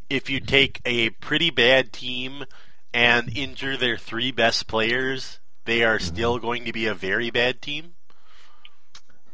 if 0.08 0.28
you 0.28 0.40
take 0.40 0.80
a 0.84 1.10
pretty 1.10 1.50
bad 1.50 1.92
team 1.92 2.44
and 2.92 3.36
injure 3.36 3.76
their 3.76 3.96
three 3.96 4.32
best 4.32 4.66
players, 4.66 5.39
they 5.64 5.84
are 5.84 5.98
still 5.98 6.38
going 6.38 6.64
to 6.64 6.72
be 6.72 6.86
a 6.86 6.94
very 6.94 7.30
bad 7.30 7.60
team? 7.62 7.92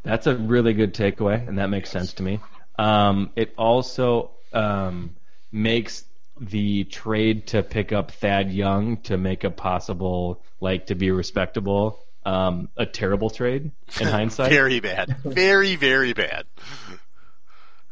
That's 0.03 0.27
a 0.27 0.35
really 0.35 0.73
good 0.73 0.93
takeaway, 0.93 1.47
and 1.47 1.57
that 1.57 1.67
makes 1.69 1.89
sense 1.89 2.13
to 2.13 2.23
me. 2.23 2.39
Um, 2.79 3.31
it 3.35 3.53
also 3.57 4.31
um, 4.53 5.15
makes 5.51 6.05
the 6.39 6.83
trade 6.85 7.47
to 7.47 7.63
pick 7.63 7.91
up 7.91 8.11
Thad 8.11 8.51
Young 8.51 8.97
to 9.03 9.17
make 9.17 9.43
a 9.43 9.49
possible, 9.49 10.41
like, 10.61 10.87
to 10.87 10.95
be 10.95 11.11
respectable, 11.11 11.99
um, 12.25 12.69
a 12.77 12.85
terrible 12.85 13.29
trade 13.29 13.71
in 13.99 14.07
hindsight. 14.07 14.49
very 14.49 14.79
bad. 14.79 15.17
Very, 15.23 15.75
very 15.75 16.13
bad. 16.13 16.45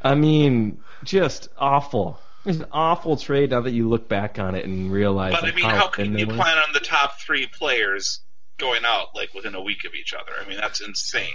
I 0.01 0.15
mean, 0.15 0.79
just 1.03 1.49
awful. 1.57 2.19
It's 2.45 2.59
an 2.59 2.65
awful 2.71 3.17
trade 3.17 3.49
now 3.51 3.61
that 3.61 3.71
you 3.71 3.89
look 3.89 4.07
back 4.07 4.39
on 4.39 4.55
it 4.55 4.65
and 4.65 4.91
realize. 4.91 5.33
But 5.33 5.45
I 5.45 5.51
mean, 5.51 5.65
how 5.65 5.75
how 5.75 5.87
can 5.87 6.17
you 6.17 6.27
were. 6.27 6.33
plan 6.35 6.57
on 6.57 6.73
the 6.73 6.79
top 6.79 7.19
three 7.19 7.47
players 7.47 8.21
going 8.57 8.83
out 8.85 9.15
like 9.15 9.33
within 9.33 9.55
a 9.55 9.61
week 9.61 9.85
of 9.85 9.93
each 9.93 10.13
other? 10.13 10.31
I 10.39 10.47
mean, 10.47 10.57
that's 10.57 10.81
insane. 10.81 11.29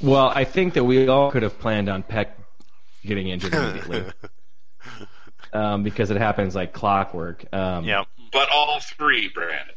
Well, 0.00 0.32
I 0.34 0.44
think 0.44 0.74
that 0.74 0.84
we 0.84 1.08
all 1.08 1.30
could 1.30 1.42
have 1.42 1.58
planned 1.58 1.88
on 1.88 2.02
Pek 2.02 2.36
getting 3.04 3.28
injured 3.28 3.54
immediately. 3.54 4.04
um, 5.52 5.82
because 5.82 6.10
it 6.10 6.16
happens 6.16 6.54
like 6.54 6.72
clockwork. 6.72 7.44
Um, 7.52 7.84
yeah. 7.84 8.04
But 8.32 8.48
all 8.50 8.80
three, 8.80 9.28
Brandon. 9.28 9.74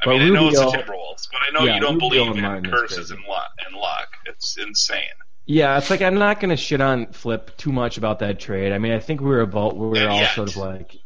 I 0.00 0.04
But 0.04 0.10
mean, 0.18 0.22
I 0.22 0.28
know 0.28 0.48
it's 0.48 0.58
the 0.58 0.66
Timberwolves, 0.66 1.28
but 1.30 1.40
I 1.46 1.50
know 1.52 1.64
Yeah, 1.64 1.74
you 1.76 1.80
don't 1.80 1.94
Rubio 1.94 2.32
believe 2.32 2.44
in 2.44 2.70
curses 2.70 3.10
and 3.10 3.24
luck, 3.28 3.50
and 3.66 3.76
luck. 3.76 4.08
It's 4.26 4.56
insane. 4.58 4.98
Yeah, 5.46 5.76
it's 5.78 5.90
like 5.90 6.02
I'm 6.02 6.14
not 6.14 6.40
going 6.40 6.50
to 6.50 6.56
shit 6.56 6.80
on 6.80 7.06
Flip 7.08 7.56
too 7.56 7.72
much 7.72 7.98
about 7.98 8.20
that 8.20 8.38
trade. 8.38 8.72
I 8.72 8.78
mean, 8.78 8.92
I 8.92 9.00
think 9.00 9.20
we 9.20 9.26
were 9.26 9.40
about 9.40 9.76
we 9.76 9.88
were 10.00 10.08
all 10.08 10.20
yet. 10.20 10.34
sort 10.34 10.50
of 10.50 10.56
like. 10.56 10.96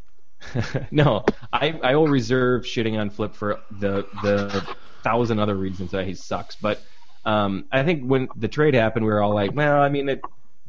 no, 0.90 1.24
I 1.52 1.78
I 1.82 1.96
will 1.96 2.08
reserve 2.08 2.62
shitting 2.64 2.98
on 2.98 3.10
Flip 3.10 3.34
for 3.34 3.60
the 3.70 4.06
the 4.22 4.76
thousand 5.02 5.38
other 5.38 5.54
reasons 5.54 5.92
that 5.92 6.06
he 6.06 6.14
sucks. 6.14 6.54
But 6.56 6.82
um, 7.24 7.64
I 7.72 7.82
think 7.82 8.04
when 8.04 8.28
the 8.36 8.48
trade 8.48 8.74
happened, 8.74 9.06
we 9.06 9.10
were 9.10 9.22
all 9.22 9.34
like, 9.34 9.54
well, 9.54 9.82
I 9.82 9.88
mean, 9.88 10.08
it 10.08 10.20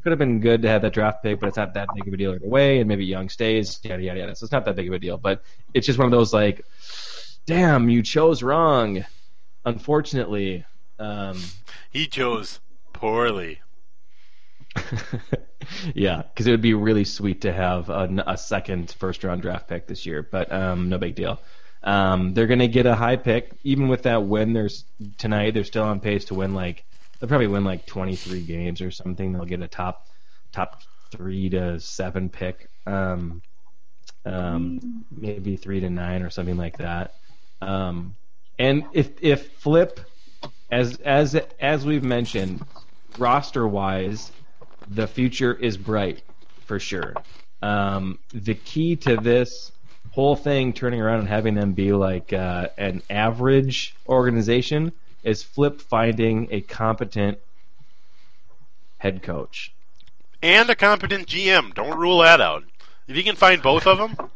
could 0.02 0.12
have 0.12 0.18
been 0.18 0.40
good 0.40 0.62
to 0.62 0.68
have 0.68 0.82
that 0.82 0.92
draft 0.94 1.22
pick, 1.22 1.38
but 1.38 1.48
it's 1.48 1.56
not 1.56 1.74
that 1.74 1.88
big 1.94 2.08
of 2.08 2.14
a 2.14 2.16
deal 2.16 2.34
either 2.34 2.48
way, 2.48 2.78
and 2.78 2.88
maybe 2.88 3.04
Young 3.04 3.28
stays, 3.28 3.80
yada 3.82 4.02
yada 4.02 4.20
yada. 4.20 4.34
So 4.34 4.44
it's 4.44 4.52
not 4.52 4.64
that 4.64 4.76
big 4.76 4.88
of 4.88 4.94
a 4.94 4.98
deal. 4.98 5.18
But 5.18 5.42
it's 5.74 5.86
just 5.86 5.98
one 5.98 6.06
of 6.06 6.12
those 6.12 6.32
like, 6.32 6.64
damn, 7.46 7.90
you 7.90 8.02
chose 8.02 8.42
wrong. 8.42 9.04
Unfortunately. 9.64 10.64
Um, 10.98 11.38
He 11.90 12.06
chose 12.06 12.60
poorly. 12.98 13.60
yeah, 15.94 16.22
because 16.22 16.46
it 16.46 16.50
would 16.50 16.62
be 16.62 16.74
really 16.74 17.04
sweet 17.04 17.42
to 17.42 17.52
have 17.52 17.88
a, 17.88 18.24
a 18.26 18.36
second 18.36 18.90
first 18.98 19.24
round 19.24 19.42
draft 19.42 19.68
pick 19.68 19.86
this 19.86 20.04
year, 20.04 20.26
but 20.30 20.50
um, 20.52 20.88
no 20.88 20.98
big 20.98 21.14
deal. 21.14 21.40
Um, 21.82 22.34
they're 22.34 22.46
going 22.46 22.58
to 22.58 22.68
get 22.68 22.86
a 22.86 22.94
high 22.94 23.16
pick, 23.16 23.52
even 23.62 23.88
with 23.88 24.02
that 24.02 24.24
win. 24.24 24.52
There's 24.52 24.84
tonight. 25.16 25.54
They're 25.54 25.64
still 25.64 25.84
on 25.84 26.00
pace 26.00 26.26
to 26.26 26.34
win 26.34 26.54
like 26.54 26.84
they'll 27.18 27.28
probably 27.28 27.46
win 27.46 27.64
like 27.64 27.86
23 27.86 28.42
games 28.42 28.80
or 28.80 28.90
something. 28.90 29.32
They'll 29.32 29.44
get 29.44 29.62
a 29.62 29.68
top 29.68 30.08
top 30.52 30.82
three 31.12 31.50
to 31.50 31.78
seven 31.80 32.28
pick, 32.28 32.68
um, 32.86 33.42
um, 34.24 35.04
maybe 35.10 35.56
three 35.56 35.80
to 35.80 35.90
nine 35.90 36.22
or 36.22 36.30
something 36.30 36.56
like 36.56 36.78
that. 36.78 37.14
Um, 37.60 38.16
and 38.58 38.84
if 38.92 39.10
if 39.20 39.52
Flip, 39.52 40.00
as 40.70 40.96
as 41.00 41.36
as 41.60 41.86
we've 41.86 42.04
mentioned, 42.04 42.64
roster 43.18 43.66
wise, 43.66 44.32
the 44.88 45.06
future 45.06 45.54
is 45.54 45.76
bright 45.76 46.22
for 46.66 46.78
sure. 46.78 47.14
Um, 47.62 48.18
the 48.32 48.54
key 48.54 48.96
to 48.96 49.16
this 49.16 49.72
whole 50.12 50.36
thing 50.36 50.72
turning 50.72 51.00
around 51.00 51.20
and 51.20 51.28
having 51.28 51.54
them 51.54 51.72
be 51.72 51.92
like 51.92 52.32
uh, 52.32 52.68
an 52.76 53.02
average 53.10 53.94
organization 54.08 54.92
is 55.24 55.42
Flip 55.42 55.80
finding 55.80 56.48
a 56.50 56.60
competent 56.60 57.38
head 58.98 59.22
coach 59.22 59.72
and 60.42 60.70
a 60.70 60.74
competent 60.74 61.26
GM. 61.26 61.74
Don't 61.74 61.98
rule 61.98 62.18
that 62.18 62.40
out. 62.40 62.64
If 63.06 63.16
you 63.16 63.24
can 63.24 63.36
find 63.36 63.62
both 63.62 63.86
of 63.86 63.98
them, 63.98 64.30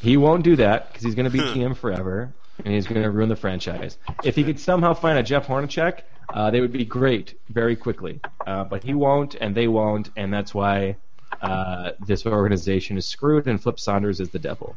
he 0.00 0.16
won't 0.16 0.44
do 0.44 0.56
that 0.56 0.88
because 0.88 1.04
he's 1.04 1.14
going 1.14 1.30
to 1.30 1.30
be 1.30 1.40
GM 1.40 1.76
forever 1.76 2.32
and 2.58 2.74
he's 2.74 2.86
going 2.86 3.02
to 3.02 3.10
ruin 3.10 3.28
the 3.28 3.36
franchise. 3.36 3.98
If 4.24 4.36
he 4.36 4.44
could 4.44 4.60
somehow 4.60 4.94
find 4.94 5.18
a 5.18 5.22
Jeff 5.22 5.46
Hornacek, 5.46 6.00
uh, 6.32 6.50
they 6.50 6.60
would 6.60 6.72
be 6.72 6.84
great 6.84 7.38
very 7.48 7.76
quickly. 7.76 8.20
Uh, 8.46 8.64
but 8.64 8.82
he 8.84 8.94
won't, 8.94 9.34
and 9.34 9.54
they 9.54 9.68
won't, 9.68 10.10
and 10.16 10.32
that's 10.32 10.54
why 10.54 10.96
uh, 11.40 11.92
this 12.06 12.26
organization 12.26 12.96
is 12.96 13.06
screwed. 13.06 13.46
And 13.46 13.62
Flip 13.62 13.78
Saunders 13.78 14.20
is 14.20 14.30
the 14.30 14.38
devil. 14.38 14.76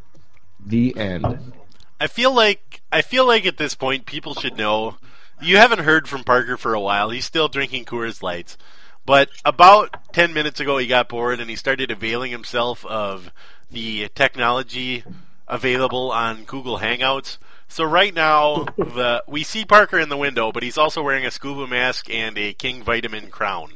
The 0.66 0.98
end. 0.98 1.54
I 2.00 2.08
feel 2.08 2.34
like 2.34 2.82
I 2.92 3.02
feel 3.02 3.26
like 3.26 3.46
at 3.46 3.58
this 3.58 3.76
point 3.76 4.06
people 4.06 4.34
should 4.36 4.58
know. 4.58 4.98
You 5.42 5.58
haven't 5.58 5.80
heard 5.80 6.08
from 6.08 6.24
Parker 6.24 6.58
for 6.58 6.74
a 6.74 6.80
while. 6.80 7.10
He's 7.10 7.26
still 7.26 7.48
drinking 7.50 7.86
Coors 7.86 8.24
Lights. 8.24 8.58
But 9.06 9.30
about 9.44 10.14
10 10.14 10.34
minutes 10.34 10.60
ago, 10.60 10.78
he 10.78 10.88
got 10.88 11.10
bored 11.10 11.40
and 11.40 11.50
he 11.50 11.56
started 11.56 11.92
availing 11.92 12.32
himself 12.32 12.86
of 12.86 13.32
the 13.70 14.10
technology 14.16 15.04
available 15.48 16.12
on 16.12 16.44
Google 16.46 16.80
Hangouts. 16.80 17.38
So 17.68 17.84
right 17.84 18.14
now, 18.14 18.66
the, 18.78 19.24
we 19.28 19.44
see 19.44 19.66
Parker 19.66 20.00
in 20.00 20.10
the 20.10 20.18
window, 20.18 20.52
but 20.52 20.64
he's 20.64 20.78
also 20.78 21.02
wearing 21.04 21.26
a 21.26 21.32
scuba 21.32 21.68
mask 21.68 22.10
and 22.10 22.38
a 22.38 22.54
King 22.54 22.84
Vitamin 22.84 23.28
crown 23.30 23.74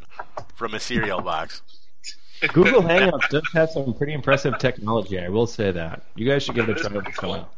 from 0.56 0.74
a 0.74 0.80
cereal 0.80 1.22
box. 1.22 1.61
Google 2.53 2.82
Hangouts 2.82 3.28
does 3.30 3.44
have 3.53 3.70
some 3.72 3.94
pretty 3.94 4.14
impressive 4.14 4.57
technology. 4.60 5.20
I 5.20 5.28
will 5.28 5.48
say 5.48 5.72
that. 5.72 6.03
You 6.16 6.26
guys 6.30 6.44
should 6.44 6.56
give 6.56 6.70
it 6.70 6.78
a 6.78 6.82
try 6.82 6.94
once 6.94 7.18
in 7.18 7.26
a 7.26 7.28
while. 7.28 7.49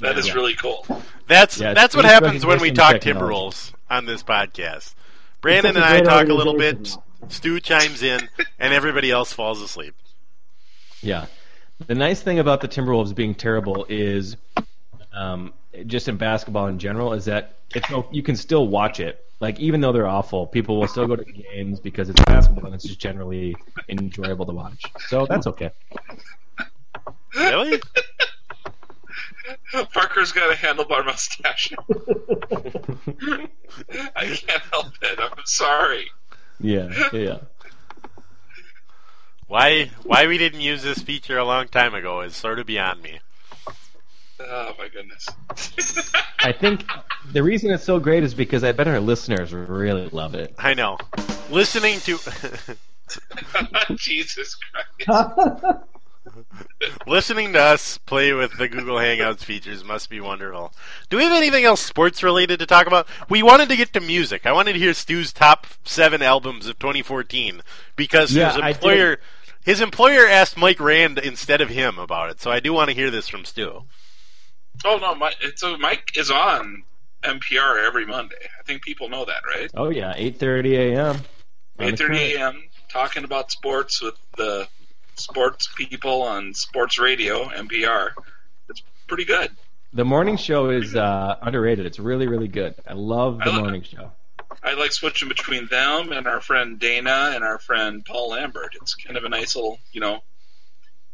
That 0.00 0.18
is 0.18 0.28
Yeah. 0.28 0.34
really 0.34 0.54
cool. 0.54 0.86
That's 1.26 1.58
Yeah, 1.58 1.72
that's 1.74 1.96
what 1.96 2.04
happens 2.04 2.44
when 2.44 2.60
we 2.60 2.70
talk 2.70 3.00
technology. 3.00 3.34
Timberwolves 3.34 3.72
on 3.88 4.04
this 4.04 4.22
podcast. 4.22 4.94
Brandon 5.40 5.76
and 5.76 5.84
such 5.84 5.84
a 5.84 5.94
I 5.94 5.98
great 6.00 6.04
talk 6.08 6.28
a 6.28 6.34
little 6.34 6.54
bit. 6.58 6.74
organization 6.74 7.02
Stu 7.28 7.58
chimes 7.60 8.02
in, 8.02 8.28
and 8.60 8.72
everybody 8.72 9.10
else 9.10 9.32
falls 9.32 9.60
asleep. 9.60 9.94
Yeah. 11.02 11.26
The 11.86 11.94
nice 11.96 12.20
thing 12.22 12.38
about 12.38 12.60
the 12.60 12.68
Timberwolves 12.68 13.12
being 13.14 13.34
terrible 13.34 13.86
is, 13.88 14.36
um, 15.12 15.52
just 15.86 16.08
in 16.08 16.16
basketball 16.16 16.66
in 16.66 16.78
general, 16.78 17.12
is 17.12 17.24
that 17.26 17.58
it's 17.74 17.88
you 18.10 18.22
can 18.22 18.36
still 18.36 18.66
watch 18.66 19.00
it. 19.00 19.24
Like 19.40 19.60
even 19.60 19.80
though 19.80 19.92
they're 19.92 20.06
awful, 20.06 20.46
people 20.46 20.80
will 20.80 20.88
still 20.88 21.06
go 21.06 21.16
to 21.16 21.24
games 21.24 21.78
because 21.80 22.08
it's 22.08 22.20
basketball 22.24 22.66
and 22.66 22.74
it's 22.74 22.84
just 22.84 22.98
generally 22.98 23.54
enjoyable 23.88 24.46
to 24.46 24.52
watch. 24.52 24.82
So 25.08 25.26
that's 25.26 25.46
okay. 25.46 25.70
Really? 27.34 27.80
Parker's 29.92 30.32
got 30.32 30.52
a 30.52 30.56
handlebar 30.56 31.04
mustache. 31.04 31.72
I 34.16 34.26
can't 34.26 34.62
help 34.72 34.92
it. 35.02 35.18
I'm 35.20 35.44
sorry. 35.44 36.10
Yeah, 36.60 36.88
yeah. 37.12 37.38
Why 39.46 39.90
why 40.02 40.26
we 40.26 40.36
didn't 40.36 40.60
use 40.60 40.82
this 40.82 40.98
feature 40.98 41.38
a 41.38 41.44
long 41.44 41.68
time 41.68 41.94
ago 41.94 42.20
is 42.22 42.34
sort 42.34 42.58
of 42.58 42.66
beyond 42.66 43.02
me. 43.02 43.20
Oh 44.40 44.72
my 44.78 44.88
goodness. 44.88 45.26
I 46.40 46.52
think 46.52 46.84
the 47.32 47.42
reason 47.42 47.70
it's 47.72 47.84
so 47.84 47.98
great 47.98 48.22
is 48.22 48.34
because 48.34 48.62
I 48.64 48.72
bet 48.72 48.88
our 48.88 49.00
listeners 49.00 49.52
really 49.52 50.08
love 50.10 50.34
it. 50.34 50.54
I 50.58 50.74
know. 50.74 50.98
Listening 51.50 52.00
to 52.00 52.18
Jesus 53.96 54.56
Christ. 55.04 55.76
listening 57.06 57.52
to 57.54 57.60
us 57.60 57.98
play 57.98 58.32
with 58.32 58.56
the 58.58 58.68
Google 58.68 58.96
Hangouts 58.96 59.42
features 59.42 59.82
must 59.82 60.10
be 60.10 60.20
wonderful. 60.20 60.72
Do 61.08 61.16
we 61.16 61.24
have 61.24 61.32
anything 61.32 61.64
else 61.64 61.80
sports 61.80 62.22
related 62.22 62.58
to 62.60 62.66
talk 62.66 62.86
about? 62.86 63.08
We 63.28 63.42
wanted 63.42 63.68
to 63.70 63.76
get 63.76 63.92
to 63.94 64.00
music. 64.00 64.46
I 64.46 64.52
wanted 64.52 64.74
to 64.74 64.78
hear 64.78 64.94
Stu's 64.94 65.32
top 65.32 65.66
seven 65.84 66.22
albums 66.22 66.66
of 66.66 66.78
2014 66.78 67.62
because 67.96 68.32
Yeah, 68.34 68.52
his 68.52 68.76
employer 68.76 69.18
his 69.64 69.80
employer 69.80 70.26
asked 70.26 70.56
Mike 70.56 70.80
Rand 70.80 71.18
instead 71.18 71.60
of 71.60 71.68
him 71.68 71.98
about 71.98 72.30
it. 72.30 72.40
So 72.40 72.50
I 72.50 72.60
do 72.60 72.72
want 72.72 72.88
to 72.90 72.94
hear 72.94 73.10
this 73.10 73.28
from 73.28 73.44
Stu. 73.44 73.84
Oh 74.84 74.98
no, 74.98 75.14
my, 75.14 75.32
so 75.56 75.76
Mike 75.76 76.12
is 76.16 76.30
on 76.30 76.84
NPR 77.22 77.84
every 77.86 78.06
Monday. 78.06 78.36
I 78.58 78.62
think 78.62 78.82
people 78.82 79.08
know 79.08 79.24
that, 79.24 79.42
right? 79.46 79.70
Oh 79.74 79.90
yeah, 79.90 80.14
8:30 80.14 80.94
a.m. 80.94 81.16
Eight 81.80 81.98
thirty 81.98 82.34
a.m. 82.34 82.62
talking 82.88 83.24
about 83.24 83.50
sports 83.52 84.02
with 84.02 84.14
the 84.36 84.66
sports 85.14 85.68
people 85.76 86.22
on 86.22 86.54
sports 86.54 86.98
radio 86.98 87.44
NPR. 87.48 88.10
It's 88.68 88.82
pretty 89.06 89.24
good. 89.24 89.50
The 89.92 90.04
morning 90.04 90.36
show 90.36 90.70
is 90.70 90.94
uh, 90.94 91.36
underrated. 91.40 91.86
It's 91.86 91.98
really, 91.98 92.26
really 92.26 92.48
good. 92.48 92.74
I 92.86 92.92
love 92.94 93.38
the 93.38 93.44
I 93.44 93.48
love- 93.48 93.60
morning 93.62 93.82
show. 93.82 94.12
I 94.62 94.74
like 94.74 94.92
switching 94.92 95.28
between 95.28 95.66
them 95.68 96.10
and 96.10 96.26
our 96.26 96.40
friend 96.40 96.78
Dana 96.80 97.30
and 97.34 97.44
our 97.44 97.58
friend 97.58 98.04
Paul 98.04 98.30
Lambert. 98.30 98.74
It's 98.82 98.94
kind 98.94 99.16
of 99.16 99.22
a 99.24 99.28
nice 99.28 99.54
little, 99.54 99.78
you 99.92 100.00
know, 100.00 100.22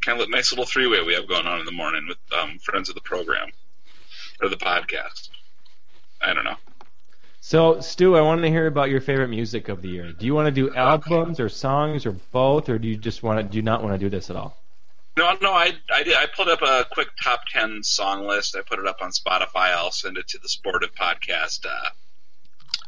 kind 0.04 0.20
of 0.20 0.28
a 0.28 0.30
nice 0.30 0.52
little 0.52 0.66
three 0.66 0.86
way 0.86 1.02
we 1.02 1.14
have 1.14 1.26
going 1.26 1.46
on 1.46 1.60
in 1.60 1.66
the 1.66 1.72
morning 1.72 2.06
with 2.08 2.18
um, 2.38 2.58
friends 2.58 2.88
of 2.88 2.94
the 2.94 3.00
program 3.00 3.50
or 4.42 4.48
the 4.48 4.56
podcast. 4.56 5.30
I 6.20 6.34
don't 6.34 6.44
know. 6.44 6.56
So, 7.40 7.80
Stu, 7.80 8.16
I 8.16 8.22
want 8.22 8.40
to 8.42 8.48
hear 8.48 8.66
about 8.66 8.88
your 8.88 9.02
favorite 9.02 9.28
music 9.28 9.68
of 9.68 9.82
the 9.82 9.88
year. 9.88 10.12
Do 10.12 10.24
you 10.24 10.34
want 10.34 10.46
to 10.46 10.50
do 10.50 10.74
albums 10.74 11.40
or 11.40 11.50
songs 11.50 12.06
or 12.06 12.12
both, 12.12 12.70
or 12.70 12.78
do 12.78 12.88
you 12.88 12.96
just 12.96 13.22
want 13.22 13.38
to? 13.38 13.42
Do 13.42 13.60
not 13.60 13.82
want 13.82 13.94
to 13.94 13.98
do 13.98 14.08
this 14.08 14.30
at 14.30 14.36
all? 14.36 14.56
No, 15.16 15.36
no, 15.40 15.52
I, 15.52 15.72
I, 15.92 16.02
did, 16.02 16.16
I 16.16 16.26
put 16.26 16.48
up 16.48 16.62
a 16.62 16.86
quick 16.90 17.08
top 17.22 17.42
10 17.52 17.84
song 17.84 18.26
list. 18.26 18.56
I 18.56 18.62
put 18.62 18.78
it 18.78 18.86
up 18.86 19.00
on 19.00 19.10
Spotify. 19.10 19.72
I'll 19.72 19.92
send 19.92 20.18
it 20.18 20.26
to 20.28 20.38
the 20.38 20.48
Sportive 20.48 20.94
Podcast 20.94 21.66
uh, 21.66 21.90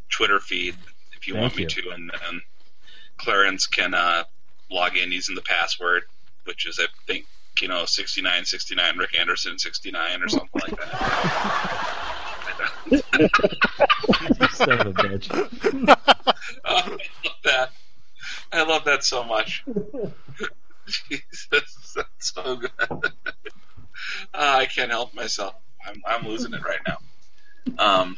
Twitter 0.08 0.40
feed 0.40 0.74
if 1.16 1.28
you 1.28 1.34
Thank 1.34 1.42
want 1.42 1.56
me 1.56 1.66
to. 1.66 1.90
And 1.90 2.10
then 2.10 2.40
Clarence 3.16 3.66
can 3.68 3.94
uh, 3.94 4.24
log 4.70 4.96
in 4.96 5.12
using 5.12 5.36
the 5.36 5.42
password, 5.42 6.02
which 6.46 6.66
is, 6.66 6.78
I 6.80 6.86
think, 7.06 7.26
you 7.60 7.68
know, 7.68 7.84
6969 7.84 8.98
Rick 8.98 9.18
Anderson 9.18 9.58
69 9.58 10.22
or 10.22 10.28
something 10.28 10.48
like 10.54 10.76
that. 10.76 12.06
Son 14.52 14.80
of 14.80 14.86
a 14.86 14.92
bitch. 14.92 15.28
Oh, 16.64 16.64
I 16.64 16.88
love 16.88 17.36
that. 17.44 17.70
I 18.52 18.62
love 18.62 18.84
that 18.84 19.04
so 19.04 19.24
much. 19.24 19.64
Jesus, 20.86 21.94
that's 21.94 22.32
so 22.34 22.56
good. 22.56 22.70
Ah, 24.32 24.58
I 24.58 24.66
can't 24.66 24.90
help 24.90 25.14
myself. 25.14 25.54
I'm, 25.84 26.02
I'm 26.06 26.26
losing 26.26 26.52
it 26.52 26.62
right 26.62 26.78
now. 26.86 26.98
Um, 27.78 28.16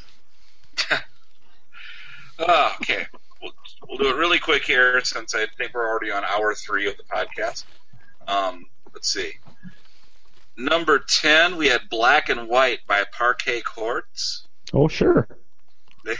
ah, 2.39 2.77
okay, 2.81 3.07
we'll, 3.41 3.53
we'll 3.89 3.99
do 3.99 4.11
it 4.11 4.17
really 4.17 4.39
quick 4.39 4.65
here 4.65 5.01
since 5.05 5.35
I 5.35 5.47
think 5.57 5.73
we're 5.73 5.89
already 5.89 6.11
on 6.11 6.25
hour 6.25 6.55
three 6.55 6.89
of 6.89 6.97
the 6.97 7.05
podcast. 7.05 7.65
Um, 8.29 8.67
let's 8.95 9.13
see. 9.13 9.33
Number 10.57 10.99
10, 10.99 11.57
we 11.57 11.69
had 11.69 11.83
Black 11.89 12.29
and 12.29 12.49
White 12.49 12.81
by 12.87 13.05
Parquet 13.11 13.63
Courts. 13.63 14.47
Oh, 14.73 14.89
sure. 14.89 15.29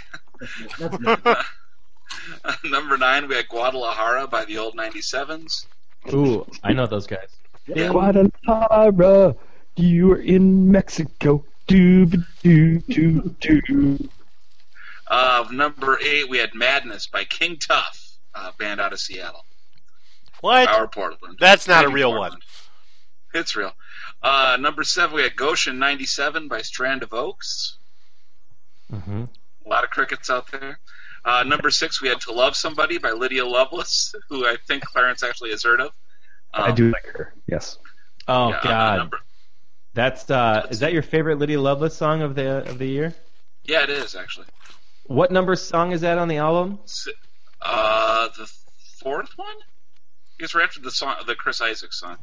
Number 2.64 2.97
9, 2.97 3.28
we 3.28 3.35
had 3.35 3.48
Guadalajara 3.48 4.28
by 4.28 4.44
the 4.44 4.59
Old 4.59 4.76
97s. 4.76 5.66
Ooh, 6.12 6.47
I 6.62 6.72
know 6.72 6.86
those 6.86 7.06
guys. 7.06 7.28
Guadalajara, 7.66 9.36
you 9.76 10.12
are 10.12 10.20
in 10.20 10.70
Mexico. 10.70 11.44
Do 11.66 12.06
do 12.43 12.78
do 12.80 13.20
do. 13.40 14.09
Uh, 15.06 15.47
number 15.51 15.98
8, 16.01 16.28
we 16.30 16.39
had 16.39 16.55
Madness 16.55 17.06
by 17.09 17.24
King 17.24 17.59
Tuff, 17.59 18.16
uh, 18.35 18.52
band 18.59 18.80
out 18.80 18.93
of 18.93 19.01
Seattle. 19.01 19.44
What? 20.40 20.69
Our 20.69 20.86
Portland. 20.89 21.36
That's 21.40 21.66
not 21.69 21.85
a 21.85 21.89
real 21.89 22.12
Portland. 22.12 22.43
It's 23.35 23.56
real. 23.56 23.73
Uh, 24.23 24.56
number 24.59 24.85
7, 24.85 25.15
we 25.15 25.23
had 25.23 25.36
Goshen 25.36 25.78
97 25.78 26.48
by 26.48 26.62
Strand 26.62 27.02
of 27.02 27.12
Oaks. 27.12 27.77
Mm-hmm. 28.93 29.24
A 29.66 29.69
lot 29.69 29.85
of 29.85 29.90
crickets 29.90 30.31
out 30.31 30.51
there. 30.51 30.78
Uh, 31.24 31.43
number 31.43 31.70
6, 31.70 32.01
we 32.01 32.09
had 32.09 32.20
To 32.23 32.32
Love 32.32 32.56
Somebody 32.56 32.98
by 32.98 33.10
Lydia 33.12 33.44
Loveless, 33.47 34.15
who 34.28 34.47
I 34.47 34.56
think 34.66 34.85
Clarence 34.85 35.23
actually 35.23 35.51
has 35.51 35.62
heard 35.62 35.81
of. 35.81 35.93
I 36.55 36.69
Um, 36.70 36.74
do 36.74 36.90
like 36.90 37.06
her. 37.06 37.35
Yes. 37.47 37.78
Oh 38.27 38.48
Yeah, 38.48 38.56
uh, 38.56 38.62
God, 38.62 38.97
number- 38.98 39.20
That's 39.94 40.31
uh, 40.31 40.66
is 40.70 40.81
that 40.81 40.93
your 40.93 41.02
favorite 41.02 41.39
Lydia 41.39 41.60
Loveless 41.60 41.94
song 41.97 42.23
of 42.23 42.35
the 42.35 42.69
of 42.69 42.78
the 42.78 42.86
year? 42.86 43.15
Yeah, 43.65 43.82
it 43.82 43.90
is 43.90 44.15
actually. 44.15 44.47
What 45.05 45.31
number 45.31 45.56
song 45.56 45.93
is 45.93 46.01
that 46.02 46.16
on 46.19 46.28
the 46.28 46.36
album? 46.39 46.78
Uh, 47.60 48.28
the 48.39 48.51
fourth 49.01 49.31
one. 49.36 49.56
It's 50.39 50.55
right 50.55 50.65
after 50.65 50.81
the 50.81 50.90
song, 50.90 51.16
the 51.27 51.35
Chris 51.35 51.60
Isaacs 51.60 51.98
song. 52.01 52.16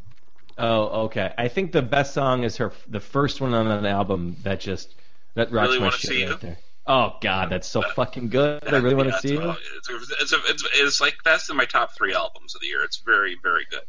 Oh, 0.57 1.03
okay. 1.05 1.33
I 1.37 1.47
think 1.49 1.71
the 1.73 1.81
best 1.81 2.13
song 2.13 2.43
is 2.43 2.57
her 2.57 2.71
the 2.87 2.99
first 3.01 3.41
one 3.41 3.53
on 3.53 3.83
the 3.83 3.89
album 3.89 4.37
that 4.43 4.61
just 4.61 4.93
that 5.35 5.51
rocks 5.51 5.69
Really 5.69 5.79
my 5.79 5.89
shit 5.89 6.09
See 6.09 6.23
right 6.23 6.31
You? 6.31 6.37
there. 6.37 6.57
Oh 6.87 7.15
God, 7.19 7.49
that's 7.49 7.67
so 7.67 7.81
fucking 7.95 8.29
good. 8.29 8.63
I 8.67 8.77
really 8.77 8.95
want 8.95 9.09
to 9.11 9.19
see 9.19 9.33
it's, 9.35 9.43
you. 9.43 9.49
It's, 9.49 9.89
it's, 9.89 10.11
it's, 10.21 10.33
it's, 10.49 10.67
it's 10.75 11.01
like 11.01 11.15
that's 11.25 11.49
in 11.49 11.57
my 11.57 11.65
top 11.65 11.95
three 11.97 12.13
albums 12.13 12.55
of 12.55 12.61
the 12.61 12.67
year. 12.67 12.83
It's 12.83 12.97
very, 12.97 13.37
very 13.41 13.65
good. 13.69 13.81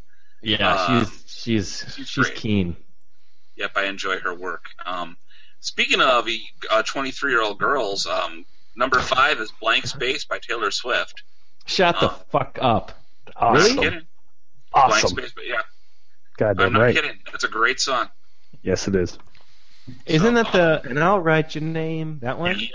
Yeah, 0.43 0.75
uh, 0.75 1.05
she's 1.05 1.25
she's 1.27 1.85
she's 1.95 2.09
she's 2.09 2.31
keen. 2.31 2.77
Yep, 3.57 3.73
I 3.77 3.85
enjoy 3.85 4.19
her 4.19 4.35
work. 4.35 4.65
Um, 4.85 5.17
speaking 5.61 6.01
of 6.01 6.27
uh, 6.71 6.83
23 6.83 7.31
year 7.33 7.43
old 7.43 7.59
girls, 7.59 8.07
um, 8.07 8.45
number 8.75 8.99
five 9.01 9.41
is 9.41 9.53
Blank 9.61 9.87
Space 9.87 10.25
by 10.25 10.39
Taylor 10.39 10.71
Swift. 10.71 11.23
Shut 11.67 12.01
the 12.01 12.07
Uh, 12.11 12.15
fuck 12.31 12.59
up. 12.61 12.93
Awesome. 13.37 13.77
not 13.77 13.95
kidding. 14.77 14.89
Blank 14.91 15.05
Awesome. 15.05 15.19
Space, 15.19 15.33
but 15.35 15.47
yeah, 15.47 15.61
Goddamn 16.37 16.67
I'm 16.67 16.73
not 16.73 16.81
right. 16.81 16.95
kidding. 16.95 17.19
It's 17.35 17.45
a 17.45 17.49
great 17.49 17.81
song. 17.81 18.09
Yes, 18.63 18.89
it 18.89 18.95
is. 18.95 19.19
Isn't 20.07 20.35
that 20.35 20.53
the 20.53 20.83
and 20.89 20.99
I'll 21.03 21.21
write 21.21 21.55
your 21.55 21.63
name? 21.65 22.19
That 22.23 22.39
one? 22.39 22.59
Yep, 22.59 22.71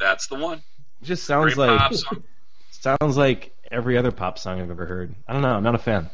that's 0.00 0.26
the 0.28 0.36
one. 0.36 0.58
It 1.02 1.04
just 1.04 1.24
sounds 1.24 1.54
Great 1.54 1.68
like 1.68 1.78
pop 1.78 1.94
song. 1.94 2.22
sounds 2.70 3.16
like 3.16 3.54
every 3.70 3.98
other 3.98 4.10
pop 4.12 4.38
song 4.38 4.60
I've 4.60 4.70
ever 4.70 4.86
heard. 4.86 5.14
I 5.28 5.32
don't 5.34 5.42
know. 5.42 5.54
I'm 5.54 5.62
not 5.62 5.74
a 5.74 5.78
fan. 5.78 6.08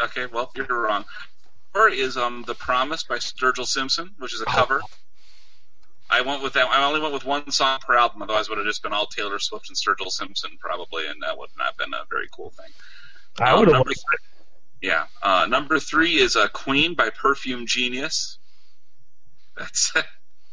Okay, 0.00 0.26
well, 0.26 0.50
you're 0.56 0.66
wrong. 0.68 1.04
Four 1.72 1.88
is 1.88 2.16
um, 2.16 2.42
The 2.46 2.54
Promise 2.54 3.04
by 3.04 3.16
Sturgill 3.16 3.66
Simpson, 3.66 4.10
which 4.18 4.34
is 4.34 4.40
a 4.40 4.44
cover. 4.46 4.82
I 6.10 6.20
went 6.22 6.42
with 6.42 6.52
that. 6.54 6.66
I 6.68 6.84
only 6.86 7.00
went 7.00 7.12
with 7.14 7.24
one 7.24 7.50
song 7.50 7.78
per 7.80 7.96
album, 7.96 8.22
otherwise 8.22 8.46
it 8.46 8.50
would 8.50 8.58
have 8.58 8.66
just 8.66 8.82
been 8.82 8.92
all 8.92 9.06
Taylor 9.06 9.38
Swift 9.38 9.68
and 9.68 9.76
Sturgill 9.76 10.10
Simpson 10.10 10.50
probably, 10.60 11.06
and 11.06 11.22
that 11.22 11.36
would 11.38 11.50
not 11.58 11.66
have 11.68 11.76
been 11.76 11.94
a 11.94 12.04
very 12.10 12.28
cool 12.34 12.50
thing. 12.50 12.70
I 13.40 13.50
Um, 13.52 13.58
would 13.60 13.68
have. 13.68 13.74
number 13.74 13.90
th- 13.90 14.04
yeah. 14.82 15.04
Uh, 15.22 15.46
number 15.48 15.78
three 15.78 16.16
is 16.16 16.36
uh, 16.36 16.48
Queen 16.48 16.94
by 16.94 17.10
Perfume 17.10 17.66
Genius. 17.66 18.38
That's 19.56 19.92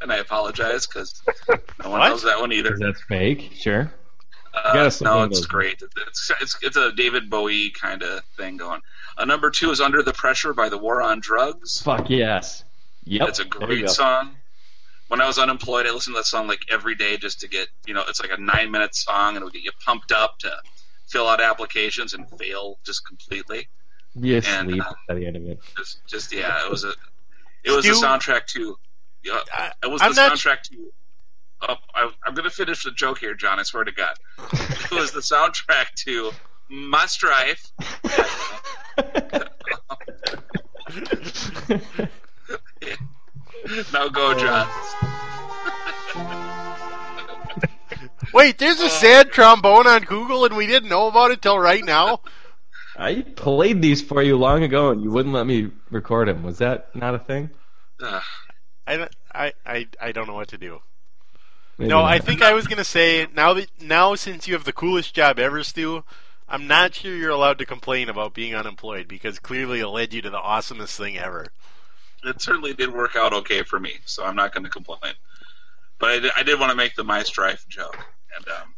and 0.02 0.12
I 0.12 0.18
apologize 0.18 0.86
because 0.86 1.22
no 1.84 1.90
one 1.90 2.10
knows 2.10 2.24
that 2.24 2.40
one 2.40 2.52
either. 2.52 2.78
That's 2.78 3.02
fake. 3.04 3.52
Sure. 3.56 3.92
Uh, 4.54 4.92
no, 5.02 5.24
it's 5.24 5.46
great. 5.48 5.82
It's, 6.08 6.32
it's 6.40 6.58
it's 6.62 6.78
a 6.78 6.92
David 6.92 7.30
Bowie 7.30 7.72
kind 7.72 8.04
of 8.04 8.24
thing 8.38 8.58
going. 8.58 8.82
Uh, 9.18 9.26
number 9.26 9.50
two 9.50 9.72
is 9.72 9.82
Under 9.82 10.04
the 10.04 10.14
Pressure 10.14 10.54
by 10.54 10.70
the 10.70 10.78
War 10.78 11.02
on 11.02 11.22
Drugs. 11.22 11.82
Fuck 11.82 12.10
yes. 12.10 12.64
Yep. 13.06 13.30
It's 13.30 13.40
a 13.40 13.46
great 13.46 13.90
song. 13.90 14.36
When 15.08 15.22
I 15.22 15.28
was 15.28 15.38
unemployed, 15.38 15.86
I 15.86 15.92
listened 15.92 16.16
to 16.16 16.20
that 16.20 16.26
song 16.26 16.48
like 16.48 16.66
every 16.70 16.96
day 16.96 17.18
just 17.18 17.42
to 17.42 17.48
get, 17.48 17.68
you 17.86 17.94
know, 17.94 18.04
it's 18.08 18.22
like 18.22 18.32
a 18.32 18.42
nine 18.42 18.72
minute 18.72 18.96
song 18.96 19.30
and 19.30 19.38
it'll 19.38 19.50
get 19.50 19.64
you 19.64 19.72
pumped 19.86 20.12
up 20.12 20.40
to 20.40 20.52
fill 21.08 21.28
out 21.28 21.42
applications 21.42 22.14
and 22.14 22.28
fail 22.40 22.80
just 22.86 23.06
completely. 23.06 23.68
Be 24.20 24.36
And, 24.36 24.46
asleep 24.46 24.84
uh, 24.86 24.94
at 25.10 25.16
the 25.18 25.26
end 25.26 25.36
of 25.38 25.48
it. 25.48 25.60
Just, 25.78 26.06
just 26.08 26.34
yeah, 26.34 26.66
it 26.66 26.72
was 26.72 26.84
a, 26.84 26.92
it 27.64 27.72
was 27.72 27.86
the 27.86 27.94
Stu- 27.96 28.06
soundtrack 28.06 28.46
to, 28.48 28.78
yeah, 29.24 29.40
it 29.84 29.88
was 29.90 30.02
I'm 30.02 30.14
the 30.14 30.28
not- 30.28 30.38
soundtrack 30.38 30.62
to. 30.64 30.92
Uh, 31.62 31.76
I, 31.96 32.12
I'm 32.26 32.34
going 32.34 32.44
to 32.44 32.50
finish 32.54 32.84
the 32.84 32.92
joke 32.92 33.20
here, 33.20 33.36
John. 33.36 33.58
I 33.60 33.64
swear 33.64 33.86
to 33.86 33.92
God, 33.94 34.18
it 34.52 34.92
was 34.92 35.14
the 35.14 35.22
soundtrack 35.22 35.94
to 36.06 36.32
My 36.70 37.06
Strife. 37.06 37.72
now 43.94 44.10
go, 44.10 44.38
John. 44.38 44.68
Wait, 48.34 48.58
there's 48.58 48.82
a 48.82 48.90
sad 48.90 49.32
trombone 49.32 49.88
on 49.88 50.02
Google, 50.02 50.44
and 50.46 50.56
we 50.58 50.66
didn't 50.68 50.90
know 50.90 51.08
about 51.08 51.32
it 51.32 51.42
till 51.42 51.58
right 51.60 51.84
now. 51.86 52.20
I 52.98 53.22
played 53.36 53.82
these 53.82 54.02
for 54.02 54.22
you 54.22 54.38
long 54.38 54.64
ago, 54.64 54.92
and 54.92 55.02
you 55.04 55.10
wouldn't 55.12 55.34
let 55.34 55.48
me 55.48 55.72
record 55.90 56.28
them. 56.28 56.44
Was 56.44 56.60
that 56.60 56.96
not 56.96 57.16
a 57.16 57.20
thing? 57.20 57.50
Ugh. 58.02 58.22
I, 58.86 58.98
don't- 58.98 59.16
I, 59.34 59.54
I, 59.66 59.88
I 60.02 60.12
don't 60.12 60.28
know 60.28 60.36
what 60.36 60.50
to 60.50 60.58
do. 60.58 60.82
Maybe 61.78 61.90
no, 61.90 62.00
not. 62.02 62.12
I 62.12 62.20
think 62.20 62.42
I 62.44 62.54
was 62.54 62.68
gonna 62.68 62.84
say 62.84 63.26
now 63.34 63.54
that 63.56 63.68
now 63.82 64.14
since 64.14 64.48
you 64.48 64.54
have 64.54 64.64
the 64.64 64.74
coolest 64.74 65.16
job 65.16 65.40
ever, 65.40 65.64
Stu, 65.64 66.04
I'm 66.48 66.68
not 66.68 66.94
sure 66.94 67.16
you're 67.16 67.32
allowed 67.32 67.58
to 67.60 67.66
complain 67.66 68.10
about 68.10 68.36
being 68.36 68.54
unemployed 68.54 69.08
because 69.08 69.40
clearly 69.40 69.80
it 69.80 69.88
led 69.88 70.14
you 70.14 70.22
to 70.22 70.30
the 70.30 70.38
awesomest 70.38 70.96
thing 70.98 71.18
ever. 71.18 71.48
it 72.24 72.40
certainly 72.42 72.74
did 72.76 72.94
work 72.94 73.16
out 73.16 73.34
okay 73.34 73.64
for 73.64 73.80
me, 73.80 73.94
so 74.06 74.24
I'm 74.24 74.36
not 74.36 74.54
going 74.54 74.66
to 74.66 74.70
complain. 74.70 75.14
But 75.98 76.10
I 76.12 76.20
did, 76.20 76.32
I 76.38 76.44
did 76.44 76.60
want 76.60 76.70
to 76.70 76.76
make 76.76 76.96
the 76.96 77.04
My 77.04 77.24
Strife 77.24 77.66
joke. 77.68 77.98
And 78.38 78.48
um, 78.50 78.76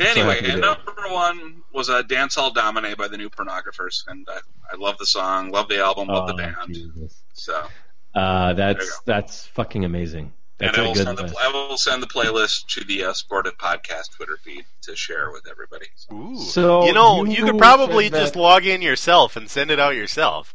anyway, 0.00 0.34
happy 0.36 0.46
you 0.46 0.52
and 0.52 0.60
number 0.62 0.92
one 1.10 1.62
was 1.72 1.88
uh, 1.90 2.02
Dance 2.02 2.34
Hall 2.34 2.50
Domine 2.52 2.94
by 2.96 3.08
the 3.08 3.16
New 3.18 3.30
Pornographers, 3.30 4.04
and 4.08 4.26
I, 4.30 4.38
I 4.72 4.76
love 4.76 4.98
the 4.98 5.06
song, 5.06 5.50
love 5.50 5.68
the 5.68 5.78
album, 5.82 6.08
love 6.08 6.26
the 6.28 6.34
Oh, 6.34 6.36
band. 6.36 6.74
Jesus. 6.74 7.22
So, 7.34 7.66
Uh, 8.14 8.52
that's 8.54 9.00
that's 9.04 9.46
fucking 9.48 9.84
amazing. 9.84 10.32
That's 10.58 10.76
and 10.76 10.82
I 10.82 10.84
a 10.84 10.88
will, 10.88 10.94
good 10.94 11.04
send 11.04 11.18
the. 11.18 11.34
I 11.40 11.52
will 11.52 11.76
send 11.76 12.02
the 12.02 12.06
playlist 12.08 12.66
to 12.74 12.84
the 12.84 13.04
uh, 13.04 13.12
Sported 13.12 13.54
Podcast 13.58 14.16
Twitter 14.16 14.38
feed 14.44 14.64
to 14.82 14.96
share 14.96 15.30
with 15.30 15.46
everybody. 15.48 15.86
So, 15.94 16.14
Ooh. 16.16 16.38
So 16.40 16.84
you 16.86 16.92
know, 16.92 17.24
you 17.24 17.32
you 17.36 17.44
could 17.44 17.58
probably 17.58 18.04
said 18.06 18.12
that- 18.14 18.20
just 18.22 18.36
log 18.36 18.66
in 18.66 18.82
yourself 18.82 19.36
and 19.36 19.48
send 19.48 19.70
it 19.70 19.78
out 19.78 19.94
yourself. 19.94 20.54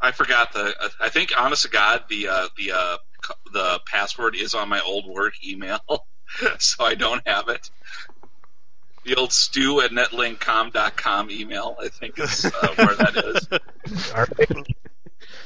I 0.00 0.12
forgot 0.12 0.52
the. 0.52 0.74
uh, 0.78 0.88
I 1.00 1.08
think, 1.08 1.32
honest 1.38 1.62
to 1.62 1.70
God, 1.70 2.04
the 2.10 2.28
uh, 2.28 2.48
the 2.58 2.72
uh, 2.72 2.96
the 3.54 3.80
password 3.86 4.36
is 4.36 4.52
on 4.52 4.68
my 4.68 4.80
old 4.82 5.06
work 5.06 5.32
email, 5.46 5.80
so 6.58 6.84
I 6.84 6.94
don't 6.94 7.26
have 7.26 7.48
it. 7.48 7.70
The 9.06 9.14
old 9.14 9.32
stew 9.32 9.80
at 9.82 9.92
netlinkcom.com 9.92 11.30
email, 11.30 11.76
I 11.80 11.88
think, 11.88 12.18
is 12.18 12.44
uh, 12.44 12.50
where 12.74 12.94
that 12.96 13.16
is. 13.16 14.12
All 14.12 14.24
right. 14.38 14.66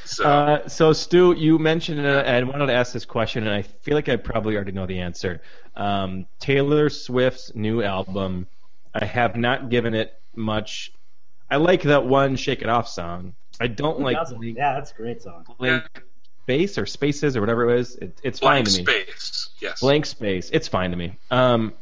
So, 0.07 0.25
Uh, 0.25 0.69
so 0.69 0.93
Stu, 0.95 1.35
you 1.37 1.59
mentioned, 1.59 2.01
uh, 2.01 2.23
and 2.25 2.47
I 2.47 2.49
wanted 2.51 2.67
to 2.67 2.73
ask 2.73 2.93
this 2.93 3.05
question, 3.05 3.47
and 3.47 3.55
I 3.55 3.63
feel 3.63 3.95
like 3.95 4.09
I 4.09 4.17
probably 4.17 4.57
already 4.57 4.73
know 4.73 4.87
the 4.87 5.01
answer. 5.01 5.43
Um, 5.77 6.27
Taylor 6.41 6.89
Swift's 6.89 7.55
new 7.55 7.83
album. 7.83 8.47
I 8.95 9.05
have 9.05 9.37
not 9.37 9.69
given 9.69 9.95
it 9.95 10.15
much. 10.35 10.93
I 11.51 11.57
like 11.57 11.83
that 11.83 12.07
one 12.07 12.37
"Shake 12.37 12.63
It 12.63 12.69
Off" 12.69 12.89
song. 12.89 13.35
I 13.61 13.67
don't 13.67 13.99
Who 13.99 14.05
like? 14.05 14.17
Blink, 14.37 14.57
Yeah, 14.57 14.73
that's 14.73 14.91
a 14.93 14.95
great 14.95 15.23
song. 15.23 15.45
Blink 15.59 15.85
Space 16.45 16.79
or 16.79 16.87
Spaces 16.87 17.37
or 17.37 17.41
whatever 17.41 17.69
it 17.71 17.81
is. 17.81 17.97
It, 17.97 18.19
it's 18.23 18.39
fine 18.41 18.65
to 18.65 18.79
me. 18.79 18.85
space. 18.85 19.51
Yes. 19.61 19.81
Blank 19.81 20.07
space. 20.07 20.51
It's 20.51 20.67
fine 20.67 20.91
to 20.91 20.97
me. 20.97 21.19
Um, 21.31 21.75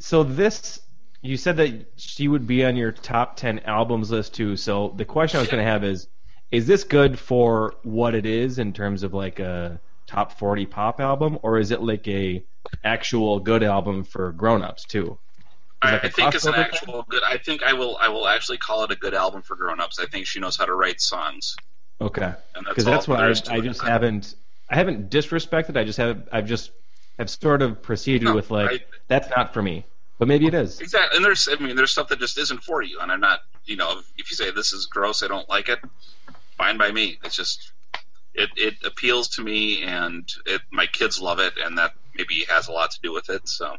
so 0.00 0.24
this, 0.24 0.80
you 1.22 1.36
said 1.36 1.58
that 1.58 1.86
she 1.96 2.26
would 2.26 2.46
be 2.46 2.64
on 2.64 2.76
your 2.76 2.90
top 2.90 3.36
ten 3.36 3.60
albums 3.60 4.10
list 4.10 4.34
too. 4.34 4.56
So 4.56 4.92
the 4.96 5.04
question 5.04 5.38
I 5.38 5.42
was 5.42 5.50
going 5.50 5.64
to 5.64 5.70
have 5.70 5.84
is, 5.84 6.08
is 6.50 6.66
this 6.66 6.82
good 6.82 7.18
for 7.18 7.74
what 7.84 8.14
it 8.14 8.26
is 8.26 8.58
in 8.58 8.72
terms 8.72 9.02
of 9.02 9.14
like 9.14 9.38
a 9.38 9.80
top 10.06 10.38
forty 10.38 10.66
pop 10.66 11.00
album, 11.00 11.38
or 11.42 11.58
is 11.58 11.70
it 11.70 11.82
like 11.82 12.08
a 12.08 12.42
actual 12.82 13.38
good 13.38 13.62
album 13.62 14.02
for 14.02 14.32
grown-ups 14.32 14.84
too? 14.84 15.18
I, 15.82 15.98
I 15.98 16.08
think 16.08 16.34
it's 16.34 16.44
an 16.46 16.54
actual 16.54 17.06
good. 17.08 17.22
I 17.22 17.38
think 17.38 17.62
I 17.62 17.72
will. 17.74 17.96
I 17.98 18.08
will 18.08 18.26
actually 18.26 18.58
call 18.58 18.84
it 18.84 18.90
a 18.90 18.96
good 18.96 19.14
album 19.14 19.42
for 19.42 19.56
grown-ups. 19.56 19.98
I 19.98 20.06
think 20.06 20.26
she 20.26 20.40
knows 20.40 20.56
how 20.56 20.66
to 20.66 20.74
write 20.74 21.00
songs. 21.00 21.56
Okay, 22.00 22.22
And 22.22 22.36
that's 22.54 22.68
because 22.68 22.84
that's 22.84 23.06
what 23.06 23.20
I, 23.20 23.28
I 23.54 23.60
just 23.60 23.82
haven't. 23.82 24.34
I 24.68 24.76
haven't 24.76 25.10
disrespected. 25.10 25.76
I 25.76 25.84
just 25.84 25.98
have. 25.98 26.28
I've 26.32 26.46
just 26.46 26.70
have 27.20 27.30
sort 27.30 27.62
of 27.62 27.82
proceeded 27.82 28.24
No, 28.24 28.34
with 28.34 28.50
like 28.50 28.70
I- 28.70 28.84
that's 29.06 29.28
not 29.36 29.52
for 29.54 29.62
me, 29.62 29.84
but 30.18 30.26
maybe 30.26 30.46
it 30.46 30.54
is. 30.54 30.80
Exactly, 30.80 31.16
and 31.16 31.24
there's, 31.24 31.48
I 31.48 31.62
mean, 31.62 31.76
there's 31.76 31.90
stuff 31.92 32.08
that 32.08 32.18
just 32.18 32.38
isn't 32.38 32.62
for 32.64 32.82
you, 32.82 32.98
and 33.00 33.12
I'm 33.12 33.20
not, 33.20 33.40
you 33.66 33.76
know, 33.76 34.00
if, 34.16 34.30
you 34.30 34.36
say 34.36 34.50
this 34.50 34.72
is 34.72 34.86
gross, 34.86 35.22
I 35.22 35.28
don't 35.28 35.48
like 35.48 35.68
it, 35.68 35.78
fine 36.56 36.78
by 36.78 36.90
me. 36.90 37.18
It's 37.22 37.36
just, 37.36 37.72
it, 38.34 38.50
it 38.56 38.74
appeals 38.84 39.28
to 39.36 39.42
me, 39.42 39.82
and 39.82 40.28
it, 40.46 40.62
my 40.70 40.86
kids 40.86 41.20
love 41.20 41.38
it, 41.40 41.54
and 41.62 41.78
that 41.78 41.92
maybe 42.14 42.44
has 42.48 42.68
a 42.68 42.72
lot 42.72 42.92
to 42.92 43.00
do 43.02 43.12
with 43.12 43.28
it. 43.30 43.48
So, 43.48 43.76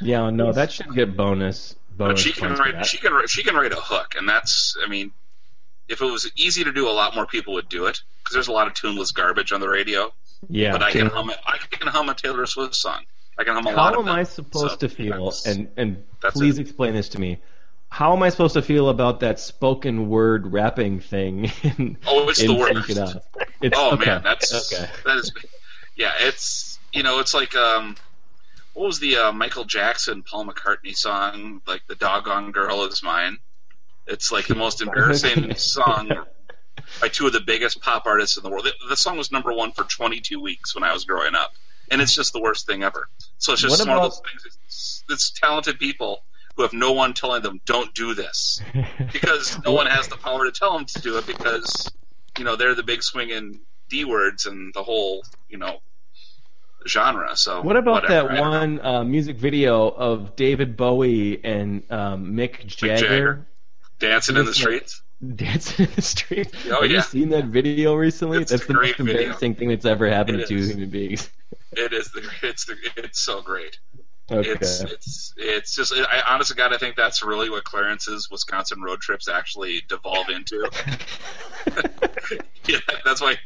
Yeah, 0.00 0.30
no, 0.30 0.52
that 0.52 0.70
should 0.72 0.94
get 0.94 1.16
bonus. 1.16 1.74
but 1.96 2.18
she 2.18 2.32
can 2.32 2.54
write, 2.54 2.86
she 2.86 2.98
can, 2.98 3.26
she 3.26 3.42
can 3.42 3.56
write 3.56 3.72
a 3.72 3.80
hook, 3.80 4.14
and 4.16 4.28
that's, 4.28 4.76
I 4.84 4.88
mean, 4.88 5.10
if 5.88 6.02
it 6.02 6.04
was 6.04 6.30
easy 6.36 6.64
to 6.64 6.72
do, 6.72 6.88
a 6.88 6.92
lot 6.92 7.14
more 7.14 7.26
people 7.26 7.54
would 7.54 7.68
do 7.68 7.86
it 7.86 8.02
because 8.22 8.34
there's 8.34 8.48
a 8.48 8.52
lot 8.52 8.66
of 8.66 8.74
tuneless 8.74 9.10
garbage 9.12 9.52
on 9.52 9.60
the 9.60 9.68
radio. 9.68 10.12
Yeah. 10.48 10.72
but 10.72 10.82
I 10.82 10.90
can 10.92 11.06
hum, 11.06 11.30
a, 11.30 11.34
I 11.46 11.58
can 11.58 11.88
hum 11.88 12.08
a 12.08 12.14
Taylor 12.14 12.46
Swift 12.46 12.74
song. 12.74 13.02
I 13.38 13.44
can 13.44 13.54
hum 13.54 13.66
a 13.66 13.70
lot 13.70 13.94
How 13.94 14.00
of 14.00 14.00
am 14.00 14.06
them. 14.06 14.14
I 14.16 14.22
supposed 14.24 14.80
So, 14.80 14.86
to 14.86 14.88
feel? 14.88 15.32
And 15.46 15.68
and 15.76 16.04
please 16.20 16.58
it. 16.58 16.62
explain 16.62 16.94
this 16.94 17.10
to 17.10 17.20
me. 17.20 17.40
How 17.90 18.14
am 18.14 18.22
I 18.22 18.28
supposed 18.28 18.54
to 18.54 18.62
feel 18.62 18.88
about 18.90 19.20
that 19.20 19.40
spoken 19.40 20.08
word 20.10 20.52
rapping 20.52 21.00
thing? 21.00 21.50
In, 21.62 21.96
Oh, 22.06 22.28
it's 22.28 22.40
the 22.42 22.54
worst. 22.54 22.90
It 22.90 23.22
It's, 23.62 23.78
oh 23.78 23.92
okay. 23.94 24.06
man, 24.06 24.22
that's 24.22 24.72
okay. 24.72 24.90
that 25.04 25.16
is 25.16 25.32
yeah. 25.96 26.12
It's 26.18 26.78
you 26.92 27.02
know, 27.02 27.20
it's 27.20 27.32
like 27.34 27.54
um, 27.56 27.96
what 28.74 28.86
was 28.86 29.00
the 29.00 29.16
uh, 29.16 29.32
Michael 29.32 29.64
Jackson 29.64 30.22
Paul 30.22 30.46
McCartney 30.46 30.94
song? 30.96 31.62
Like 31.66 31.82
the 31.86 31.94
doggone 31.94 32.52
girl 32.52 32.84
is 32.84 33.02
mine. 33.02 33.38
It's 34.06 34.30
like 34.32 34.46
the 34.46 34.54
most 34.54 34.80
embarrassing 34.82 35.54
song. 35.54 36.10
By 37.00 37.08
two 37.08 37.26
of 37.26 37.32
the 37.32 37.40
biggest 37.40 37.80
pop 37.80 38.06
artists 38.06 38.36
in 38.36 38.42
the 38.42 38.50
world. 38.50 38.64
The, 38.64 38.72
the 38.88 38.96
song 38.96 39.16
was 39.18 39.30
number 39.30 39.52
one 39.52 39.72
for 39.72 39.84
22 39.84 40.40
weeks 40.40 40.74
when 40.74 40.84
I 40.84 40.92
was 40.92 41.04
growing 41.04 41.34
up, 41.34 41.52
and 41.90 42.00
it's 42.00 42.14
just 42.14 42.32
the 42.32 42.40
worst 42.40 42.66
thing 42.66 42.82
ever. 42.82 43.08
So 43.38 43.52
it's 43.52 43.62
just 43.62 43.78
What 43.80 43.88
one 43.88 43.96
of 43.98 44.02
those 44.04 44.20
things. 44.20 44.56
It's, 44.66 45.04
it's 45.08 45.30
talented 45.30 45.78
people 45.78 46.22
who 46.56 46.62
have 46.62 46.72
no 46.72 46.92
one 46.92 47.14
telling 47.14 47.42
them 47.42 47.60
don't 47.66 47.94
do 47.94 48.14
this 48.14 48.60
because 49.12 49.58
no 49.64 49.72
one 49.72 49.86
has 49.86 50.08
the 50.08 50.16
power 50.16 50.44
to 50.44 50.50
tell 50.52 50.76
them 50.76 50.86
to 50.86 51.00
do 51.00 51.18
it 51.18 51.26
because 51.26 51.90
you 52.36 52.44
know 52.44 52.56
they're 52.56 52.74
the 52.74 52.82
big 52.82 53.02
swinging 53.02 53.60
D 53.88 54.04
words 54.04 54.46
and 54.46 54.72
the 54.74 54.82
whole 54.82 55.22
you 55.48 55.58
know 55.58 55.78
genre. 56.86 57.36
So 57.36 57.62
What 57.62 57.76
about 57.76 58.02
whatever. 58.04 58.28
that 58.28 58.40
one 58.40 58.80
uh, 58.84 59.04
music 59.04 59.36
video 59.36 59.88
of 59.88 60.36
David 60.36 60.76
Bowie 60.76 61.42
and 61.44 61.82
um, 61.90 62.32
Mick 62.34 62.66
Jagger, 62.66 62.96
Jagger. 63.00 63.46
dancing 63.98 64.36
in 64.36 64.44
the 64.46 64.54
streets? 64.54 65.02
Dancing 65.34 65.86
in 65.86 65.92
the 65.94 66.02
street? 66.02 66.48
Oh, 66.66 66.82
Have 66.82 66.90
yeah. 66.90 66.96
you 66.96 67.02
seen 67.02 67.28
that 67.30 67.46
video 67.46 67.94
recently? 67.94 68.38
It's 68.42 68.50
That's 68.50 68.66
the 68.66 68.74
most 68.74 68.96
video. 68.98 69.12
embarrassing 69.14 69.54
thing 69.56 69.68
that's 69.68 69.84
ever 69.84 70.08
happened 70.08 70.40
It 70.40 70.48
to 70.48 70.56
is. 70.56 70.68
human 70.70 70.90
beings. 70.90 71.30
It 71.72 71.92
is 71.92 72.10
the 72.12 72.28
it's 72.42 72.64
the 72.66 72.76
it's 72.96 73.20
so 73.20 73.42
great. 73.42 73.78
Okay. 74.30 74.50
It's 74.50 74.80
it's 74.82 75.34
it's 75.36 75.74
just 75.74 75.92
I 75.94 76.22
honestly 76.28 76.56
God 76.56 76.72
I 76.74 76.78
think 76.78 76.96
that's 76.96 77.22
really 77.22 77.48
what 77.50 77.64
Clarence's 77.64 78.30
Wisconsin 78.30 78.80
road 78.82 79.00
trips 79.00 79.28
actually 79.28 79.82
devolve 79.88 80.28
into. 80.28 80.68
yeah, 82.66 82.78
that's 83.04 83.20
why 83.20 83.36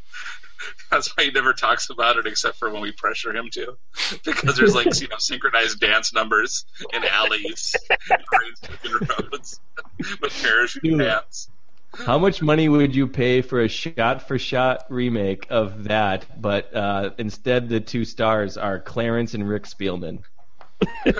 that's 0.90 1.08
why 1.16 1.24
he 1.24 1.30
never 1.30 1.52
talks 1.52 1.90
about 1.90 2.16
it 2.16 2.26
except 2.26 2.56
for 2.56 2.70
when 2.70 2.82
we 2.82 2.92
pressure 2.92 3.34
him 3.34 3.48
to, 3.50 3.76
because 4.24 4.56
there's 4.56 4.74
like 4.74 5.00
you 5.00 5.08
know 5.08 5.16
synchronized 5.18 5.80
dance 5.80 6.12
numbers 6.12 6.64
in 6.92 7.04
alleys, 7.04 7.74
and 7.90 9.08
roads 9.08 9.60
with 10.20 10.42
parachute 10.42 10.82
Dude. 10.82 10.98
pants. 11.00 11.48
How 11.94 12.18
much 12.18 12.40
money 12.40 12.68
would 12.68 12.94
you 12.94 13.06
pay 13.06 13.42
for 13.42 13.60
a 13.60 13.68
shot-for-shot 13.68 14.86
remake 14.88 15.46
of 15.50 15.84
that? 15.84 16.40
But 16.40 16.74
uh, 16.74 17.10
instead, 17.18 17.68
the 17.68 17.80
two 17.80 18.04
stars 18.04 18.56
are 18.56 18.80
Clarence 18.80 19.34
and 19.34 19.46
Rick 19.46 19.64
Spielman. 19.64 20.22
I 21.06 21.12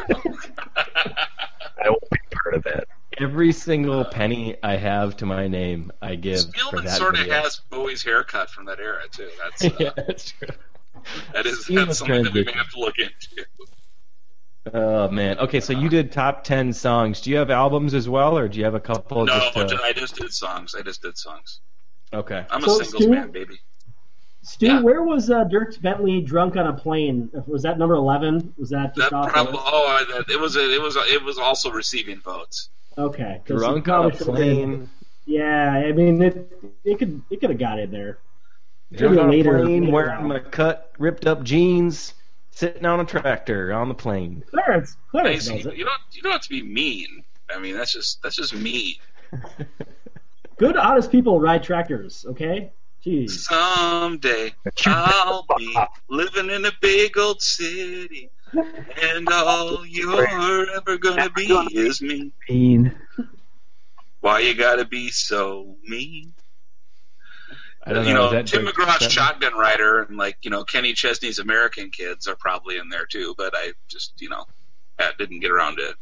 won't 1.85 2.11
be 2.11 2.19
part 2.31 2.55
of 2.55 2.65
that. 2.65 2.89
Every 3.19 3.53
single 3.53 4.05
penny 4.07 4.57
I 4.63 4.77
have 4.77 5.19
to 5.19 5.27
my 5.27 5.47
name, 5.47 5.93
I 6.01 6.15
give 6.15 6.41
for 6.41 6.79
Spielman 6.79 6.89
sort 6.89 7.19
of 7.19 7.27
has 7.27 7.61
Bowie's 7.71 8.03
haircut 8.03 8.49
from 8.49 8.65
that 8.67 8.81
era 8.81 9.03
too. 9.11 9.29
That's 9.43 9.65
uh, 9.67 9.77
yeah, 9.79 9.91
that's 9.95 10.31
true. 10.33 10.49
that 11.35 11.47
is 11.47 11.67
that's 11.67 11.99
something 11.99 12.25
that 12.25 12.33
we 12.33 12.45
may 12.45 12.53
have 12.53 12.71
to 12.71 12.81
look 12.81 12.99
into. 12.99 13.45
Oh 14.73 15.09
man. 15.11 15.39
Okay, 15.41 15.61
so 15.61 15.73
you 15.73 15.89
did 15.89 16.13
top 16.13 16.45
ten 16.45 16.73
songs. 16.73 17.21
Do 17.21 17.31
you 17.31 17.37
have 17.39 17.51
albums 17.51 17.95
as 17.95 18.09
well, 18.09 18.39
or 18.39 18.49
do 18.49 18.59
you 18.59 18.65
have 18.65 18.75
a 18.75 18.81
couple? 18.81 19.25
No, 19.25 19.51
just 19.55 19.71
to... 19.71 19.81
I 19.83 19.93
just 19.93 20.17
did 20.17 20.33
songs. 20.33 20.75
I 20.79 20.83
just 20.83 21.03
did 21.03 21.19
songs. 21.19 21.61
Okay. 22.13 22.45
I'm 22.51 22.63
a 22.63 22.67
So, 22.67 22.79
singles 22.79 23.03
Stu- 23.03 23.11
man, 23.11 23.31
baby. 23.33 23.59
Stu, 24.43 24.67
Yeah. 24.67 24.81
where 24.81 25.03
was 25.03 25.31
uh, 25.31 25.45
Dierks 25.45 25.81
Bentley 25.81 26.21
drunk 26.21 26.57
on 26.57 26.67
a 26.67 26.73
plane? 26.75 27.31
Was 27.47 27.63
that 27.63 27.79
number 27.79 27.95
eleven? 27.95 28.55
Was 28.57 28.71
that 28.71 28.95
just 28.95 29.11
That 29.11 29.17
off? 29.17 29.27
the 29.27 29.33
prob- 29.33 29.47
list? 29.49 29.61
oh, 29.65 29.87
I- 29.87 30.13
that- 30.13 30.31
it 30.31 30.39
was 30.41 30.55
a, 30.57 30.73
it 30.75 30.81
was 30.81 30.97
a, 30.97 31.01
it 31.13 31.23
was 31.25 31.39
also 31.39 31.71
receiving 31.71 32.21
votes. 32.21 32.69
Okay. 32.99 33.41
Drunk 33.47 33.89
on 33.89 34.07
a 34.07 34.11
probably 34.11 34.11
been- 34.11 34.35
plane. 34.77 34.91
Yeah, 35.27 35.71
I 35.71 35.93
mean 35.93 36.21
it. 36.21 36.53
It 36.85 36.99
could 36.99 37.23
it 37.31 37.41
could 37.41 37.51
have 37.51 37.59
got 37.59 37.79
in 37.79 37.91
there. 37.93 38.19
Drunk 38.93 39.19
on 39.21 39.33
a 39.33 39.43
plane, 39.43 39.91
wearing 39.91 40.11
on. 40.19 40.27
my 40.29 40.41
cut, 40.41 40.93
ripped 40.99 41.27
up 41.27 41.43
jeans, 41.45 42.13
sitting 42.53 42.85
on 42.85 43.01
a 43.01 43.05
tractor 43.05 43.73
on 43.73 43.89
the 43.89 43.95
plane. 43.95 44.45
Clarence, 44.51 44.97
Clarence 45.11 45.49
Nice. 45.49 45.57
knows 45.57 45.65
You, 45.65 45.71
it. 45.73 45.77
you 45.79 45.85
don't 45.85 46.01
you 46.13 46.23
don't 46.23 46.33
have 46.33 46.43
to 46.43 46.49
be 46.51 46.63
mean. 46.63 47.25
I 47.55 47.59
mean, 47.59 47.77
that's 47.77 47.93
just 47.93 48.23
that's 48.23 48.37
just 48.37 48.55
mean. 48.55 48.95
Good, 50.59 50.77
honest 50.77 51.11
people 51.11 51.41
ride 51.41 51.63
tractors. 51.63 52.25
Okay, 52.29 52.73
jeez. 53.05 53.31
Someday 53.31 54.55
I'll 54.87 55.45
be 55.59 55.77
living 56.09 56.51
in 56.51 56.65
a 56.67 56.73
big 56.81 57.19
old 57.19 57.43
city, 57.43 58.31
and 58.53 59.29
all 59.31 59.85
you're 59.85 60.71
ever 60.77 60.99
gonna 60.99 61.31
be 61.31 61.47
is 61.73 62.01
me. 62.01 62.33
Mean. 62.49 62.95
Why 64.21 64.41
you 64.41 64.55
gotta 64.55 64.85
be 64.85 65.09
so 65.09 65.77
mean? 65.85 66.33
I 67.85 67.93
don't 67.93 68.07
you 68.07 68.15
know. 68.15 68.27
know, 68.27 68.33
that 68.33 68.47
Tim 68.47 68.65
Dierks 68.65 68.73
McGraw's 68.73 68.87
Bentley? 68.87 69.09
Shotgun 69.11 69.55
Rider 69.55 70.03
and 70.03 70.17
like 70.17 70.39
you 70.43 70.51
know 70.51 70.65
Kenny 70.65 70.93
Chesney's 70.93 71.39
American 71.39 71.91
Kids 71.91 72.27
are 72.29 72.37
probably 72.37 72.79
in 72.79 72.89
there 72.89 73.07
too, 73.07 73.35
but 73.37 73.55
I 73.57 73.73
just 73.89 74.13
you 74.21 74.29
know 74.29 74.45
I 74.99 75.11
didn't 75.19 75.41
get 75.41 75.51
around 75.51 75.77
to 75.77 75.95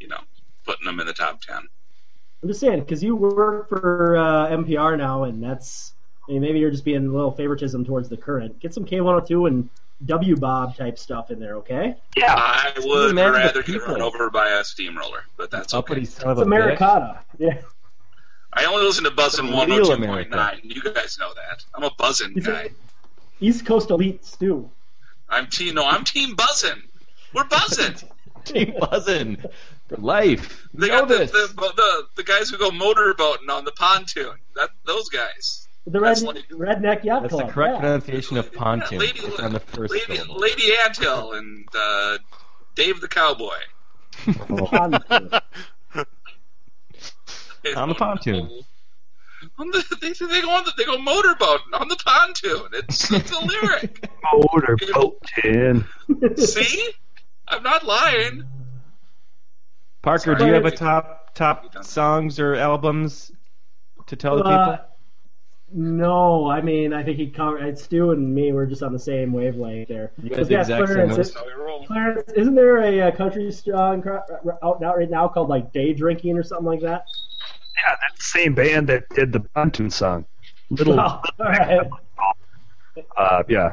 you 0.00 0.08
know 0.08 0.20
putting 0.64 0.84
them 0.84 1.00
in 1.00 1.06
the 1.06 1.12
top 1.12 1.40
ten. 1.40 1.58
I'm 2.42 2.48
just 2.48 2.60
saying 2.60 2.80
because 2.80 3.02
you 3.02 3.16
work 3.16 3.68
for 3.68 4.16
uh, 4.16 4.48
NPR 4.48 4.98
now, 4.98 5.24
and 5.24 5.42
that's. 5.42 5.92
I 6.28 6.32
mean, 6.32 6.40
maybe 6.40 6.58
you're 6.58 6.72
just 6.72 6.84
being 6.84 7.06
a 7.06 7.12
little 7.12 7.30
favoritism 7.30 7.84
towards 7.84 8.08
the 8.08 8.16
current. 8.16 8.58
Get 8.58 8.74
some 8.74 8.84
K102 8.84 9.46
and 9.46 9.70
W 10.04 10.36
Bob 10.36 10.76
type 10.76 10.98
stuff 10.98 11.30
in 11.30 11.38
there, 11.38 11.56
okay? 11.56 11.94
Yeah. 12.16 12.34
I 12.36 12.72
would 12.84 13.14
rather 13.16 13.62
get 13.62 13.66
people. 13.66 13.94
run 13.94 14.02
over 14.02 14.28
by 14.28 14.50
a 14.50 14.64
steamroller, 14.64 15.24
but 15.36 15.50
that's 15.50 15.72
okay. 15.72 15.78
Uppity 15.78 16.04
son 16.04 16.30
of 16.30 16.38
It's 16.38 16.42
a 16.42 16.44
bitch. 16.44 16.46
Americana. 16.46 17.20
Yeah. 17.38 17.60
I 18.56 18.64
only 18.64 18.84
listen 18.86 19.04
to 19.04 19.10
Buzzin' 19.10 19.44
Real 19.50 19.84
102.9. 19.86 20.60
You 20.64 20.82
guys 20.82 21.18
know 21.18 21.32
that. 21.34 21.62
I'm 21.74 21.84
a 21.84 21.90
Buzzin' 21.90 22.32
He's 22.34 22.46
guy. 22.46 22.70
East 23.40 23.66
Coast 23.66 23.90
elite 23.90 24.24
Stu. 24.24 24.70
I'm 25.28 25.48
team. 25.48 25.74
No, 25.74 25.84
I'm 25.84 26.04
Team 26.04 26.34
Buzzin'. 26.36 26.82
We're 27.34 27.44
buzzing. 27.44 27.96
Team 28.44 28.74
buzzing 28.80 29.38
for 29.88 29.96
life. 29.96 30.68
They 30.72 30.88
know 30.88 31.00
got 31.00 31.08
the, 31.08 31.16
this. 31.18 31.32
the, 31.32 31.46
the 31.48 32.06
the 32.16 32.22
guys 32.22 32.48
who 32.48 32.58
go 32.58 32.70
motorboating 32.70 33.50
on 33.50 33.64
the 33.64 33.72
pontoon. 33.72 34.36
That 34.54 34.70
those 34.84 35.08
guys. 35.08 35.66
The 35.86 36.00
red, 36.00 36.20
like- 36.22 36.48
Redneck 36.48 37.04
Yacht 37.04 37.22
That's 37.22 37.36
the 37.36 37.44
correct 37.44 37.74
yeah. 37.74 37.80
pronunciation 37.80 38.38
of 38.38 38.52
pontoon. 38.52 38.98
Lady, 38.98 39.20
it's 39.20 39.38
on 39.38 39.52
the 39.52 39.60
first 39.60 39.92
Lady, 39.92 40.16
syllable. 40.16 40.38
Lady 40.40 40.72
Anthill 40.84 41.32
and 41.34 41.68
uh, 41.76 42.18
Dave 42.74 43.00
the 43.00 43.08
Cowboy. 43.08 43.54
Pontoon. 44.48 45.30
On 47.74 47.88
the 47.88 47.94
pontoon. 47.94 48.50
On 49.58 49.68
the, 49.70 49.84
they, 50.00 50.12
they 50.12 50.40
go 50.40 50.50
on 50.50 50.64
the, 50.64 50.72
they 50.78 50.84
go 50.84 50.96
motorboating 50.96 51.78
on 51.78 51.88
the 51.88 51.96
pontoon. 52.04 52.68
It's, 52.72 53.12
it's 53.12 53.30
a 53.30 53.38
lyric. 53.44 54.08
motorboatin' 54.24 55.84
See, 56.38 56.90
I'm 57.46 57.62
not 57.62 57.84
lying. 57.84 58.44
Parker, 60.02 60.34
do 60.34 60.46
you 60.46 60.54
have 60.54 60.64
a 60.64 60.70
top 60.70 61.34
top 61.34 61.84
songs 61.84 62.40
or 62.40 62.54
albums 62.54 63.30
to 64.06 64.16
tell 64.16 64.36
the 64.38 64.44
Uh, 64.44 64.76
people? 64.76 64.86
no, 65.72 66.48
I 66.48 66.62
mean, 66.62 66.92
I 66.94 67.02
think 67.02 67.18
he 67.18 67.28
covered. 67.28 67.78
Stu 67.78 68.12
and 68.12 68.34
me 68.34 68.52
were 68.52 68.66
just 68.66 68.82
on 68.82 68.92
the 68.94 68.98
same 68.98 69.32
wavelength 69.34 69.88
there. 69.88 70.12
You 70.22 70.30
guys 70.30 70.48
the 70.48 70.54
yeah, 70.54 70.60
exact 70.60 70.86
same 70.88 70.94
Clarence, 70.96 71.16
ones. 71.16 71.28
is- 71.28 71.34
That's 71.34 71.44
how 71.44 71.46
we 71.56 71.62
roll. 71.62 71.86
Clarence, 71.86 72.32
isn't 72.34 72.54
there 72.54 72.78
a, 72.78 73.00
uh 73.02 73.10
country 73.10 73.52
song 73.52 74.00
cro- 74.00 74.22
out 74.62 74.80
now 74.80 74.94
right 74.96 75.10
now 75.10 75.28
called 75.28 75.50
like 75.50 75.72
Day 75.72 75.92
Drinking 75.92 76.38
or 76.38 76.42
something 76.42 76.66
like 76.66 76.80
that? 76.80 77.04
Yeah, 77.76 77.94
that's 78.00 78.16
the 78.18 78.38
same 78.38 78.54
band 78.54 78.88
that 78.88 79.04
did 79.14 79.32
the 79.32 79.40
pontoon 79.40 79.90
song. 79.90 80.26
Little, 80.70 80.98
Oh, 80.98 81.20
all 81.38 81.46
right. 81.46 81.88
uh, 83.16 83.42
yeah. 83.48 83.72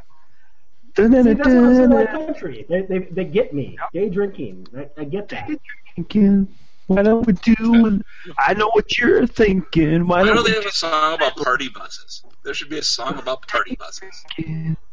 See, 0.96 1.08
that's 1.08 1.26
what 1.26 1.48
I'm 1.48 1.76
saying 1.76 1.92
about 1.92 2.10
country. 2.12 2.66
They, 2.70 2.82
they, 2.84 3.00
they 3.12 3.24
get 3.26 3.54
me. 3.54 3.78
Day 3.94 4.10
drinking. 4.10 4.68
I, 4.78 4.90
I 5.02 5.04
get 5.06 5.28
that. 5.30 5.50
Thinking, 5.96 6.48
why 6.88 7.02
don't 7.02 7.26
we 7.26 7.34
do? 7.34 8.02
I 8.38 8.54
know 8.54 8.70
what 8.74 8.96
you're 8.98 9.26
thinking. 9.26 10.06
Why 10.08 10.20
Why 10.20 10.26
don't 10.28 10.36
don't 10.36 10.44
we 10.46 10.52
they 10.52 10.58
have 10.58 10.66
a 10.66 10.72
song 10.72 11.16
about 11.16 11.36
party 11.38 11.70
buses? 11.70 12.24
There 12.44 12.54
should 12.54 12.70
be 12.70 12.78
a 12.78 12.84
song 12.84 13.18
about 13.18 13.48
party 13.48 13.76
buses. 13.76 14.24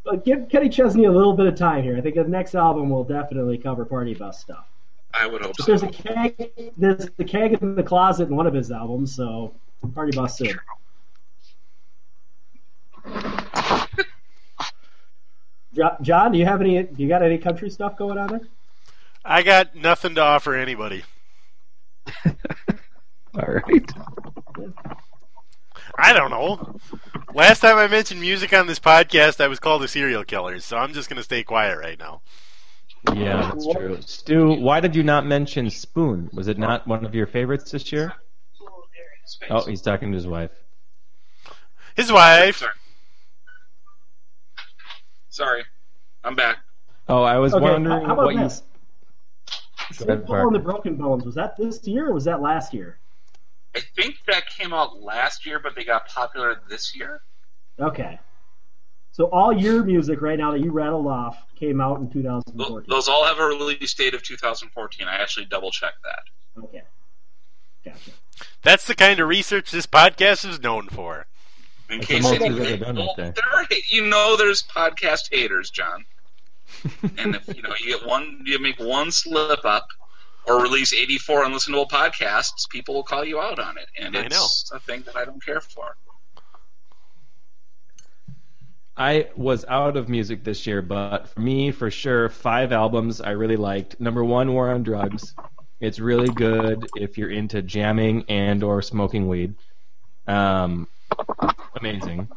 But 0.05 0.25
give 0.25 0.49
Kenny 0.49 0.69
Chesney 0.71 1.05
a 1.05 1.13
little 1.13 1.35
bit 1.35 1.47
of 1.47 1.57
time 1.57 1.83
here. 1.83 1.97
I 1.99 2.01
think 2.01 2.15
the 2.15 2.25
next 2.25 2.55
album 2.55 2.89
will 2.89 3.05
definitely 3.05 3.59
cover 3.59 3.85
party 3.85 4.15
bus 4.15 4.41
stuff. 4.41 4.67
I 5.13 5.27
would 5.27 5.43
hope 5.43 5.57
But 5.57 5.67
so. 5.67 5.73
there's 5.77 5.83
a 5.83 5.89
keg. 5.89 6.73
There's 6.77 7.09
the 7.17 7.25
keg 7.25 7.55
in 7.61 7.75
the 7.75 7.83
closet 7.83 8.29
in 8.29 8.37
one 8.37 8.47
of 8.47 8.55
his 8.55 8.71
albums, 8.71 9.15
so 9.15 9.55
party 9.95 10.17
bus 10.17 10.39
soon. 10.39 10.59
John, 16.03 16.33
do 16.33 16.39
you 16.39 16.45
have 16.47 16.61
any? 16.61 16.83
Do 16.83 17.03
you 17.03 17.09
got 17.09 17.23
any 17.23 17.39
country 17.39 17.71
stuff 17.71 17.97
going 17.97 18.19
on 18.19 18.29
there? 18.29 18.41
I 19.25 19.43
got 19.43 19.75
nothing 19.77 20.15
to 20.17 20.21
offer 20.23 20.55
anybody. 20.55 21.05
All 22.27 22.35
right. 23.35 23.93
I 25.97 26.13
don't 26.13 26.31
know. 26.31 26.77
Last 27.35 27.61
time 27.61 27.77
I 27.77 27.87
mentioned 27.87 28.21
music 28.21 28.53
on 28.53 28.67
this 28.67 28.81
podcast, 28.81 29.41
I 29.41 29.47
was 29.47 29.61
called 29.61 29.83
a 29.85 29.89
serial 29.89 30.25
killer, 30.25 30.59
so 30.61 30.77
I'm 30.77 30.93
just 30.93 31.09
going 31.09 31.19
to 31.19 31.23
stay 31.23 31.45
quiet 31.45 31.79
right 31.79 31.99
now. 31.99 32.23
Yeah, 33.15 33.51
that's 33.53 33.67
true. 33.73 33.99
Stu, 34.03 34.53
why 34.61 34.81
did 34.81 34.95
you 34.95 35.03
not 35.03 35.25
mention 35.27 35.71
Spoon? 35.71 36.31
Was 36.33 36.49
it 36.49 36.59
not 36.59 36.87
one 36.87 37.05
of 37.05 37.15
your 37.15 37.27
favorites 37.27 37.71
this 37.71 37.91
year? 37.93 38.13
Oh, 39.49 39.65
he's 39.65 39.81
talking 39.81 40.11
to 40.11 40.17
his 40.17 40.27
wife. 40.27 40.51
His 41.97 42.13
wife. 42.13 42.57
Sorry. 42.59 42.73
Sorry. 45.29 45.63
I'm 46.25 46.35
back. 46.35 46.59
Oh, 47.09 47.23
I 47.23 47.39
was 47.39 47.55
Okay, 47.55 47.63
wondering 47.65 48.05
how 48.05 48.13
about 48.13 48.25
what 48.27 48.35
you. 48.35 48.41
this? 48.43 48.63
Go 49.99 50.05
ahead, 50.05 50.27
Paul 50.27 50.47
and 50.49 50.55
the 50.55 50.61
Parker. 50.61 50.73
Broken 50.73 50.97
Bones 50.97 51.25
was 51.25 51.35
that 51.37 51.57
this 51.57 51.87
year 51.87 52.09
or 52.11 52.15
was 52.15 52.25
that 52.25 52.41
last 52.41 52.75
year? 52.75 52.99
I 53.75 53.81
think 53.97 54.17
that 54.27 54.49
came 54.49 54.73
out 54.73 55.01
last 55.01 55.47
year, 55.47 55.59
but 55.59 55.75
they 55.75 55.85
got 55.85 56.07
popular 56.09 56.61
this 56.69 56.95
year. 56.95 57.23
Okay. 57.79 58.19
So 59.21 59.27
all 59.27 59.53
your 59.53 59.85
music 59.85 60.23
right 60.23 60.39
now 60.39 60.53
that 60.53 60.61
you 60.61 60.71
rattled 60.71 61.07
off 61.07 61.37
came 61.55 61.79
out 61.79 62.01
in 62.01 62.09
2014. 62.09 62.87
Those 62.89 63.07
all 63.07 63.27
have 63.27 63.39
a 63.39 63.45
release 63.45 63.93
date 63.93 64.15
of 64.15 64.23
2014. 64.23 65.07
I 65.07 65.17
actually 65.17 65.45
double 65.45 65.71
checked 65.71 65.99
that. 66.05 66.63
Okay. 66.65 66.81
Gotcha. 67.85 68.13
That's 68.63 68.87
the 68.87 68.95
kind 68.95 69.21
of 69.21 69.29
research 69.29 69.73
this 69.73 69.87
podcast 69.87 70.49
is 70.49 70.59
known 70.63 70.89
for. 70.89 71.27
In 71.91 71.99
That's 71.99 72.07
case 72.07 72.23
the 72.25 72.31
most 72.31 72.41
anyone, 72.41 72.61
we've 72.61 72.73
ever 72.73 72.85
done 72.87 72.97
well, 72.97 73.15
there. 73.15 73.33
there 73.33 73.55
are, 73.55 73.67
you 73.91 74.07
know, 74.07 74.39
there's 74.39 74.63
podcast 74.63 75.29
haters, 75.31 75.69
John. 75.69 76.07
and 77.19 77.35
if 77.35 77.55
you 77.55 77.61
know 77.61 77.75
you 77.79 77.99
get 77.99 78.07
one, 78.07 78.45
you 78.47 78.59
make 78.59 78.79
one 78.79 79.11
slip 79.11 79.67
up, 79.67 79.89
or 80.47 80.63
release 80.63 80.95
84 80.95 81.45
unlistenable 81.45 81.91
podcasts, 81.91 82.67
people 82.71 82.95
will 82.95 83.03
call 83.03 83.27
you 83.27 83.39
out 83.39 83.59
on 83.59 83.77
it, 83.77 83.89
and 83.99 84.17
I 84.17 84.23
it's 84.23 84.73
a 84.75 84.81
thing 84.81 85.03
that 85.03 85.15
I 85.15 85.27
don't 85.27 85.45
care 85.45 85.61
for. 85.61 85.95
I 89.01 89.31
was 89.35 89.65
out 89.67 89.97
of 89.97 90.11
music 90.11 90.45
this 90.45 90.67
year, 90.67 90.83
but 90.83 91.27
for 91.31 91.41
me, 91.41 91.71
for 91.71 91.91
sure, 91.91 92.29
five 92.29 92.71
albums 92.71 93.23
I 93.23 93.31
really 93.31 93.57
liked. 93.57 93.99
Number 93.99 94.23
one, 94.23 94.53
War 94.53 94.69
on 94.69 94.83
Drugs. 94.83 95.35
It's 95.81 95.99
really 95.99 96.29
good 96.29 96.87
if 96.97 97.17
you're 97.17 97.31
into 97.31 97.63
jamming 97.63 98.27
and 98.29 98.63
or 98.63 98.83
smoking 98.83 99.27
weed. 99.27 99.55
Um, 100.27 100.87
amazing. 101.81 102.29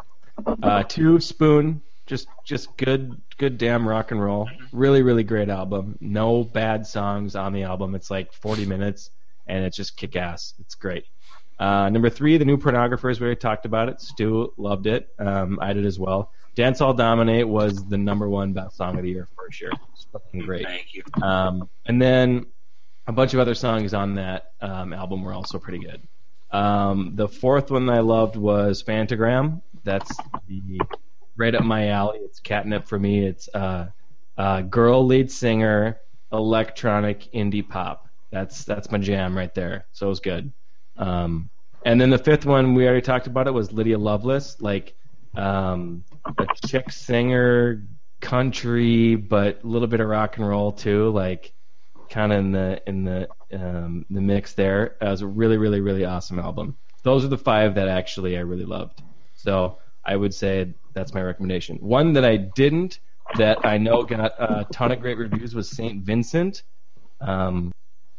Uh, 0.63 0.83
two, 0.83 1.19
Spoon. 1.19 1.81
Just 2.05 2.29
just 2.45 2.77
good 2.77 3.21
good 3.37 3.57
damn 3.57 3.85
rock 3.85 4.11
and 4.11 4.23
roll. 4.23 4.49
Really 4.71 5.01
really 5.01 5.25
great 5.25 5.49
album. 5.49 5.97
No 5.99 6.45
bad 6.45 6.87
songs 6.87 7.35
on 7.35 7.51
the 7.51 7.63
album. 7.63 7.93
It's 7.93 8.09
like 8.09 8.31
40 8.31 8.65
minutes 8.67 9.09
and 9.47 9.65
it's 9.65 9.75
just 9.75 9.97
kick 9.97 10.15
ass. 10.15 10.53
It's 10.59 10.75
great. 10.75 11.03
Uh, 11.59 11.89
number 11.89 12.09
three, 12.09 12.37
the 12.37 12.45
new 12.45 12.57
pornographers. 12.57 13.19
We 13.19 13.25
already 13.25 13.39
talked 13.39 13.65
about 13.65 13.89
it. 13.89 13.99
Stu 13.99 14.53
loved 14.55 14.87
it. 14.87 15.09
Um, 15.19 15.59
I 15.61 15.73
did 15.73 15.85
as 15.85 15.99
well. 15.99 16.31
Dance 16.55 16.81
All 16.81 16.93
Dominate 16.93 17.47
was 17.47 17.85
the 17.87 17.97
number 17.97 18.29
one 18.29 18.53
best 18.53 18.77
song 18.77 18.97
of 18.97 19.03
the 19.03 19.09
year 19.09 19.27
for 19.35 19.51
sure. 19.51 19.71
It's 19.91 20.05
fucking 20.11 20.41
great. 20.41 20.65
Thank 20.65 20.93
you. 20.93 21.03
Um, 21.21 21.69
and 21.85 22.01
then 22.01 22.45
a 23.07 23.11
bunch 23.11 23.33
of 23.33 23.39
other 23.39 23.55
songs 23.55 23.93
on 23.93 24.15
that 24.15 24.51
um, 24.61 24.93
album 24.93 25.23
were 25.23 25.33
also 25.33 25.57
pretty 25.57 25.79
good. 25.79 26.07
Um, 26.51 27.13
the 27.15 27.27
fourth 27.27 27.71
one 27.71 27.89
I 27.89 27.99
loved 27.99 28.35
was 28.35 28.83
Phantogram. 28.83 29.61
That's 29.83 30.15
the 30.47 30.79
right 31.35 31.55
up 31.55 31.63
my 31.63 31.89
alley. 31.89 32.19
It's 32.19 32.39
catnip 32.39 32.87
for 32.87 32.99
me. 32.99 33.25
It's 33.25 33.49
uh, 33.53 33.87
uh, 34.37 34.61
girl 34.61 35.05
lead 35.05 35.31
singer, 35.31 35.99
electronic 36.31 37.31
indie 37.33 37.67
pop. 37.67 38.07
That's 38.31 38.63
that's 38.63 38.91
my 38.91 38.99
jam 38.99 39.35
right 39.35 39.53
there. 39.53 39.85
So 39.91 40.05
it 40.05 40.09
was 40.09 40.19
good. 40.19 40.51
Um, 40.97 41.49
and 41.85 41.99
then 41.99 42.11
the 42.11 42.17
fifth 42.17 42.45
one 42.45 42.75
we 42.75 42.85
already 42.85 43.01
talked 43.01 43.27
about 43.27 43.47
it 43.47 43.51
was 43.51 43.71
Lydia 43.71 43.97
Loveless, 43.97 44.61
like 44.61 44.95
um, 45.35 46.03
a 46.25 46.45
chick 46.67 46.91
singer, 46.91 47.83
country, 48.21 49.15
but 49.15 49.63
a 49.63 49.67
little 49.67 49.87
bit 49.87 49.99
of 49.99 50.07
rock 50.07 50.37
and 50.37 50.47
roll 50.47 50.71
too, 50.71 51.09
like 51.09 51.53
kind 52.09 52.31
of 52.31 52.39
in 52.39 52.51
the 52.51 52.81
in 52.87 53.03
the 53.03 53.27
um, 53.53 54.05
the 54.09 54.21
mix 54.21 54.53
there. 54.53 54.95
It 55.01 55.05
was 55.05 55.21
a 55.21 55.27
really 55.27 55.57
really 55.57 55.81
really 55.81 56.05
awesome 56.05 56.39
album. 56.39 56.77
Those 57.03 57.25
are 57.25 57.29
the 57.29 57.37
five 57.37 57.75
that 57.75 57.87
actually 57.87 58.37
I 58.37 58.41
really 58.41 58.65
loved. 58.65 59.01
So 59.35 59.79
I 60.05 60.15
would 60.15 60.33
say 60.33 60.73
that's 60.93 61.13
my 61.13 61.21
recommendation. 61.21 61.77
One 61.77 62.13
that 62.13 62.23
I 62.23 62.37
didn't, 62.37 62.99
that 63.37 63.65
I 63.65 63.77
know 63.77 64.03
got 64.03 64.19
a 64.39 64.65
ton 64.71 64.91
of 64.91 65.01
great 65.01 65.17
reviews, 65.17 65.53
was 65.53 65.69
Saint 65.69 66.03
Vincent. 66.03 66.63
Um, 67.19 67.71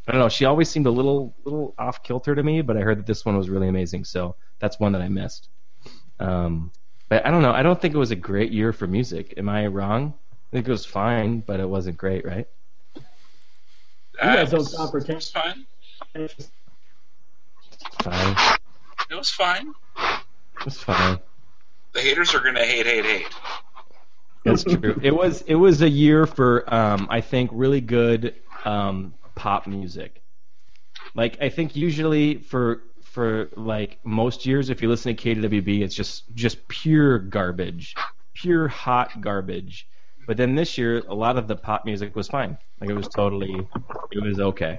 I 0.07 0.13
don't 0.13 0.21
know. 0.21 0.29
She 0.29 0.45
always 0.45 0.69
seemed 0.69 0.87
a 0.87 0.91
little 0.91 1.35
little 1.45 1.75
off 1.79 2.03
kilter 2.03 2.35
to 2.35 2.43
me, 2.43 2.61
but 2.61 2.77
I 2.77 2.81
heard 2.81 2.99
that 2.99 3.07
this 3.07 3.25
one 3.25 3.37
was 3.37 3.49
really 3.49 3.69
amazing. 3.69 4.05
So 4.05 4.37
that's 4.59 4.79
one 4.79 4.93
that 4.93 5.03
I 5.03 5.09
missed. 5.09 5.49
Um, 6.21 6.73
but 7.15 7.27
I 7.27 7.31
don't 7.31 7.43
know. 7.43 7.53
I 7.53 7.63
don't 7.63 7.81
think 7.81 7.95
it 7.95 7.99
was 7.99 8.11
a 8.11 8.17
great 8.17 8.51
year 8.51 8.73
for 8.73 8.87
music. 8.89 9.35
Am 9.37 9.49
I 9.49 9.67
wrong? 9.69 10.15
I 10.33 10.57
think 10.57 10.67
it 10.67 10.71
was 10.71 10.85
fine, 10.85 11.41
but 11.41 11.61
it 11.61 11.69
wasn't 11.69 11.97
great, 11.97 12.25
right? 12.25 12.49
You 12.97 13.03
guys 14.21 14.49
Uh, 14.49 14.51
don't 14.51 14.53
it 14.53 14.57
was- 14.59 14.91
for 14.91 14.99
it 14.99 15.15
was 15.15 15.31
fine. 15.31 15.67
Fine. 18.03 18.37
It 19.11 19.15
was 19.15 19.31
fine. 19.31 19.73
It 20.59 20.65
was 20.65 20.83
fine. 20.83 21.19
The 21.93 22.01
haters 22.01 22.35
are 22.35 22.41
gonna 22.41 22.65
hate, 22.65 22.87
hate, 22.87 23.05
hate. 23.05 23.29
That's 24.45 24.65
true. 24.65 24.99
it 25.03 25.15
was 25.15 25.43
it 25.43 25.55
was 25.55 25.83
a 25.83 25.89
year 25.89 26.27
for 26.27 26.73
um, 26.73 27.07
I 27.11 27.21
think 27.21 27.51
really 27.53 27.81
good 27.81 28.35
um, 28.65 29.15
pop 29.37 29.67
music. 29.69 30.21
Like 31.15 31.39
I 31.41 31.49
think 31.49 31.77
usually 31.77 32.39
for 32.39 32.83
for 33.15 33.49
like 33.57 33.99
most 34.05 34.45
years, 34.45 34.71
if 34.71 34.83
you 34.83 34.89
listen 34.89 35.15
to 35.17 35.35
KWB, 35.35 35.83
it's 35.83 35.95
just 35.95 36.25
just 36.35 36.67
pure 36.69 37.19
garbage, 37.21 37.95
pure 38.35 38.67
hot 38.69 39.21
garbage. 39.21 39.87
But 40.27 40.37
then 40.37 40.55
this 40.57 40.77
year, 40.79 41.03
a 41.07 41.15
lot 41.15 41.37
of 41.39 41.47
the 41.49 41.55
pop 41.55 41.85
music 41.85 42.17
was 42.17 42.29
fine. 42.29 42.59
Like 42.81 42.91
it 42.91 42.95
was 42.95 43.09
totally, 43.09 43.69
it 44.11 44.23
was 44.23 44.41
okay. 44.41 44.77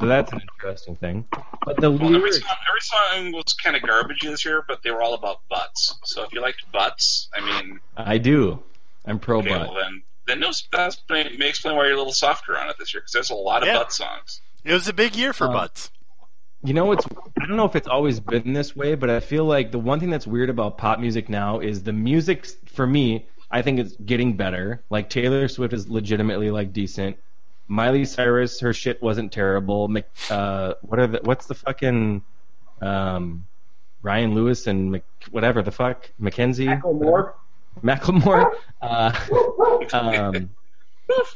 So 0.00 0.06
that's 0.06 0.32
an 0.32 0.40
interesting 0.54 0.96
thing. 0.96 1.24
But 1.64 1.80
the 1.80 1.90
Well, 1.90 2.06
every 2.06 2.18
lyrics, 2.20 2.40
song, 2.40 2.56
every 2.68 2.80
song 2.80 3.32
was 3.32 3.52
kind 3.62 3.76
of 3.76 3.82
garbage 3.82 4.20
this 4.22 4.44
year, 4.44 4.64
but 4.66 4.82
they 4.82 4.90
were 4.90 5.02
all 5.02 5.14
about 5.14 5.40
butts. 5.50 5.98
So 6.04 6.22
if 6.22 6.32
you 6.32 6.40
liked 6.40 6.62
butts, 6.72 7.28
I 7.34 7.44
mean, 7.44 7.80
I 7.96 8.18
do. 8.18 8.62
I'm 9.04 9.18
pro 9.18 9.38
okay, 9.40 9.48
butt. 9.50 9.60
well 9.68 9.74
then, 9.74 10.02
then 10.26 10.40
no, 10.40 10.52
that 10.72 10.96
may, 11.10 11.36
may 11.36 11.48
explain 11.48 11.76
why 11.76 11.84
you're 11.84 11.94
a 11.94 11.98
little 11.98 12.12
softer 12.12 12.56
on 12.56 12.68
it 12.70 12.76
this 12.78 12.94
year 12.94 13.00
because 13.00 13.12
there's 13.12 13.30
a 13.30 13.34
lot 13.34 13.62
of 13.62 13.68
Yeah. 13.68 13.78
butt 13.78 13.92
songs. 13.92 14.40
It 14.64 14.72
was 14.72 14.86
a 14.88 14.92
big 14.92 15.16
year 15.16 15.32
for 15.32 15.48
Um, 15.48 15.52
butts. 15.54 15.90
You 16.64 16.74
know, 16.74 16.92
it's 16.92 17.06
I 17.40 17.46
don't 17.46 17.56
know 17.56 17.64
if 17.64 17.76
it's 17.76 17.88
always 17.88 18.18
been 18.18 18.52
this 18.52 18.74
way, 18.74 18.94
but 18.94 19.10
I 19.10 19.20
feel 19.20 19.44
like 19.44 19.70
the 19.70 19.78
one 19.78 20.00
thing 20.00 20.10
that's 20.10 20.26
weird 20.26 20.50
about 20.50 20.76
pop 20.76 20.98
music 20.98 21.28
now 21.28 21.60
is 21.60 21.82
the 21.82 21.92
music 21.92 22.46
for 22.66 22.86
me. 22.86 23.26
I 23.50 23.62
think 23.62 23.78
it's 23.78 23.94
getting 23.96 24.36
better. 24.36 24.82
Like 24.90 25.08
Taylor 25.08 25.46
Swift 25.48 25.72
is 25.72 25.88
legitimately 25.88 26.50
like 26.50 26.72
decent. 26.72 27.16
Miley 27.68 28.04
Cyrus, 28.04 28.60
her 28.60 28.72
shit 28.72 29.00
wasn't 29.02 29.30
terrible. 29.30 29.88
Mc, 29.88 30.04
uh, 30.30 30.74
what 30.82 30.98
are 30.98 31.06
the 31.06 31.20
what's 31.22 31.46
the 31.46 31.54
fucking 31.54 32.22
um, 32.80 33.46
Ryan 34.02 34.34
Lewis 34.34 34.66
and 34.66 34.90
Mc, 34.92 35.04
whatever 35.30 35.62
the 35.62 35.70
fuck 35.70 36.10
Mackenzie 36.18 36.66
Macklemore. 36.66 37.34
Macklemore. 37.82 38.52
Uh, 38.80 39.12
um, 39.92 40.50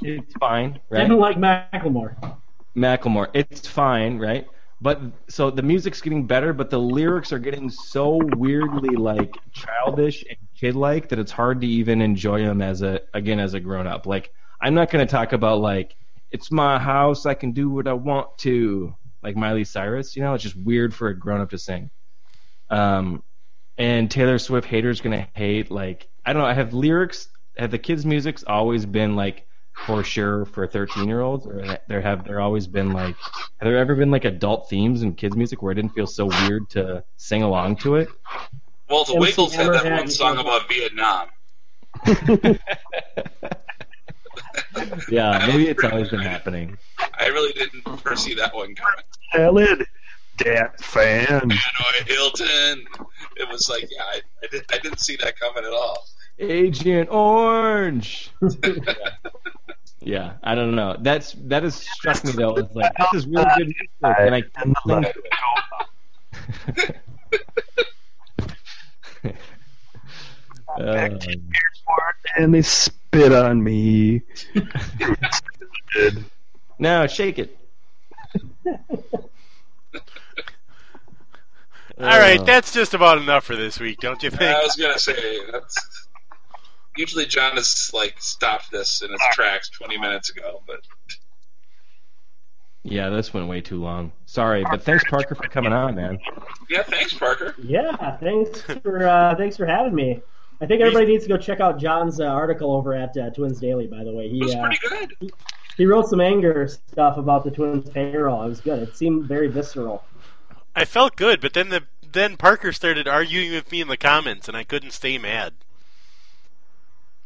it's 0.02 0.32
fine, 0.34 0.78
I 0.92 1.04
don't 1.08 1.18
like 1.18 1.38
Macklemore. 1.38 2.14
Macklemore. 2.76 3.28
It's 3.34 3.66
fine, 3.66 4.18
right? 4.18 4.46
But 4.82 5.00
so 5.28 5.50
the 5.50 5.62
music's 5.62 6.00
getting 6.00 6.26
better, 6.26 6.52
but 6.52 6.68
the 6.68 6.78
lyrics 6.78 7.32
are 7.32 7.38
getting 7.38 7.70
so 7.70 8.18
weirdly 8.36 8.96
like 8.96 9.32
childish 9.52 10.24
and 10.28 10.36
kid-like 10.58 11.08
that 11.10 11.20
it's 11.20 11.30
hard 11.30 11.60
to 11.60 11.68
even 11.68 12.02
enjoy 12.02 12.42
them 12.42 12.60
as 12.60 12.82
a 12.82 13.00
again 13.14 13.38
as 13.38 13.54
a 13.54 13.60
grown-up. 13.60 14.06
Like 14.06 14.32
I'm 14.60 14.74
not 14.74 14.90
to 15.06 15.06
talk 15.06 15.32
about 15.32 15.60
like 15.60 15.94
it's 16.32 16.50
my 16.50 16.80
house, 16.80 17.26
I 17.26 17.34
can 17.34 17.52
do 17.52 17.70
what 17.70 17.86
I 17.86 17.92
want 17.92 18.36
to, 18.38 18.96
like 19.22 19.36
Miley 19.36 19.62
Cyrus. 19.62 20.16
You 20.16 20.22
know, 20.22 20.34
it's 20.34 20.42
just 20.42 20.56
weird 20.56 20.92
for 20.92 21.06
a 21.06 21.16
grown-up 21.16 21.50
to 21.50 21.58
sing. 21.58 21.90
Um, 22.68 23.22
and 23.78 24.10
Taylor 24.10 24.40
Swift 24.40 24.66
haters 24.66 25.00
gonna 25.00 25.28
hate 25.34 25.70
like 25.70 26.08
I 26.26 26.32
don't 26.32 26.42
know. 26.42 26.48
I 26.48 26.54
have 26.54 26.74
lyrics. 26.74 27.28
Have 27.56 27.70
the 27.70 27.78
kids' 27.78 28.04
music's 28.04 28.42
always 28.42 28.84
been 28.84 29.14
like 29.14 29.46
for 29.86 30.04
sure 30.04 30.44
for 30.44 30.66
13 30.66 31.08
year 31.08 31.20
olds, 31.20 31.46
or 31.46 31.78
there 31.88 32.00
have 32.00 32.24
there 32.24 32.40
always 32.40 32.66
been 32.66 32.92
like 32.92 33.16
have 33.58 33.66
there 33.68 33.78
ever 33.78 33.94
been 33.94 34.10
like 34.10 34.24
adult 34.24 34.68
themes 34.68 35.02
in 35.02 35.14
kids' 35.14 35.36
music 35.36 35.62
where 35.62 35.72
it 35.72 35.76
didn't 35.76 35.94
feel 35.94 36.06
so 36.06 36.26
weird 36.26 36.68
to 36.70 37.04
sing 37.16 37.42
along 37.42 37.76
to 37.76 37.96
it? 37.96 38.08
Well, 38.88 39.04
the 39.04 39.14
MC 39.14 39.20
Wiggles 39.20 39.54
had 39.54 39.72
that 39.72 39.84
Hammer 39.84 39.96
one 39.96 40.08
song 40.08 40.38
about 40.38 40.68
Vietnam. 40.68 41.28
Yeah, 45.08 45.44
maybe 45.46 45.68
it's 45.68 45.84
always 45.84 46.08
been 46.08 46.20
happening. 46.20 46.78
I 47.18 47.26
really 47.28 47.52
didn't 47.52 47.82
foresee 48.00 48.34
that 48.34 48.54
one 48.54 48.74
coming. 48.74 49.04
Salad, 49.32 49.86
dat 50.38 50.80
fan. 50.80 51.50
Hanoi 51.50 52.06
Hilton. 52.06 52.84
It 53.36 53.48
was 53.48 53.68
like, 53.68 53.88
yeah, 53.90 54.02
I, 54.02 54.20
I, 54.42 54.46
did, 54.50 54.64
I 54.72 54.78
didn't 54.78 55.00
see 55.00 55.16
that 55.16 55.38
coming 55.38 55.64
at 55.64 55.72
all. 55.72 56.04
Agent 56.42 57.08
Orange. 57.10 58.30
yeah. 58.40 58.74
Yeah, 60.04 60.32
I 60.42 60.56
don't 60.56 60.74
know. 60.74 60.96
That's 60.98 61.30
that 61.44 61.62
has 61.62 61.76
struck 61.76 62.24
me 62.24 62.32
though. 62.32 62.56
It's 62.56 62.74
like 62.74 62.90
this 63.12 63.22
is 63.22 63.26
really 63.28 63.44
good 63.56 63.66
music, 63.68 63.88
and 64.02 64.34
I 64.34 64.40
can't 64.56 64.76
sing 64.84 65.02
to 65.04 65.12
it. 69.24 69.36
Uh, 70.76 71.18
And 72.36 72.52
they 72.54 72.62
spit 72.62 73.32
on 73.32 73.62
me. 73.62 74.22
Good. 75.94 76.24
no, 76.80 77.06
shake 77.06 77.38
it. 77.38 77.56
All 81.98 82.08
right, 82.18 82.44
that's 82.44 82.72
just 82.72 82.94
about 82.94 83.18
enough 83.18 83.44
for 83.44 83.54
this 83.54 83.78
week, 83.78 84.00
don't 84.00 84.22
you 84.22 84.30
think? 84.30 84.42
I 84.42 84.62
was 84.62 84.74
gonna 84.76 84.98
say 84.98 85.38
that's 85.52 86.01
usually 86.96 87.26
John 87.26 87.56
has 87.56 87.90
like 87.94 88.16
stopped 88.20 88.70
this 88.70 89.02
in 89.02 89.12
its 89.12 89.26
tracks 89.32 89.68
20 89.70 89.98
minutes 89.98 90.30
ago, 90.30 90.62
but 90.66 90.80
Yeah, 92.82 93.10
this 93.10 93.32
went 93.32 93.48
way 93.48 93.60
too 93.60 93.82
long. 93.82 94.12
Sorry, 94.26 94.64
but 94.68 94.82
thanks 94.82 95.04
Parker 95.04 95.34
for 95.34 95.48
coming 95.48 95.72
on, 95.72 95.94
man. 95.94 96.18
Yeah, 96.68 96.82
thanks, 96.82 97.14
Parker. 97.14 97.54
Yeah, 97.62 98.16
thanks 98.18 98.60
for 98.60 99.06
uh, 99.06 99.34
thanks 99.36 99.56
for 99.56 99.66
having 99.66 99.94
me. 99.94 100.20
I 100.60 100.66
think 100.66 100.80
everybody 100.80 101.06
needs 101.06 101.24
to 101.24 101.28
go 101.28 101.36
check 101.36 101.58
out 101.60 101.80
John's 101.80 102.20
uh, 102.20 102.24
article 102.24 102.72
over 102.72 102.94
at 102.94 103.16
uh, 103.16 103.30
Twins 103.30 103.58
Daily. 103.58 103.88
By 103.88 104.04
the 104.04 104.12
way, 104.12 104.28
he 104.28 104.38
It 104.38 104.44
was 104.44 104.54
uh, 104.54 104.62
pretty 104.62 104.78
good. 104.88 105.16
he, 105.18 105.30
he 105.76 105.86
wrote 105.86 106.06
some 106.08 106.20
anger 106.20 106.68
stuff 106.68 107.16
about 107.16 107.42
the 107.42 107.50
Twins 107.50 107.90
payroll. 107.90 108.44
It 108.44 108.48
was 108.48 108.60
good. 108.60 108.80
It 108.80 108.96
seemed 108.96 109.26
very 109.26 109.48
visceral. 109.48 110.04
I 110.76 110.84
felt 110.84 111.16
good, 111.16 111.40
but 111.40 111.52
then 111.52 111.70
the 111.70 111.82
then 112.12 112.36
Parker 112.36 112.72
started 112.72 113.08
arguing 113.08 113.52
with 113.52 113.72
me 113.72 113.80
in 113.80 113.88
the 113.88 113.96
comments, 113.96 114.46
and 114.46 114.56
I 114.56 114.64
couldn't 114.64 114.92
stay 114.92 115.18
mad. 115.18 115.54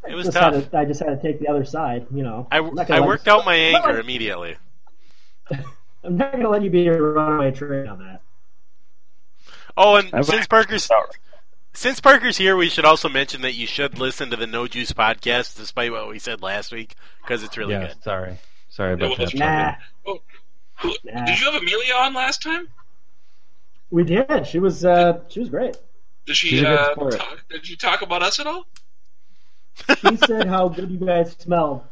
It 0.09 0.15
was 0.15 0.29
tough. 0.29 0.71
To, 0.71 0.79
I 0.79 0.85
just 0.85 1.01
had 1.01 1.11
to 1.11 1.23
take 1.23 1.41
the 1.41 1.49
other 1.49 1.65
side. 1.65 2.07
You 2.13 2.23
know, 2.23 2.47
I, 2.51 2.59
I'm 2.59 2.75
not 2.75 2.85
I 2.85 2.85
gonna 2.89 3.01
let- 3.03 3.07
worked 3.09 3.29
out 3.29 3.45
my 3.45 3.55
anger 3.55 3.81
gonna- 3.89 3.99
immediately. 4.01 4.57
I'm 6.05 6.17
not 6.17 6.31
going 6.33 6.45
to 6.45 6.51
let 6.51 6.63
you 6.63 6.71
be 6.71 6.87
a 6.87 7.01
runaway 7.01 7.51
train 7.51 7.89
on 7.89 7.99
that. 7.99 8.21
Oh, 9.77 9.97
and 9.97 10.13
I've- 10.15 10.25
since 10.25 10.47
Parker's 10.47 10.89
since 11.73 12.01
Parker's 12.01 12.39
here, 12.39 12.57
we 12.57 12.69
should 12.71 12.85
also 12.87 13.09
mention 13.09 13.43
that 13.43 13.53
you 13.55 13.67
should 13.67 13.99
listen 13.99 14.31
to 14.31 14.37
the 14.37 14.47
No 14.47 14.67
Juice 14.67 14.93
podcast, 14.93 15.57
despite 15.57 15.93
what 15.93 16.09
we 16.09 16.19
said 16.19 16.41
last 16.43 16.73
week, 16.73 16.95
because 17.23 17.43
it's 17.43 17.59
really 17.59 17.75
yeah, 17.75 17.89
good. 17.89 18.03
sorry. 18.03 18.39
Sorry 18.71 18.95
about 18.95 19.19
that. 19.19 19.35
Nah, 19.35 19.73
Oh, 20.07 20.21
who- 20.81 20.97
Nah. 21.05 21.25
Did 21.27 21.39
you 21.41 21.51
have 21.51 21.61
Amelia 21.61 21.95
on 21.95 22.15
last 22.15 22.43
time? 22.43 22.69
we 23.91 24.03
did. 24.05 24.47
She 24.47 24.59
was 24.59 24.85
uh, 24.85 25.21
she 25.29 25.41
was 25.41 25.49
great. 25.49 25.77
Did 26.27 26.37
she 26.37 26.49
She's 26.49 26.61
a 26.63 26.65
good 26.65 27.15
uh, 27.15 27.17
talk, 27.17 27.45
did 27.51 27.69
you 27.69 27.77
talk 27.77 28.03
about 28.03 28.23
us 28.23 28.41
at 28.41 28.47
all? 28.47 28.67
She 30.01 30.17
said 30.17 30.47
how 30.49 30.69
good 30.69 30.91
you 30.91 30.99
guys 30.99 31.37
smelled. 31.39 31.83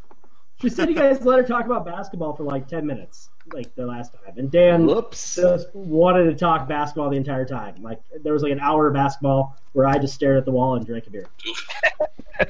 She 0.60 0.68
said 0.68 0.88
you 0.88 0.94
guys 0.94 1.24
let 1.24 1.38
her 1.38 1.44
talk 1.44 1.66
about 1.66 1.84
basketball 1.84 2.34
for 2.34 2.44
like 2.44 2.68
ten 2.68 2.86
minutes, 2.86 3.28
like 3.52 3.74
the 3.74 3.84
last 3.86 4.12
time. 4.12 4.38
And 4.38 4.50
Dan 4.50 4.86
Whoops. 4.86 5.36
just 5.36 5.74
wanted 5.74 6.24
to 6.24 6.34
talk 6.34 6.68
basketball 6.68 7.10
the 7.10 7.16
entire 7.16 7.44
time. 7.44 7.82
Like 7.82 8.00
there 8.22 8.32
was 8.32 8.42
like 8.42 8.52
an 8.52 8.60
hour 8.60 8.86
of 8.86 8.94
basketball 8.94 9.56
where 9.72 9.86
I 9.86 9.98
just 9.98 10.14
stared 10.14 10.38
at 10.38 10.44
the 10.44 10.52
wall 10.52 10.76
and 10.76 10.86
drank 10.86 11.06
a 11.06 11.10
beer. 11.10 11.26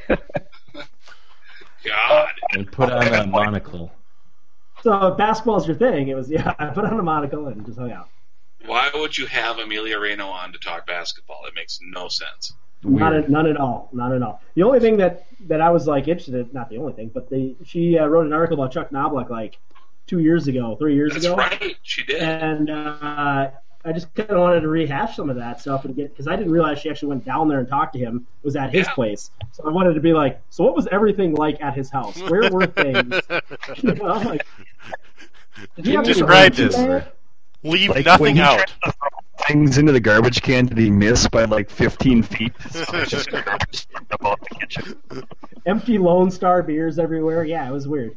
God. 1.84 2.32
And 2.52 2.70
put 2.70 2.90
on 2.90 3.14
a 3.14 3.26
monocle. 3.26 3.92
So 4.82 5.08
if 5.08 5.16
basketball's 5.16 5.66
your 5.66 5.76
thing, 5.76 6.08
it 6.08 6.14
was 6.14 6.30
yeah. 6.30 6.54
I 6.58 6.66
put 6.66 6.84
on 6.84 6.98
a 6.98 7.02
monocle 7.02 7.48
and 7.48 7.64
just 7.64 7.78
hung 7.78 7.92
out. 7.92 8.08
Why 8.66 8.90
would 8.94 9.16
you 9.16 9.26
have 9.26 9.58
Amelia 9.58 9.96
Rayno 9.96 10.30
on 10.30 10.52
to 10.52 10.58
talk 10.58 10.86
basketball? 10.86 11.44
It 11.46 11.54
makes 11.54 11.80
no 11.82 12.08
sense. 12.08 12.54
Not 12.84 13.14
at, 13.14 13.30
none 13.30 13.46
at 13.46 13.56
all. 13.56 13.88
Not 13.92 14.12
at 14.12 14.22
all. 14.22 14.40
The 14.54 14.62
only 14.62 14.80
thing 14.80 14.96
that, 14.98 15.26
that 15.48 15.60
I 15.60 15.70
was 15.70 15.86
like 15.86 16.06
interested 16.08 16.34
in, 16.34 16.50
not 16.52 16.68
the 16.70 16.78
only 16.78 16.92
thing, 16.92 17.10
but 17.12 17.28
the 17.30 17.54
she 17.64 17.98
uh, 17.98 18.06
wrote 18.06 18.26
an 18.26 18.32
article 18.32 18.60
about 18.60 18.72
Chuck 18.72 18.90
Knoblauch 18.90 19.30
like 19.30 19.58
two 20.06 20.18
years 20.20 20.48
ago, 20.48 20.76
three 20.76 20.94
years 20.94 21.12
That's 21.14 21.24
ago, 21.26 21.36
right. 21.36 21.76
She 21.82 22.04
did. 22.04 22.20
and 22.22 22.68
uh, 22.70 23.50
I 23.86 23.92
just 23.92 24.14
kind 24.14 24.30
of 24.30 24.38
wanted 24.38 24.60
to 24.62 24.68
rehash 24.68 25.16
some 25.16 25.28
of 25.30 25.36
that 25.36 25.60
stuff 25.60 25.84
and 25.86 25.94
get 25.96 26.10
because 26.10 26.26
I 26.28 26.36
didn't 26.36 26.52
realize 26.52 26.78
she 26.78 26.90
actually 26.90 27.08
went 27.08 27.24
down 27.24 27.48
there 27.48 27.58
and 27.58 27.68
talked 27.68 27.92
to 27.94 27.98
him. 27.98 28.26
It 28.42 28.46
was 28.46 28.56
at 28.56 28.70
his 28.72 28.86
Yeah. 28.86 28.92
place, 28.94 29.30
so 29.52 29.64
I 29.66 29.70
wanted 29.70 29.94
to 29.94 30.00
be 30.00 30.12
like, 30.12 30.40
so 30.50 30.64
what 30.64 30.74
was 30.76 30.86
everything 30.88 31.34
like 31.34 31.60
at 31.62 31.74
his 31.74 31.90
house? 31.90 32.18
Where 32.28 32.50
were 32.50 32.66
things? 32.84 33.14
you 33.82 33.94
know, 33.94 34.14
like, 34.14 34.46
did 35.76 35.86
you 35.86 35.96
have 35.96 36.04
Describe 36.04 36.52
this. 36.54 36.76
Leave 37.62 37.88
Like 37.90 38.04
nothing 38.04 38.38
out. 38.40 38.70
Tried 39.46 39.52
Things 39.54 39.78
into 39.78 39.92
the 39.92 40.00
garbage 40.00 40.42
can 40.42 40.66
did 40.66 40.78
he 40.78 40.90
missed 40.90 41.30
by 41.30 41.44
like 41.44 41.70
15 41.70 42.22
feet? 42.22 42.52
So 42.70 42.84
it's 42.98 43.10
just 43.10 43.30
garbage 43.30 43.86
about 44.10 44.40
the 44.40 44.54
kitchen. 44.56 44.96
Empty 45.66 45.98
Lone 45.98 46.30
Star 46.30 46.62
beers 46.62 46.98
everywhere. 46.98 47.44
Yeah, 47.44 47.68
it 47.68 47.72
was 47.72 47.86
weird. 47.88 48.16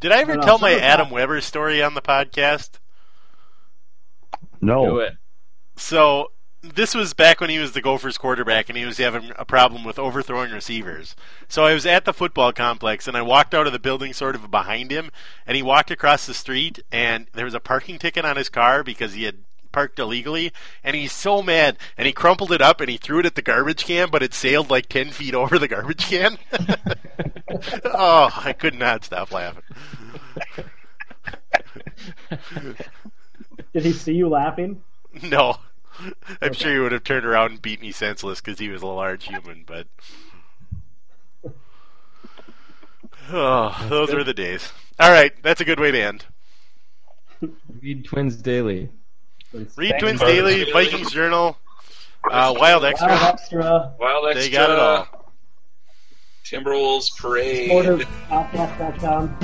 Did 0.00 0.12
I 0.12 0.20
ever 0.20 0.34
No, 0.34 0.40
no, 0.40 0.46
tell 0.46 0.58
my 0.58 0.74
Adam 0.74 1.08
that- 1.08 1.14
Weber 1.14 1.40
story 1.40 1.82
on 1.82 1.94
the 1.94 2.02
podcast? 2.02 2.78
No. 4.60 4.84
Do 4.86 4.98
it. 5.00 5.14
So 5.76 6.32
this 6.62 6.94
was 6.94 7.14
back 7.14 7.40
when 7.40 7.50
he 7.50 7.58
was 7.58 7.72
the 7.72 7.80
Gophers 7.80 8.18
quarterback 8.18 8.68
and 8.68 8.76
he 8.76 8.84
was 8.84 8.98
having 8.98 9.30
a 9.38 9.44
problem 9.44 9.84
with 9.84 9.98
overthrowing 9.98 10.50
receivers. 10.50 11.14
So 11.48 11.64
I 11.64 11.74
was 11.74 11.86
at 11.86 12.04
the 12.04 12.12
football 12.12 12.52
complex 12.52 13.06
and 13.06 13.16
I 13.16 13.22
walked 13.22 13.54
out 13.54 13.66
of 13.66 13.72
the 13.72 13.78
building 13.78 14.12
sort 14.12 14.34
of 14.34 14.50
behind 14.50 14.90
him 14.90 15.10
and 15.46 15.56
he 15.56 15.62
walked 15.62 15.90
across 15.90 16.26
the 16.26 16.34
street 16.34 16.80
and 16.90 17.26
there 17.34 17.44
was 17.44 17.54
a 17.54 17.60
parking 17.60 17.98
ticket 17.98 18.24
on 18.24 18.36
his 18.36 18.48
car 18.48 18.82
because 18.82 19.12
he 19.12 19.24
had 19.24 19.36
parked 19.76 19.98
illegally 19.98 20.54
and 20.82 20.96
he's 20.96 21.12
so 21.12 21.42
mad 21.42 21.76
and 21.98 22.06
he 22.06 22.12
crumpled 22.12 22.50
it 22.50 22.62
up 22.62 22.80
and 22.80 22.88
he 22.88 22.96
threw 22.96 23.18
it 23.18 23.26
at 23.26 23.34
the 23.34 23.42
garbage 23.42 23.84
can 23.84 24.08
but 24.10 24.22
it 24.22 24.32
sailed 24.32 24.70
like 24.70 24.88
10 24.88 25.10
feet 25.10 25.34
over 25.42 25.58
the 25.58 25.68
garbage 25.68 26.06
can. 26.06 26.38
oh, 27.84 28.30
I 28.34 28.54
could 28.54 28.74
not 28.74 29.04
stop 29.04 29.30
laughing. 29.30 29.62
Did 33.74 33.84
he 33.84 33.92
see 33.92 34.14
you 34.14 34.30
laughing? 34.30 34.82
No. 35.22 35.56
I'm 36.40 36.54
sure 36.54 36.72
he 36.72 36.78
would 36.78 36.92
have 36.92 37.04
turned 37.04 37.26
around 37.26 37.50
and 37.50 37.60
beat 37.60 37.82
me 37.82 37.92
senseless 37.92 38.40
because 38.40 38.58
he 38.58 38.70
was 38.70 38.80
a 38.80 38.86
large 38.86 39.24
human, 39.24 39.64
but. 39.66 39.86
Oh, 43.28 43.86
those 43.88 44.14
were 44.14 44.22
the 44.22 44.32
days. 44.32 44.72
All 45.00 45.10
right, 45.10 45.32
that's 45.42 45.60
a 45.60 45.64
good 45.64 45.80
way 45.80 45.90
to 45.90 46.00
end. 46.00 46.26
Read 47.80 48.04
Twins 48.04 48.36
Daily. 48.36 48.88
Read 49.76 49.90
Thanks, 49.90 50.02
Twins 50.02 50.20
Parker. 50.20 50.34
Daily, 50.34 50.72
Vikings 50.72 51.10
Journal, 51.12 51.56
uh, 52.30 52.54
Wild 52.56 52.58
Wild 52.58 52.84
Extra. 52.84 53.12
Extra. 53.12 53.94
Wild 53.98 54.26
Extra. 54.28 54.42
They 54.42 54.50
got 54.50 54.70
it 54.70 54.78
all. 54.78 55.08
Timberwolves 56.44 57.16
Parade. 57.16 57.70
SporterPodcast.com. 57.70 59.36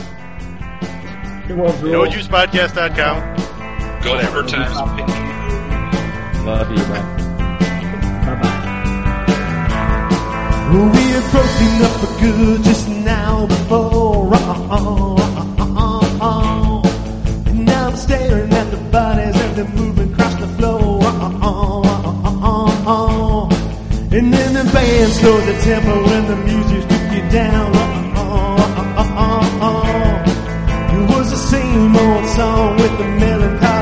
Timberwolves 1.46 1.82
Rule. 1.82 2.06
NoJuicePodcast.com. 2.06 4.02
Go 4.02 4.10
Whatever. 4.14 4.42
Times. 4.42 4.76
Love 6.44 6.70
you, 6.70 6.76
bye. 6.76 7.02
Bye-bye. 8.26 8.62
We 10.72 10.78
are 11.14 11.30
broken 11.30 11.82
up 11.82 11.94
for 12.00 12.12
good 12.20 12.62
just 12.64 12.88
now 12.88 13.46
before. 13.46 14.32
And 17.46 17.66
now 17.66 17.88
I'm 17.88 17.96
staring 17.96 18.52
at 18.52 18.70
the 18.70 18.78
bodies 18.90 19.36
and 19.40 19.56
they're 19.56 19.68
moving 19.76 20.01
And 24.14 24.30
then 24.30 24.52
the 24.52 24.70
band 24.70 25.12
slowed 25.14 25.44
the 25.48 25.58
tempo 25.62 26.04
and 26.04 26.28
the 26.28 26.36
music 26.36 26.86
took 26.86 27.12
you 27.16 27.22
down. 27.30 27.72
Uh, 28.14 29.00
uh, 29.00 29.68
uh, 29.68 30.22
it 30.96 31.16
was 31.16 31.30
the 31.30 31.36
same 31.36 31.96
old 31.96 32.26
song 32.26 32.76
with 32.76 32.98
the 32.98 33.08
melancholy 33.08 33.81